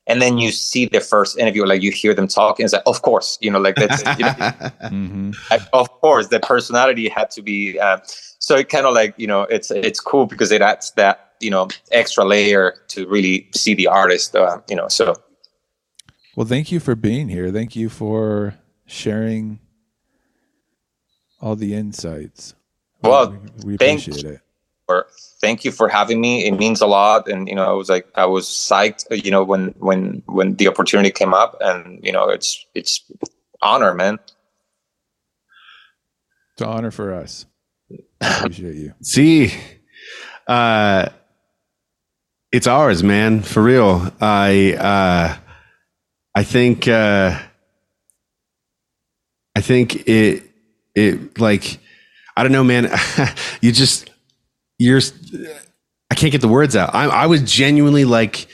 And 0.07 0.21
then 0.21 0.37
you 0.37 0.51
see 0.51 0.85
their 0.85 1.01
first 1.01 1.35
interview 1.35 1.65
like 1.65 1.81
you 1.81 1.91
hear 1.91 2.13
them 2.13 2.27
talk 2.27 2.59
and 2.59 2.65
it's 2.65 2.73
like 2.73 2.83
of 2.85 3.01
course 3.01 3.39
you 3.41 3.49
know 3.49 3.59
like 3.59 3.75
that's 3.75 4.03
you 4.19 4.25
know, 4.25 4.31
hmm 4.89 5.31
like, 5.49 5.61
of 5.73 5.89
course 6.01 6.27
the 6.27 6.39
personality 6.39 7.09
had 7.09 7.31
to 7.31 7.41
be 7.41 7.79
uh, 7.79 7.97
so 8.37 8.55
it 8.55 8.69
kind 8.69 8.85
of 8.85 8.93
like 8.93 9.15
you 9.17 9.25
know 9.25 9.43
it's 9.43 9.71
it's 9.71 9.99
cool 9.99 10.27
because 10.27 10.51
it 10.51 10.61
adds 10.61 10.91
that 10.91 11.33
you 11.39 11.49
know 11.49 11.67
extra 11.91 12.23
layer 12.23 12.75
to 12.89 13.07
really 13.07 13.49
see 13.55 13.73
the 13.73 13.87
artist 13.87 14.35
uh, 14.35 14.59
you 14.69 14.75
know 14.75 14.87
so. 14.87 15.15
Well, 16.35 16.45
thank 16.45 16.69
you 16.69 16.81
for 16.81 16.95
being 16.95 17.29
here. 17.29 17.49
Thank 17.49 17.77
you 17.77 17.87
for 17.87 18.55
sharing 18.85 19.59
all 21.41 21.55
the 21.55 21.73
insights. 21.73 22.53
Well, 23.01 23.31
we, 23.31 23.37
we 23.73 23.77
thank- 23.77 24.01
appreciate 24.07 24.33
it. 24.35 24.41
for 24.87 25.05
thank 25.41 25.63
you 25.65 25.71
for 25.71 25.87
having 25.89 26.19
me 26.21 26.45
it 26.45 26.53
means 26.53 26.79
a 26.81 26.87
lot 26.87 27.27
and 27.27 27.47
you 27.47 27.55
know 27.55 27.63
i 27.67 27.71
was 27.71 27.89
like 27.89 28.07
i 28.15 28.25
was 28.25 28.47
psyched 28.47 29.05
you 29.23 29.29
know 29.31 29.43
when 29.43 29.73
when 29.79 30.21
when 30.27 30.55
the 30.55 30.67
opportunity 30.67 31.11
came 31.11 31.33
up 31.33 31.57
and 31.59 31.99
you 32.03 32.11
know 32.11 32.29
it's 32.29 32.65
it's 32.73 33.03
honor 33.61 33.93
man 33.93 34.17
It's 36.53 36.61
an 36.61 36.67
honor 36.69 36.91
for 36.91 37.13
us. 37.13 37.45
Appreciate 38.21 38.75
you. 38.75 38.93
See, 39.01 39.51
uh, 40.47 41.09
it's 42.51 42.65
ours, 42.67 43.03
man. 43.03 43.41
For 43.41 43.61
real. 43.61 44.13
I, 44.21 44.73
uh, 44.73 45.37
I 46.33 46.43
think, 46.43 46.87
uh, 46.87 47.37
I 49.55 49.61
think 49.61 50.07
it, 50.07 50.43
it 50.93 51.39
like, 51.39 51.79
I 52.35 52.43
don't 52.43 52.51
know, 52.51 52.63
man. 52.63 52.91
you 53.61 53.71
just, 53.71 54.09
you're, 54.77 55.01
I 56.11 56.15
can't 56.15 56.31
get 56.31 56.41
the 56.41 56.47
words 56.47 56.75
out. 56.75 56.93
I, 56.93 57.05
I 57.05 57.25
was 57.27 57.41
genuinely 57.41 58.05
like 58.05 58.47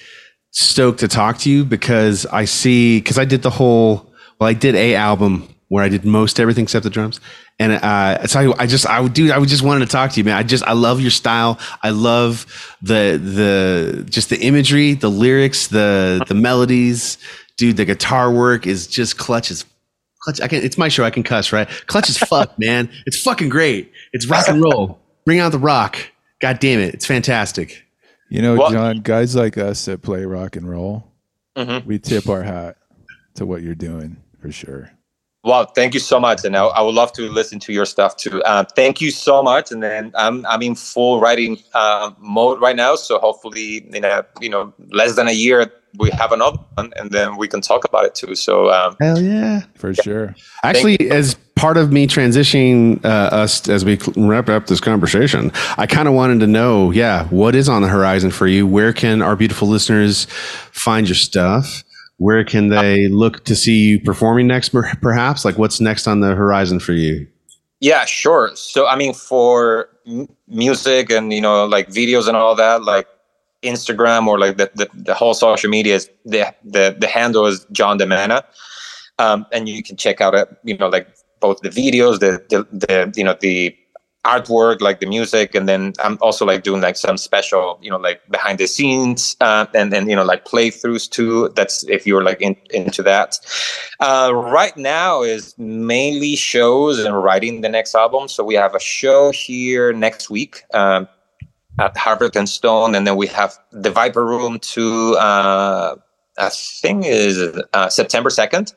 stoked 0.51 0.99
to 0.99 1.07
talk 1.07 1.39
to 1.39 1.49
you 1.49 1.65
because 1.65 2.25
I 2.27 2.45
see, 2.45 2.99
because 2.99 3.17
I 3.17 3.25
did 3.25 3.41
the 3.41 3.49
whole, 3.49 4.13
well, 4.39 4.49
I 4.49 4.53
did 4.53 4.75
a 4.75 4.95
album 4.95 5.47
where 5.69 5.83
I 5.83 5.89
did 5.89 6.03
most 6.03 6.39
everything 6.39 6.63
except 6.63 6.83
the 6.83 6.89
drums. 6.89 7.21
And 7.57 7.73
uh, 7.73 8.27
so 8.27 8.51
I, 8.51 8.63
I 8.63 8.67
just, 8.67 8.85
I 8.85 8.99
would 8.99 9.13
do, 9.13 9.31
I 9.31 9.37
would 9.37 9.49
just 9.49 9.63
wanted 9.63 9.85
to 9.85 9.91
talk 9.91 10.11
to 10.11 10.19
you, 10.19 10.23
man. 10.23 10.35
I 10.35 10.43
just, 10.43 10.63
I 10.65 10.73
love 10.73 10.99
your 10.99 11.11
style. 11.11 11.59
I 11.81 11.91
love 11.91 12.75
the, 12.81 13.19
the, 13.23 14.03
just 14.09 14.29
the 14.29 14.39
imagery, 14.39 14.93
the 14.93 15.09
lyrics, 15.09 15.67
the, 15.67 16.25
the 16.27 16.33
melodies, 16.33 17.17
dude. 17.57 17.77
The 17.77 17.85
guitar 17.85 18.31
work 18.31 18.67
is 18.67 18.87
just 18.87 19.17
clutch 19.17 19.49
as 19.51 19.63
clutch. 20.21 20.41
I 20.41 20.47
can, 20.47 20.63
it's 20.63 20.77
my 20.77 20.87
show. 20.87 21.03
I 21.03 21.09
can 21.11 21.23
cuss, 21.23 21.51
right? 21.51 21.67
Clutch 21.87 22.09
is 22.09 22.17
fuck, 22.17 22.57
man. 22.59 22.89
It's 23.05 23.21
fucking 23.21 23.49
great. 23.49 23.91
It's 24.13 24.27
rock 24.27 24.47
and 24.47 24.61
roll. 24.61 24.99
Bring 25.25 25.39
out 25.39 25.51
the 25.51 25.59
rock. 25.59 25.97
God 26.39 26.59
damn 26.59 26.79
it. 26.79 26.93
It's 26.93 27.05
fantastic. 27.05 27.83
You 28.29 28.41
know, 28.41 28.55
Well- 28.55 28.71
John, 28.71 29.01
guys 29.01 29.35
like 29.35 29.57
us 29.57 29.85
that 29.85 30.01
play 30.01 30.25
rock 30.25 30.55
and 30.55 30.69
roll, 30.69 31.11
Mhm. 31.57 31.85
we 31.85 31.99
tip 31.99 32.29
our 32.29 32.43
hat 32.43 32.77
to 33.35 33.45
what 33.45 33.61
you're 33.61 33.75
doing 33.75 34.17
for 34.41 34.51
sure. 34.51 34.91
Well, 35.43 35.65
thank 35.65 35.95
you 35.95 35.99
so 35.99 36.19
much, 36.19 36.45
and 36.45 36.55
I, 36.55 36.65
I 36.65 36.81
would 36.81 36.93
love 36.93 37.13
to 37.13 37.23
listen 37.23 37.59
to 37.61 37.73
your 37.73 37.85
stuff 37.85 38.15
too. 38.15 38.43
Uh, 38.43 38.63
thank 38.75 39.01
you 39.01 39.09
so 39.09 39.41
much, 39.41 39.71
and 39.71 39.81
then 39.81 40.11
I'm 40.15 40.45
I'm 40.45 40.61
in 40.61 40.75
full 40.75 41.19
writing 41.19 41.57
uh, 41.73 42.11
mode 42.19 42.61
right 42.61 42.75
now, 42.75 42.95
so 42.95 43.17
hopefully 43.17 43.77
in 43.91 44.05
a 44.05 44.25
you 44.39 44.49
know 44.49 44.71
less 44.91 45.15
than 45.15 45.27
a 45.27 45.31
year 45.31 45.71
we 45.97 46.09
have 46.11 46.31
another 46.31 46.57
one, 46.75 46.93
and 46.95 47.11
then 47.11 47.37
we 47.37 47.47
can 47.47 47.61
talk 47.61 47.85
about 47.85 48.05
it 48.05 48.15
too. 48.15 48.35
So 48.35 48.71
um, 48.71 48.95
Hell 48.99 49.21
yeah. 49.21 49.61
For 49.75 49.93
sure. 49.93 50.35
Actually, 50.63 51.09
as 51.09 51.35
part 51.55 51.77
of 51.77 51.91
me 51.91 52.07
transitioning 52.07 53.03
uh, 53.03 53.07
us 53.07 53.67
as 53.67 53.83
we 53.83 53.99
wrap 54.15 54.49
up 54.49 54.67
this 54.67 54.79
conversation, 54.79 55.51
I 55.77 55.87
kind 55.87 56.07
of 56.07 56.13
wanted 56.13 56.39
to 56.41 56.47
know, 56.47 56.91
yeah, 56.91 57.25
what 57.25 57.55
is 57.55 57.67
on 57.67 57.81
the 57.81 57.87
horizon 57.87 58.31
for 58.31 58.47
you? 58.47 58.65
Where 58.65 58.93
can 58.93 59.21
our 59.21 59.35
beautiful 59.35 59.67
listeners 59.67 60.25
find 60.71 61.07
your 61.07 61.15
stuff? 61.15 61.83
Where 62.21 62.43
can 62.43 62.67
they 62.67 63.07
look 63.07 63.45
to 63.45 63.55
see 63.55 63.79
you 63.79 63.99
performing 63.99 64.45
next, 64.45 64.69
perhaps? 64.69 65.43
Like, 65.43 65.57
what's 65.57 65.81
next 65.81 66.05
on 66.05 66.19
the 66.19 66.35
horizon 66.35 66.79
for 66.79 66.93
you? 66.93 67.25
Yeah, 67.79 68.05
sure. 68.05 68.51
So 68.53 68.85
I 68.85 68.95
mean, 68.95 69.15
for 69.15 69.89
m- 70.05 70.29
music 70.47 71.09
and 71.09 71.33
you 71.33 71.41
know, 71.41 71.65
like 71.65 71.89
videos 71.89 72.27
and 72.27 72.37
all 72.37 72.53
that, 72.53 72.83
like 72.83 73.07
Instagram 73.63 74.27
or 74.27 74.37
like 74.37 74.57
the 74.57 74.69
the, 74.75 74.87
the 74.93 75.15
whole 75.15 75.33
social 75.33 75.67
media 75.67 75.95
is 75.95 76.11
the 76.23 76.53
the 76.63 76.95
the 76.99 77.07
handle 77.07 77.47
is 77.47 77.65
John 77.71 77.97
DeMena, 77.97 78.43
um, 79.17 79.47
and 79.51 79.67
you 79.67 79.81
can 79.81 79.97
check 79.97 80.21
out 80.21 80.35
uh, 80.35 80.45
you 80.63 80.77
know 80.77 80.89
like 80.89 81.07
both 81.39 81.61
the 81.61 81.69
videos, 81.69 82.19
the 82.19 82.39
the, 82.49 82.67
the 82.71 83.11
you 83.15 83.23
know 83.23 83.35
the 83.41 83.75
artwork, 84.25 84.81
like 84.81 84.99
the 84.99 85.05
music, 85.05 85.55
and 85.55 85.67
then 85.67 85.93
I'm 85.99 86.17
also 86.21 86.45
like 86.45 86.63
doing 86.63 86.81
like 86.81 86.95
some 86.95 87.17
special 87.17 87.79
you 87.81 87.89
know 87.89 87.97
like 87.97 88.21
behind 88.29 88.59
the 88.59 88.67
scenes 88.67 89.35
uh, 89.41 89.65
and 89.73 89.91
then 89.91 90.09
you 90.09 90.15
know 90.15 90.23
like 90.23 90.45
playthroughs 90.45 91.09
too. 91.09 91.49
That's 91.55 91.83
if 91.85 92.05
you're 92.05 92.23
like 92.23 92.41
in, 92.41 92.55
into 92.71 93.03
that. 93.03 93.39
Uh, 93.99 94.31
right 94.33 94.75
now 94.77 95.21
is 95.21 95.55
mainly 95.57 96.35
shows 96.35 96.99
and 96.99 97.23
writing 97.23 97.61
the 97.61 97.69
next 97.69 97.95
album. 97.95 98.27
So 98.27 98.43
we 98.43 98.55
have 98.55 98.75
a 98.75 98.79
show 98.79 99.31
here 99.31 99.93
next 99.93 100.29
week 100.29 100.63
um, 100.73 101.07
at 101.79 101.97
Harvard 101.97 102.35
and 102.35 102.47
Stone, 102.47 102.95
and 102.95 103.07
then 103.07 103.15
we 103.15 103.27
have 103.27 103.57
the 103.71 103.89
Viper 103.89 104.25
Room 104.25 104.59
to 104.59 105.15
uh, 105.17 105.95
I 106.37 106.49
think 106.49 107.05
is 107.05 107.59
uh, 107.73 107.89
September 107.89 108.29
second. 108.29 108.73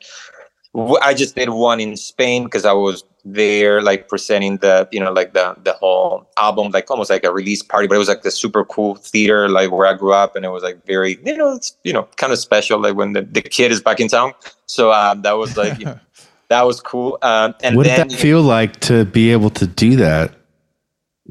I 1.01 1.13
just 1.13 1.35
did 1.35 1.49
one 1.49 1.79
in 1.79 1.95
Spain 1.95 2.43
because 2.43 2.65
I 2.65 2.73
was 2.73 3.03
there, 3.25 3.81
like 3.81 4.07
presenting 4.07 4.57
the 4.57 4.87
you 4.91 4.99
know 4.99 5.11
like 5.11 5.33
the 5.33 5.55
the 5.63 5.73
whole 5.73 6.29
album, 6.37 6.71
like 6.71 6.89
almost 6.91 7.09
like 7.09 7.23
a 7.23 7.33
release 7.33 7.63
party. 7.63 7.87
But 7.87 7.95
it 7.95 7.97
was 7.97 8.07
like 8.07 8.21
the 8.21 8.31
super 8.31 8.63
cool 8.63 8.95
theater, 8.95 9.49
like 9.49 9.71
where 9.71 9.87
I 9.87 9.93
grew 9.95 10.13
up, 10.13 10.35
and 10.35 10.45
it 10.45 10.49
was 10.49 10.63
like 10.63 10.85
very 10.85 11.17
you 11.25 11.35
know 11.35 11.55
it's 11.55 11.75
you 11.83 11.91
know 11.91 12.03
kind 12.17 12.31
of 12.31 12.39
special, 12.39 12.79
like 12.79 12.95
when 12.95 13.13
the, 13.13 13.23
the 13.23 13.41
kid 13.41 13.71
is 13.71 13.81
back 13.81 13.99
in 13.99 14.07
town. 14.07 14.33
So 14.67 14.91
um, 14.93 15.23
that 15.23 15.33
was 15.33 15.57
like 15.57 15.79
you 15.79 15.85
know, 15.87 15.99
that 16.49 16.61
was 16.63 16.79
cool. 16.79 17.17
Um, 17.23 17.55
and 17.63 17.75
what 17.75 17.87
did 17.87 17.97
that 17.97 18.11
feel 18.13 18.41
like 18.41 18.79
to 18.81 19.05
be 19.05 19.31
able 19.31 19.49
to 19.51 19.65
do 19.67 19.95
that? 19.97 20.35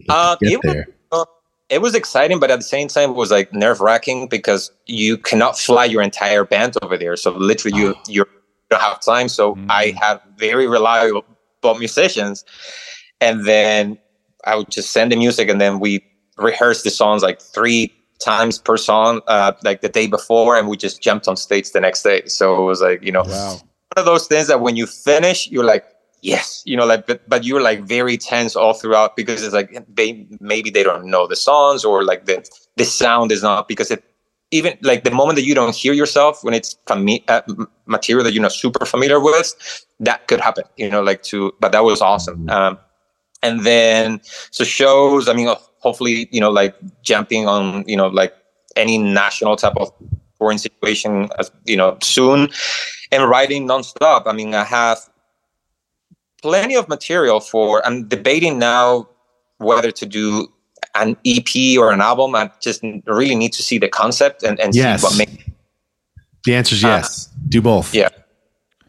uh, 0.09 0.37
Get 0.41 0.53
it 0.53 0.65
was, 0.65 0.75
there. 0.75 0.87
uh, 1.13 1.25
it 1.69 1.81
was 1.81 1.95
exciting, 1.95 2.41
but 2.41 2.51
at 2.51 2.57
the 2.57 2.65
same 2.65 2.89
time, 2.89 3.11
it 3.11 3.15
was 3.17 3.31
like 3.31 3.53
nerve 3.53 3.81
wracking 3.81 4.29
because 4.29 4.73
you 4.87 5.17
cannot 5.17 5.57
fly 5.59 5.85
your 5.85 6.03
entire 6.03 6.45
band 6.45 6.75
over 6.83 6.99
there. 6.99 7.17
So 7.17 7.31
literally, 7.31 7.79
you 7.79 7.95
you 8.09 8.25
don't 8.71 8.81
have 8.83 9.01
time. 9.01 9.29
So 9.29 9.55
Mm. 9.55 9.67
I 9.71 9.95
had 10.01 10.21
very 10.37 10.67
reliable 10.67 11.25
musicians, 11.73 12.45
and 13.21 13.45
then 13.47 13.99
I 14.45 14.57
would 14.57 14.71
just 14.71 14.91
send 14.91 15.11
the 15.11 15.17
music, 15.17 15.49
and 15.49 15.61
then 15.61 15.79
we 15.81 16.05
rehearsed 16.37 16.85
the 16.85 16.91
songs 16.91 17.23
like 17.23 17.41
three 17.41 17.93
times 18.21 18.59
per 18.59 18.77
song, 18.77 19.21
uh, 19.27 19.53
like 19.63 19.81
the 19.81 19.89
day 19.89 20.07
before, 20.07 20.57
and 20.57 20.69
we 20.69 20.77
just 20.77 21.01
jumped 21.01 21.27
on 21.29 21.37
stage 21.37 21.71
the 21.73 21.81
next 21.81 22.03
day. 22.03 22.23
So 22.27 22.61
it 22.63 22.65
was 22.67 22.81
like 22.83 23.03
you 23.03 23.13
know 23.13 23.25
Wow. 23.25 23.63
one 23.95 24.01
of 24.03 24.05
those 24.05 24.27
things 24.27 24.49
that 24.49 24.61
when 24.61 24.77
you 24.77 24.87
finish, 24.87 25.49
you're 25.51 25.65
like, 25.65 25.85
yes, 26.23 26.63
you 26.65 26.77
know, 26.77 26.87
like, 26.87 27.07
but, 27.07 27.29
but 27.29 27.45
you're 27.45 27.61
like 27.63 27.83
very 27.83 28.17
tense 28.17 28.57
all 28.57 28.73
throughout 28.75 29.17
because 29.17 29.43
it's 29.43 29.55
like 29.55 29.85
they 29.95 30.27
maybe 30.41 30.71
they 30.71 30.83
don't 30.83 31.07
know 31.07 31.27
the 31.27 31.37
songs 31.37 31.85
or 31.85 32.05
like 32.05 32.27
the 32.27 32.47
the 32.77 32.85
sound 32.85 33.33
is 33.33 33.43
not 33.43 33.69
because 33.69 33.91
it 33.91 34.05
even 34.55 34.79
like 34.83 35.03
the 35.03 35.11
moment 35.11 35.37
that 35.37 35.45
you 35.45 35.55
don't 35.55 35.75
hear 35.75 35.93
yourself 35.93 36.45
when 36.45 36.55
it's 36.55 36.77
fami- 36.87 37.25
uh, 37.29 37.43
material 37.87 38.23
that 38.25 38.33
you're 38.33 38.43
not 38.43 38.53
super 38.53 38.87
familiar 38.87 39.19
with, 39.19 39.85
that 39.99 40.29
could 40.29 40.41
happen, 40.41 40.65
you 40.77 40.89
know, 40.89 41.03
like 41.03 41.23
to, 41.25 41.53
but 41.61 41.73
that 41.73 41.83
was 41.83 42.01
awesome. 42.01 42.49
Um, 42.49 42.79
and 43.43 43.61
then 43.67 44.21
so 44.53 44.63
shows, 44.63 45.29
I 45.29 45.35
mean, 45.35 45.53
hopefully, 45.81 46.29
you 46.31 46.41
know, 46.41 46.51
like 46.51 46.75
jumping 47.03 47.49
on, 47.49 47.85
you 47.89 47.97
know, 47.97 48.07
like 48.07 48.33
any 48.77 48.97
national 48.97 49.57
type 49.57 49.77
of 49.77 49.93
foreign 50.39 50.59
situation, 50.59 51.29
uh, 51.39 51.45
you 51.67 51.77
know, 51.77 51.99
soon 52.01 52.49
and 53.11 53.29
writing 53.29 53.67
nonstop. 53.67 54.23
I 54.27 54.33
mean, 54.33 54.55
I 54.55 54.65
have 54.65 54.99
plenty 56.43 56.77
of 56.77 56.89
material 56.89 57.41
for. 57.41 57.85
I'm 57.85 58.07
debating 58.07 58.59
now 58.61 59.09
whether 59.59 59.91
to 59.91 60.07
do 60.07 60.49
an 60.95 61.17
EP 61.27 61.79
or 61.79 61.93
an 61.93 62.01
album. 62.01 62.35
I 62.35 62.51
just 62.61 62.83
really 63.07 63.35
need 63.35 63.53
to 63.55 63.63
see 63.63 63.79
the 63.79 63.89
concept 63.89 64.43
and, 64.43 64.59
and 64.61 64.75
Yes. 64.75 65.01
see 65.01 65.07
what 65.07 65.17
makes. 65.19 65.33
The 66.45 66.55
answer 66.55 66.75
is 66.75 66.85
Uh, 66.85 66.89
yes. 66.89 67.29
Do 67.49 67.61
both. 67.63 67.95
yeah. 67.95 68.09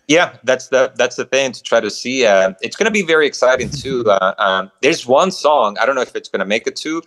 Yeah, 0.08 0.34
that's 0.44 0.68
the 0.68 0.92
that's 0.96 1.16
the 1.16 1.26
thing 1.26 1.52
to 1.54 1.64
try 1.64 1.80
to 1.80 1.90
see. 1.90 2.28
Uh, 2.28 2.54
it's 2.62 2.76
going 2.76 2.86
to 2.86 2.92
be 2.92 3.02
very 3.02 3.26
exciting 3.26 3.70
too. 3.84 4.06
Uh, 4.10 4.36
um, 4.38 4.72
there's 4.84 5.08
one 5.08 5.32
song 5.32 5.78
I 5.80 5.86
don't 5.88 5.96
know 5.96 6.02
if 6.02 6.16
it's 6.16 6.30
going 6.30 6.42
to 6.42 6.46
make 6.46 6.68
it 6.68 6.76
to 6.78 7.02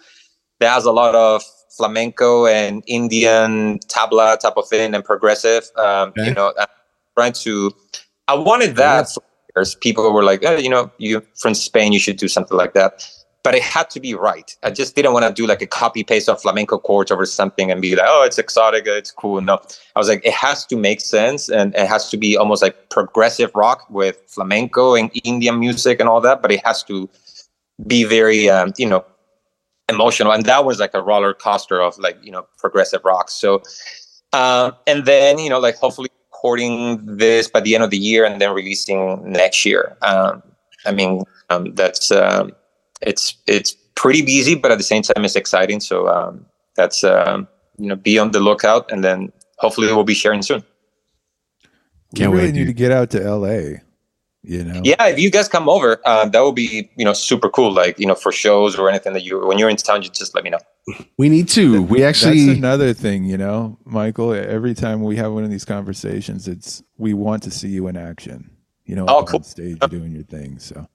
that 0.59 0.73
has 0.75 0.85
a 0.85 0.91
lot 0.91 1.15
of 1.15 1.43
flamenco 1.77 2.47
and 2.47 2.83
Indian 2.89 3.79
tabla 3.87 4.37
type 4.41 4.55
of 4.57 4.69
thing 4.69 4.95
and 4.95 5.05
progressive. 5.05 5.71
Um, 5.77 6.09
Okay. 6.19 6.29
You 6.29 6.35
know, 6.35 6.53
I'm 6.59 6.67
trying 7.17 7.33
to. 7.45 7.71
I 8.27 8.35
wanted 8.35 8.75
that. 8.77 9.09
For 9.15 9.23
years. 9.57 9.77
People 9.77 10.13
were 10.13 10.25
like, 10.25 10.45
oh, 10.45 10.57
you 10.57 10.69
know, 10.69 10.91
you 10.99 11.23
from 11.37 11.55
Spain, 11.55 11.93
you 11.93 12.01
should 12.01 12.17
do 12.17 12.27
something 12.27 12.57
like 12.57 12.75
that. 12.75 13.09
But 13.45 13.55
it 13.55 13.63
had 13.63 13.89
to 13.91 14.01
be 14.01 14.15
right. 14.15 14.57
I 14.63 14.71
just 14.71 14.97
didn't 14.97 15.13
want 15.13 15.25
to 15.27 15.33
do 15.33 15.47
like 15.47 15.63
a 15.63 15.67
copy 15.67 16.05
paste 16.05 16.29
of 16.29 16.41
flamenco 16.41 16.79
chords 16.79 17.11
over 17.11 17.25
something 17.25 17.71
and 17.71 17.81
be 17.81 17.95
like, 17.95 18.07
oh, 18.09 18.25
it's 18.25 18.39
exotic, 18.39 18.87
it's 18.87 19.11
cool. 19.11 19.41
No, 19.41 19.61
I 19.95 19.99
was 19.99 20.09
like, 20.09 20.25
it 20.25 20.35
has 20.35 20.67
to 20.67 20.77
make 20.77 21.01
sense 21.01 21.49
and 21.49 21.75
it 21.75 21.87
has 21.87 22.11
to 22.11 22.17
be 22.17 22.37
almost 22.37 22.63
like 22.63 22.91
progressive 22.91 23.51
rock 23.55 23.87
with 23.91 24.21
flamenco 24.27 24.95
and 24.95 25.11
Indian 25.25 25.59
music 25.61 26.01
and 26.01 26.09
all 26.09 26.21
that, 26.21 26.43
but 26.43 26.51
it 26.51 26.65
has 26.67 26.83
to 26.85 27.09
be 27.87 28.05
very, 28.05 28.51
um, 28.51 28.73
you 28.77 28.89
know, 28.89 29.05
emotional. 29.89 30.33
And 30.33 30.45
that 30.45 30.65
was 30.65 30.81
like 30.81 30.95
a 30.95 31.03
roller 31.03 31.33
coaster 31.33 31.81
of 31.81 31.97
like, 31.99 32.19
you 32.23 32.33
know, 32.33 32.47
progressive 32.59 33.05
rock. 33.05 33.31
So, 33.31 33.63
um, 34.33 34.73
and 34.87 35.05
then, 35.05 35.39
you 35.39 35.49
know, 35.49 35.59
like 35.61 35.77
hopefully 35.77 36.11
recording 36.31 37.01
this 37.17 37.49
by 37.49 37.61
the 37.61 37.75
end 37.75 37.85
of 37.85 37.91
the 37.91 37.99
year 37.99 38.25
and 38.25 38.41
then 38.41 38.53
releasing 38.53 39.31
next 39.31 39.65
year. 39.65 39.97
Um, 40.03 40.43
I 40.85 40.93
mean, 40.93 41.23
um, 41.51 41.75
that's, 41.75 42.11
um, 42.11 42.53
it's 43.03 43.37
it's 43.47 43.73
pretty 43.95 44.23
busy, 44.23 44.55
but 44.55 44.71
at 44.71 44.79
the 44.79 44.85
same 44.85 45.03
time, 45.03 45.25
it's 45.25 45.37
exciting. 45.37 45.81
So 45.81 46.09
um, 46.09 46.47
that's 46.75 47.05
um, 47.05 47.49
you 47.79 47.89
know, 47.89 47.97
be 47.97 48.19
on 48.19 48.31
the 48.31 48.41
lookout, 48.41 48.91
and 48.91 49.03
then 49.03 49.33
hopefully 49.59 49.87
we'll 49.89 50.05
be 50.05 50.15
sharing 50.15 50.43
soon. 50.43 50.63
Can't 52.15 52.33
really 52.33 52.47
wait, 52.47 52.55
need 52.55 52.61
dude. 52.61 52.69
to 52.69 52.73
get 52.73 52.93
out 52.93 53.11
to 53.11 53.21
LA. 53.21 53.81
You 54.43 54.65
know, 54.65 54.81
yeah. 54.85 55.09
If 55.09 55.19
you 55.19 55.31
guys 55.31 55.49
come 55.49 55.69
over, 55.69 56.01
uh, 56.07 56.27
that 56.29 56.41
would 56.41 56.55
be 56.55 56.89
you 56.97 57.05
know 57.05 57.13
super 57.13 57.51
cool. 57.51 57.73
Like 57.73 57.99
you 57.99 58.07
know, 58.07 58.15
for 58.15 58.33
shows 58.33 58.79
or 58.79 58.89
anything 58.89 59.13
that 59.13 59.25
you 59.25 59.47
when 59.47 59.59
you're 59.59 59.69
in 59.69 59.77
town, 59.77 60.03
you 60.03 60.09
just 60.09 60.35
let 60.35 60.45
me 60.45 60.51
know. 60.51 60.61
We 61.19 61.29
need 61.29 61.49
to. 61.51 61.83
We 61.83 62.03
actually 62.03 62.47
that's 62.47 62.59
another 62.59 62.95
thing. 62.95 63.25
You 63.25 63.37
know, 63.37 63.79
Michael. 63.85 64.33
Every 64.33 64.75
time 64.75 65.03
we 65.03 65.17
have 65.17 65.33
one 65.33 65.45
of 65.45 65.51
these 65.51 65.67
conversations, 65.67 66.49
it's 66.49 66.83
we 66.97 67.13
want 67.13 67.43
to 67.43 67.51
see 67.51 67.69
you 67.69 67.89
in 67.89 67.97
action. 67.97 68.51
You 68.87 68.97
know, 68.97 69.05
oh, 69.07 69.25
cool. 69.25 69.41
on 69.41 69.45
stage 69.45 69.79
doing 69.91 70.13
your 70.13 70.25
thing. 70.25 70.59
So 70.59 70.89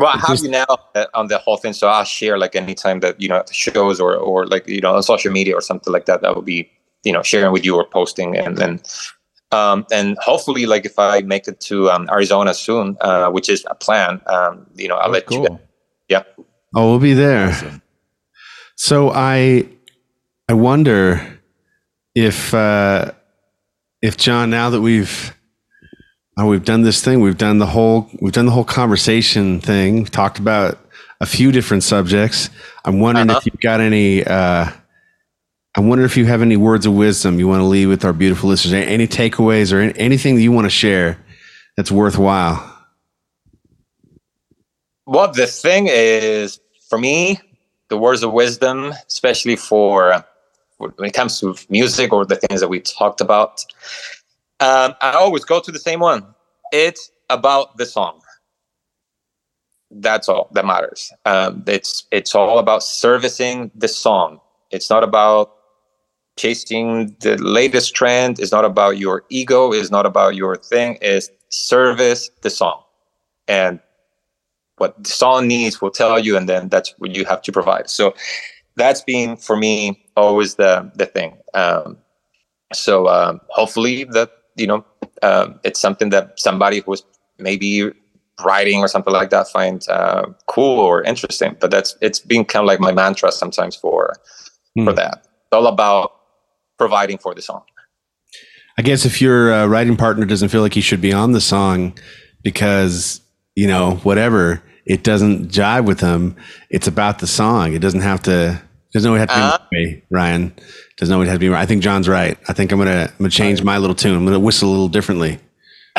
well, 0.00 0.08
I 0.08 0.18
have 0.18 0.28
just, 0.28 0.44
you 0.44 0.50
now 0.50 0.66
on 1.14 1.28
the 1.28 1.38
whole 1.38 1.58
thing, 1.58 1.74
so 1.74 1.88
I'll 1.88 2.04
share 2.04 2.38
like 2.38 2.56
anytime 2.56 3.00
that 3.00 3.20
you 3.20 3.28
know 3.28 3.42
shows 3.52 4.00
or 4.00 4.16
or 4.16 4.46
like 4.46 4.66
you 4.66 4.80
know 4.80 4.94
on 4.96 5.02
social 5.02 5.30
media 5.30 5.54
or 5.54 5.60
something 5.60 5.92
like 5.92 6.06
that. 6.06 6.22
That 6.22 6.34
would 6.34 6.46
be 6.46 6.70
you 7.04 7.12
know 7.12 7.22
sharing 7.22 7.52
with 7.52 7.64
you 7.64 7.76
or 7.76 7.84
posting, 7.84 8.36
and 8.36 8.56
then 8.56 8.80
um, 9.52 9.86
and 9.92 10.16
hopefully 10.18 10.64
like 10.64 10.86
if 10.86 10.98
I 10.98 11.20
make 11.20 11.46
it 11.46 11.60
to 11.60 11.90
um, 11.90 12.08
Arizona 12.10 12.54
soon, 12.54 12.96
uh, 13.02 13.30
which 13.30 13.48
is 13.48 13.64
a 13.68 13.74
plan, 13.74 14.20
um, 14.26 14.66
you 14.74 14.88
know 14.88 14.96
I'll 14.96 15.10
oh, 15.10 15.12
let 15.12 15.26
cool. 15.26 15.42
you. 15.42 15.58
Yeah. 16.08 16.22
Oh, 16.74 16.90
we'll 16.90 16.98
be 16.98 17.14
there. 17.14 17.48
Awesome. 17.48 17.82
So 18.76 19.10
I 19.10 19.68
I 20.48 20.54
wonder 20.54 21.40
if 22.14 22.54
uh, 22.54 23.12
if 24.00 24.16
John, 24.16 24.48
now 24.48 24.70
that 24.70 24.80
we've 24.80 25.36
oh, 26.40 26.46
we've 26.46 26.64
done 26.64 26.82
this 26.82 27.04
thing. 27.04 27.20
We've 27.20 27.36
done 27.36 27.58
the 27.58 27.66
whole 27.66 28.10
we've 28.20 28.32
done 28.32 28.46
the 28.46 28.52
whole 28.52 28.64
conversation 28.64 29.60
thing. 29.60 29.96
We've 29.96 30.10
talked 30.10 30.38
about 30.38 30.78
a 31.20 31.26
few 31.26 31.52
different 31.52 31.82
subjects. 31.82 32.48
I'm 32.84 32.98
wondering 32.98 33.30
uh-huh. 33.30 33.38
if 33.38 33.46
you've 33.46 33.60
got 33.60 33.80
any. 33.80 34.24
Uh, 34.24 34.70
I 35.76 35.80
wonder 35.80 36.04
if 36.04 36.16
you 36.16 36.24
have 36.24 36.42
any 36.42 36.56
words 36.56 36.84
of 36.84 36.94
wisdom 36.94 37.38
you 37.38 37.46
want 37.46 37.60
to 37.60 37.66
leave 37.66 37.88
with 37.88 38.04
our 38.04 38.12
beautiful 38.12 38.48
listeners. 38.48 38.72
Any 38.72 39.06
takeaways 39.06 39.72
or 39.72 39.80
anything 39.96 40.34
that 40.34 40.42
you 40.42 40.50
want 40.50 40.64
to 40.64 40.70
share 40.70 41.16
that's 41.76 41.92
worthwhile. 41.92 42.66
Well, 45.06 45.30
the 45.30 45.46
thing 45.46 45.86
is, 45.88 46.58
for 46.88 46.98
me, 46.98 47.38
the 47.88 47.98
words 47.98 48.22
of 48.22 48.32
wisdom, 48.32 48.92
especially 49.06 49.56
for 49.56 50.24
when 50.78 51.08
it 51.08 51.12
comes 51.12 51.38
to 51.40 51.54
music 51.68 52.12
or 52.12 52.24
the 52.24 52.36
things 52.36 52.60
that 52.60 52.68
we 52.68 52.80
talked 52.80 53.20
about, 53.20 53.64
um, 54.60 54.94
I 55.00 55.12
always 55.12 55.44
go 55.44 55.60
to 55.60 55.72
the 55.72 55.78
same 55.78 56.00
one. 56.00 56.34
It's 56.72 57.10
about 57.28 57.76
the 57.76 57.86
song. 57.86 58.20
That's 59.90 60.28
all 60.28 60.48
that 60.52 60.64
matters. 60.64 61.12
Um, 61.24 61.64
it's 61.66 62.06
it's 62.12 62.34
all 62.34 62.58
about 62.58 62.82
servicing 62.82 63.70
the 63.74 63.88
song. 63.88 64.40
It's 64.70 64.88
not 64.88 65.02
about 65.02 65.52
chasing 66.36 67.16
the 67.20 67.36
latest 67.38 67.94
trend. 67.94 68.38
It's 68.38 68.52
not 68.52 68.64
about 68.64 68.98
your 68.98 69.24
ego. 69.30 69.72
It's 69.72 69.90
not 69.90 70.06
about 70.06 70.36
your 70.36 70.56
thing. 70.56 70.98
It's 71.02 71.28
service 71.48 72.30
the 72.42 72.50
song, 72.50 72.82
and 73.48 73.80
what 74.76 75.02
the 75.02 75.10
song 75.10 75.48
needs 75.48 75.82
will 75.82 75.90
tell 75.90 76.18
you, 76.18 76.36
and 76.36 76.48
then 76.48 76.68
that's 76.68 76.94
what 76.98 77.14
you 77.16 77.24
have 77.24 77.42
to 77.42 77.52
provide. 77.52 77.90
So 77.90 78.14
that's 78.76 79.02
been 79.02 79.36
for 79.36 79.56
me 79.56 80.04
always 80.16 80.54
the 80.54 80.90
the 80.94 81.06
thing. 81.06 81.36
Um, 81.54 81.98
so 82.72 83.08
um, 83.08 83.40
hopefully 83.48 84.04
that 84.04 84.30
you 84.56 84.66
know, 84.66 84.84
um, 85.22 85.60
it's 85.64 85.80
something 85.80 86.10
that 86.10 86.38
somebody 86.38 86.80
who's 86.80 87.02
maybe 87.38 87.90
writing 88.44 88.80
or 88.80 88.88
something 88.88 89.12
like 89.12 89.30
that 89.30 89.48
finds 89.48 89.88
uh, 89.88 90.26
cool 90.46 90.78
or 90.80 91.02
interesting. 91.02 91.56
But 91.60 91.70
that's 91.70 91.96
it's 92.00 92.20
been 92.20 92.44
kind 92.44 92.64
of 92.64 92.66
like 92.66 92.80
my 92.80 92.92
mantra 92.92 93.32
sometimes 93.32 93.76
for 93.76 94.14
mm. 94.78 94.84
for 94.84 94.92
that. 94.92 95.22
It's 95.24 95.52
all 95.52 95.66
about 95.66 96.12
providing 96.78 97.18
for 97.18 97.34
the 97.34 97.42
song. 97.42 97.62
I 98.78 98.82
guess 98.82 99.04
if 99.04 99.20
your 99.20 99.52
uh, 99.52 99.66
writing 99.66 99.96
partner 99.96 100.24
doesn't 100.24 100.48
feel 100.48 100.62
like 100.62 100.74
he 100.74 100.80
should 100.80 101.00
be 101.00 101.12
on 101.12 101.32
the 101.32 101.40
song 101.40 101.98
because 102.42 103.20
you 103.54 103.66
know 103.66 103.96
whatever 104.02 104.62
it 104.86 105.02
doesn't 105.02 105.48
jive 105.48 105.86
with 105.86 105.98
them, 105.98 106.36
it's 106.70 106.86
about 106.86 107.18
the 107.18 107.26
song. 107.26 107.74
It 107.74 107.80
doesn't 107.80 108.00
have 108.00 108.22
to. 108.24 108.62
Doesn't 108.92 109.08
always 109.08 109.20
have 109.20 109.28
to 109.28 109.34
be 109.70 109.76
uh, 109.84 109.92
way, 109.92 110.04
Ryan. 110.10 110.52
Doesn't 111.00 111.12
always 111.14 111.30
have 111.30 111.36
to 111.36 111.40
be 111.40 111.48
right. 111.48 111.62
I 111.62 111.64
think 111.64 111.82
John's 111.82 112.10
right. 112.10 112.36
I 112.46 112.52
think 112.52 112.72
I'm 112.72 112.78
gonna 112.78 113.08
I'm 113.10 113.16
gonna 113.16 113.30
change 113.30 113.62
my 113.62 113.78
little 113.78 113.96
tune. 113.96 114.14
I'm 114.14 114.26
gonna 114.26 114.38
whistle 114.38 114.68
a 114.68 114.70
little 114.70 114.88
differently. 114.88 115.40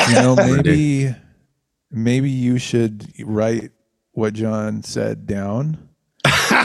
You 0.08 0.14
know, 0.14 0.36
maybe 0.62 1.12
maybe 1.90 2.30
you 2.30 2.58
should 2.58 3.12
write 3.18 3.72
what 4.12 4.34
John 4.34 4.84
said 4.84 5.26
down 5.26 5.88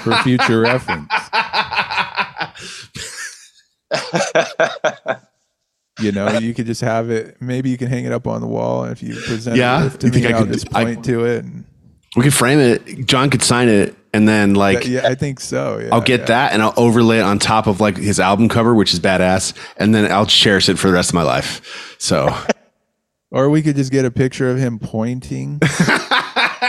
for 0.04 0.14
future 0.18 0.60
reference. 0.60 1.10
you 6.00 6.12
know, 6.12 6.38
you 6.38 6.54
could 6.54 6.68
just 6.68 6.82
have 6.82 7.10
it. 7.10 7.42
Maybe 7.42 7.72
you 7.72 7.78
can 7.80 7.88
hang 7.88 8.06
it 8.06 8.12
up 8.12 8.28
on 8.28 8.42
the 8.42 8.48
wall, 8.48 8.84
and 8.84 8.92
if 8.92 9.02
you 9.02 9.16
present 9.16 9.58
yeah, 9.58 9.88
it 9.88 10.00
to 10.00 10.12
me, 10.12 10.28
I 10.28 10.40
will 10.40 10.46
just 10.46 10.70
point 10.70 11.00
I, 11.00 11.02
to 11.02 11.26
it. 11.26 11.44
And, 11.44 11.66
we 12.16 12.24
could 12.24 12.34
frame 12.34 12.60
it. 12.60 13.06
John 13.06 13.30
could 13.30 13.44
sign 13.44 13.70
it, 13.70 13.96
and 14.14 14.28
then 14.28 14.56
like 14.56 14.88
yeah, 14.88 15.08
I 15.08 15.16
think 15.16 15.40
so. 15.40 15.80
Yeah, 15.80 15.90
I'll 15.92 16.02
get 16.02 16.22
yeah. 16.22 16.26
that, 16.28 16.54
and 16.54 16.62
I'll 16.62 16.74
overlay 16.78 17.20
it 17.20 17.24
on 17.24 17.40
top 17.40 17.68
of 17.68 17.82
like 17.82 17.98
his 17.98 18.20
album 18.20 18.50
cover, 18.50 18.74
which 18.74 18.94
is 18.94 19.00
badass, 19.00 19.54
and 19.78 19.94
then 19.94 20.12
I'll 20.12 20.26
cherish 20.26 20.70
it 20.70 20.80
for 20.80 20.88
the 20.88 20.94
rest 20.94 21.10
of 21.10 21.16
my 21.16 21.24
life. 21.24 21.96
So, 22.00 22.36
or 23.32 23.50
we 23.50 23.62
could 23.62 23.76
just 23.76 23.92
get 23.92 24.06
a 24.06 24.12
picture 24.12 24.50
of 24.50 24.58
him 24.58 24.80
pointing. 24.80 25.60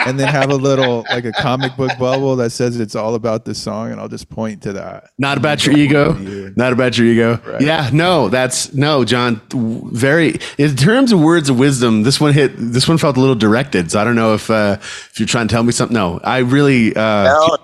and 0.09 0.19
then 0.19 0.29
have 0.29 0.51
a 0.51 0.57
little 0.57 1.05
like 1.11 1.25
a 1.25 1.33
comic 1.33 1.77
book 1.77 1.91
bubble 1.99 2.37
that 2.37 2.51
says 2.51 2.79
it's 2.81 2.95
all 2.95 3.15
about 3.15 3.45
the 3.45 3.55
song, 3.55 3.91
and 3.91 4.01
I'll 4.01 4.09
just 4.09 4.29
point 4.29 4.63
to 4.63 4.73
that. 4.75 5.11
Not 5.19 5.39
about 5.39 5.65
your 5.67 5.77
ego. 5.77 6.13
Not 6.57 6.73
about 6.73 6.97
your 6.97 7.07
ego. 7.07 7.41
Right. 7.47 7.61
Yeah, 7.61 7.91
no, 7.93 8.29
that's 8.29 8.73
no, 8.75 9.05
John. 9.05 9.41
Very 9.53 10.39
in 10.57 10.77
terms 10.77 11.13
of 11.13 11.21
words 11.21 11.51
of 11.51 11.59
wisdom, 11.59 12.03
this 12.03 12.21
one 12.21 12.33
hit. 12.33 12.53
This 12.57 12.89
one 12.89 12.99
felt 12.99 13.17
a 13.17 13.21
little 13.21 13.35
directed. 13.35 13.91
So 13.91 14.01
I 14.01 14.05
don't 14.05 14.17
know 14.17 14.35
if 14.35 14.51
uh, 14.51 14.79
if 14.81 15.19
you're 15.19 15.27
trying 15.27 15.49
to 15.49 15.53
tell 15.53 15.63
me 15.63 15.73
something. 15.73 15.95
No, 15.95 16.21
I 16.25 16.39
really, 16.39 16.95
uh, 16.95 17.25
no. 17.25 17.57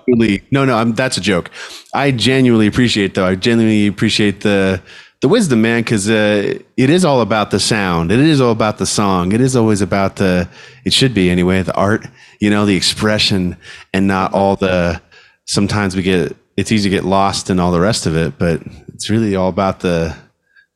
No, 0.51 0.65
no, 0.65 0.77
I'm, 0.77 0.93
that's 0.93 1.17
a 1.17 1.21
joke. 1.21 1.51
I 1.93 2.11
genuinely 2.11 2.67
appreciate 2.67 3.13
though. 3.13 3.25
I 3.25 3.35
genuinely 3.35 3.87
appreciate 3.87 4.41
the 4.41 4.81
the 5.25 5.29
wisdom, 5.29 5.63
man, 5.63 5.81
because 5.81 6.07
uh, 6.07 6.59
it 6.77 6.89
is 6.91 7.03
all 7.03 7.19
about 7.19 7.49
the 7.49 7.59
sound. 7.59 8.11
It 8.11 8.19
is 8.19 8.39
all 8.39 8.51
about 8.51 8.77
the 8.77 8.85
song. 8.85 9.31
It 9.31 9.41
is 9.41 9.55
always 9.55 9.81
about 9.81 10.17
the. 10.17 10.47
It 10.85 10.93
should 10.93 11.15
be 11.15 11.31
anyway. 11.31 11.63
The 11.63 11.73
art, 11.73 12.05
you 12.39 12.51
know, 12.51 12.67
the 12.67 12.75
expression, 12.75 13.57
and 13.91 14.05
not 14.05 14.35
all 14.35 14.55
the. 14.55 15.01
Sometimes 15.45 15.95
we 15.95 16.03
get. 16.03 16.37
It's 16.57 16.71
easy 16.71 16.91
to 16.91 16.95
get 16.95 17.05
lost 17.05 17.49
in 17.49 17.59
all 17.59 17.71
the 17.71 17.79
rest 17.79 18.05
of 18.05 18.15
it, 18.15 18.37
but 18.37 18.61
it's 18.93 19.09
really 19.09 19.35
all 19.35 19.49
about 19.49 19.79
the 19.79 20.15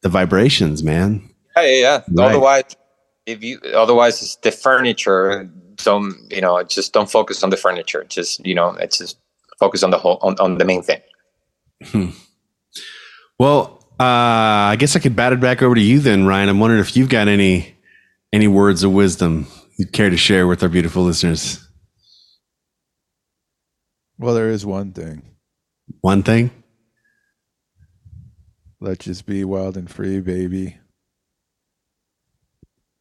the 0.02 0.10
vibrations, 0.10 0.82
man. 0.82 1.30
Yeah, 1.56 1.62
yeah. 1.62 1.76
yeah. 1.76 2.02
Right. 2.10 2.30
Otherwise, 2.32 2.76
if 3.28 3.44
you 3.44 3.60
otherwise 3.76 4.20
it's 4.24 4.36
the 4.38 4.52
furniture. 4.52 5.48
Don't 5.76 6.16
you 6.32 6.42
know? 6.42 6.64
Just 6.64 6.92
don't 6.92 7.10
focus 7.10 7.44
on 7.44 7.52
the 7.52 7.58
furniture. 7.58 8.04
Just 8.04 8.44
you 8.44 8.56
know, 8.56 8.70
it's 8.80 8.98
just 8.98 9.20
focus 9.60 9.84
on 9.84 9.92
the 9.92 10.00
whole 10.00 10.18
on, 10.24 10.40
on 10.40 10.58
the 10.58 10.66
main 10.66 10.82
thing. 10.82 11.02
Hmm. 11.84 12.10
Well, 13.38 13.79
uh, 14.00 14.72
I 14.72 14.76
guess 14.80 14.96
I 14.96 15.00
could 15.00 15.16
bat 15.16 15.34
it 15.34 15.40
back 15.40 15.62
over 15.62 15.76
to 15.76 15.82
you 15.82 16.00
then, 16.00 16.26
Ryan. 16.26 16.50
I'm 16.50 16.60
wondering 16.60 16.80
if 16.80 16.96
you've 16.96 17.10
got 17.10 17.28
any 17.28 17.76
any 18.32 18.48
words 18.48 18.84
of 18.84 18.94
wisdom 18.94 19.48
you'd 19.78 19.92
care 19.92 20.10
to 20.10 20.18
share 20.18 20.48
with 20.48 20.62
our 20.62 20.70
beautiful 20.70 21.04
listeners. 21.04 21.68
Well, 24.18 24.34
there 24.36 24.50
is 24.50 24.66
one 24.66 24.92
thing. 24.92 25.24
One 26.02 26.24
thing. 26.24 26.52
Let's 28.82 29.06
just 29.06 29.26
be 29.26 29.44
wild 29.44 29.78
and 29.78 29.90
free, 29.90 30.22
baby. 30.22 30.78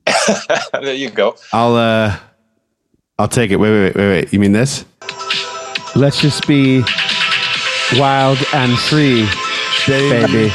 there 0.72 0.94
you 0.94 1.10
go. 1.10 1.36
I'll 1.52 1.74
uh 1.74 2.18
I'll 3.18 3.28
take 3.28 3.50
it. 3.50 3.56
Wait, 3.56 3.70
wait, 3.70 3.82
wait, 3.82 3.96
wait, 3.96 4.08
wait. 4.08 4.32
You 4.32 4.38
mean 4.38 4.52
this? 4.52 4.84
Let's 5.96 6.20
just 6.20 6.46
be 6.46 6.84
wild 7.96 8.38
and 8.52 8.78
free, 8.78 9.28
baby. 9.86 10.52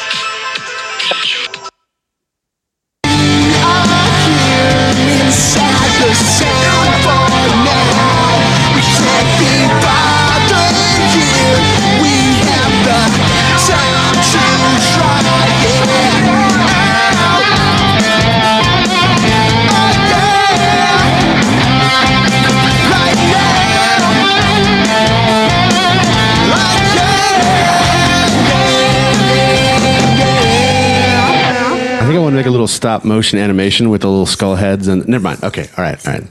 Little 32.64 32.76
stop 32.76 33.04
motion 33.04 33.40
animation 33.40 33.90
with 33.90 34.02
the 34.02 34.10
little 34.10 34.26
skull 34.26 34.56
heads 34.56 34.88
and 34.88 35.08
never 35.08 35.24
mind. 35.24 35.44
Okay, 35.44 35.68
all 35.78 35.84
right, 35.84 36.08
all 36.08 36.14
right. 36.14 36.24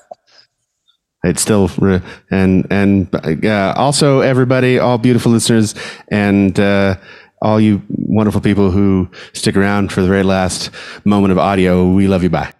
It's 1.26 1.40
still 1.40 1.68
re- 1.78 2.02
and 2.30 2.66
and 2.70 3.08
uh, 3.46 3.72
also 3.78 4.20
everybody, 4.20 4.78
all 4.78 4.98
beautiful 4.98 5.32
listeners, 5.32 5.74
and 6.08 6.58
uh, 6.60 6.96
all 7.40 7.58
you 7.58 7.80
wonderful 7.88 8.42
people 8.42 8.70
who 8.70 9.08
stick 9.32 9.56
around 9.56 9.90
for 9.90 10.02
the 10.02 10.08
very 10.08 10.22
last 10.22 10.70
moment 11.04 11.32
of 11.32 11.38
audio. 11.38 11.88
We 11.88 12.08
love 12.08 12.22
you. 12.22 12.28
Bye. 12.28 12.52